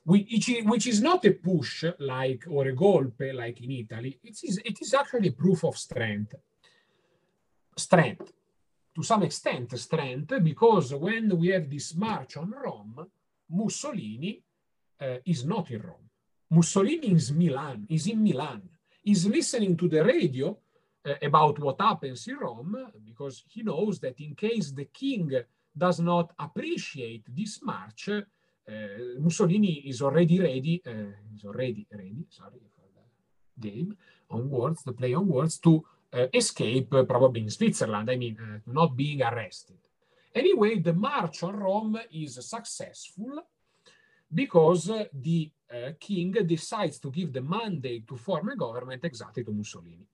which 0.05 0.87
is 0.87 1.01
not 1.01 1.25
a 1.25 1.31
push 1.31 1.83
like 1.99 2.45
or 2.49 2.67
a 2.67 2.75
golpe 2.75 3.33
like 3.33 3.61
in 3.61 3.71
Italy. 3.71 4.19
It 4.23 4.37
is, 4.43 4.59
it 4.63 4.81
is 4.81 4.93
actually 4.93 5.31
proof 5.31 5.65
of 5.65 5.77
strength. 5.77 6.35
Strength, 7.75 8.31
to 8.95 9.03
some 9.03 9.23
extent, 9.23 9.77
strength, 9.77 10.41
because 10.43 10.93
when 10.93 11.37
we 11.37 11.49
have 11.49 11.69
this 11.69 11.95
March 11.95 12.37
on 12.37 12.51
Rome, 12.51 13.07
Mussolini 13.49 14.41
uh, 15.01 15.17
is 15.25 15.43
not 15.45 15.69
in 15.71 15.81
Rome. 15.81 16.02
Mussolini 16.53 17.11
is 17.13 17.31
Milan, 17.31 17.87
is 17.89 18.05
in 18.05 18.21
Milan, 18.21 18.61
is 19.05 19.25
listening 19.25 19.75
to 19.75 19.87
the 19.89 20.03
radio 20.03 20.55
uh, 21.03 21.15
about 21.23 21.57
what 21.57 21.81
happens 21.81 22.27
in 22.27 22.37
Rome 22.37 22.91
because 23.03 23.43
he 23.49 23.63
knows 23.63 23.99
that 23.99 24.19
in 24.19 24.35
case 24.35 24.71
the 24.71 24.85
king 24.85 25.31
does 25.75 25.99
not 25.99 26.31
appreciate 26.37 27.23
this 27.35 27.59
march, 27.63 28.09
uh, 28.09 28.21
Mussolini 29.19 29.81
is 29.89 30.03
already 30.03 30.39
ready, 30.39 30.81
uh, 30.85 31.17
is 31.35 31.43
already 31.43 31.87
ready, 31.91 32.23
sorry 32.29 32.61
for 32.75 32.87
the 32.97 33.67
game 33.67 33.97
on 34.29 34.47
words, 34.47 34.83
the 34.83 34.93
play 34.93 35.15
on 35.15 35.27
words, 35.27 35.57
to 35.57 35.83
escape 36.31 36.91
probably 37.07 37.41
in 37.41 37.49
Switzerland, 37.49 38.11
I 38.11 38.15
mean, 38.15 38.37
not 38.67 38.95
being 38.95 39.23
arrested. 39.23 39.79
Anyway, 40.35 40.77
the 40.77 40.93
march 40.93 41.41
on 41.41 41.55
Rome 41.55 41.99
is 42.11 42.35
successful 42.47 43.41
because 44.33 44.91
the 45.13 45.51
uh, 45.71 45.91
king 45.99 46.31
decides 46.45 46.99
to 46.99 47.11
give 47.11 47.31
the 47.31 47.41
mandate 47.41 48.07
to 48.07 48.15
form 48.15 48.49
a 48.49 48.55
government 48.55 49.03
exactly 49.03 49.43
to 49.43 49.51
Mussolini, 49.51 50.07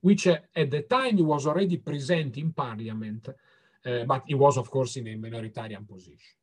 which 0.00 0.26
uh, 0.26 0.38
at 0.54 0.70
the 0.70 0.82
time 0.82 1.16
he 1.16 1.22
was 1.22 1.46
already 1.46 1.78
present 1.78 2.36
in 2.36 2.52
parliament, 2.52 3.28
uh, 3.28 4.04
but 4.04 4.22
he 4.26 4.34
was, 4.34 4.56
of 4.58 4.70
course, 4.70 4.96
in 4.96 5.08
a 5.08 5.16
minoritarian 5.16 5.86
position. 5.86 6.36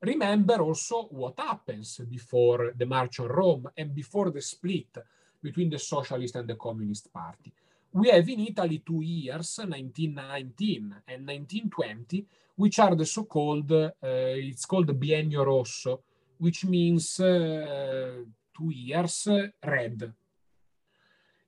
Remember 0.00 0.60
also 0.60 1.08
what 1.10 1.38
happens 1.38 2.00
before 2.08 2.72
the 2.76 2.86
March 2.86 3.20
on 3.20 3.28
Rome 3.28 3.68
and 3.76 3.94
before 3.94 4.30
the 4.30 4.40
split 4.40 4.96
between 5.42 5.70
the 5.70 5.78
Socialist 5.78 6.36
and 6.36 6.48
the 6.48 6.54
Communist 6.54 7.12
Party. 7.12 7.52
We 7.92 8.10
have 8.10 8.28
in 8.28 8.40
Italy 8.40 8.82
two 8.84 9.00
years, 9.02 9.58
1919 9.58 10.94
and 11.08 11.26
1920, 11.26 12.26
which 12.56 12.78
are 12.78 12.94
the 12.94 13.06
so-called, 13.06 13.72
uh, 13.72 13.90
it's 14.02 14.66
called 14.66 14.88
the 14.88 14.94
Biennio 14.94 15.44
Rosso, 15.44 16.02
which 16.38 16.64
means 16.64 17.18
uh, 17.20 18.24
two 18.56 18.70
years 18.70 19.28
red. 19.64 20.12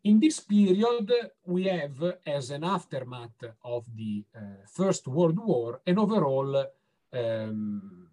In 0.04 0.18
this 0.18 0.40
period, 0.40 1.12
we 1.44 1.64
have, 1.64 2.20
as 2.26 2.50
an 2.50 2.64
aftermath 2.64 3.44
of 3.64 3.84
the 3.94 4.24
uh, 4.34 4.40
First 4.66 5.06
World 5.08 5.38
War, 5.38 5.82
an 5.86 5.98
overall 5.98 6.64
um, 7.12 8.08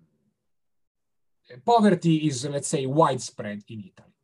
poverty 1.63 2.27
is, 2.27 2.45
let's 2.45 2.67
say, 2.67 2.85
widespread 2.85 3.63
in 3.69 3.79
Italy. 3.79 4.16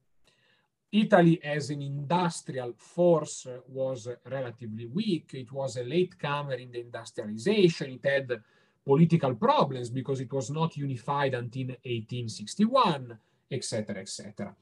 Italy 0.93 1.43
as 1.43 1.71
an 1.71 1.81
industrial 1.81 2.73
force 2.77 3.47
was 3.67 4.07
relatively 4.29 4.85
weak. 4.85 5.31
It 5.33 5.51
was 5.51 5.77
a 5.77 5.83
latecomer 5.83 6.53
in 6.53 6.71
the 6.71 6.81
industrialization. 6.81 7.99
It 7.99 8.05
had 8.05 8.41
political 8.85 9.33
problems 9.33 9.89
because 9.89 10.21
it 10.21 10.31
was 10.31 10.51
not 10.51 10.77
unified 10.77 11.33
until 11.33 11.69
1861, 11.69 13.17
etc., 13.49 14.01
etc. 14.01 14.55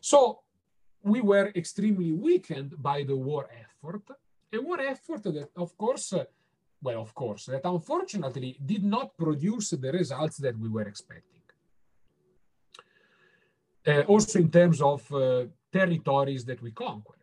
So 0.00 0.40
we 1.02 1.20
were 1.20 1.50
extremely 1.56 2.12
weakened 2.12 2.80
by 2.80 3.02
the 3.02 3.16
war 3.16 3.48
effort, 3.52 4.02
a 4.52 4.60
war 4.60 4.80
effort 4.80 5.24
that, 5.24 5.50
of 5.56 5.76
course, 5.76 6.14
well, 6.80 7.00
of 7.00 7.12
course, 7.12 7.46
that 7.46 7.62
unfortunately 7.64 8.56
did 8.64 8.84
not 8.84 9.16
produce 9.16 9.70
the 9.70 9.90
results 9.90 10.36
that 10.38 10.56
we 10.56 10.68
were 10.68 10.82
expecting. 10.82 11.40
Uh, 13.84 14.02
also 14.02 14.38
in 14.38 14.48
terms 14.48 14.80
of 14.80 15.12
uh, 15.12 15.44
territories 15.72 16.44
that 16.44 16.62
we 16.62 16.70
conquered, 16.70 17.22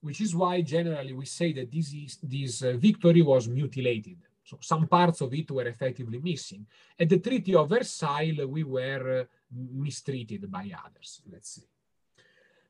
which 0.00 0.20
is 0.20 0.34
why 0.34 0.62
generally 0.62 1.12
we 1.12 1.26
say 1.26 1.52
that 1.52 1.70
this, 1.70 1.92
is, 1.92 2.18
this 2.22 2.62
uh, 2.62 2.72
victory 2.76 3.22
was 3.22 3.48
mutilated 3.48 4.18
so 4.44 4.58
some 4.60 4.86
parts 4.86 5.20
of 5.20 5.32
it 5.32 5.50
were 5.50 5.66
effectively 5.66 6.18
missing. 6.18 6.66
At 6.98 7.08
the 7.08 7.18
Treaty 7.18 7.54
of 7.54 7.68
Versailles, 7.68 8.44
we 8.44 8.64
were 8.64 9.20
uh, 9.20 9.24
mistreated 9.72 10.50
by 10.50 10.70
others, 10.84 11.22
let's 11.30 11.50
say. 11.50 11.62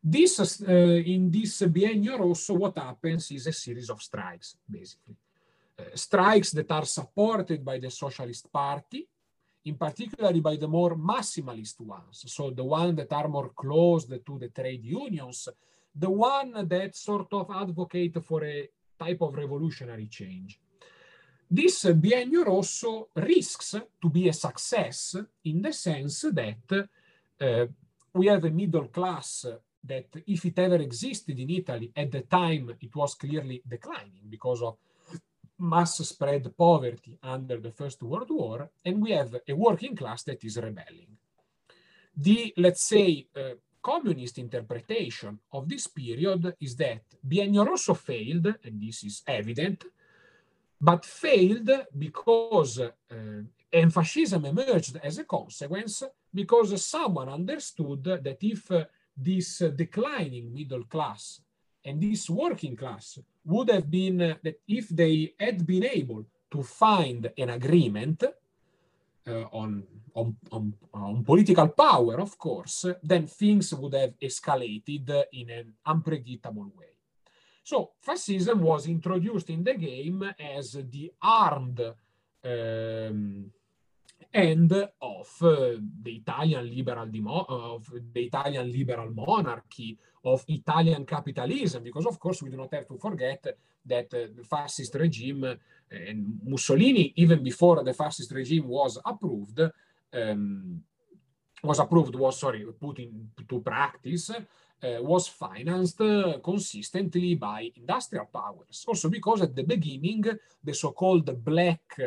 This, 0.04 0.38
uh, 0.40 0.72
in 0.72 1.30
this 1.30 1.62
biennium 1.62 2.20
also, 2.20 2.54
what 2.54 2.76
happens 2.76 3.30
is 3.30 3.46
a 3.46 3.52
series 3.52 3.88
of 3.88 4.02
strikes, 4.02 4.56
basically. 4.68 5.16
Uh, 5.78 5.84
strikes 5.94 6.50
that 6.50 6.70
are 6.70 6.84
supported 6.84 7.64
by 7.64 7.78
the 7.78 7.90
Socialist 7.90 8.52
Party 8.52 9.08
in 9.64 9.76
particular 9.76 10.32
by 10.40 10.56
the 10.56 10.68
more 10.68 10.96
maximalist 10.96 11.80
ones, 11.80 12.24
so 12.26 12.50
the 12.50 12.64
ones 12.64 12.96
that 12.96 13.12
are 13.12 13.28
more 13.28 13.50
close 13.50 14.06
to 14.06 14.38
the 14.38 14.48
trade 14.48 14.84
unions, 14.84 15.48
the 15.94 16.10
one 16.10 16.66
that 16.68 16.96
sort 16.96 17.32
of 17.32 17.50
advocate 17.50 18.22
for 18.24 18.44
a 18.44 18.68
type 18.98 19.20
of 19.20 19.34
revolutionary 19.34 20.06
change. 20.06 20.58
This 21.48 21.84
biennio 21.84 22.46
rosso 22.46 23.08
risks 23.14 23.76
to 24.00 24.08
be 24.08 24.28
a 24.28 24.32
success 24.32 25.16
in 25.44 25.60
the 25.60 25.72
sense 25.72 26.22
that 26.32 26.88
uh, 27.40 27.66
we 28.14 28.26
have 28.26 28.44
a 28.44 28.50
middle 28.50 28.88
class 28.88 29.46
that, 29.84 30.06
if 30.26 30.44
it 30.44 30.58
ever 30.58 30.76
existed 30.76 31.38
in 31.38 31.50
Italy 31.50 31.92
at 31.94 32.10
the 32.10 32.22
time, 32.22 32.74
it 32.80 32.94
was 32.94 33.14
clearly 33.14 33.62
declining 33.68 34.24
because 34.28 34.62
of 34.62 34.78
mass 35.62 35.98
spread 35.98 36.54
poverty 36.56 37.18
under 37.22 37.58
the 37.58 37.70
First 37.70 38.02
World 38.02 38.30
War, 38.30 38.70
and 38.84 39.00
we 39.00 39.12
have 39.12 39.36
a 39.48 39.52
working 39.54 39.94
class 39.96 40.24
that 40.24 40.44
is 40.44 40.56
rebelling. 40.56 41.16
The, 42.16 42.52
let's 42.56 42.84
say, 42.84 43.26
uh, 43.36 43.54
communist 43.80 44.38
interpretation 44.38 45.38
of 45.52 45.68
this 45.68 45.86
period 45.86 46.54
is 46.60 46.76
that 46.76 47.02
Biennio 47.26 47.66
Rosso 47.66 47.94
failed, 47.94 48.46
and 48.64 48.80
this 48.80 49.04
is 49.04 49.22
evident, 49.26 49.84
but 50.80 51.04
failed 51.04 51.70
because 51.96 52.80
uh, 52.80 52.90
and 53.72 53.94
fascism 53.94 54.44
emerged 54.44 54.98
as 55.02 55.18
a 55.18 55.24
consequence 55.24 56.02
because 56.34 56.84
someone 56.84 57.28
understood 57.28 58.04
that 58.04 58.38
if 58.42 58.70
uh, 58.70 58.84
this 59.16 59.58
declining 59.74 60.52
middle 60.52 60.84
class 60.84 61.40
and 61.84 62.00
this 62.00 62.30
working 62.30 62.76
class 62.76 63.18
would 63.44 63.70
have 63.70 63.90
been 63.90 64.18
that 64.18 64.56
if 64.68 64.88
they 64.88 65.34
had 65.38 65.66
been 65.66 65.84
able 65.84 66.24
to 66.50 66.62
find 66.62 67.30
an 67.36 67.50
agreement 67.50 68.24
uh, 69.26 69.44
on, 69.52 69.82
on, 70.14 70.36
on, 70.50 70.74
on, 70.92 71.24
political 71.24 71.68
power, 71.68 72.20
of 72.20 72.36
course, 72.38 72.86
then 73.02 73.26
things 73.26 73.72
would 73.74 73.94
have 73.94 74.14
escalated 74.20 75.24
in 75.32 75.50
an 75.50 75.72
unpredictable 75.86 76.72
way. 76.76 76.92
So 77.64 77.92
fascism 78.00 78.60
was 78.60 78.86
introduced 78.86 79.50
in 79.50 79.62
the 79.62 79.74
game 79.74 80.28
as 80.38 80.72
the 80.72 81.12
armed 81.22 81.80
um, 82.44 83.50
end 84.32 84.72
of 84.72 85.28
uh, 85.42 85.76
the 86.02 86.16
Italian 86.16 86.74
liberal 86.74 87.06
demo- 87.06 87.46
of 87.48 87.90
the 88.12 88.24
Italian 88.24 88.70
liberal 88.72 89.10
monarchy 89.10 89.98
of 90.24 90.44
Italian 90.48 91.04
capitalism, 91.04 91.82
because 91.82 92.06
of 92.06 92.18
course 92.18 92.42
we 92.42 92.50
do 92.50 92.56
not 92.56 92.72
have 92.72 92.86
to 92.86 92.96
forget 92.96 93.46
that 93.84 94.14
uh, 94.14 94.26
the 94.34 94.44
fascist 94.44 94.94
regime 94.94 95.44
uh, 95.44 95.54
and 95.90 96.40
Mussolini, 96.44 97.12
even 97.16 97.42
before 97.42 97.84
the 97.84 97.92
fascist 97.92 98.32
regime 98.32 98.66
was 98.66 98.98
approved, 99.04 99.60
um, 100.14 100.82
was 101.62 101.78
approved, 101.78 102.14
was 102.14 102.38
sorry, 102.38 102.64
put 102.80 102.98
into 102.98 103.60
practice, 103.60 104.30
was 104.82 105.28
financed 105.28 106.02
consistently 106.42 107.36
by 107.36 107.70
industrial 107.76 108.26
powers. 108.26 108.84
Also 108.88 109.08
because 109.08 109.42
at 109.42 109.54
the 109.54 109.62
beginning, 109.62 110.24
the 110.64 110.74
so-called 110.74 111.44
black 111.44 112.00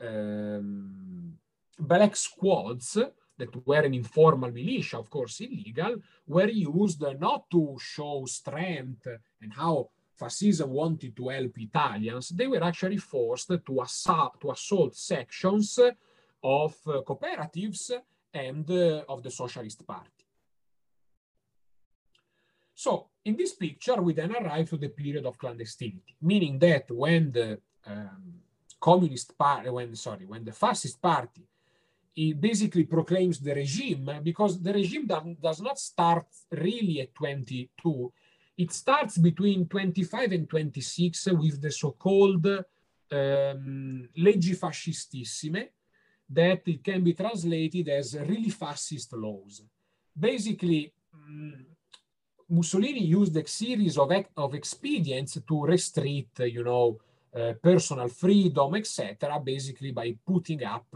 um, 0.00 1.38
black 1.78 2.16
squads 2.16 2.98
that 3.38 3.66
were 3.66 3.80
an 3.80 3.94
informal 3.94 4.50
militia, 4.50 4.98
of 4.98 5.08
course 5.08 5.40
illegal, 5.40 5.96
were 6.26 6.48
used 6.48 7.02
not 7.18 7.48
to 7.50 7.76
show 7.80 8.24
strength 8.26 9.06
and 9.40 9.52
how 9.52 9.88
fascism 10.14 10.70
wanted 10.70 11.16
to 11.16 11.28
help 11.28 11.58
Italians. 11.58 12.28
They 12.28 12.46
were 12.46 12.62
actually 12.62 12.98
forced 12.98 13.48
to, 13.66 13.80
assault, 13.80 14.40
to 14.42 14.50
assault 14.50 14.94
sections 14.94 15.78
of 16.42 16.74
uh, 16.86 17.00
cooperatives 17.06 17.92
and 18.32 18.70
uh, 18.70 19.04
of 19.08 19.22
the 19.22 19.30
Socialist 19.30 19.86
Party. 19.86 20.24
So 22.74 23.08
in 23.24 23.36
this 23.36 23.54
picture, 23.54 24.00
we 24.00 24.12
then 24.14 24.32
arrive 24.34 24.68
to 24.70 24.76
the 24.76 24.88
period 24.88 25.26
of 25.26 25.38
clandestinity, 25.38 26.14
meaning 26.22 26.58
that 26.60 26.90
when 26.90 27.32
the 27.32 27.58
um, 27.86 28.34
Communist 28.80 29.36
Party, 29.36 29.68
when 29.68 29.94
sorry, 29.94 30.24
when 30.26 30.44
the 30.44 30.52
Fascist 30.52 31.00
Party 31.00 31.46
he 32.20 32.34
basically 32.34 32.84
proclaims 32.84 33.40
the 33.40 33.54
regime 33.54 34.20
because 34.22 34.60
the 34.60 34.74
regime 34.74 35.06
does 35.06 35.60
not 35.62 35.78
start 35.78 36.26
really 36.50 37.00
at 37.00 37.14
22. 37.14 38.12
It 38.58 38.70
starts 38.72 39.16
between 39.16 39.66
25 39.66 40.32
and 40.32 40.46
26 40.46 41.28
with 41.32 41.62
the 41.62 41.70
so-called 41.70 42.46
um, 42.46 44.08
leggi 44.18 44.54
fascistissime 44.54 45.68
that 46.28 46.60
it 46.66 46.84
can 46.84 47.02
be 47.02 47.14
translated 47.14 47.88
as 47.88 48.18
really 48.18 48.50
fascist 48.50 49.14
laws. 49.14 49.62
Basically, 50.14 50.92
um, 51.14 51.64
Mussolini 52.50 53.04
used 53.20 53.34
a 53.38 53.46
series 53.46 53.96
of, 53.96 54.12
of 54.36 54.54
expedients 54.54 55.38
to 55.48 55.64
restrict, 55.64 56.40
you 56.40 56.64
know, 56.64 56.98
uh, 57.34 57.54
personal 57.62 58.08
freedom, 58.08 58.74
etc., 58.74 59.40
basically 59.42 59.92
by 59.92 60.14
putting 60.26 60.62
up 60.64 60.86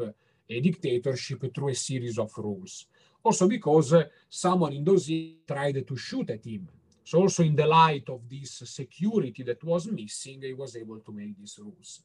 a 0.48 0.60
dictatorship 0.60 1.54
through 1.54 1.70
a 1.70 1.74
series 1.74 2.18
of 2.18 2.32
rules. 2.38 2.86
Also 3.22 3.48
because 3.48 3.94
someone 4.28 4.72
in 4.72 4.84
those 4.84 5.10
tried 5.46 5.86
to 5.86 5.96
shoot 5.96 6.30
at 6.30 6.44
him. 6.44 6.68
So 7.04 7.20
also 7.20 7.42
in 7.42 7.56
the 7.56 7.66
light 7.66 8.08
of 8.08 8.28
this 8.28 8.62
security 8.64 9.42
that 9.44 9.62
was 9.64 9.86
missing, 9.86 10.42
he 10.42 10.54
was 10.54 10.76
able 10.76 11.00
to 11.00 11.12
make 11.12 11.36
these 11.38 11.58
rules. 11.62 12.02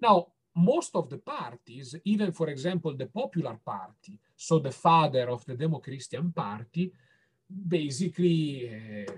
Now, 0.00 0.26
most 0.54 0.94
of 0.96 1.08
the 1.10 1.18
parties, 1.18 1.96
even 2.04 2.32
for 2.32 2.48
example, 2.48 2.96
the 2.96 3.06
Popular 3.06 3.58
Party, 3.64 4.18
so 4.36 4.58
the 4.58 4.70
father 4.70 5.28
of 5.28 5.44
the 5.44 5.54
Demo-Christian 5.54 6.32
Party, 6.32 6.92
basically 7.68 9.04
uh, 9.06 9.12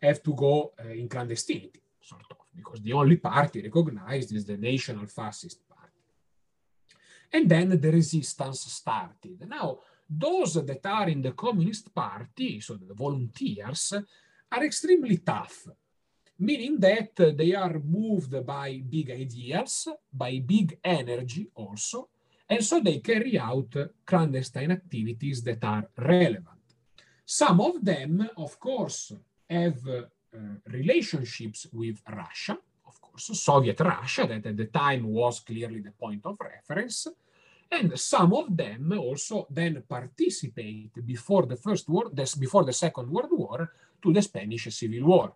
have 0.00 0.22
to 0.22 0.34
go 0.34 0.72
uh, 0.78 0.88
in 0.88 1.08
clandestinity, 1.08 1.80
sort 2.00 2.22
of, 2.30 2.36
because 2.54 2.80
the 2.80 2.92
only 2.92 3.16
party 3.16 3.62
recognized 3.62 4.32
is 4.32 4.44
the 4.44 4.56
National 4.56 5.06
Fascist 5.06 5.65
and 7.32 7.48
then 7.48 7.80
the 7.80 7.90
resistance 7.90 8.60
started. 8.60 9.46
Now, 9.48 9.78
those 10.08 10.54
that 10.54 10.86
are 10.86 11.08
in 11.08 11.22
the 11.22 11.32
Communist 11.32 11.94
Party, 11.94 12.60
so 12.60 12.74
the 12.74 12.94
volunteers, 12.94 13.92
are 14.52 14.64
extremely 14.64 15.18
tough, 15.18 15.68
meaning 16.38 16.78
that 16.78 17.16
they 17.36 17.54
are 17.54 17.80
moved 17.80 18.46
by 18.46 18.82
big 18.88 19.10
ideas, 19.10 19.88
by 20.12 20.40
big 20.44 20.78
energy 20.84 21.48
also, 21.54 22.08
and 22.48 22.64
so 22.64 22.80
they 22.80 22.98
carry 22.98 23.38
out 23.38 23.74
clandestine 24.04 24.70
activities 24.70 25.42
that 25.42 25.64
are 25.64 25.88
relevant. 25.98 26.46
Some 27.24 27.60
of 27.60 27.84
them, 27.84 28.28
of 28.36 28.60
course, 28.60 29.12
have 29.50 29.80
uh, 29.88 30.38
relationships 30.66 31.66
with 31.72 32.00
Russia, 32.08 32.56
Soviet 33.18 33.80
Russia, 33.80 34.26
that 34.26 34.46
at 34.46 34.56
the 34.56 34.66
time 34.66 35.06
was 35.06 35.40
clearly 35.40 35.80
the 35.80 35.92
point 35.92 36.24
of 36.24 36.38
reference. 36.40 37.08
And 37.70 37.98
some 37.98 38.32
of 38.32 38.56
them 38.56 38.92
also 38.96 39.46
then 39.50 39.82
participate 39.88 41.04
before 41.04 41.46
the 41.46 41.56
first 41.56 41.88
war, 41.88 42.10
before 42.38 42.64
the 42.64 42.72
Second 42.72 43.10
World 43.10 43.30
War, 43.32 43.72
to 44.02 44.12
the 44.12 44.22
Spanish 44.22 44.72
Civil 44.74 45.04
War. 45.04 45.32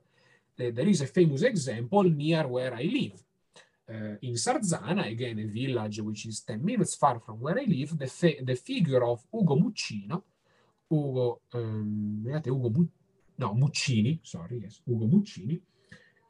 There 0.56 0.88
is 0.88 1.00
a 1.00 1.06
famous 1.06 1.42
example 1.42 2.04
near 2.04 2.46
where 2.46 2.74
I 2.74 2.82
live. 2.82 3.22
Uh, 3.88 4.16
in 4.22 4.34
Sarzana, 4.34 5.10
again 5.10 5.40
a 5.40 5.46
village 5.46 6.00
which 6.00 6.26
is 6.26 6.40
10 6.42 6.64
minutes 6.64 6.94
far 6.94 7.18
from 7.18 7.40
where 7.40 7.58
I 7.58 7.64
live, 7.64 7.98
the, 7.98 8.36
the 8.42 8.54
figure 8.54 9.04
of 9.04 9.24
Ugo 9.34 9.56
Muccino, 9.56 10.22
Ugo, 10.92 11.40
um, 11.54 12.24
Ugo 12.46 12.86
no, 13.38 13.54
Muccini, 13.54 14.20
sorry, 14.22 14.60
yes, 14.62 14.80
Ugo 14.88 15.06
Muccini, 15.06 15.60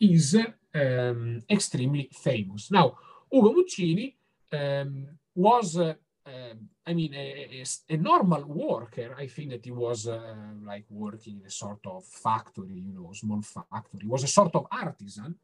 is 0.00 0.36
um, 0.74 1.42
extremely 1.48 2.08
famous. 2.12 2.70
Now, 2.70 2.96
Ugo 3.32 3.52
Muccini 3.52 4.14
um, 4.52 5.06
was, 5.34 5.76
uh, 5.76 5.94
uh, 6.26 6.54
I 6.86 6.94
mean, 6.94 7.14
a, 7.14 7.62
a, 7.62 7.94
a, 7.94 7.96
normal 7.96 8.44
worker. 8.44 9.14
I 9.18 9.26
think 9.26 9.50
that 9.50 9.64
he 9.64 9.70
was 9.70 10.08
uh, 10.08 10.34
like 10.64 10.86
working 10.90 11.40
in 11.40 11.46
a 11.46 11.50
sort 11.50 11.86
of 11.86 12.04
factory, 12.04 12.82
you 12.86 12.92
know, 12.92 13.12
small 13.12 13.42
factory. 13.42 14.00
He 14.02 14.08
was 14.08 14.24
a 14.24 14.28
sort 14.28 14.54
of 14.54 14.66
artisan, 14.70 15.36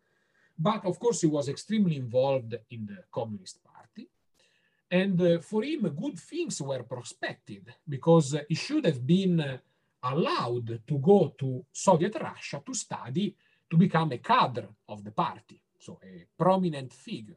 but 0.59 0.85
of 0.85 0.99
course 0.99 1.21
he 1.21 1.27
was 1.27 1.49
extremely 1.49 1.97
involved 1.97 2.55
in 2.71 2.87
the 2.87 3.05
Communist 3.13 3.63
Party. 3.63 4.09
And 4.91 5.21
uh, 5.21 5.41
for 5.41 5.63
him, 5.65 5.83
good 5.89 6.19
things 6.19 6.63
were 6.63 6.83
prospected 6.85 7.75
because 7.89 8.37
he 8.49 8.55
should 8.55 8.87
have 8.87 9.05
been 9.07 9.61
allowed 10.03 10.81
to 10.87 10.99
go 10.99 11.35
to 11.39 11.65
Soviet 11.73 12.17
Russia 12.21 12.63
to 12.65 12.75
study 12.75 13.35
to 13.69 13.77
become 13.77 14.13
a 14.13 14.19
cadre 14.19 14.69
of 14.89 15.03
the 15.03 15.11
party, 15.11 15.61
so 15.79 15.99
a 16.03 16.27
prominent 16.37 16.93
figure. 16.93 17.37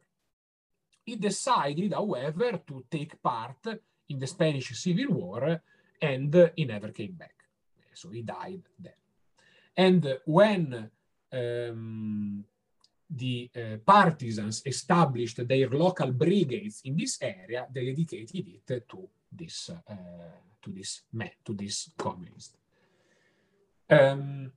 He 1.03 1.15
decided, 1.15 1.93
however, 1.93 2.61
to 2.67 2.85
take 2.89 3.21
part 3.21 3.79
in 4.09 4.19
the 4.19 4.27
Spanish 4.27 4.77
Civil 4.77 5.13
War 5.13 5.61
and 6.01 6.51
he 6.55 6.65
never 6.65 6.89
came 6.89 7.13
back. 7.13 7.35
So 7.93 8.09
he 8.09 8.21
died 8.21 8.61
there. 8.79 8.93
And 9.75 10.19
when 10.25 10.89
um, 11.31 12.45
the 13.09 13.49
uh, 13.55 13.77
partisans 13.85 14.61
established 14.65 15.47
their 15.47 15.69
local 15.69 16.11
brigades 16.11 16.81
in 16.85 16.95
this 16.95 17.17
area, 17.21 17.67
they 17.73 17.85
dedicated 17.85 18.47
it 18.47 18.89
to 18.89 19.09
this 19.31 19.69
uh, 19.69 19.93
to 20.61 20.71
this 20.71 21.01
man, 21.13 21.31
to 21.43 21.53
this 21.53 21.91
communist. 21.97 22.57
Um, 23.89 24.51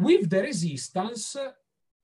with 0.00 0.28
the 0.28 0.42
resistance, 0.42 1.36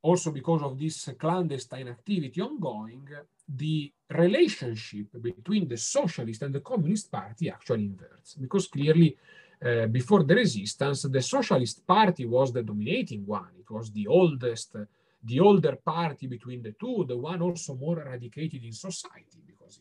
also 0.02 0.30
because 0.30 0.62
of 0.62 0.78
this 0.78 1.10
clandestine 1.18 1.88
activity 1.88 2.40
ongoing, 2.40 3.08
the 3.48 3.92
relationship 4.10 5.06
between 5.20 5.68
the 5.68 5.76
socialist 5.76 6.42
and 6.42 6.54
the 6.54 6.60
communist 6.60 7.10
party 7.10 7.50
actually 7.50 7.84
inverts. 7.84 8.34
Because 8.34 8.68
clearly 8.68 9.16
uh, 9.64 9.86
before 9.86 10.22
the 10.22 10.34
resistance 10.34 11.02
the 11.02 11.22
socialist 11.22 11.86
party 11.86 12.26
was 12.26 12.52
the 12.52 12.62
dominating 12.62 13.24
one. 13.24 13.48
It 13.58 13.70
was 13.70 13.90
the 13.90 14.06
oldest 14.06 14.76
the 15.24 15.40
older 15.40 15.76
party 15.76 16.26
between 16.26 16.62
the 16.62 16.74
two 16.78 17.04
the 17.08 17.16
one 17.16 17.40
also 17.40 17.74
more 17.74 18.00
eradicated 18.02 18.62
in 18.62 18.72
society 18.72 19.40
because 19.46 19.80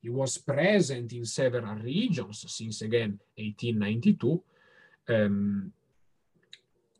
he 0.00 0.10
was 0.10 0.38
present 0.38 1.12
in 1.12 1.24
several 1.24 1.74
regions 1.76 2.44
since 2.46 2.82
again 2.82 3.18
1892 3.36 4.42
um, 5.08 5.72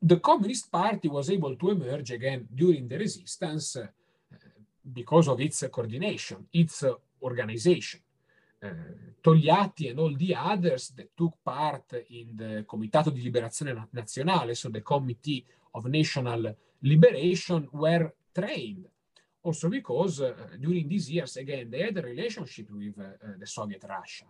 the 0.01 0.21
communist 0.21 0.71
party 0.71 1.09
was 1.09 1.31
able 1.31 1.57
to 1.57 1.71
emerge 1.71 2.13
again 2.13 2.47
during 2.55 2.87
the 2.87 2.97
resistance 2.97 3.77
uh, 3.77 3.87
because 4.93 5.29
of 5.29 5.41
its 5.41 5.67
coordination, 5.71 6.47
its 6.53 6.85
organization. 7.23 8.01
Uh, 8.61 8.71
Togliatti 9.21 9.91
and 9.91 9.99
all 9.99 10.15
the 10.17 10.35
others 10.35 10.93
that 10.95 11.11
took 11.15 11.39
part 11.43 12.05
in 12.11 12.35
the 12.35 12.65
Comitato 12.65 13.11
di 13.11 13.23
Liberazione 13.23 13.89
Nazionale, 13.91 14.55
so 14.55 14.69
the 14.69 14.83
Committee 14.83 15.45
of 15.73 15.85
National 15.87 16.57
Liberation, 16.81 17.69
were 17.73 18.15
trained. 18.33 18.89
Also 19.43 19.69
because 19.69 20.23
uh, 20.23 20.35
during 20.59 20.89
these 20.89 21.11
years, 21.11 21.37
again, 21.37 21.71
they 21.71 21.83
had 21.83 21.97
a 21.97 22.03
relationship 22.03 22.71
with 22.71 22.99
uh, 22.99 23.35
the 23.39 23.47
Soviet 23.47 23.85
Russia. 23.89 24.25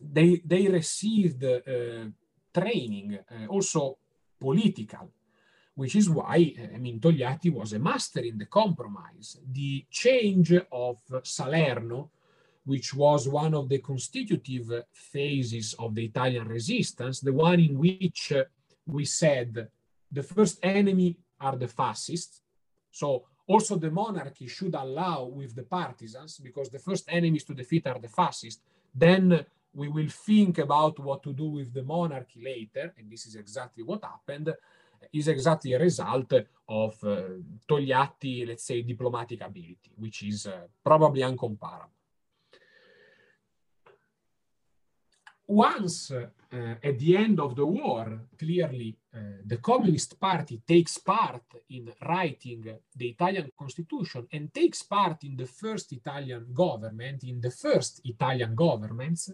They, 0.00 0.40
they 0.44 0.68
received 0.68 1.44
training, 2.52 3.18
also 3.48 3.98
political, 4.40 5.12
which 5.74 5.94
is 5.96 6.08
why, 6.08 6.36
eh, 6.36 6.62
eh, 6.62 6.68
I 6.74 6.78
mean, 6.78 6.98
Togliatti 7.00 7.50
was 7.52 7.72
a 7.72 7.78
master 7.78 8.20
in 8.20 8.36
the 8.38 8.46
compromise. 8.46 9.38
The 9.52 9.84
change 9.90 10.52
of 10.86 10.98
Salerno, 11.22 12.10
which 12.64 12.94
was 12.94 13.28
one 13.28 13.54
of 13.54 13.68
the 13.68 13.78
constitutive 13.78 14.84
phases 14.92 15.74
of 15.78 15.94
the 15.94 16.04
Italian 16.04 16.46
resistance, 16.48 17.20
the 17.20 17.32
one 17.32 17.60
in 17.60 17.78
which 17.78 18.32
we 18.86 19.04
said 19.04 19.68
the 20.10 20.22
first 20.22 20.58
enemy 20.62 21.16
are 21.40 21.56
the 21.56 21.68
fascists. 21.68 22.42
So 22.90 23.24
also 23.46 23.76
the 23.76 23.90
monarchy 23.90 24.46
should 24.46 24.74
allow 24.74 25.24
with 25.24 25.54
the 25.54 25.62
partisans, 25.62 26.38
because 26.38 26.68
the 26.68 26.78
first 26.78 27.04
enemies 27.08 27.44
to 27.44 27.54
defeat 27.54 27.86
are 27.86 27.98
the 27.98 28.08
fascists. 28.08 28.62
Then 28.94 29.44
we 29.72 29.88
will 29.88 30.08
think 30.08 30.58
about 30.58 30.98
what 30.98 31.22
to 31.22 31.32
do 31.32 31.48
with 31.48 31.72
the 31.72 31.82
monarchy 31.82 32.40
later, 32.42 32.94
and 32.98 33.10
this 33.10 33.26
is 33.26 33.36
exactly 33.36 33.82
what 33.82 34.04
happened 34.04 34.52
is 35.12 35.28
exactly 35.28 35.72
a 35.72 35.78
result 35.78 36.32
of 36.68 37.04
uh, 37.04 37.22
Togliatti, 37.66 38.46
let's 38.46 38.64
say, 38.64 38.82
diplomatic 38.82 39.40
ability, 39.40 39.92
which 39.96 40.22
is 40.22 40.46
uh, 40.46 40.66
probably 40.84 41.22
uncomparable. 41.22 41.90
Once 45.46 46.12
uh, 46.12 46.26
at 46.80 46.96
the 46.98 47.16
end 47.16 47.40
of 47.40 47.56
the 47.56 47.66
war, 47.66 48.20
clearly 48.38 48.96
uh, 49.12 49.18
the 49.44 49.56
Communist 49.56 50.18
Party 50.20 50.62
takes 50.64 50.98
part 50.98 51.42
in 51.70 51.92
writing 52.06 52.78
the 52.94 53.08
Italian 53.08 53.50
constitution 53.58 54.28
and 54.32 54.54
takes 54.54 54.84
part 54.84 55.24
in 55.24 55.36
the 55.36 55.46
first 55.46 55.92
Italian 55.92 56.52
government, 56.52 57.24
in 57.24 57.40
the 57.40 57.50
first 57.50 58.00
Italian 58.04 58.54
governments. 58.54 59.32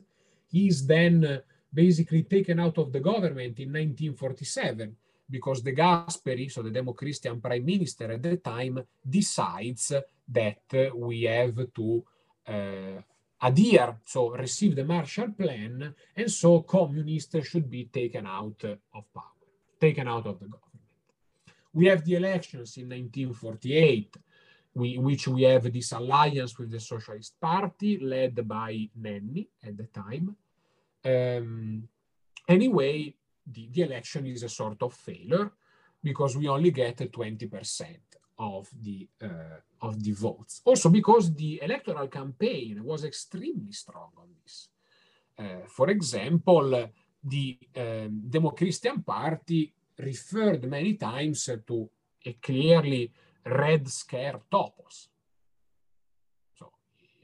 He 0.49 0.69
is 0.69 0.87
then 0.87 1.25
uh, 1.25 1.39
basically 1.73 2.23
taken 2.23 2.61
out 2.61 2.79
of 2.79 2.93
the 2.93 3.01
government 3.01 3.59
in 3.59 3.69
1947 3.69 4.97
because 5.29 5.61
De 5.61 5.73
Gasperi, 5.73 6.51
so 6.51 6.63
the 6.63 6.71
Demo-Christian 6.71 7.41
prime 7.41 7.65
minister 7.65 8.13
at 8.13 8.23
the 8.23 8.37
time, 8.37 8.85
decides 9.09 9.93
that 10.29 10.93
we 10.95 11.23
have 11.23 11.73
to 11.75 12.05
uh, 12.47 13.03
adhere, 13.43 13.97
so 14.05 14.31
receive 14.31 14.77
the 14.77 14.85
Marshall 14.85 15.33
Plan, 15.33 15.95
and 16.17 16.31
so 16.31 16.61
communists 16.63 17.47
should 17.49 17.69
be 17.69 17.87
taken 17.87 18.27
out 18.27 18.63
of 18.65 19.13
power, 19.13 19.25
taken 19.81 20.09
out 20.09 20.27
of 20.27 20.39
the 20.39 20.47
government. 20.47 20.63
We 21.73 21.87
have 21.87 22.05
the 22.05 22.15
elections 22.15 22.77
in 22.77 22.85
1948, 22.85 24.17
we, 24.77 24.99
which 24.99 25.27
we 25.27 25.43
have 25.43 25.73
this 25.73 25.93
alliance 25.93 26.59
with 26.59 26.71
the 26.71 26.79
Socialist 26.79 27.41
Party 27.41 27.99
led 27.99 28.47
by 28.47 28.91
Nenni 29.01 29.49
at 29.67 29.75
the 29.75 29.87
time. 29.87 30.37
Um, 31.03 31.89
anyway, 32.47 33.15
the, 33.47 33.69
the 33.73 33.83
election 33.83 34.27
is 34.27 34.43
a 34.43 34.51
sort 34.51 34.83
of 34.83 34.93
failure 34.93 35.51
because 36.03 36.37
we 36.37 36.47
only 36.49 36.73
get 36.73 36.99
20% 36.99 37.97
of 38.39 38.69
the 38.83 39.09
uh, 39.23 39.61
of 39.81 40.03
the 40.05 40.13
votes. 40.13 40.61
Also 40.67 40.91
because 40.91 41.35
the 41.35 41.59
electoral 41.63 42.09
campaign 42.09 42.85
was 42.85 43.03
extremely 43.05 43.73
strong 43.73 44.11
on 44.19 44.29
this. 44.43 44.69
Uh, 45.39 45.67
for 45.69 45.89
example, 45.89 46.91
the 47.25 47.59
um, 47.77 48.23
Demo-Christian 48.29 49.03
Party 49.03 49.73
referred 49.99 50.65
many 50.65 50.95
times 50.95 51.49
to 51.67 51.89
a 52.27 52.33
clearly 52.35 53.11
red 53.47 53.89
scare 53.89 54.41
topos. 54.51 55.09
So 56.55 56.73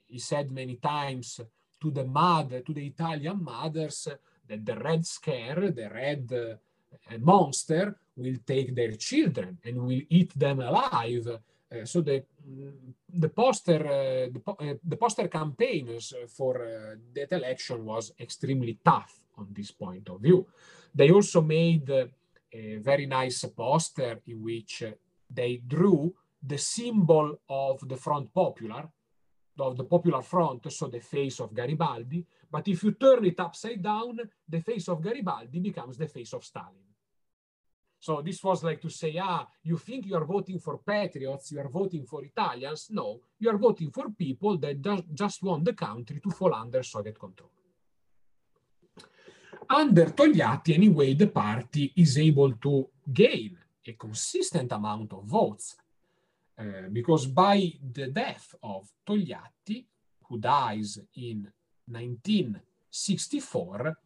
he 0.07 0.19
said 0.19 0.51
many 0.51 0.77
times 0.77 1.41
to 1.81 1.91
the 1.91 2.05
mother, 2.05 2.61
to 2.61 2.73
the 2.73 2.87
Italian 2.87 3.43
mothers, 3.43 4.09
that 4.49 4.65
the 4.65 4.77
red 4.77 5.05
scare, 5.07 5.71
the 5.71 5.91
red 5.91 6.33
uh, 6.33 7.19
monster, 7.19 7.97
will 8.17 8.37
take 8.47 8.75
their 8.75 8.93
children 8.93 9.59
and 9.65 9.77
will 9.79 10.03
eat 10.09 10.39
them 10.39 10.61
alive. 10.61 11.27
Uh, 11.73 11.85
so 11.85 12.01
the 12.03 12.23
the 13.09 13.29
poster 13.29 13.81
uh, 13.87 14.29
the, 14.33 14.41
po 14.41 14.53
uh, 14.61 14.75
the, 14.85 14.97
poster 14.97 15.29
campaigns 15.29 16.13
for 16.29 16.63
uh, 16.63 16.95
that 17.15 17.33
election 17.33 17.85
was 17.85 18.13
extremely 18.21 18.79
tough 18.85 19.21
on 19.39 19.49
this 19.51 19.71
point 19.71 20.09
of 20.09 20.21
view. 20.21 20.47
They 20.95 21.11
also 21.11 21.41
made 21.41 21.89
a 22.53 22.77
very 22.77 23.07
nice 23.07 23.45
poster 23.57 24.21
in 24.27 24.43
which 24.43 24.85
they 25.35 25.57
drew 25.67 26.15
the 26.43 26.59
symbol 26.59 27.41
of 27.49 27.87
the 27.89 27.97
Front 27.97 28.33
Popular, 28.35 28.89
of 29.59 29.77
the 29.77 29.85
Popular 29.85 30.23
Front, 30.23 30.73
so 30.73 30.89
the 30.89 31.01
face 31.01 31.41
of 31.41 31.55
Garibaldi, 31.55 32.27
but 32.51 32.67
if 32.69 32.83
you 32.83 32.93
turn 32.93 33.25
it 33.25 33.39
upside 33.39 33.83
down, 33.83 34.19
the 34.49 34.61
face 34.61 34.89
of 34.89 35.01
Garibaldi 35.01 35.61
becomes 35.61 35.97
the 35.97 36.09
face 36.09 36.33
of 36.33 36.45
Stalin. 36.45 36.93
So 37.99 38.21
this 38.21 38.43
was 38.43 38.65
like 38.65 38.81
to 38.81 38.91
say, 38.91 39.17
ah, 39.19 39.47
you 39.63 39.79
think 39.79 40.07
you 40.07 40.17
are 40.17 40.25
voting 40.25 40.59
for 40.59 40.79
patriots, 40.79 41.53
you 41.53 41.61
are 41.61 41.69
voting 41.69 42.05
for 42.05 42.25
Italians. 42.25 42.89
No, 42.91 43.21
you 43.39 43.49
are 43.49 43.57
voting 43.57 43.93
for 43.93 44.11
people 44.11 44.59
that 44.59 44.83
just 45.15 45.41
want 45.45 45.65
the 45.65 45.73
country 45.73 46.19
to 46.19 46.31
fall 46.31 46.53
under 46.53 46.83
Soviet 46.83 47.17
control. 47.17 47.51
Under 49.71 50.07
Togliatti, 50.07 50.75
anyway, 50.75 51.15
the 51.15 51.29
party 51.29 51.93
is 51.97 52.19
able 52.19 52.53
to 52.55 52.89
gain 53.13 53.57
a 53.87 53.93
consistent 53.93 54.73
amount 54.73 55.13
of 55.13 55.25
votes 55.25 55.77
uh, 56.59 56.89
because 56.93 57.27
by 57.27 57.73
the 57.93 58.09
death 58.09 58.55
of 58.63 58.91
Togliatti, 59.07 59.87
who 60.29 60.39
dies 60.39 60.99
in 61.17 61.49
1964, 61.87 63.97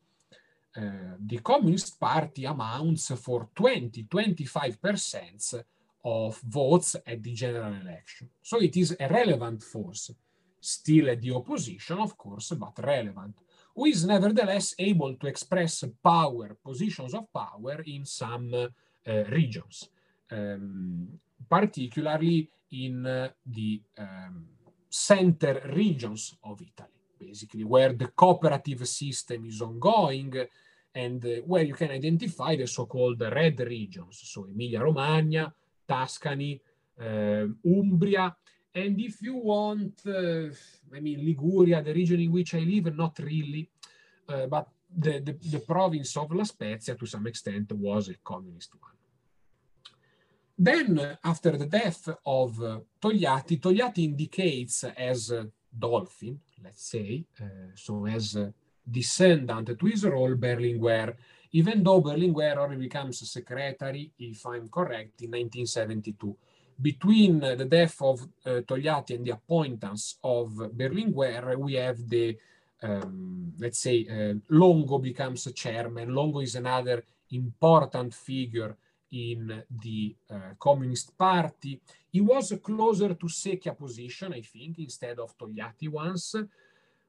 uh, 0.77 0.81
the 1.19 1.39
Communist 1.39 1.99
Party 1.99 2.45
amounts 2.45 3.11
for 3.17 3.49
20-25% 3.55 5.65
of 6.05 6.39
votes 6.41 6.97
at 7.07 7.23
the 7.23 7.33
general 7.33 7.75
election. 7.75 8.29
So 8.43 8.61
it 8.61 8.77
is 8.77 8.95
a 8.99 9.09
relevant 9.09 9.63
force, 9.63 10.11
still 10.61 11.11
at 11.11 11.21
the 11.21 11.33
opposition, 11.33 11.99
of 11.99 12.17
course, 12.17 12.51
but 12.51 12.79
relevant, 12.85 13.37
who 13.75 13.87
is 13.87 14.07
nevertheless 14.07 14.75
able 14.79 15.17
to 15.17 15.27
express 15.27 15.83
power, 16.03 16.57
positions 16.65 17.15
of 17.15 17.33
power 17.33 17.83
in 17.85 18.05
some 18.05 18.55
uh, 18.55 18.69
regions, 19.07 19.89
um, 20.31 21.09
particularly 21.49 22.49
in 22.73 23.07
uh, 23.07 23.29
the 23.45 23.81
um, 23.99 24.47
center 24.89 25.61
regions 25.73 26.37
of 26.43 26.61
Italy 26.61 26.97
basically, 27.19 27.65
where 27.65 27.93
the 27.93 28.09
cooperative 28.09 28.87
system 28.87 29.47
is 29.47 29.61
ongoing 29.61 30.33
and 30.95 31.25
uh, 31.25 31.43
where 31.47 31.65
you 31.65 31.75
can 31.75 31.91
identify 31.91 32.57
the 32.57 32.67
so-called 32.67 33.21
red 33.21 33.59
regions, 33.61 34.21
so 34.25 34.47
Emilia-Romagna, 34.47 35.53
Tuscany, 35.87 36.61
uh, 37.01 37.47
Umbria, 37.65 38.35
and 38.75 39.01
if 39.01 39.23
you 39.23 39.37
want, 39.37 40.01
uh, 40.07 40.49
I 40.95 41.01
mean, 41.01 41.25
Liguria, 41.25 41.83
the 41.83 41.95
region 41.95 42.21
in 42.21 42.33
which 42.33 42.55
I 42.55 42.61
live, 42.61 42.95
not 42.95 43.19
really, 43.19 43.69
uh, 44.29 44.47
but 44.47 44.69
the, 44.95 45.21
the, 45.21 45.33
the, 45.33 45.61
province 45.61 46.17
of 46.17 46.33
La 46.33 46.45
Spezia, 46.45 46.95
to 46.95 47.07
some 47.07 47.27
extent, 47.27 47.73
was 47.73 48.09
a 48.09 48.17
communist 48.23 48.75
one. 48.79 48.96
Then, 50.59 51.19
after 51.23 51.57
the 51.57 51.67
death 51.67 52.09
of 52.25 52.63
uh, 52.63 52.81
Togliatti, 53.01 53.61
Togliatti 53.61 54.05
indicates 54.05 54.85
as 54.85 55.31
a 55.31 55.47
dolphin, 55.79 56.41
let's 56.65 56.91
say, 56.91 57.25
uh, 57.41 57.73
so 57.75 58.07
as 58.07 58.37
a 58.37 58.55
descendant 58.91 59.79
to 59.79 59.87
his 59.87 60.05
role, 60.05 60.35
Berlinguer, 60.35 61.15
even 61.53 61.83
though 61.83 62.01
Berlinguer 62.01 62.57
already 62.57 62.81
becomes 62.81 63.31
secretary, 63.31 64.13
if 64.19 64.47
I'm 64.47 64.69
correct, 64.69 65.21
in 65.23 65.31
1972. 65.31 66.37
Between 66.81 67.41
the 67.41 67.65
death 67.65 68.01
of 68.01 68.23
uh, 68.23 68.61
Togliatti 68.63 69.15
and 69.15 69.27
the 69.27 69.33
appointments 69.33 70.17
of 70.25 70.51
Berlinguer, 70.75 71.59
we 71.59 71.75
have 71.75 72.09
the, 72.09 72.37
um, 72.83 73.53
let's 73.59 73.81
say, 73.81 74.07
uh, 74.09 74.35
Longo 74.49 74.99
becomes 74.99 75.51
chairman. 75.55 76.15
Longo 76.15 76.41
is 76.41 76.55
another 76.55 77.05
important 77.31 78.15
figure 78.15 78.77
in 79.17 79.63
the 79.69 80.15
uh, 80.31 80.55
Communist 80.59 81.17
Party. 81.17 81.81
He 82.11 82.21
was 82.21 82.53
closer 82.63 83.15
to 83.15 83.27
Secchia 83.27 83.77
position, 83.77 84.33
I 84.35 84.43
think, 84.43 84.79
instead 84.79 85.19
of 85.19 85.37
Togliatti 85.37 85.89
once. 85.89 86.35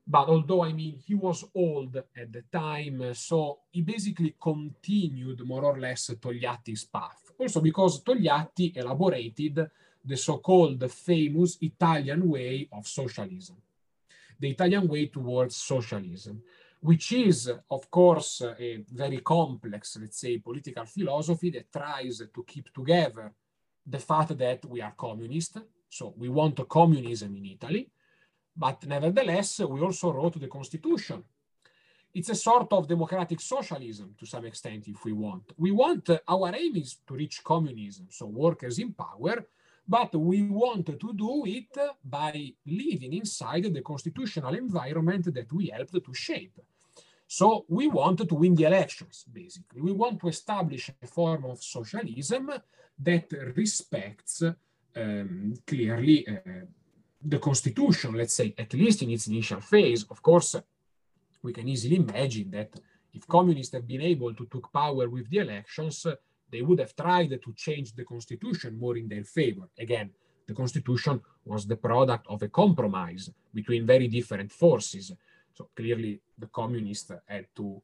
But 0.10 0.30
although, 0.30 0.64
I 0.64 0.72
mean, 0.72 1.00
he 1.06 1.16
was 1.16 1.44
old 1.54 1.96
at 1.98 2.32
the 2.32 2.44
time, 2.50 3.14
so 3.14 3.60
he 3.70 3.82
basically 3.82 4.36
continued 4.42 5.46
more 5.46 5.66
or 5.66 5.78
less 5.78 6.12
Togliatti's 6.20 6.86
path. 6.86 7.32
Also 7.38 7.60
because 7.60 8.02
Togliatti 8.04 8.76
elaborated 8.78 9.70
the 10.04 10.16
so-called 10.16 10.90
famous 10.92 11.58
Italian 11.62 12.30
way 12.30 12.70
of 12.72 12.88
socialism, 12.88 13.58
the 14.40 14.50
Italian 14.50 14.88
way 14.88 15.08
towards 15.08 15.58
socialism 15.58 16.42
which 16.88 17.12
is, 17.12 17.52
of 17.70 17.92
course, 17.92 18.42
a 18.58 18.82
very 18.94 19.20
complex, 19.20 19.98
let's 20.00 20.22
say, 20.22 20.38
political 20.38 20.86
philosophy 20.86 21.50
that 21.50 21.70
tries 21.70 22.18
to 22.34 22.44
keep 22.46 22.74
together 22.74 23.34
the 23.86 24.00
fact 24.00 24.38
that 24.38 24.64
we 24.66 24.80
are 24.82 24.94
communist. 24.96 25.58
So 25.90 26.14
we 26.16 26.30
want 26.30 26.60
a 26.60 26.66
communism 26.66 27.36
in 27.36 27.46
Italy, 27.46 27.90
but 28.56 28.86
nevertheless, 28.88 29.60
we 29.60 29.82
also 29.82 30.14
wrote 30.14 30.40
the 30.40 30.48
constitution. 30.48 31.26
It's 32.14 32.30
a 32.30 32.36
sort 32.36 32.72
of 32.72 32.88
democratic 32.88 33.42
socialism 33.42 34.16
to 34.20 34.26
some 34.26 34.46
extent, 34.46 34.88
if 34.88 35.04
we 35.04 35.12
want. 35.12 35.52
We 35.58 35.72
want, 35.72 36.10
our 36.26 36.56
aim 36.56 36.78
is 36.78 37.00
to 37.06 37.16
reach 37.16 37.44
communism, 37.44 38.08
so 38.10 38.28
workers 38.28 38.80
in 38.80 38.94
power, 38.94 39.46
but 39.86 40.16
we 40.16 40.44
want 40.44 40.86
to 40.86 41.14
do 41.14 41.44
it 41.46 41.78
by 42.02 42.54
living 42.66 43.12
inside 43.12 43.66
the 43.74 43.82
constitutional 43.82 44.54
environment 44.56 45.34
that 45.34 45.52
we 45.52 45.68
helped 45.68 46.06
to 46.06 46.14
shape. 46.14 46.58
So 47.28 47.66
we 47.68 47.88
want 47.88 48.28
to 48.28 48.36
win 48.36 48.56
the 48.56 48.64
elections, 48.64 49.26
basically. 49.32 49.82
We 49.82 49.92
want 49.92 50.22
to 50.22 50.30
establish 50.30 50.90
a 50.90 51.08
form 51.08 51.46
of 51.46 51.62
socialism 51.62 52.52
that 53.00 53.32
respects 53.56 54.44
um, 54.96 55.54
clearly 55.66 56.26
uh, 56.28 56.66
the 57.22 57.40
constitution, 57.40 58.14
let's 58.14 58.34
say, 58.34 58.56
at 58.58 58.74
least 58.74 59.02
in 59.02 59.12
its 59.12 59.28
initial 59.28 59.60
phase. 59.60 60.06
Of 60.10 60.22
course, 60.22 60.56
we 61.44 61.52
can 61.52 61.68
easily 61.68 61.98
imagine 61.98 62.50
that 62.52 62.80
if 63.14 63.28
communists 63.28 63.74
have 63.74 63.88
been 63.88 64.02
able 64.02 64.34
to 64.34 64.46
take 64.46 64.72
power 64.72 65.10
with 65.10 65.30
the 65.30 65.40
elections, 65.40 66.06
they 66.50 66.62
would 66.62 66.80
have 66.80 66.96
tried 66.96 67.30
to 67.30 67.54
change 67.54 67.94
the 67.94 68.06
constitution 68.06 68.80
more 68.80 68.96
in 68.96 69.10
their 69.10 69.24
favor. 69.24 69.70
Again, 69.78 70.12
the 70.48 70.54
constitution 70.54 71.20
was 71.44 71.68
the 71.68 71.76
product 71.76 72.26
of 72.30 72.42
a 72.42 72.48
compromise 72.48 73.30
between 73.54 73.86
very 73.86 74.08
different 74.08 74.52
forces. 74.52 75.12
So 75.58 75.70
clearly 75.76 76.22
the 76.38 76.48
communists 76.48 77.12
had 77.26 77.48
to, 77.56 77.82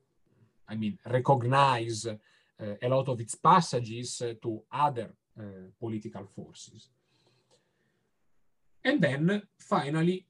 I 0.70 0.76
mean, 0.76 1.00
recognize 1.10 2.06
uh, 2.06 2.16
a 2.80 2.88
lot 2.88 3.10
of 3.10 3.20
its 3.20 3.34
passages 3.34 4.22
uh, 4.22 4.34
to 4.44 4.62
other 4.72 5.10
uh, 5.40 5.42
political 5.80 6.28
forces. 6.28 6.90
And 8.86 9.02
then 9.02 9.42
finally, 9.58 10.26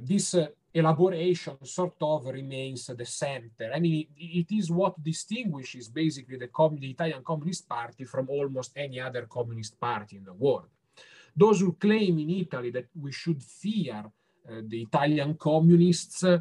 this 0.00 0.36
elaboration 0.72 1.58
sort 1.66 1.96
of 2.00 2.26
remains 2.26 2.86
the 2.86 3.04
center. 3.04 3.70
I 3.74 3.80
mean, 3.80 4.06
it, 4.16 4.46
it 4.48 4.54
is 4.54 4.70
what 4.70 5.02
distinguishes 5.02 5.88
basically 5.88 6.38
the, 6.38 6.48
the, 6.80 6.90
Italian 6.90 7.22
Communist 7.22 7.68
Party 7.68 8.04
from 8.04 8.30
almost 8.30 8.72
any 8.76 9.00
other 9.00 9.26
communist 9.26 9.78
party 9.78 10.16
in 10.16 10.24
the 10.24 10.32
world. 10.32 10.68
Those 11.36 11.60
who 11.60 11.72
claim 11.72 12.18
in 12.20 12.30
Italy 12.30 12.70
that 12.70 12.86
we 12.98 13.12
should 13.12 13.42
fear 13.42 14.04
uh, 14.48 14.62
the 14.64 14.82
Italian 14.82 15.34
communists 15.34 16.22
uh, 16.22 16.38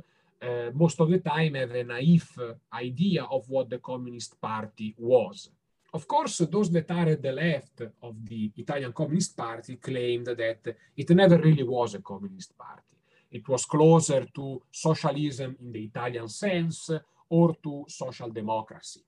most 0.74 1.00
of 1.00 1.10
the 1.10 1.20
time 1.20 1.54
have 1.56 1.72
a 1.72 1.84
naive 1.84 2.40
idea 2.74 3.24
of 3.24 3.50
what 3.50 3.70
the 3.70 3.80
Communist 3.80 4.40
Party 4.40 4.96
was. 4.98 5.50
Of 5.94 6.08
course, 6.08 6.38
those 6.40 6.70
that 6.72 6.92
are 6.92 7.10
at 7.10 7.22
the 7.22 7.32
left 7.32 7.82
of 8.02 8.16
the 8.26 8.52
Italian 8.58 8.92
Communist 8.92 9.36
Party 9.38 9.78
claimed 9.78 10.28
that 10.28 10.76
it 10.96 11.10
never 11.12 11.38
really 11.38 11.64
was 11.64 11.96
a 11.96 12.00
communist 12.00 12.58
party 12.58 12.96
it 13.36 13.48
was 13.50 13.66
closer 13.66 14.26
to 14.34 14.62
socialism 14.72 15.58
in 15.60 15.72
the 15.74 15.84
Italian 15.84 16.30
sense 16.30 16.90
or 17.30 17.56
to 17.62 17.86
social 17.88 18.30
democracy. 18.30 19.04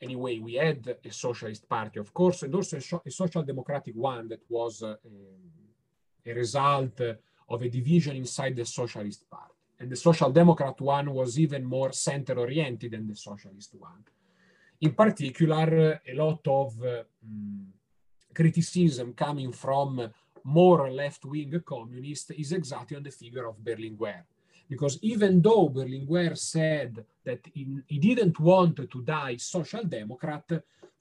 Anyway, 0.00 0.38
we 0.38 0.54
had 0.54 0.96
a 1.04 1.12
socialist 1.12 1.68
party, 1.68 1.98
of 1.98 2.14
course, 2.14 2.44
and 2.44 2.54
also 2.54 2.78
a, 3.04 3.10
social 3.10 3.42
democratic 3.42 3.94
one 3.94 4.28
that 4.28 4.40
was 4.48 4.82
uh, 4.82 4.94
a 6.24 6.32
result 6.32 7.00
of 7.52 7.62
a 7.62 7.68
division 7.68 8.16
inside 8.16 8.56
the 8.56 8.64
socialist 8.64 9.28
party. 9.28 9.57
And 9.80 9.90
the 9.90 9.96
social 9.96 10.30
democrat 10.30 10.80
one 10.80 11.12
was 11.12 11.38
even 11.38 11.64
more 11.64 11.92
center 11.92 12.38
oriented 12.38 12.92
than 12.92 13.06
the 13.06 13.14
socialist 13.14 13.74
one. 13.76 14.04
In 14.80 14.92
particular, 14.94 16.00
a 16.06 16.14
lot 16.14 16.46
of 16.46 16.82
uh, 16.82 17.02
mm, 17.26 17.66
criticism 18.34 19.12
coming 19.14 19.52
from 19.52 20.10
more 20.44 20.90
left-wing 20.90 21.62
communists 21.64 22.30
is 22.30 22.52
exactly 22.52 22.96
on 22.96 23.02
the 23.02 23.10
figure 23.10 23.46
of 23.46 23.56
Berlinguer. 23.56 24.24
Because 24.68 24.98
even 25.02 25.40
though 25.40 25.68
Berlinguer 25.68 26.36
said 26.36 27.04
that 27.24 27.40
he, 27.52 27.66
he 27.86 27.98
didn't 27.98 28.38
want 28.38 28.76
to 28.76 29.02
die 29.02 29.36
social 29.36 29.84
democrat, 29.84 30.44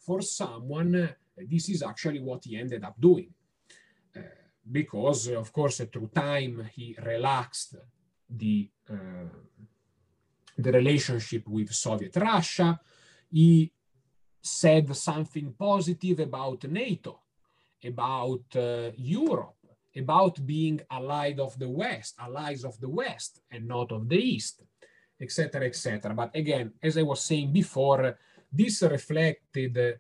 for 0.08 0.22
someone, 0.22 0.96
uh, 0.96 1.08
this 1.52 1.70
is 1.70 1.84
actually 1.84 2.20
what 2.20 2.46
he 2.46 2.58
ended 2.58 2.84
up 2.84 2.96
doing. 3.00 3.30
Uh, 4.16 4.22
because, 4.72 5.28
of 5.28 5.52
course, 5.52 5.82
through 5.92 6.10
time, 6.14 6.70
he 6.74 6.96
relaxed 7.04 7.76
the, 8.30 8.70
uh, 8.90 9.30
the 10.58 10.72
relationship 10.72 11.48
with 11.48 11.74
Soviet 11.74 12.16
Russia. 12.16 12.80
He 13.32 13.72
said 14.42 14.96
something 14.96 15.54
positive 15.58 16.20
about 16.20 16.64
NATO 16.66 17.22
about 17.86 18.44
uh, 18.56 18.92
Europe, 18.98 19.56
about 19.96 20.46
being 20.46 20.82
allied 20.90 21.40
of 21.40 21.58
the 21.60 21.70
West, 21.70 22.16
allies 22.20 22.64
of 22.64 22.80
the 22.80 22.90
West 22.90 23.42
and 23.52 23.68
not 23.68 23.92
of 23.92 24.08
the 24.08 24.18
East, 24.18 24.64
etc., 25.20 25.66
etc. 25.66 26.14
But 26.14 26.36
again, 26.36 26.74
as 26.82 26.98
I 26.98 27.04
was 27.04 27.22
saying 27.22 27.52
before, 27.52 28.18
this 28.52 28.82
reflected 28.84 30.00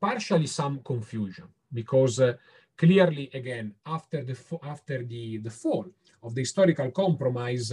partially 0.00 0.46
some 0.46 0.80
confusion 0.84 1.48
because 1.72 2.20
uh, 2.20 2.34
clearly, 2.76 3.30
again, 3.32 3.74
after 3.86 4.22
the 4.24 4.36
after 4.62 5.04
the, 5.04 5.38
the 5.38 5.50
fall 5.50 5.86
of 6.24 6.34
the 6.34 6.40
historical 6.40 6.90
compromise, 6.90 7.72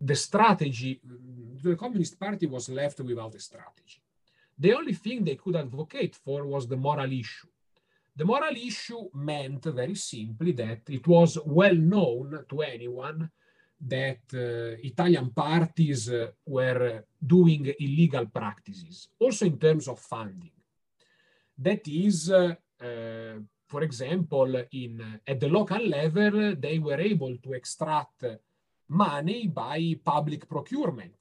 the 0.00 0.14
strategy, 0.14 1.00
the 1.62 1.76
Communist 1.76 2.18
Party 2.18 2.46
was 2.46 2.68
left 2.68 3.00
without 3.00 3.34
a 3.34 3.40
strategy. 3.40 4.02
The 4.58 4.74
only 4.74 4.94
thing 4.94 5.24
they 5.24 5.36
could 5.36 5.56
advocate 5.56 6.14
for 6.16 6.46
was 6.46 6.68
the 6.68 6.76
moral 6.76 7.12
issue 7.12 7.48
the 8.20 8.26
moral 8.26 8.54
issue 8.54 9.08
meant 9.14 9.64
very 9.64 9.94
simply 9.94 10.52
that 10.52 10.82
it 10.88 11.06
was 11.06 11.38
well 11.46 11.74
known 11.74 12.44
to 12.50 12.60
anyone 12.60 13.30
that 13.80 14.20
uh, 14.34 14.76
Italian 14.84 15.30
parties 15.30 16.10
uh, 16.10 16.28
were 16.44 17.04
doing 17.18 17.72
illegal 17.78 18.26
practices, 18.26 19.08
also 19.18 19.46
in 19.46 19.58
terms 19.58 19.88
of 19.88 19.98
funding. 19.98 20.52
That 21.56 21.88
is, 21.88 22.30
uh, 22.30 22.54
uh 22.82 23.38
for 23.70 23.82
example, 23.82 24.64
in, 24.72 25.20
at 25.26 25.38
the 25.38 25.48
local 25.48 25.84
level, 25.86 26.56
they 26.56 26.78
were 26.78 27.00
able 27.00 27.36
to 27.38 27.52
extract 27.52 28.24
money 28.88 29.46
by 29.46 29.94
public 30.04 30.48
procurement 30.48 31.20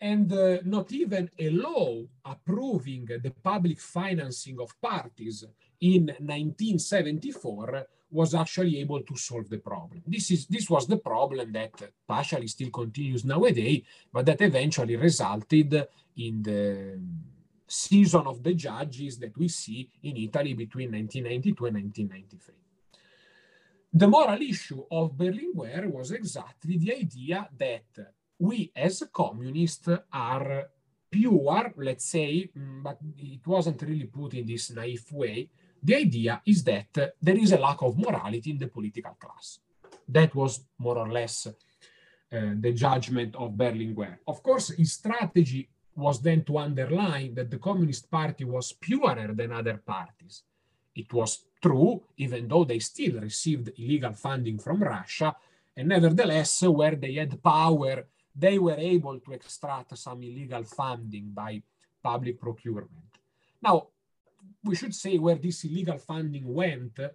and 0.00 0.30
uh, 0.32 0.58
not 0.64 0.92
even 0.92 1.30
a 1.38 1.48
law 1.50 2.02
approving 2.24 3.06
the 3.06 3.32
public 3.42 3.80
financing 3.80 4.58
of 4.60 4.78
parties 4.80 5.44
in 5.80 6.06
1974 6.06 7.86
was 8.10 8.34
actually 8.34 8.78
able 8.78 9.02
to 9.02 9.16
solve 9.16 9.48
the 9.48 9.58
problem. 9.58 10.02
This, 10.06 10.30
is, 10.30 10.46
this 10.46 10.70
was 10.70 10.86
the 10.86 10.98
problem 10.98 11.52
that 11.52 11.72
partially 12.06 12.46
still 12.46 12.70
continues 12.70 13.24
nowadays, 13.24 13.82
but 14.12 14.26
that 14.26 14.40
eventually 14.42 14.96
resulted 14.96 15.88
in 16.16 16.42
the 16.42 17.00
season 17.66 18.26
of 18.26 18.42
the 18.42 18.54
judges 18.54 19.18
that 19.18 19.36
we 19.36 19.48
see 19.48 19.88
in 20.02 20.16
Italy 20.16 20.54
between 20.54 20.92
1992 20.92 21.66
and 21.66 21.76
1993. 21.76 22.54
The 23.92 24.08
moral 24.08 24.42
issue 24.42 24.84
of 24.90 25.16
Berlinguer 25.16 25.90
was 25.90 26.10
exactly 26.10 26.76
the 26.76 26.94
idea 26.94 27.48
that 27.56 28.14
we 28.38 28.70
as 28.76 29.02
communists 29.12 29.88
are 30.12 30.68
pure, 31.10 31.72
let's 31.76 32.04
say, 32.04 32.50
mm, 32.56 32.82
but 32.82 32.98
it 33.16 33.46
wasn't 33.46 33.80
really 33.82 34.04
put 34.04 34.34
in 34.34 34.46
this 34.46 34.70
naive 34.70 35.10
way. 35.12 35.48
The 35.82 35.96
idea 35.96 36.42
is 36.44 36.62
that 36.64 37.14
there 37.22 37.38
is 37.38 37.52
a 37.52 37.58
lack 37.58 37.80
of 37.82 37.96
morality 37.96 38.50
in 38.50 38.58
the 38.58 38.66
political 38.68 39.16
class. 39.18 39.60
That 40.08 40.34
was 40.34 40.66
more 40.78 40.98
or 40.98 41.10
less 41.10 41.46
uh, 41.46 41.52
the 42.30 42.72
judgment 42.72 43.34
of 43.36 43.52
Berlinguer. 43.52 44.18
Of 44.26 44.42
course, 44.42 44.70
his 44.70 44.92
strategy 44.92 45.68
was 45.96 46.20
then 46.20 46.44
to 46.44 46.58
underline 46.58 47.34
that 47.34 47.50
the 47.50 47.58
Communist 47.58 48.10
Party 48.10 48.44
was 48.44 48.72
purer 48.72 49.32
than 49.32 49.52
other 49.52 49.78
parties. 49.78 50.42
It 50.94 51.12
was 51.12 51.44
true, 51.60 52.02
even 52.18 52.46
though 52.48 52.64
they 52.64 52.78
still 52.78 53.20
received 53.20 53.72
illegal 53.78 54.12
funding 54.12 54.58
from 54.58 54.82
Russia, 54.82 55.34
and 55.76 55.88
nevertheless, 55.88 56.62
where 56.62 56.96
they 56.96 57.14
had 57.14 57.42
power, 57.42 58.06
they 58.34 58.58
were 58.58 58.76
able 58.76 59.18
to 59.20 59.32
extract 59.32 59.96
some 59.96 60.22
illegal 60.22 60.64
funding 60.64 61.30
by 61.34 61.62
public 62.02 62.38
procurement. 62.38 63.10
Now, 63.62 63.88
we 64.64 64.76
should 64.76 64.94
say 64.94 65.18
where 65.18 65.36
this 65.36 65.64
illegal 65.64 65.98
funding 65.98 66.52
went, 66.52 66.98
uh, 66.98 67.08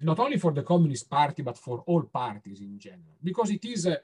not 0.00 0.18
only 0.18 0.38
for 0.38 0.52
the 0.52 0.62
Communist 0.62 1.10
Party, 1.10 1.42
but 1.42 1.58
for 1.58 1.82
all 1.86 2.02
parties 2.02 2.60
in 2.60 2.78
general, 2.78 3.16
because 3.22 3.50
it 3.50 3.64
is 3.64 3.86
a, 3.86 3.98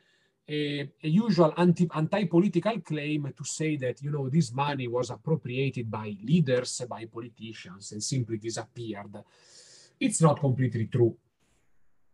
a, 0.49 0.91
a 1.03 1.09
usual 1.09 1.55
anti, 1.57 1.89
anti-political 1.95 2.81
claim 2.81 3.33
to 3.37 3.45
say 3.45 3.77
that, 3.77 4.03
you 4.03 4.11
know, 4.11 4.29
this 4.29 4.53
money 4.53 4.89
was 4.89 5.11
appropriated 5.11 5.91
by 5.91 6.17
leaders, 6.23 6.83
by 6.89 7.07
politicians, 7.07 7.93
and 7.93 8.03
simply 8.03 8.39
disappeared. 8.39 9.25
It's 9.99 10.21
not 10.21 10.41
completely 10.41 10.87
true. 10.87 11.17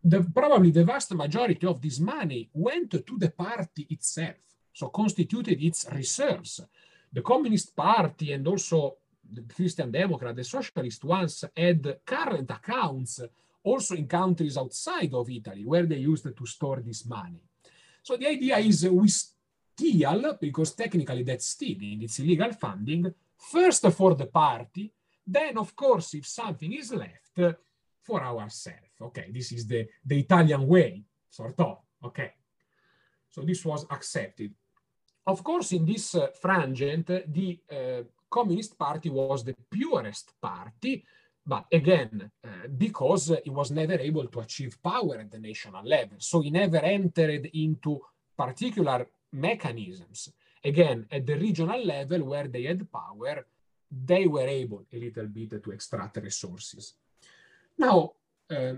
The, 0.03 0.23
probably 0.33 0.71
the 0.71 0.83
vast 0.83 1.13
majority 1.13 1.67
of 1.67 1.81
this 1.81 1.99
money 1.99 2.49
went 2.53 2.91
to 2.91 3.17
the 3.17 3.29
party 3.29 3.85
itself, 3.89 4.37
so 4.73 4.87
constituted 4.89 5.61
its 5.61 5.85
reserves. 5.91 6.61
The 7.11 7.21
Communist 7.21 7.75
Party 7.75 8.31
and 8.31 8.47
also 8.47 8.97
the 9.29 9.41
Christian 9.41 9.91
Democrat, 9.91 10.35
the 10.35 10.43
socialist 10.43 11.03
ones 11.03 11.43
had 11.55 11.99
current 12.05 12.49
accounts 12.49 13.21
also 13.63 13.95
in 13.95 14.07
countries 14.07 14.57
outside 14.57 15.13
of 15.13 15.29
Italy 15.29 15.65
where 15.65 15.85
they 15.85 15.97
used 15.97 16.23
to 16.35 16.45
store 16.45 16.81
this 16.81 17.05
money. 17.05 17.41
So 18.01 18.17
the 18.17 18.27
idea 18.27 18.57
is 18.57 18.87
we 18.89 19.07
steal, 19.07 20.37
because 20.39 20.73
technically 20.73 21.23
that's 21.23 21.47
stealing, 21.47 22.01
it's 22.01 22.19
illegal 22.19 22.51
funding, 22.53 23.13
first 23.37 23.87
for 23.91 24.15
the 24.15 24.25
party, 24.25 24.91
then 25.25 25.57
of 25.57 25.75
course 25.75 26.15
if 26.15 26.25
something 26.25 26.73
is 26.73 26.93
left 26.93 27.57
for 28.01 28.23
ourselves. 28.23 28.97
Okay, 28.99 29.31
this 29.31 29.51
is 29.51 29.67
the, 29.67 29.87
the 30.05 30.19
Italian 30.19 30.67
way, 30.67 31.03
sort 31.29 31.59
of. 31.59 31.77
Okay, 32.03 32.33
so 33.29 33.41
this 33.41 33.63
was 33.63 33.85
accepted. 33.89 34.53
Of 35.25 35.43
course, 35.43 35.71
in 35.73 35.85
this 35.85 36.15
uh, 36.15 36.27
frangent, 36.43 37.05
the 37.31 37.59
uh, 37.71 38.03
Communist 38.29 38.77
Party 38.77 39.09
was 39.09 39.43
the 39.43 39.55
purest 39.69 40.33
party, 40.41 41.03
but 41.45 41.65
again, 41.71 42.31
uh, 42.43 42.67
because 42.77 43.31
it 43.31 43.49
was 43.49 43.71
never 43.71 43.93
able 43.93 44.27
to 44.27 44.39
achieve 44.39 44.77
power 44.81 45.17
at 45.19 45.31
the 45.31 45.39
national 45.39 45.83
level. 45.83 46.17
So 46.19 46.43
it 46.43 46.51
never 46.51 46.77
entered 46.77 47.49
into 47.53 47.99
particular 48.37 49.07
mechanisms. 49.33 50.31
Again, 50.63 51.07
at 51.11 51.25
the 51.25 51.35
regional 51.35 51.83
level 51.83 52.23
where 52.25 52.47
they 52.47 52.63
had 52.63 52.91
power, 52.91 53.45
they 53.89 54.27
were 54.27 54.47
able 54.47 54.85
a 54.93 54.97
little 54.97 55.27
bit 55.27 55.63
to 55.63 55.71
extract 55.71 56.17
resources. 56.17 56.93
Now, 57.77 58.13
uh, 58.49 58.73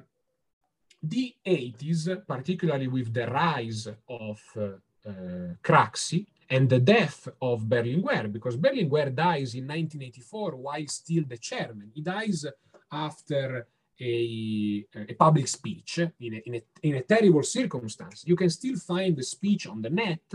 the 1.01 1.35
80s, 1.45 2.25
particularly 2.25 2.87
with 2.87 3.13
the 3.13 3.27
rise 3.27 3.87
of 4.07 4.41
uh, 4.55 4.61
uh, 5.05 5.55
Craxi, 5.61 6.25
and 6.53 6.69
the 6.69 6.79
death 6.79 7.27
of 7.41 7.63
Berlinguer, 7.63 8.31
because 8.31 8.55
Berlinguer 8.57 9.09
dies 9.09 9.55
in 9.55 9.65
1984 9.65 10.55
while 10.55 10.87
still 10.87 11.23
the 11.27 11.37
chairman. 11.37 11.89
He 11.95 12.01
dies 12.01 12.45
after 12.91 13.67
a, 13.99 14.85
a 14.95 15.13
public 15.15 15.47
speech 15.47 15.97
in 15.97 16.33
a, 16.35 16.41
in, 16.45 16.55
a, 16.55 16.61
in 16.83 16.95
a 16.97 17.01
terrible 17.01 17.41
circumstance. 17.41 18.23
You 18.27 18.35
can 18.35 18.51
still 18.51 18.77
find 18.77 19.17
the 19.17 19.23
speech 19.23 19.65
on 19.65 19.81
the 19.81 19.89
net. 19.89 20.27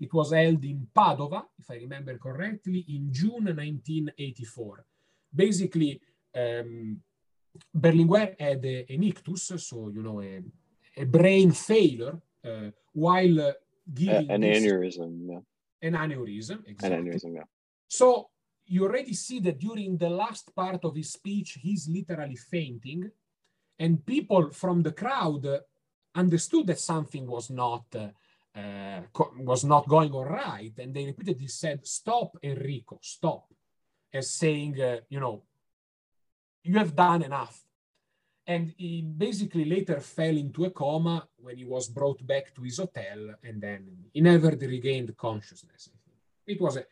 It 0.00 0.14
was 0.14 0.32
held 0.32 0.62
in 0.64 0.86
Padova, 0.94 1.42
if 1.58 1.68
I 1.68 1.76
remember 1.86 2.16
correctly, 2.16 2.84
in 2.90 3.12
June 3.12 3.46
1984. 3.46 4.84
Basically, 5.34 6.00
um, 6.36 7.00
Berlinguer 7.76 8.36
had 8.38 8.64
a, 8.64 8.86
an 8.88 9.02
ictus, 9.02 9.52
so 9.56 9.90
you 9.92 10.02
know, 10.04 10.20
a, 10.20 10.44
a 10.96 11.06
brain 11.06 11.50
failure, 11.50 12.16
uh, 12.44 12.70
while 12.92 13.52
giving 13.92 14.30
an 14.30 14.42
this, 14.42 14.62
aneurysm. 14.62 15.26
Yeah 15.28 15.40
an 15.82 15.92
aneurysm. 15.94 16.66
Exactly. 16.66 16.98
An 16.98 17.04
aneurysm, 17.04 17.34
yeah. 17.34 17.44
So 17.88 18.30
you 18.66 18.84
already 18.84 19.14
see 19.14 19.40
that 19.40 19.58
during 19.58 19.96
the 19.96 20.10
last 20.10 20.54
part 20.54 20.84
of 20.84 20.96
his 20.96 21.12
speech, 21.12 21.58
he's 21.62 21.88
literally 21.88 22.36
fainting. 22.36 23.10
And 23.78 24.04
people 24.04 24.50
from 24.50 24.82
the 24.82 24.92
crowd 24.92 25.46
understood 26.14 26.66
that 26.68 26.80
something 26.80 27.26
was 27.26 27.50
not 27.50 27.84
uh, 28.56 29.02
was 29.40 29.64
not 29.64 29.86
going 29.86 30.12
all 30.12 30.24
right, 30.24 30.72
and 30.78 30.94
they 30.94 31.04
repeatedly 31.04 31.46
said, 31.46 31.86
"Stop, 31.86 32.38
Enrico, 32.42 32.98
stop," 33.02 33.52
as 34.12 34.30
saying, 34.30 34.80
uh, 34.80 35.00
"You 35.10 35.20
know, 35.20 35.42
you 36.62 36.78
have 36.78 36.96
done 36.96 37.22
enough." 37.22 37.62
And 38.46 38.72
he 38.76 39.02
basically 39.02 39.64
later 39.64 40.00
fell 40.00 40.36
into 40.36 40.64
a 40.64 40.70
coma 40.70 41.26
when 41.36 41.56
he 41.56 41.64
was 41.64 41.88
brought 41.88 42.24
back 42.24 42.54
to 42.54 42.62
his 42.62 42.78
hotel, 42.78 43.34
and 43.42 43.60
then 43.60 43.88
he 44.12 44.20
never 44.20 44.50
regained 44.50 45.16
consciousness. 45.16 45.90
It 46.46 46.60
was 46.60 46.76
a, 46.76 46.84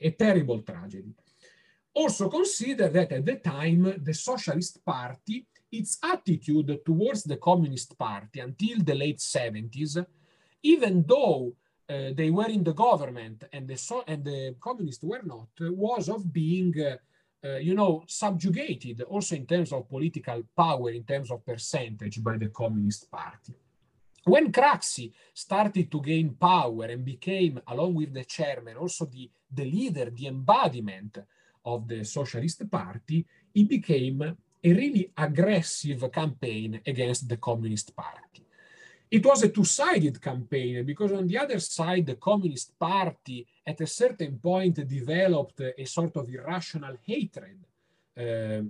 a 0.00 0.10
terrible 0.10 0.62
tragedy. 0.62 1.14
Also 1.94 2.28
consider 2.28 2.88
that 2.88 3.12
at 3.12 3.24
the 3.24 3.36
time, 3.36 4.00
the 4.02 4.12
Socialist 4.12 4.84
Party, 4.84 5.46
its 5.72 5.98
attitude 6.02 6.80
towards 6.84 7.22
the 7.24 7.36
Communist 7.36 7.96
Party 7.96 8.40
until 8.40 8.82
the 8.82 8.94
late 8.94 9.18
70s, 9.18 10.04
even 10.62 11.04
though 11.06 11.54
uh, 11.88 12.10
they 12.14 12.30
were 12.30 12.48
in 12.48 12.64
the 12.64 12.74
government 12.74 13.44
and 13.52 13.68
the, 13.68 13.76
so 13.76 14.02
and 14.06 14.24
the 14.24 14.56
communists 14.60 15.04
were 15.04 15.22
not, 15.24 15.48
was 15.60 16.08
of 16.08 16.32
being, 16.32 16.74
uh, 16.80 16.96
Uh, 17.46 17.58
you 17.58 17.74
know, 17.74 18.02
subjugated 18.06 19.02
also 19.02 19.36
in 19.36 19.46
terms 19.46 19.72
of 19.72 19.88
political 19.88 20.42
power, 20.56 20.90
in 20.90 21.04
terms 21.04 21.30
of 21.30 21.44
percentage 21.44 22.22
by 22.22 22.36
the 22.36 22.48
Communist 22.48 23.10
Party. 23.10 23.54
When 24.24 24.50
Craxi 24.50 25.12
started 25.32 25.90
to 25.90 26.00
gain 26.00 26.34
power 26.34 26.86
and 26.86 27.04
became, 27.04 27.60
along 27.68 27.94
with 27.94 28.12
the 28.12 28.24
chairman, 28.24 28.76
also 28.76 29.04
the, 29.04 29.30
the 29.52 29.64
leader, 29.64 30.10
the 30.10 30.26
embodiment 30.26 31.18
of 31.64 31.86
the 31.86 32.04
Socialist 32.04 32.68
Party, 32.70 33.24
he 33.52 33.64
became 33.64 34.22
a 34.22 34.72
really 34.72 35.12
aggressive 35.16 36.10
campaign 36.10 36.80
against 36.84 37.28
the 37.28 37.36
Communist 37.36 37.94
Party. 37.94 38.45
It 39.08 39.24
was 39.24 39.42
a 39.44 39.48
two-sided 39.48 40.20
campaign 40.20 40.84
because 40.84 41.12
on 41.12 41.26
the 41.26 41.38
other 41.38 41.60
side, 41.60 42.06
the 42.06 42.16
Communist 42.16 42.76
Party 42.78 43.46
at 43.64 43.80
a 43.80 43.86
certain 43.86 44.38
point 44.38 44.86
developed 44.86 45.60
a 45.60 45.84
sort 45.84 46.16
of 46.16 46.28
irrational 46.28 46.96
hatred, 47.04 47.58
uh, 48.18 48.62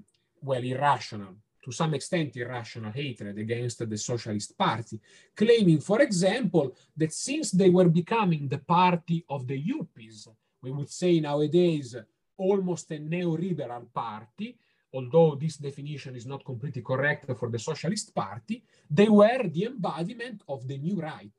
well, 0.43 0.63
irrational, 0.63 1.37
to 1.65 1.73
some 1.73 1.95
extent 1.95 2.37
irrational 2.37 2.93
hatred 2.93 3.39
against 3.39 3.89
the 3.89 3.97
Socialist 3.97 4.57
Party, 4.57 5.01
claiming, 5.35 5.81
for 5.81 6.03
example, 6.03 6.75
that 6.97 7.13
since 7.13 7.51
they 7.51 7.71
were 7.71 7.89
becoming 7.89 8.47
the 8.47 8.59
party 8.59 9.25
of 9.31 9.47
the 9.47 9.61
yuppies, 9.61 10.29
we 10.63 10.71
would 10.71 10.91
say 10.91 11.19
nowadays 11.19 11.97
almost 12.37 12.91
a 12.91 12.99
neoliberal 12.99 13.87
party, 13.93 14.59
although 14.97 15.31
this 15.35 15.57
definition 15.69 16.13
is 16.21 16.27
not 16.27 16.45
completely 16.45 16.83
correct 16.83 17.25
for 17.39 17.49
the 17.51 17.59
Socialist 17.71 18.15
Party, 18.15 18.57
they 18.99 19.09
were 19.09 19.43
the 19.57 19.65
embodiment 19.73 20.39
of 20.49 20.67
the 20.69 20.79
new 20.79 20.97
right. 21.01 21.37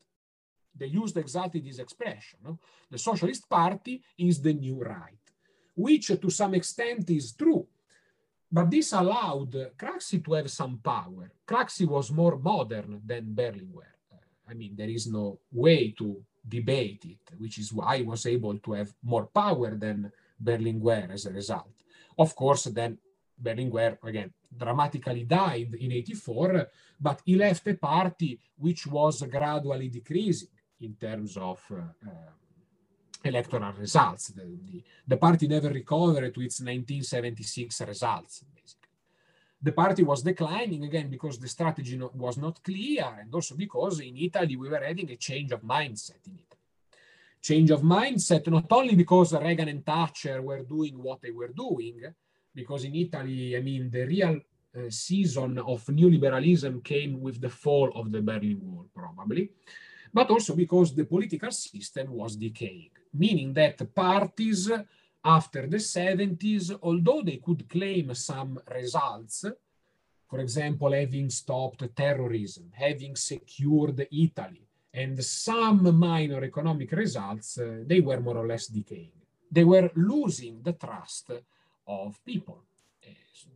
They 0.79 0.89
used 1.01 1.17
exactly 1.17 1.61
this 1.61 1.79
expression. 1.79 2.39
No? 2.45 2.59
The 2.93 2.99
Socialist 3.09 3.43
Party 3.49 3.95
is 4.17 4.41
the 4.41 4.53
new 4.53 4.77
right, 4.83 5.25
which 5.75 6.07
to 6.23 6.29
some 6.29 6.53
extent 6.53 7.09
is 7.09 7.33
true 7.33 7.65
but 8.51 8.71
this 8.71 8.93
allowed 8.93 9.51
Craxi 9.77 10.23
to 10.23 10.33
have 10.33 10.49
some 10.49 10.79
power. 10.79 11.31
Craxi 11.45 11.85
was 11.85 12.11
more 12.11 12.37
modern 12.37 13.01
than 13.05 13.35
Berlinguer. 13.35 13.91
I 14.49 14.53
mean, 14.53 14.75
there 14.75 14.89
is 14.89 15.07
no 15.07 15.39
way 15.51 15.91
to 15.97 16.23
debate 16.47 17.03
it, 17.03 17.37
which 17.37 17.57
is 17.57 17.73
why 17.73 17.97
I 17.97 18.01
was 18.03 18.25
able 18.25 18.57
to 18.59 18.73
have 18.73 18.93
more 19.03 19.25
power 19.25 19.75
than 19.75 20.11
Berlinguer 20.41 21.11
as 21.11 21.25
a 21.25 21.33
result. 21.33 21.73
Of 22.17 22.35
course, 22.35 22.65
then 22.65 22.97
Berlinguer, 23.41 23.97
again, 24.03 24.33
dramatically 24.55 25.23
died 25.23 25.73
in 25.79 25.91
84, 25.91 26.67
but 26.99 27.21
he 27.25 27.35
left 27.35 27.67
a 27.67 27.75
party 27.75 28.39
which 28.57 28.87
was 28.87 29.21
gradually 29.23 29.89
decreasing 29.89 30.49
in 30.81 30.95
terms 30.95 31.37
of 31.37 31.59
uh, 31.71 31.75
uh, 32.07 32.31
electoral 33.23 33.73
results. 33.73 34.27
The, 34.29 34.41
the, 34.41 34.83
the, 35.07 35.17
party 35.17 35.47
never 35.47 35.69
recovered 35.69 36.33
to 36.33 36.41
its 36.41 36.59
1976 36.61 37.81
results. 37.81 38.43
The 39.61 39.71
party 39.71 40.03
was 40.03 40.21
declining 40.21 40.83
again 40.83 41.09
because 41.09 41.39
the 41.39 41.47
strategy 41.47 41.97
no, 41.97 42.11
was 42.13 42.37
not 42.37 42.63
clear 42.63 43.17
and 43.19 43.33
also 43.33 43.55
because 43.55 43.99
in 43.99 44.15
Italy 44.17 44.55
we 44.55 44.69
were 44.69 44.83
having 44.83 45.09
a 45.09 45.15
change 45.15 45.51
of 45.51 45.61
mindset 45.61 46.25
in 46.27 46.33
Italy. 46.33 46.57
change 47.41 47.71
of 47.71 47.81
mindset, 47.81 48.47
not 48.47 48.71
only 48.71 48.95
because 48.95 49.33
Reagan 49.33 49.69
and 49.69 49.85
Thatcher 49.85 50.41
were 50.41 50.63
doing 50.63 51.01
what 51.01 51.21
they 51.21 51.31
were 51.31 51.49
doing, 51.49 52.01
because 52.57 52.85
in 52.85 52.95
Italy, 52.95 53.55
I 53.55 53.61
mean, 53.61 53.87
the 53.91 54.03
real 54.03 54.35
uh, 54.35 54.89
season 54.89 55.59
of 55.59 55.85
neoliberalism 55.85 56.83
came 56.83 57.21
with 57.21 57.39
the 57.39 57.51
fall 57.63 57.91
of 57.93 58.11
the 58.11 58.19
Berlin 58.19 58.59
Wall, 58.63 58.87
probably, 58.95 59.51
but 60.11 60.31
also 60.31 60.55
because 60.55 60.95
the 60.95 61.05
political 61.05 61.51
system 61.51 62.07
was 62.21 62.35
decaying, 62.35 62.89
meaning 63.13 63.53
that 63.53 63.77
parties 63.93 64.71
after 65.23 65.67
the 65.67 65.77
70s, 65.77 66.75
although 66.81 67.21
they 67.21 67.37
could 67.37 67.69
claim 67.69 68.15
some 68.15 68.59
results, 68.73 69.45
for 70.27 70.39
example, 70.39 70.91
having 70.93 71.29
stopped 71.29 71.83
terrorism, 71.95 72.71
having 72.73 73.15
secured 73.15 74.07
Italy, 74.11 74.65
and 74.91 75.23
some 75.23 75.95
minor 75.95 76.43
economic 76.43 76.91
results, 76.91 77.59
uh, 77.59 77.83
they 77.85 78.01
were 78.01 78.19
more 78.19 78.37
or 78.37 78.47
less 78.47 78.65
decaying. 78.65 79.19
They 79.51 79.63
were 79.63 79.91
losing 79.95 80.63
the 80.63 80.73
trust 80.73 81.29
of 81.87 82.23
people. 82.23 82.63
Uh, 83.05 83.11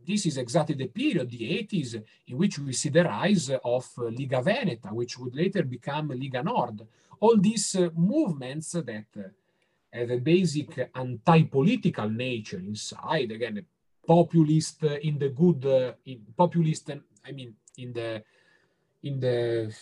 this 0.06 0.26
is 0.26 0.38
exactly 0.38 0.74
the 0.74 0.88
period, 0.88 1.30
the 1.30 1.66
80s, 1.68 2.02
in 2.26 2.38
which 2.38 2.58
we 2.58 2.72
see 2.72 2.88
the 2.88 3.04
rise 3.04 3.50
of 3.50 3.88
uh, 3.98 4.04
Liga 4.04 4.42
Veneta, 4.42 4.92
which 4.92 5.18
would 5.18 5.34
later 5.34 5.62
become 5.62 6.08
Lega 6.10 6.44
Nord. 6.44 6.86
All 7.20 7.36
these 7.36 7.76
uh, 7.76 7.90
movements 7.94 8.72
that 8.72 9.06
uh, 9.16 9.22
have 9.92 10.10
a 10.10 10.18
basic 10.18 10.90
anti-political 10.94 12.08
nature 12.08 12.58
inside, 12.58 13.30
again, 13.30 13.64
populist 14.06 14.82
in 14.82 15.18
the 15.18 15.28
good, 15.28 15.64
in 16.06 16.20
populist, 16.36 16.90
I 17.24 17.32
mean, 17.32 17.54
in 17.76 17.92
the, 17.92 18.22
in 19.02 19.20
the, 19.20 19.74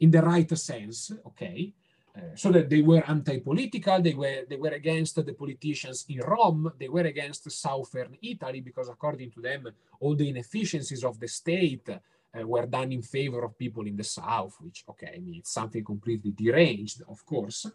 in 0.00 0.10
the 0.10 0.22
right 0.22 0.56
sense, 0.56 1.12
okay? 1.26 1.74
Uh, 2.14 2.20
so 2.34 2.50
that 2.52 2.68
they 2.68 2.82
were 2.82 3.02
anti-political, 3.08 4.02
they 4.02 4.12
were 4.12 4.44
they 4.46 4.56
were 4.56 4.74
against 4.74 5.14
the 5.24 5.32
politicians 5.32 6.04
in 6.10 6.20
Rome, 6.20 6.70
they 6.78 6.88
were 6.88 7.06
against 7.06 7.50
southern 7.50 8.18
Italy 8.20 8.60
because 8.60 8.90
according 8.90 9.30
to 9.30 9.40
them, 9.40 9.66
all 9.98 10.14
the 10.14 10.28
inefficiencies 10.28 11.04
of 11.04 11.18
the 11.18 11.26
state 11.26 11.88
uh, 11.88 12.46
were 12.46 12.66
done 12.66 12.92
in 12.92 13.00
favor 13.00 13.42
of 13.44 13.56
people 13.56 13.86
in 13.86 13.96
the 13.96 14.04
south, 14.04 14.56
which 14.60 14.84
okay, 14.90 15.12
I 15.16 15.20
mean 15.20 15.36
it's 15.36 15.52
something 15.52 15.82
completely 15.82 16.32
deranged, 16.32 17.02
of 17.08 17.24
course. 17.24 17.66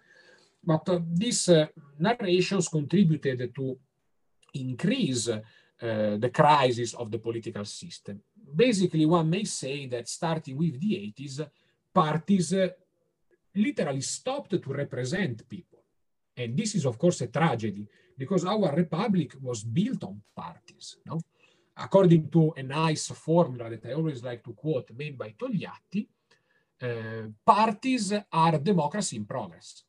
But 0.64 0.88
uh, 0.88 1.00
these 1.14 1.50
uh, 1.50 1.66
narrations 1.98 2.68
contributed 2.68 3.56
to 3.56 3.78
increase 4.54 5.30
uh, 5.30 5.42
the 5.80 6.32
crisis 6.32 6.94
of 6.94 7.10
the 7.10 7.18
political 7.18 7.66
system. 7.66 8.22
Basically, 8.56 9.08
one 9.08 9.30
may 9.30 9.46
say 9.46 9.88
that 9.88 10.08
starting 10.08 10.58
with 10.58 10.80
the 10.80 11.14
80s, 11.18 11.50
parties 11.92 12.54
literally 13.58 14.02
stopped 14.02 14.52
to 14.52 14.74
represent 14.74 15.48
people. 15.48 15.80
And 16.36 16.56
this 16.56 16.76
is, 16.76 16.86
of 16.86 16.98
course, 16.98 17.22
a 17.22 17.28
tragedy 17.28 17.88
because 18.18 18.46
our 18.46 18.74
republic 18.76 19.34
was 19.42 19.64
built 19.64 20.04
on 20.04 20.22
parties. 20.36 20.98
No? 21.06 21.20
According 21.76 22.30
to 22.30 22.54
a 22.58 22.64
nice 22.64 23.08
formula 23.10 23.70
that 23.70 23.86
I 23.86 23.94
always 23.94 24.24
like 24.24 24.44
to 24.44 24.54
quote, 24.54 24.92
made 24.96 25.18
by 25.18 25.36
Togliatti, 25.38 26.08
uh, 26.82 27.30
parties 27.46 28.14
are 28.32 28.58
democracy 28.58 29.18
in 29.18 29.26
progress. 29.26 29.84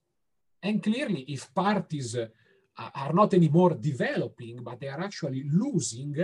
And 0.63 0.83
clearly, 0.83 1.23
if 1.29 1.53
parties 1.55 2.17
uh, 2.17 2.27
are 2.95 3.13
not 3.13 3.35
anymore 3.35 3.75
developing, 3.75 4.63
but 4.63 4.81
they 4.81 4.89
are 4.89 5.01
actually 5.01 5.45
losing, 5.51 6.15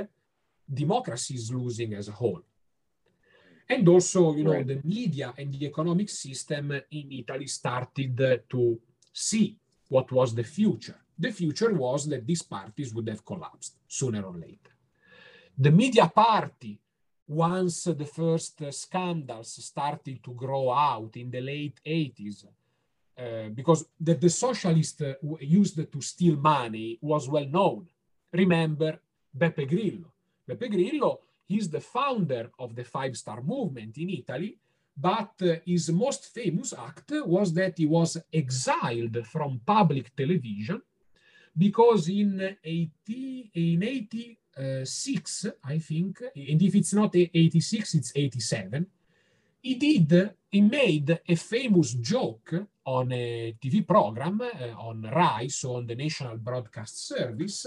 democracy 0.72 1.34
is 1.34 1.52
losing 1.52 1.94
as 1.94 2.08
a 2.08 2.12
whole. 2.12 2.42
And 3.68 3.88
also, 3.88 4.34
you 4.34 4.44
know, 4.44 4.52
right. 4.52 4.66
the 4.66 4.80
media 4.84 5.32
and 5.38 5.52
the 5.52 5.66
economic 5.66 6.10
system 6.10 6.72
in 6.72 7.12
Italy 7.12 7.46
started 7.46 8.42
to 8.50 8.78
see 9.12 9.56
what 9.88 10.10
was 10.12 10.34
the 10.34 10.44
future. 10.44 10.96
The 11.18 11.30
future 11.30 11.72
was 11.72 12.06
that 12.08 12.26
these 12.26 12.42
parties 12.42 12.92
would 12.92 13.08
have 13.08 13.24
collapsed 13.24 13.76
sooner 13.88 14.22
or 14.22 14.34
later. 14.34 14.72
The 15.56 15.70
media 15.70 16.08
party, 16.08 16.78
once 17.26 17.84
the 17.84 18.04
first 18.04 18.60
scandals 18.72 19.64
started 19.64 20.22
to 20.24 20.32
grow 20.34 20.70
out 20.70 21.16
in 21.16 21.30
the 21.30 21.40
late 21.40 21.80
80s, 21.86 22.44
uh, 23.16 23.48
because 23.54 23.86
that 24.00 24.20
the 24.20 24.28
socialists 24.28 25.00
uh, 25.00 25.14
used 25.40 25.76
to 25.90 26.00
steal 26.00 26.36
money 26.36 26.98
was 27.00 27.28
well 27.28 27.46
known. 27.46 27.86
Remember 28.32 28.98
Beppe 29.36 29.68
Grillo. 29.68 30.12
Beppe 30.48 30.68
Grillo 30.68 31.20
He's 31.46 31.68
the 31.68 31.80
founder 31.80 32.50
of 32.58 32.74
the 32.74 32.84
Five 32.84 33.16
Star 33.16 33.42
Movement 33.42 33.96
in 33.98 34.10
Italy, 34.10 34.56
but 34.96 35.32
uh, 35.42 35.56
his 35.66 35.90
most 35.90 36.32
famous 36.32 36.72
act 36.72 37.12
was 37.26 37.52
that 37.52 37.78
he 37.78 37.86
was 37.86 38.16
exiled 38.32 39.26
from 39.26 39.60
public 39.64 40.14
television 40.16 40.80
because 41.56 42.08
in 42.08 42.56
80, 42.64 43.50
in 43.54 43.82
86, 43.82 45.46
I 45.64 45.78
think, 45.78 46.22
and 46.34 46.62
if 46.62 46.74
it's 46.74 46.94
not 46.94 47.14
86, 47.14 47.94
it's 47.94 48.12
87, 48.14 48.86
he 49.60 49.74
did, 49.76 50.34
he 50.50 50.60
made 50.60 51.20
a 51.26 51.34
famous 51.36 51.94
joke 51.94 52.54
on 52.84 53.12
a 53.12 53.54
TV 53.62 53.86
program 53.86 54.40
uh, 54.42 54.78
on 54.78 55.02
RAI, 55.02 55.48
so 55.48 55.76
on 55.76 55.86
the 55.86 55.94
National 55.94 56.36
Broadcast 56.36 57.06
Service, 57.08 57.66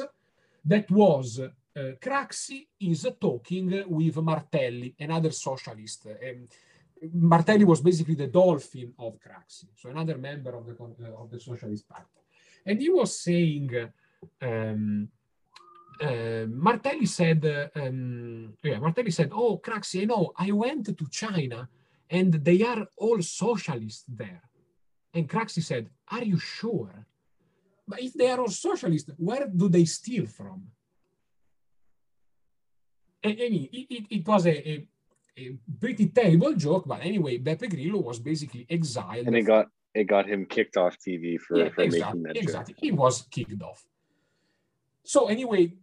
that 0.64 0.92
was 0.92 1.42
uh, 1.78 1.92
Craxi 2.02 2.68
is 2.80 3.08
talking 3.20 3.84
with 3.88 4.18
Martelli, 4.18 4.96
another 5.00 5.32
socialist. 5.32 6.08
Um, 6.08 6.48
Martelli 7.14 7.64
was 7.64 7.82
basically 7.82 8.16
the 8.16 8.28
dolphin 8.28 8.94
of 8.98 9.20
Craxi, 9.20 9.68
so 9.76 9.90
another 9.90 10.18
member 10.18 10.56
of 10.56 10.66
the, 10.66 10.74
uh, 10.74 11.22
of 11.22 11.30
the 11.30 11.40
Socialist 11.40 11.88
Party. 11.88 12.22
And 12.66 12.82
he 12.82 12.90
was 12.90 13.20
saying, 13.20 13.70
um, 14.42 15.08
uh, 16.02 16.46
Martelli 16.50 17.06
said, 17.06 17.70
um, 17.76 18.54
yeah, 18.64 18.80
Martelli 18.80 19.12
said, 19.12 19.30
oh, 19.32 19.60
Craxi, 19.60 20.02
I 20.02 20.06
know, 20.06 20.34
I 20.36 20.52
went 20.52 20.98
to 20.98 21.08
China 21.10 21.70
and 22.10 22.34
they 22.34 22.64
are 22.64 22.88
all 22.98 23.22
socialists 23.22 24.06
there. 24.08 24.42
And 25.14 25.30
Craxi 25.30 25.64
said, 25.64 25.90
are 26.12 26.24
you 26.24 26.40
sure? 26.40 27.06
But 27.88 28.02
if 28.02 28.14
they 28.14 28.30
are 28.30 28.40
all 28.40 28.50
socialists, 28.50 29.12
where 29.18 29.48
do 29.48 29.70
they 29.70 29.86
steal 29.86 30.26
from? 30.26 30.68
I 33.24 33.30
mean, 33.30 33.70
it, 33.72 34.06
it, 34.10 34.28
was 34.28 34.46
a, 34.46 34.70
a, 34.70 34.88
a, 35.38 35.58
pretty 35.80 36.08
terrible 36.08 36.54
joke, 36.54 36.88
but 36.88 37.04
anyway, 37.04 37.40
Beppe 37.40 37.70
Grillo 37.70 38.02
was 38.02 38.20
basically 38.20 38.66
exiled. 38.70 39.28
And 39.28 39.36
it 39.36 39.44
got 39.44 39.68
it 39.94 40.06
got 40.06 40.28
him 40.28 40.46
kicked 40.46 40.78
off 40.78 40.98
TV 41.00 41.40
for, 41.40 41.58
yeah, 41.58 41.70
for 41.70 41.82
exactly, 41.82 42.20
making 42.20 42.24
that 42.24 42.38
exactly. 42.38 42.74
joke. 42.74 42.82
He 42.82 42.92
was 42.92 43.22
kicked 43.24 43.62
off. 43.64 43.84
So 45.04 45.28
anyway, 45.28 45.74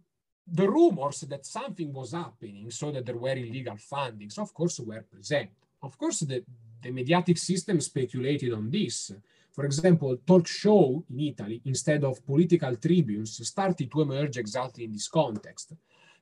the 0.47 0.69
rumors 0.69 1.21
that 1.21 1.45
something 1.45 1.91
was 1.91 2.13
happening, 2.13 2.71
so 2.71 2.91
that 2.91 3.05
there 3.05 3.17
were 3.17 3.31
illegal 3.31 3.75
fundings, 3.75 4.37
of 4.37 4.53
course, 4.53 4.79
were 4.79 5.01
present. 5.01 5.49
Of 5.81 5.97
course, 5.97 6.19
the, 6.19 6.43
the 6.81 6.91
mediatic 6.91 7.37
system 7.37 7.81
speculated 7.81 8.53
on 8.53 8.69
this. 8.69 9.11
For 9.51 9.65
example, 9.65 10.17
talk 10.25 10.47
show 10.47 11.03
in 11.09 11.19
Italy, 11.19 11.61
instead 11.65 12.03
of 12.03 12.25
political 12.25 12.75
tribunes, 12.75 13.45
started 13.47 13.89
to 13.91 14.01
emerge 14.01 14.37
exactly 14.37 14.83
in 14.83 14.91
this 14.91 15.07
context. 15.07 15.73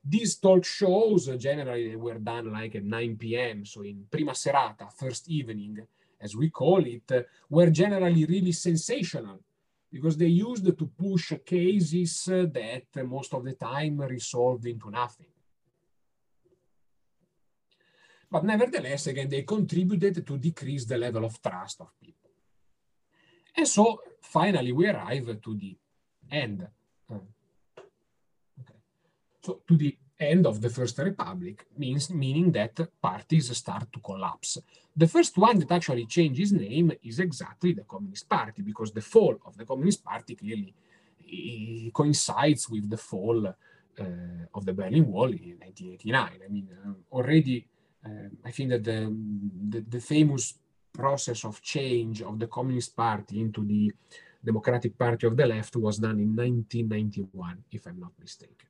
These 0.05 0.35
talk 0.35 0.65
shows 0.65 1.27
generally 1.37 1.95
were 1.95 2.19
done 2.19 2.51
like 2.51 2.75
at 2.75 2.83
9 2.83 3.15
p.m. 3.17 3.65
So 3.65 3.83
in 3.83 4.05
prima 4.11 4.33
serata, 4.33 4.91
first 4.91 5.29
evening, 5.29 5.79
as 6.19 6.35
we 6.35 6.49
call 6.49 6.85
it, 6.85 7.27
were 7.49 7.69
generally 7.69 8.25
really 8.25 8.51
sensational 8.51 9.39
because 9.89 10.17
they 10.17 10.27
used 10.27 10.65
to 10.65 10.85
push 10.87 11.33
cases 11.45 12.25
that 12.25 13.05
most 13.05 13.33
of 13.33 13.45
the 13.45 13.53
time 13.53 13.99
resolved 13.99 14.65
into 14.65 14.89
nothing. 14.89 15.27
But 18.29 18.43
nevertheless, 18.43 19.07
again, 19.07 19.29
they 19.29 19.43
contributed 19.43 20.25
to 20.25 20.37
decrease 20.37 20.85
the 20.85 20.97
level 20.97 21.23
of 21.23 21.41
trust 21.41 21.81
of 21.81 21.91
people. 22.01 22.31
And 23.55 23.67
so 23.67 24.01
finally 24.19 24.71
we 24.71 24.87
arrive 24.87 25.39
to 25.41 25.55
the 25.55 25.77
end 26.31 26.67
so 29.43 29.61
to 29.67 29.77
the 29.77 29.97
end 30.19 30.45
of 30.45 30.61
the 30.61 30.69
First 30.69 30.97
Republic 30.99 31.65
means 31.77 32.09
meaning 32.09 32.51
that 32.51 32.79
parties 33.01 33.55
start 33.57 33.91
to 33.91 33.99
collapse. 33.99 34.57
The 34.95 35.07
first 35.07 35.37
one 35.37 35.59
that 35.59 35.71
actually 35.71 36.05
changes 36.05 36.53
name 36.53 36.91
is 37.03 37.19
exactly 37.19 37.73
the 37.73 37.83
Communist 37.83 38.29
Party 38.29 38.61
because 38.61 38.91
the 38.91 39.01
fall 39.01 39.35
of 39.45 39.57
the 39.57 39.65
Communist 39.65 40.03
Party 40.03 40.35
clearly 40.35 40.73
coincides 41.91 42.69
with 42.69 42.89
the 42.89 42.97
fall 42.97 43.47
uh, 43.47 44.03
of 44.53 44.65
the 44.65 44.73
Berlin 44.73 45.07
Wall 45.11 45.31
in 45.31 45.57
1989. 45.59 46.29
I 46.45 46.51
mean, 46.51 46.69
uh, 46.85 47.15
already 47.15 47.65
uh, 48.05 48.29
I 48.45 48.51
think 48.51 48.69
that 48.69 48.83
the, 48.83 49.13
the, 49.69 49.81
the 49.81 49.99
famous 49.99 50.55
process 50.91 51.43
of 51.43 51.61
change 51.61 52.21
of 52.21 52.37
the 52.37 52.47
Communist 52.47 52.95
Party 52.95 53.39
into 53.39 53.65
the 53.65 53.91
Democratic 54.43 54.97
Party 54.97 55.25
of 55.25 55.37
the 55.37 55.45
Left 55.45 55.75
was 55.77 55.97
done 55.97 56.19
in 56.19 56.35
1991, 56.35 57.63
if 57.71 57.87
I'm 57.87 57.99
not 57.99 58.11
mistaken. 58.19 58.67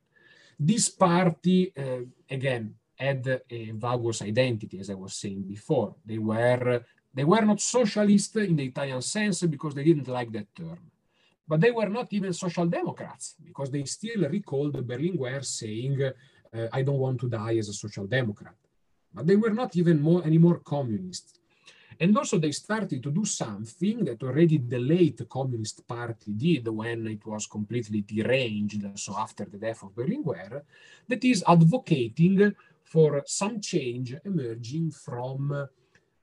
This 0.58 0.88
party, 0.88 1.72
uh, 1.76 2.02
again, 2.30 2.74
had 2.96 3.42
a 3.50 3.70
vaguous 3.72 4.22
identity, 4.22 4.78
as 4.78 4.90
I 4.90 4.94
was 4.94 5.14
saying 5.14 5.42
before. 5.42 5.96
They 6.04 6.18
were 6.18 6.84
They 7.14 7.24
were 7.24 7.42
not 7.42 7.60
socialist 7.60 8.34
in 8.36 8.56
the 8.56 8.66
Italian 8.72 9.00
sense 9.00 9.42
because 9.54 9.74
they 9.74 9.84
didn't 9.84 10.08
like 10.08 10.32
that 10.32 10.48
term. 10.54 10.90
But 11.46 11.60
they 11.60 11.70
were 11.70 11.88
not 11.88 12.12
even 12.12 12.32
social 12.32 12.66
democrats 12.66 13.36
because 13.48 13.70
they 13.70 13.84
still 13.84 14.22
recalled 14.28 14.74
Berlinguer 14.88 15.44
saying, 15.44 16.02
uh, 16.02 16.68
I 16.72 16.82
don't 16.82 16.98
want 16.98 17.20
to 17.20 17.28
die 17.28 17.56
as 17.58 17.68
a 17.68 17.72
social 17.72 18.06
democrat. 18.06 18.56
But 19.14 19.26
they 19.28 19.36
were 19.36 19.54
not 19.60 19.76
even 19.76 20.02
more 20.02 20.24
anymore 20.24 20.58
communist. 20.58 21.38
And 22.00 22.16
also 22.16 22.38
they 22.38 22.52
started 22.52 23.02
to 23.02 23.10
do 23.10 23.24
something 23.24 24.04
that 24.04 24.22
already 24.22 24.58
the 24.58 24.78
late 24.78 25.20
Communist 25.28 25.86
Party 25.86 26.32
did 26.32 26.68
when 26.68 27.06
it 27.06 27.24
was 27.26 27.46
completely 27.46 28.02
deranged, 28.02 28.84
so 28.98 29.16
after 29.16 29.44
the 29.44 29.58
death 29.58 29.82
of 29.82 29.94
Berlinguer, 29.94 30.62
that 31.08 31.24
is 31.24 31.44
advocating 31.46 32.54
for 32.82 33.22
some 33.26 33.60
change 33.60 34.14
emerging 34.24 34.90
from 34.90 35.68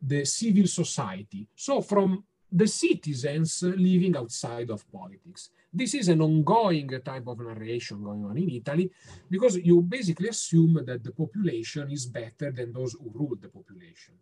the 0.01 0.25
civil 0.25 0.67
society. 0.67 1.48
So 1.56 1.82
from 1.82 2.24
the 2.51 2.67
citizens 2.67 3.64
living 3.64 4.17
outside 4.17 4.69
of 4.69 4.90
politics. 4.91 5.50
This 5.74 5.93
is 5.93 6.09
an 6.09 6.22
ongoing 6.22 6.90
type 7.00 7.27
of 7.27 7.40
narration 7.40 8.03
going 8.03 8.25
on 8.25 8.38
in 8.38 8.50
Italy 8.50 8.91
because 9.30 9.56
you 9.56 9.82
basically 9.82 10.27
assume 10.27 10.83
that 10.85 11.01
the 11.01 11.14
population 11.14 11.90
is 11.90 12.06
better 12.08 12.51
than 12.51 12.74
those 12.74 12.93
who 12.93 13.09
rule 13.14 13.38
the 13.40 13.48
population. 13.48 14.16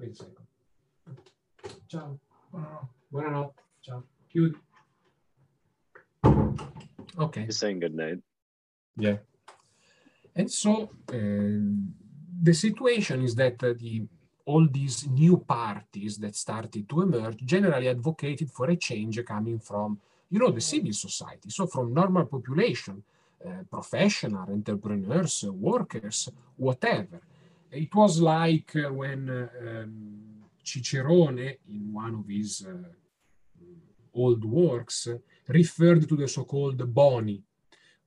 Wait 0.00 0.12
a 0.12 0.14
second. 0.14 0.46
Ciao. 1.88 2.18
Buonanotte. 3.12 3.60
Ciao. 3.82 4.02
Chiudi. 4.32 4.56
Okay. 7.18 7.44
He's 7.44 7.58
saying 7.58 7.80
good 7.80 7.94
night. 7.94 8.18
Yeah. 8.96 9.18
And 10.34 10.50
so 10.50 10.90
uh, 11.12 11.16
the 12.42 12.54
situation 12.54 13.22
is 13.22 13.34
that 13.34 13.62
uh, 13.62 13.74
the 13.76 14.06
all 14.46 14.66
these 14.66 15.06
new 15.06 15.36
parties 15.36 16.16
that 16.18 16.34
started 16.34 16.88
to 16.88 17.02
emerge 17.02 17.44
generally 17.44 17.88
advocated 17.88 18.50
for 18.50 18.70
a 18.70 18.76
change 18.76 19.22
coming 19.24 19.58
from, 19.60 19.98
you 20.30 20.38
know, 20.38 20.50
the 20.50 20.60
civil 20.60 20.92
society. 20.92 21.50
So 21.50 21.66
from 21.66 21.92
normal 21.92 22.24
population, 22.24 23.02
uh, 23.46 23.62
professional, 23.70 24.48
entrepreneurs, 24.50 25.44
workers, 25.44 26.30
whatever. 26.56 27.20
It 27.72 27.94
was 27.94 28.20
like 28.20 28.74
uh, 28.76 28.92
when 28.92 29.30
um, 29.30 30.20
Cicerone, 30.64 31.56
in 31.68 31.92
one 31.92 32.14
of 32.14 32.28
his 32.28 32.66
uh, 32.66 32.88
old 34.14 34.44
works, 34.44 35.08
referred 35.46 36.08
to 36.08 36.16
the 36.16 36.26
so-called 36.26 36.92
boni. 36.92 37.42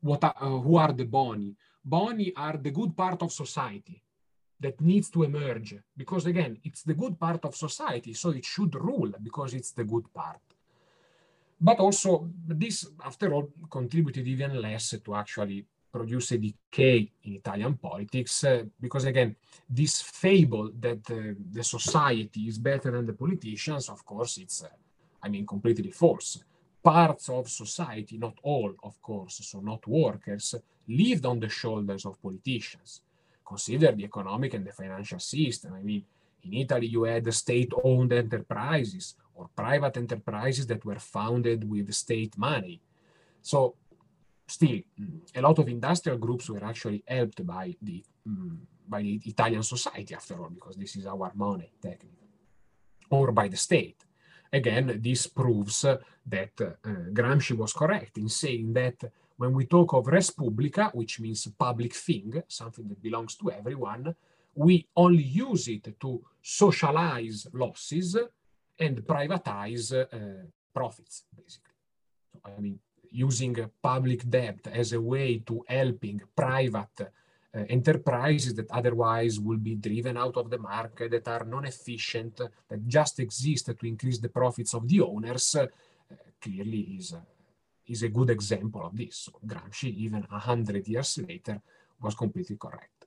What 0.01 0.23
are, 0.23 0.35
uh, 0.39 0.59
who 0.59 0.75
are 0.75 0.91
the 0.91 1.05
boni? 1.05 1.55
Boni 1.83 2.33
are 2.35 2.57
the 2.57 2.71
good 2.71 2.95
part 2.95 3.21
of 3.21 3.31
society 3.31 4.03
that 4.59 4.79
needs 4.79 5.09
to 5.09 5.23
emerge 5.23 5.75
because 5.95 6.25
again 6.25 6.57
it's 6.63 6.83
the 6.83 6.93
good 6.93 7.19
part 7.19 7.43
of 7.43 7.53
society 7.55 8.13
so 8.13 8.29
it 8.29 8.45
should 8.45 8.73
rule 8.75 9.11
because 9.21 9.53
it's 9.53 9.71
the 9.71 9.83
good 9.83 10.05
part 10.13 10.39
but 11.59 11.79
also 11.79 12.29
this 12.47 12.87
after 13.03 13.33
all 13.33 13.49
contributed 13.69 14.25
even 14.25 14.61
less 14.61 14.95
to 15.03 15.15
actually 15.15 15.65
produce 15.97 16.31
a 16.31 16.37
decay 16.37 16.99
in 17.25 17.31
italian 17.41 17.75
politics 17.75 18.43
uh, 18.43 18.63
because 18.79 19.05
again 19.05 19.35
this 19.69 20.01
fable 20.01 20.67
that 20.85 21.03
uh, 21.11 21.33
the 21.57 21.63
society 21.63 22.41
is 22.51 22.57
better 22.57 22.89
than 22.91 23.05
the 23.05 23.19
politicians 23.23 23.89
of 23.89 23.99
course 24.05 24.33
it's 24.43 24.63
uh, 24.63 24.67
i 25.21 25.29
mean 25.29 25.45
completely 25.45 25.91
false 25.91 26.43
parts 26.83 27.29
of 27.29 27.47
society 27.63 28.17
not 28.17 28.35
all 28.43 28.71
of 28.83 29.01
course 29.01 29.35
so 29.49 29.59
not 29.59 29.81
workers 29.87 30.55
lived 30.87 31.25
on 31.25 31.39
the 31.39 31.49
shoulders 31.49 32.03
of 32.05 32.21
politicians 32.21 33.01
consider 33.45 33.91
the 33.91 34.03
economic 34.03 34.53
and 34.53 34.65
the 34.65 34.71
financial 34.71 35.19
system. 35.19 35.73
I 35.73 35.83
mean, 35.83 36.03
in 36.43 36.53
Italy, 36.53 36.87
you 36.87 37.03
had 37.03 37.31
state-owned 37.33 38.11
enterprises 38.11 39.15
or 39.35 39.49
private 39.55 39.97
enterprises 39.97 40.67
that 40.67 40.83
were 40.85 40.99
founded 40.99 41.69
with 41.69 41.93
state 41.93 42.37
money. 42.37 42.81
So 43.41 43.75
still, 44.57 44.79
a 45.39 45.41
lot 45.47 45.57
of 45.59 45.67
industrial 45.67 46.19
groups 46.25 46.45
were 46.49 46.63
actually 46.71 47.01
helped 47.07 47.39
by 47.55 47.65
the, 47.87 48.03
um, 48.27 48.67
by 48.87 49.01
the 49.01 49.15
Italian 49.33 49.63
society, 49.63 50.13
after 50.13 50.35
all, 50.41 50.49
because 50.57 50.75
this 50.75 50.95
is 50.99 51.05
our 51.13 51.31
money, 51.35 51.71
technically, 51.81 52.29
or 53.09 53.31
by 53.31 53.47
the 53.53 53.57
state. 53.57 53.99
Again, 54.51 54.99
this 55.07 55.21
proves 55.27 55.81
that 56.35 56.55
uh, 56.61 56.89
Gramsci 57.17 57.55
was 57.57 57.73
correct 57.73 58.17
in 58.17 58.29
saying 58.29 58.73
that 58.73 58.99
when 59.37 59.51
we 59.57 59.65
talk 59.65 59.93
of 59.93 60.07
res 60.07 60.29
publica, 60.29 60.91
which 60.93 61.19
means 61.19 61.47
public 61.67 61.93
thing, 61.93 62.43
something 62.47 62.87
that 62.87 63.01
belongs 63.01 63.35
to 63.35 63.51
everyone, 63.51 64.15
we 64.55 64.87
only 64.95 65.23
use 65.23 65.67
it 65.75 65.99
to 65.99 66.21
socialize 66.41 67.47
losses 67.53 68.15
and 68.79 68.95
privatize 69.13 69.91
uh, 69.91 70.45
profits, 70.73 71.23
basically. 71.35 71.77
So, 72.31 72.39
I 72.45 72.61
mean, 72.61 72.79
using 73.13 73.55
public 73.81 74.27
debt 74.29 74.67
as 74.71 74.93
a 74.93 74.99
way 74.99 75.39
to 75.39 75.63
helping 75.67 76.21
private 76.35 77.01
uh, 77.01 77.59
enterprises 77.69 78.53
that 78.55 78.71
otherwise 78.71 79.39
will 79.39 79.57
be 79.57 79.75
driven 79.75 80.17
out 80.17 80.35
of 80.37 80.49
the 80.49 80.57
market, 80.57 81.11
that 81.11 81.27
are 81.27 81.45
non-efficient, 81.45 82.41
that 82.67 82.87
just 82.87 83.19
exist 83.19 83.65
to 83.67 83.87
increase 83.87 84.19
the 84.19 84.29
profits 84.29 84.73
of 84.73 84.87
the 84.87 85.01
owners, 85.01 85.55
uh, 85.55 85.67
clearly 86.41 86.97
is 86.97 87.15
is 87.85 88.01
a 88.03 88.09
good 88.09 88.29
example 88.29 88.85
of 88.85 88.95
this. 88.95 89.17
So 89.17 89.33
Gramsci, 89.45 89.93
even 89.97 90.25
a 90.31 90.39
hundred 90.39 90.87
years 90.87 91.17
later, 91.17 91.61
was 92.01 92.15
completely 92.15 92.55
correct. 92.55 93.05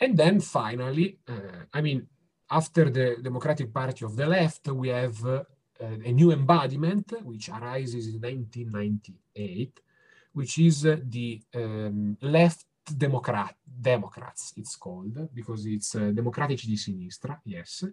And 0.00 0.16
then 0.16 0.40
finally, 0.40 1.18
uh, 1.28 1.66
I 1.72 1.80
mean, 1.82 2.08
after 2.50 2.88
the 2.88 3.16
Democratic 3.22 3.72
Party 3.72 4.04
of 4.04 4.16
the 4.16 4.26
Left, 4.26 4.66
we 4.68 4.88
have 4.88 5.24
uh, 5.24 5.44
a 5.80 6.12
new 6.12 6.30
embodiment 6.32 7.12
which 7.22 7.48
arises 7.48 8.06
in 8.08 8.20
1998, 8.20 9.80
which 10.32 10.58
is 10.58 10.82
the 10.82 11.40
um, 11.54 12.16
left 12.20 12.66
Democrat, 12.96 13.56
Democrats, 13.64 14.52
it's 14.56 14.76
called, 14.76 15.28
because 15.32 15.66
it's 15.66 15.94
uh, 15.94 16.10
Democratici 16.12 16.66
di 16.66 16.76
Sinistra, 16.76 17.40
yes. 17.44 17.90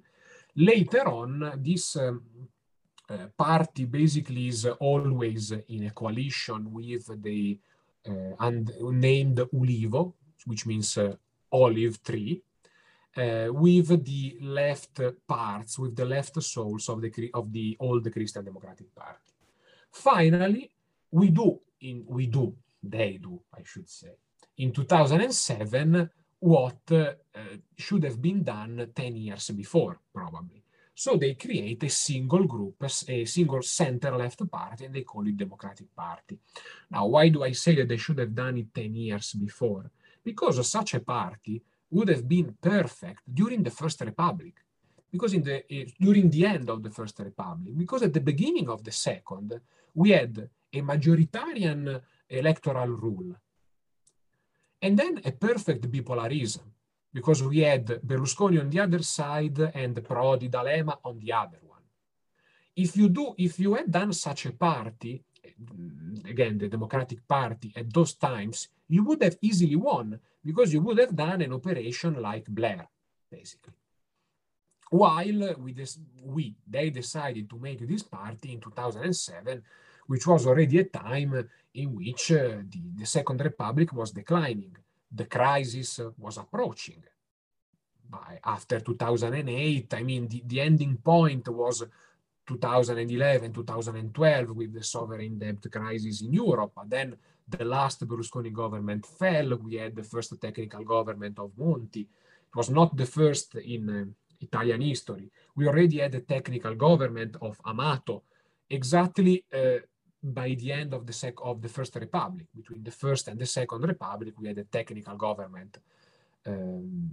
Later 0.54 1.08
on, 1.08 1.54
this 1.58 1.96
um, 1.96 2.22
uh, 3.10 3.28
party 3.36 3.86
basically 3.86 4.48
is 4.48 4.66
always 4.66 5.52
in 5.68 5.86
a 5.86 5.92
coalition 5.92 6.72
with 6.72 7.22
the 7.22 7.60
uh, 8.08 8.36
and 8.40 8.72
named 8.92 9.38
Ulivo, 9.54 10.14
which 10.46 10.66
means 10.66 10.98
uh, 10.98 11.16
olive 11.52 12.02
tree, 12.02 12.42
uh, 13.18 13.48
with 13.52 14.06
the 14.06 14.38
left 14.42 15.00
parts, 15.28 15.80
with 15.80 15.96
the 15.96 16.06
left 16.06 16.42
souls 16.42 16.90
of 16.90 17.02
the 17.02 17.32
of 17.34 17.52
the 17.52 17.78
old 17.80 18.12
Christian 18.12 18.46
Democratic 18.46 18.94
Party. 18.94 19.34
Finally, 19.92 20.72
we 21.12 21.30
do 21.30 21.60
in 21.82 22.06
we 22.08 22.28
do 22.28 22.56
they 22.82 23.18
do 23.22 23.42
I 23.54 23.62
should 23.64 23.90
say 23.90 24.14
in 24.58 24.72
2007 24.72 26.10
what 26.40 26.92
uh, 26.92 27.14
should 27.76 28.04
have 28.04 28.22
been 28.22 28.44
done 28.44 28.92
10 28.94 29.16
years 29.16 29.50
before 29.50 30.00
probably 30.14 30.64
so 31.00 31.16
they 31.16 31.36
create 31.36 31.84
a 31.84 31.90
single 31.90 32.46
group, 32.46 32.84
a 33.08 33.24
single 33.26 33.62
center-left 33.62 34.50
party, 34.50 34.86
and 34.86 34.96
they 34.96 35.04
call 35.04 35.28
it 35.28 35.38
Democratic 35.38 35.96
Party. 35.96 36.40
Now, 36.90 37.06
why 37.06 37.30
do 37.30 37.44
I 37.44 37.52
say 37.52 37.76
that 37.76 37.88
they 37.88 37.98
should 37.98 38.18
have 38.18 38.34
done 38.34 38.58
it 38.58 38.74
10 38.74 38.96
years 38.96 39.34
before? 39.34 39.92
Because 40.24 40.68
such 40.68 40.96
a 40.96 41.00
party 41.00 41.62
would 41.90 42.10
have 42.10 42.28
been 42.28 42.56
perfect 42.62 43.22
during 43.34 43.64
the 43.64 43.72
First 43.72 44.02
Republic, 44.02 44.56
because 45.12 45.34
in 45.34 45.44
the 45.44 45.58
uh, 45.58 45.86
during 46.00 46.30
the 46.30 46.46
end 46.46 46.70
of 46.70 46.84
the 46.84 46.90
First 46.90 47.20
Republic, 47.20 47.78
because 47.78 48.04
at 48.04 48.14
the 48.14 48.22
beginning 48.22 48.70
of 48.70 48.84
the 48.84 48.92
Second, 48.92 49.60
we 49.94 50.12
had 50.12 50.50
a 50.74 50.82
majoritarian 50.82 52.02
electoral 52.30 52.90
rule, 52.90 53.36
and 54.82 54.98
then 54.98 55.22
a 55.26 55.32
perfect 55.32 55.90
bipolarism 55.90 56.66
because 57.14 57.42
we 57.42 57.60
had 57.60 57.86
Berlusconi 58.06 58.60
on 58.60 58.70
the 58.70 58.80
other 58.80 59.02
side 59.02 59.60
and 59.74 59.96
Prodi 60.04 60.50
D'Alema 60.50 61.00
on 61.04 61.18
the 61.20 61.32
other 61.34 61.60
one. 61.64 61.82
If 62.76 62.96
you 62.96 63.10
do, 63.10 63.34
if 63.38 63.60
you 63.60 63.74
had 63.74 63.90
done 63.90 64.14
such 64.14 64.46
a 64.46 64.52
party, 64.52 65.24
again, 66.26 66.58
the 66.58 66.68
Democratic 66.68 67.28
Party 67.28 67.74
at 67.76 67.92
those 67.92 68.14
times, 68.14 68.68
you 68.88 69.04
would 69.04 69.24
have 69.24 69.38
easily 69.42 69.76
won 69.76 70.20
because 70.48 70.74
you 70.74 70.82
would 70.82 71.00
have 71.00 71.16
done 71.16 71.42
an 71.42 71.54
operation 71.54 72.14
like 72.22 72.46
Blair, 72.48 72.88
basically. 73.30 73.74
While 74.90 75.56
we, 75.60 75.76
we 76.24 76.56
they 76.66 76.90
decided 76.90 77.50
to 77.50 77.58
make 77.60 77.82
this 77.86 78.04
party 78.04 78.54
in 78.54 78.60
2007, 78.62 79.62
which 80.08 80.26
was 80.26 80.48
already 80.48 80.80
a 80.80 80.86
time 80.86 81.50
in 81.74 81.88
which 81.94 82.32
uh, 82.32 82.64
the, 82.74 82.82
the 83.00 83.06
Second 83.06 83.42
Republic 83.42 83.92
was 83.92 84.12
declining 84.12 84.76
the 85.12 85.26
crisis 85.26 86.00
was 86.18 86.38
approaching. 86.38 87.04
By 88.10 88.40
after 88.44 88.80
2008, 88.80 89.94
I 89.94 90.04
mean, 90.04 90.28
the, 90.28 90.44
the 90.46 90.62
ending 90.62 90.98
point 90.98 91.48
was 91.50 91.84
2011, 92.46 93.52
2012 93.52 94.52
with 94.52 94.74
the 94.74 94.84
sovereign 94.84 95.38
debt 95.38 95.70
crisis 95.70 96.22
in 96.22 96.34
Europe. 96.34 96.72
But 96.76 96.90
then 96.90 97.16
the 97.48 97.66
last 97.66 98.06
Berlusconi 98.08 98.52
government 98.52 99.06
fell. 99.06 99.58
We 99.58 99.76
had 99.76 99.96
the 99.96 100.04
first 100.04 100.40
technical 100.42 100.84
government 100.84 101.40
of 101.40 101.52
Monti. 101.58 102.02
It 102.02 102.56
was 102.56 102.70
not 102.70 102.96
the 102.96 103.06
first 103.06 103.56
in 103.56 103.90
uh, 103.90 104.06
Italian 104.42 104.82
history. 104.82 105.30
We 105.56 105.68
already 105.68 106.00
had 106.00 106.14
a 106.16 106.22
technical 106.22 106.76
government 106.76 107.38
of 107.42 107.60
Amato, 107.66 108.24
exactly 108.70 109.46
uh, 109.54 109.80
by 110.22 110.56
the 110.56 110.72
end 110.72 110.94
of 110.94 111.06
the 111.06 111.14
sec- 111.14 111.42
of 111.44 111.62
the 111.62 111.70
First 111.70 111.96
Republic. 111.96 112.48
Between 112.56 112.84
the 112.84 112.92
First 112.92 113.28
and 113.28 113.40
the 113.40 113.46
Second 113.46 113.82
Republic, 113.84 114.34
we 114.40 114.48
had 114.48 114.58
a 114.58 114.64
technical 114.64 115.16
government. 115.16 115.78
Um, 116.46 117.12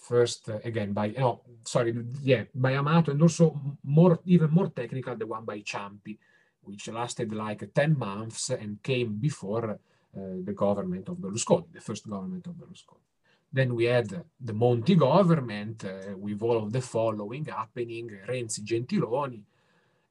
first, 0.00 0.48
uh, 0.48 0.58
again, 0.64 0.92
by 0.92 1.08
no, 1.08 1.42
sorry, 1.64 1.94
yeah, 2.22 2.44
by 2.54 2.74
Amato, 2.74 3.12
and 3.12 3.22
also 3.22 3.58
more, 3.84 4.18
even 4.24 4.50
more 4.50 4.68
technical, 4.68 5.16
the 5.16 5.26
one 5.26 5.44
by 5.44 5.60
Ciampi, 5.60 6.18
which 6.62 6.88
lasted 6.88 7.32
like 7.32 7.72
10 7.74 7.98
months 7.98 8.50
and 8.50 8.82
came 8.82 9.16
before 9.16 9.70
uh, 9.70 10.20
the 10.44 10.52
government 10.52 11.08
of 11.08 11.16
Berlusconi, 11.16 11.72
the 11.72 11.80
first 11.80 12.08
government 12.08 12.46
of 12.46 12.54
Berlusconi. 12.54 13.06
Then 13.52 13.74
we 13.74 13.84
had 13.84 14.24
the 14.40 14.52
Monti 14.52 14.94
government 14.94 15.84
uh, 15.84 16.16
with 16.16 16.40
all 16.42 16.58
of 16.58 16.72
the 16.72 16.80
following 16.80 17.44
happening, 17.46 18.10
Renzi 18.28 18.62
Gentiloni, 18.62 19.42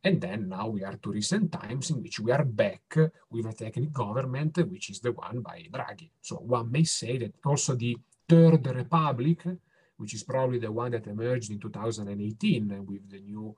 and 0.04 0.22
then 0.22 0.48
now 0.48 0.68
we 0.68 0.84
are 0.84 0.96
to 0.96 1.12
recent 1.12 1.52
times 1.52 1.90
in 1.90 2.02
which 2.02 2.20
we 2.20 2.32
are 2.32 2.46
back 2.46 2.96
with 3.30 3.46
a 3.46 3.54
technical 3.54 4.06
government, 4.06 4.58
which 4.70 4.90
is 4.90 5.00
the 5.00 5.12
one 5.12 5.42
by 5.42 5.68
Draghi. 5.72 6.10
So 6.22 6.38
one 6.38 6.72
may 6.72 6.84
say 6.86 7.18
that 7.18 7.34
also 7.46 7.76
the 7.76 7.98
Third 8.28 8.66
Republic, 8.68 9.44
which 9.98 10.14
is 10.14 10.24
probably 10.24 10.60
the 10.60 10.72
one 10.72 10.92
that 10.92 11.08
emerged 11.08 11.52
in 11.52 11.60
2018 11.60 12.86
with 12.86 13.10
the 13.10 13.20
new 13.20 13.56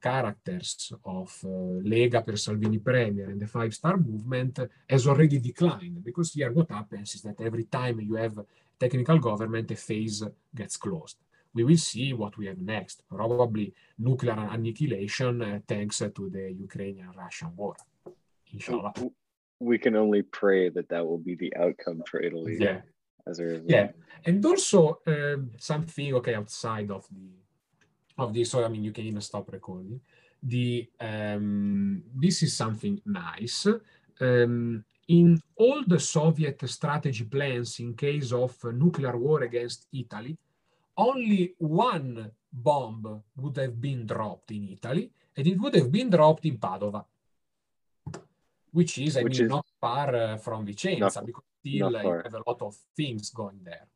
characters 0.00 0.92
of 1.04 1.28
uh, 1.44 1.48
Lega 1.82 2.24
per 2.24 2.36
Salvini 2.36 2.78
Premier 2.78 3.30
and 3.30 3.40
the 3.40 3.46
Five 3.46 3.72
Star 3.74 3.96
Movement, 3.96 4.60
has 4.88 5.06
already 5.06 5.38
declined. 5.38 6.04
Because 6.04 6.32
here 6.32 6.52
what 6.52 6.70
happens 6.70 7.14
is 7.14 7.22
that 7.22 7.40
every 7.40 7.64
time 7.64 8.00
you 8.00 8.14
have 8.14 8.38
technical 8.78 9.18
government, 9.18 9.70
a 9.70 9.76
phase 9.76 10.22
gets 10.54 10.76
closed 10.76 11.18
we 11.56 11.64
will 11.64 11.78
see 11.78 12.12
what 12.12 12.36
we 12.36 12.46
have 12.46 12.58
next. 12.58 13.02
Probably 13.08 13.72
nuclear 13.98 14.38
annihilation 14.52 15.42
uh, 15.42 15.58
thanks 15.66 15.98
to 15.98 16.22
the 16.36 16.44
Ukrainian-Russian 16.66 17.50
war. 17.56 17.76
Inshallah. 18.52 18.92
We 19.58 19.78
can 19.78 19.96
only 19.96 20.22
pray 20.40 20.68
that 20.68 20.90
that 20.90 21.04
will 21.06 21.22
be 21.30 21.34
the 21.34 21.52
outcome 21.56 22.02
for 22.10 22.20
Italy. 22.20 22.58
Yeah. 22.60 22.80
As 23.26 23.38
a 23.40 23.44
result. 23.44 23.70
Yeah, 23.76 23.88
and 24.24 24.44
also 24.46 25.00
um, 25.06 25.50
something 25.58 26.14
okay 26.18 26.34
outside 26.34 26.90
of 26.92 27.04
the 27.10 27.28
of 28.18 28.32
this. 28.34 28.50
So 28.50 28.64
I 28.64 28.68
mean, 28.68 28.84
you 28.84 28.92
can 28.92 29.04
even 29.04 29.20
stop 29.20 29.50
recording. 29.52 30.00
The 30.42 30.88
um, 31.00 32.02
this 32.14 32.42
is 32.42 32.56
something 32.56 33.00
nice. 33.04 33.66
Um, 34.20 34.84
in 35.08 35.40
all 35.56 35.84
the 35.86 36.00
Soviet 36.00 36.68
strategy 36.68 37.24
plans 37.24 37.78
in 37.78 37.94
case 37.94 38.32
of 38.32 38.56
nuclear 38.64 39.16
war 39.16 39.42
against 39.42 39.86
Italy, 39.92 40.36
only 40.96 41.54
one 41.58 42.30
bomb 42.52 43.22
would 43.36 43.56
have 43.56 43.80
been 43.80 44.06
dropped 44.06 44.50
in 44.50 44.68
Italy, 44.70 45.10
and 45.36 45.46
it 45.46 45.60
would 45.60 45.74
have 45.74 45.92
been 45.92 46.10
dropped 46.10 46.44
in 46.46 46.58
Padova, 46.58 47.04
which 48.72 48.98
is, 48.98 49.16
I 49.16 49.22
which 49.22 49.38
mean, 49.38 49.44
is 49.44 49.50
not 49.50 49.66
far 49.80 50.14
uh, 50.14 50.36
from 50.38 50.66
Vicenza, 50.66 50.98
not, 50.98 51.26
because 51.26 51.44
still 51.60 51.96
uh, 51.96 52.02
you 52.02 52.22
have 52.24 52.34
a 52.34 52.42
lot 52.46 52.62
of 52.62 52.76
things 52.96 53.30
going 53.30 53.60
there. 53.62 53.86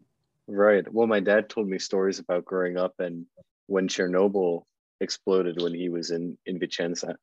Right. 0.46 0.92
Well, 0.92 1.06
my 1.06 1.20
dad 1.20 1.48
told 1.48 1.68
me 1.68 1.78
stories 1.78 2.18
about 2.18 2.44
growing 2.44 2.76
up 2.76 2.98
and 2.98 3.24
when 3.74 3.88
Chernobyl 3.88 4.62
exploded 5.00 5.62
when 5.62 5.74
he 5.74 5.88
was 5.88 6.10
in 6.10 6.24
in 6.46 6.58
Vicenza. 6.58 7.14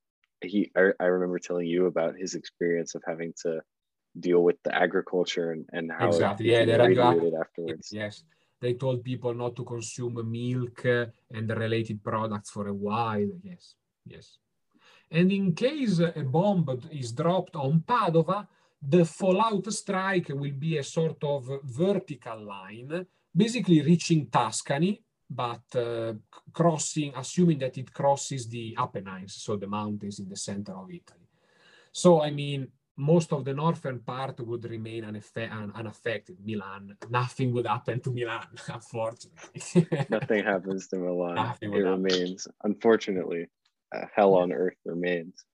He, 0.41 0.71
I, 0.75 0.83
I 0.99 1.05
remember 1.15 1.39
telling 1.39 1.67
you 1.67 1.87
about 1.87 2.13
his 2.23 2.35
experience 2.35 2.93
of 2.95 3.01
having 3.07 3.33
to 3.43 3.61
deal 4.19 4.41
with 4.43 4.57
the 4.63 4.73
agriculture 4.85 5.51
and, 5.51 5.65
and 5.71 5.91
how 5.91 6.07
exactly. 6.07 6.51
yeah, 6.51 6.59
radiated 6.59 7.33
afterwards. 7.43 7.89
Yes 7.91 8.23
they 8.59 8.73
told 8.73 9.03
people 9.03 9.33
not 9.33 9.55
to 9.55 9.63
consume 9.63 10.19
milk 10.29 10.85
and 11.31 11.49
related 11.49 12.03
products 12.03 12.49
for 12.49 12.67
a 12.67 12.73
while. 12.73 13.29
Yes, 13.43 13.75
yes. 14.05 14.37
And 15.11 15.31
in 15.31 15.53
case 15.53 15.99
a 15.99 16.23
bomb 16.23 16.65
is 16.91 17.11
dropped 17.11 17.55
on 17.55 17.83
Padova, 17.87 18.47
the 18.81 19.05
fallout 19.05 19.71
strike 19.71 20.29
will 20.29 20.57
be 20.57 20.77
a 20.77 20.83
sort 20.83 21.23
of 21.23 21.49
vertical 21.63 22.45
line, 22.45 23.05
basically 23.35 23.81
reaching 23.81 24.27
Tuscany, 24.27 25.01
but 25.29 25.63
uh, 25.75 26.13
crossing, 26.53 27.13
assuming 27.15 27.59
that 27.59 27.77
it 27.77 27.93
crosses 27.93 28.47
the 28.47 28.75
Apennines, 28.77 29.35
so 29.35 29.55
the 29.55 29.67
mountains 29.67 30.19
in 30.19 30.29
the 30.29 30.35
center 30.35 30.73
of 30.73 30.89
Italy. 30.89 31.27
So, 31.91 32.21
I 32.21 32.31
mean, 32.31 32.67
most 32.95 33.31
of 33.31 33.45
the 33.45 33.53
northern 33.53 33.99
part 33.99 34.39
would 34.39 34.65
remain 34.65 35.03
unaffected. 35.05 36.37
Milan, 36.43 36.95
nothing 37.09 37.53
would 37.53 37.67
happen 37.67 37.99
to 38.01 38.11
Milan, 38.11 38.47
unfortunately. 38.67 39.87
nothing 40.09 40.43
happens 40.43 40.87
to 40.87 40.97
Milan. 40.97 41.35
Nothing 41.35 41.73
it 41.73 41.79
remains, 41.79 42.45
happen. 42.45 42.55
unfortunately, 42.63 43.47
uh, 43.95 44.05
hell 44.15 44.35
on 44.35 44.51
earth 44.51 44.77
remains. 44.85 45.45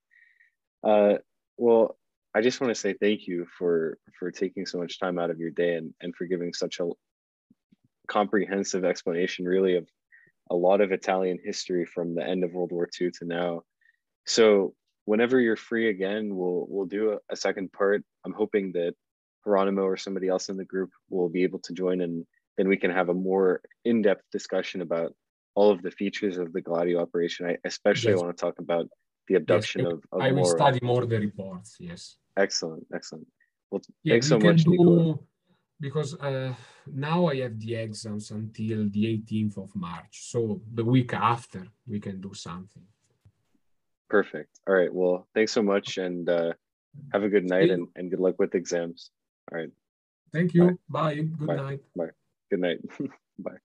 Uh, 0.82 1.14
well, 1.56 1.98
I 2.34 2.40
just 2.40 2.60
want 2.60 2.74
to 2.74 2.80
say 2.80 2.94
thank 2.94 3.26
you 3.26 3.46
for 3.58 3.98
for 4.18 4.30
taking 4.30 4.66
so 4.66 4.78
much 4.78 4.98
time 4.98 5.18
out 5.18 5.30
of 5.30 5.38
your 5.38 5.50
day 5.50 5.76
and, 5.76 5.94
and 6.00 6.14
for 6.16 6.24
giving 6.26 6.52
such 6.52 6.80
a 6.80 6.90
comprehensive 8.08 8.84
explanation, 8.84 9.44
really, 9.44 9.76
of 9.76 9.88
a 10.50 10.54
lot 10.54 10.80
of 10.80 10.92
Italian 10.92 11.38
history 11.42 11.84
from 11.84 12.14
the 12.14 12.24
end 12.24 12.44
of 12.44 12.52
World 12.52 12.72
War 12.72 12.88
II 13.00 13.10
to 13.18 13.24
now. 13.24 13.62
So 14.26 14.74
whenever 15.04 15.40
you're 15.40 15.56
free 15.56 15.88
again, 15.88 16.34
we'll 16.34 16.66
we'll 16.68 16.86
do 16.86 17.12
a, 17.12 17.18
a, 17.30 17.36
second 17.36 17.72
part. 17.72 18.02
I'm 18.24 18.32
hoping 18.32 18.72
that 18.72 18.94
Geronimo 19.44 19.82
or 19.82 19.96
somebody 19.96 20.28
else 20.28 20.48
in 20.48 20.56
the 20.56 20.64
group 20.64 20.90
will 21.10 21.28
be 21.28 21.42
able 21.42 21.60
to 21.60 21.72
join, 21.72 22.00
and 22.00 22.24
then 22.56 22.68
we 22.68 22.76
can 22.76 22.90
have 22.90 23.08
a 23.08 23.14
more 23.14 23.60
in-depth 23.84 24.24
discussion 24.32 24.80
about 24.80 25.14
all 25.54 25.70
of 25.70 25.82
the 25.82 25.90
features 25.90 26.38
of 26.38 26.52
the 26.52 26.60
Gladio 26.60 27.00
operation. 27.00 27.46
I 27.46 27.56
especially 27.64 28.12
yes. 28.12 28.22
want 28.22 28.36
to 28.36 28.40
talk 28.40 28.58
about 28.58 28.86
the 29.28 29.36
abduction 29.36 29.82
yes, 29.82 29.92
of, 29.92 30.02
of. 30.12 30.20
I 30.20 30.32
will 30.32 30.44
study 30.44 30.80
more 30.82 31.04
the 31.06 31.18
reports. 31.18 31.76
Yes. 31.78 32.16
Excellent, 32.36 32.84
excellent. 32.94 33.26
Well, 33.70 33.80
yeah, 34.02 34.14
thanks 34.14 34.28
so 34.28 34.38
much, 34.38 34.64
do, 34.64 35.18
Because 35.80 36.14
uh, 36.14 36.54
now 36.86 37.26
I 37.26 37.36
have 37.40 37.58
the 37.58 37.74
exams 37.74 38.30
until 38.30 38.88
the 38.88 39.18
18th 39.18 39.58
of 39.58 39.74
March, 39.74 40.30
so 40.30 40.60
the 40.72 40.84
week 40.84 41.12
after 41.12 41.66
we 41.86 42.00
can 42.00 42.20
do 42.20 42.32
something. 42.32 42.84
Perfect. 44.08 44.60
All 44.68 44.74
right. 44.74 44.92
Well, 44.92 45.26
thanks 45.34 45.52
so 45.52 45.62
much 45.62 45.98
and 45.98 46.28
uh, 46.28 46.52
have 47.12 47.24
a 47.24 47.28
good 47.28 47.44
night 47.44 47.70
and, 47.70 47.88
and 47.96 48.10
good 48.10 48.20
luck 48.20 48.36
with 48.38 48.54
exams. 48.54 49.10
All 49.50 49.58
right. 49.58 49.70
Thank 50.32 50.54
you. 50.54 50.78
Bye. 50.88 51.14
Bye. 51.14 51.14
Good 51.38 51.46
Bye. 51.46 51.56
night. 51.56 51.80
Bye. 51.96 52.10
Good 52.50 52.60
night. 52.60 52.78
Bye. 53.38 53.56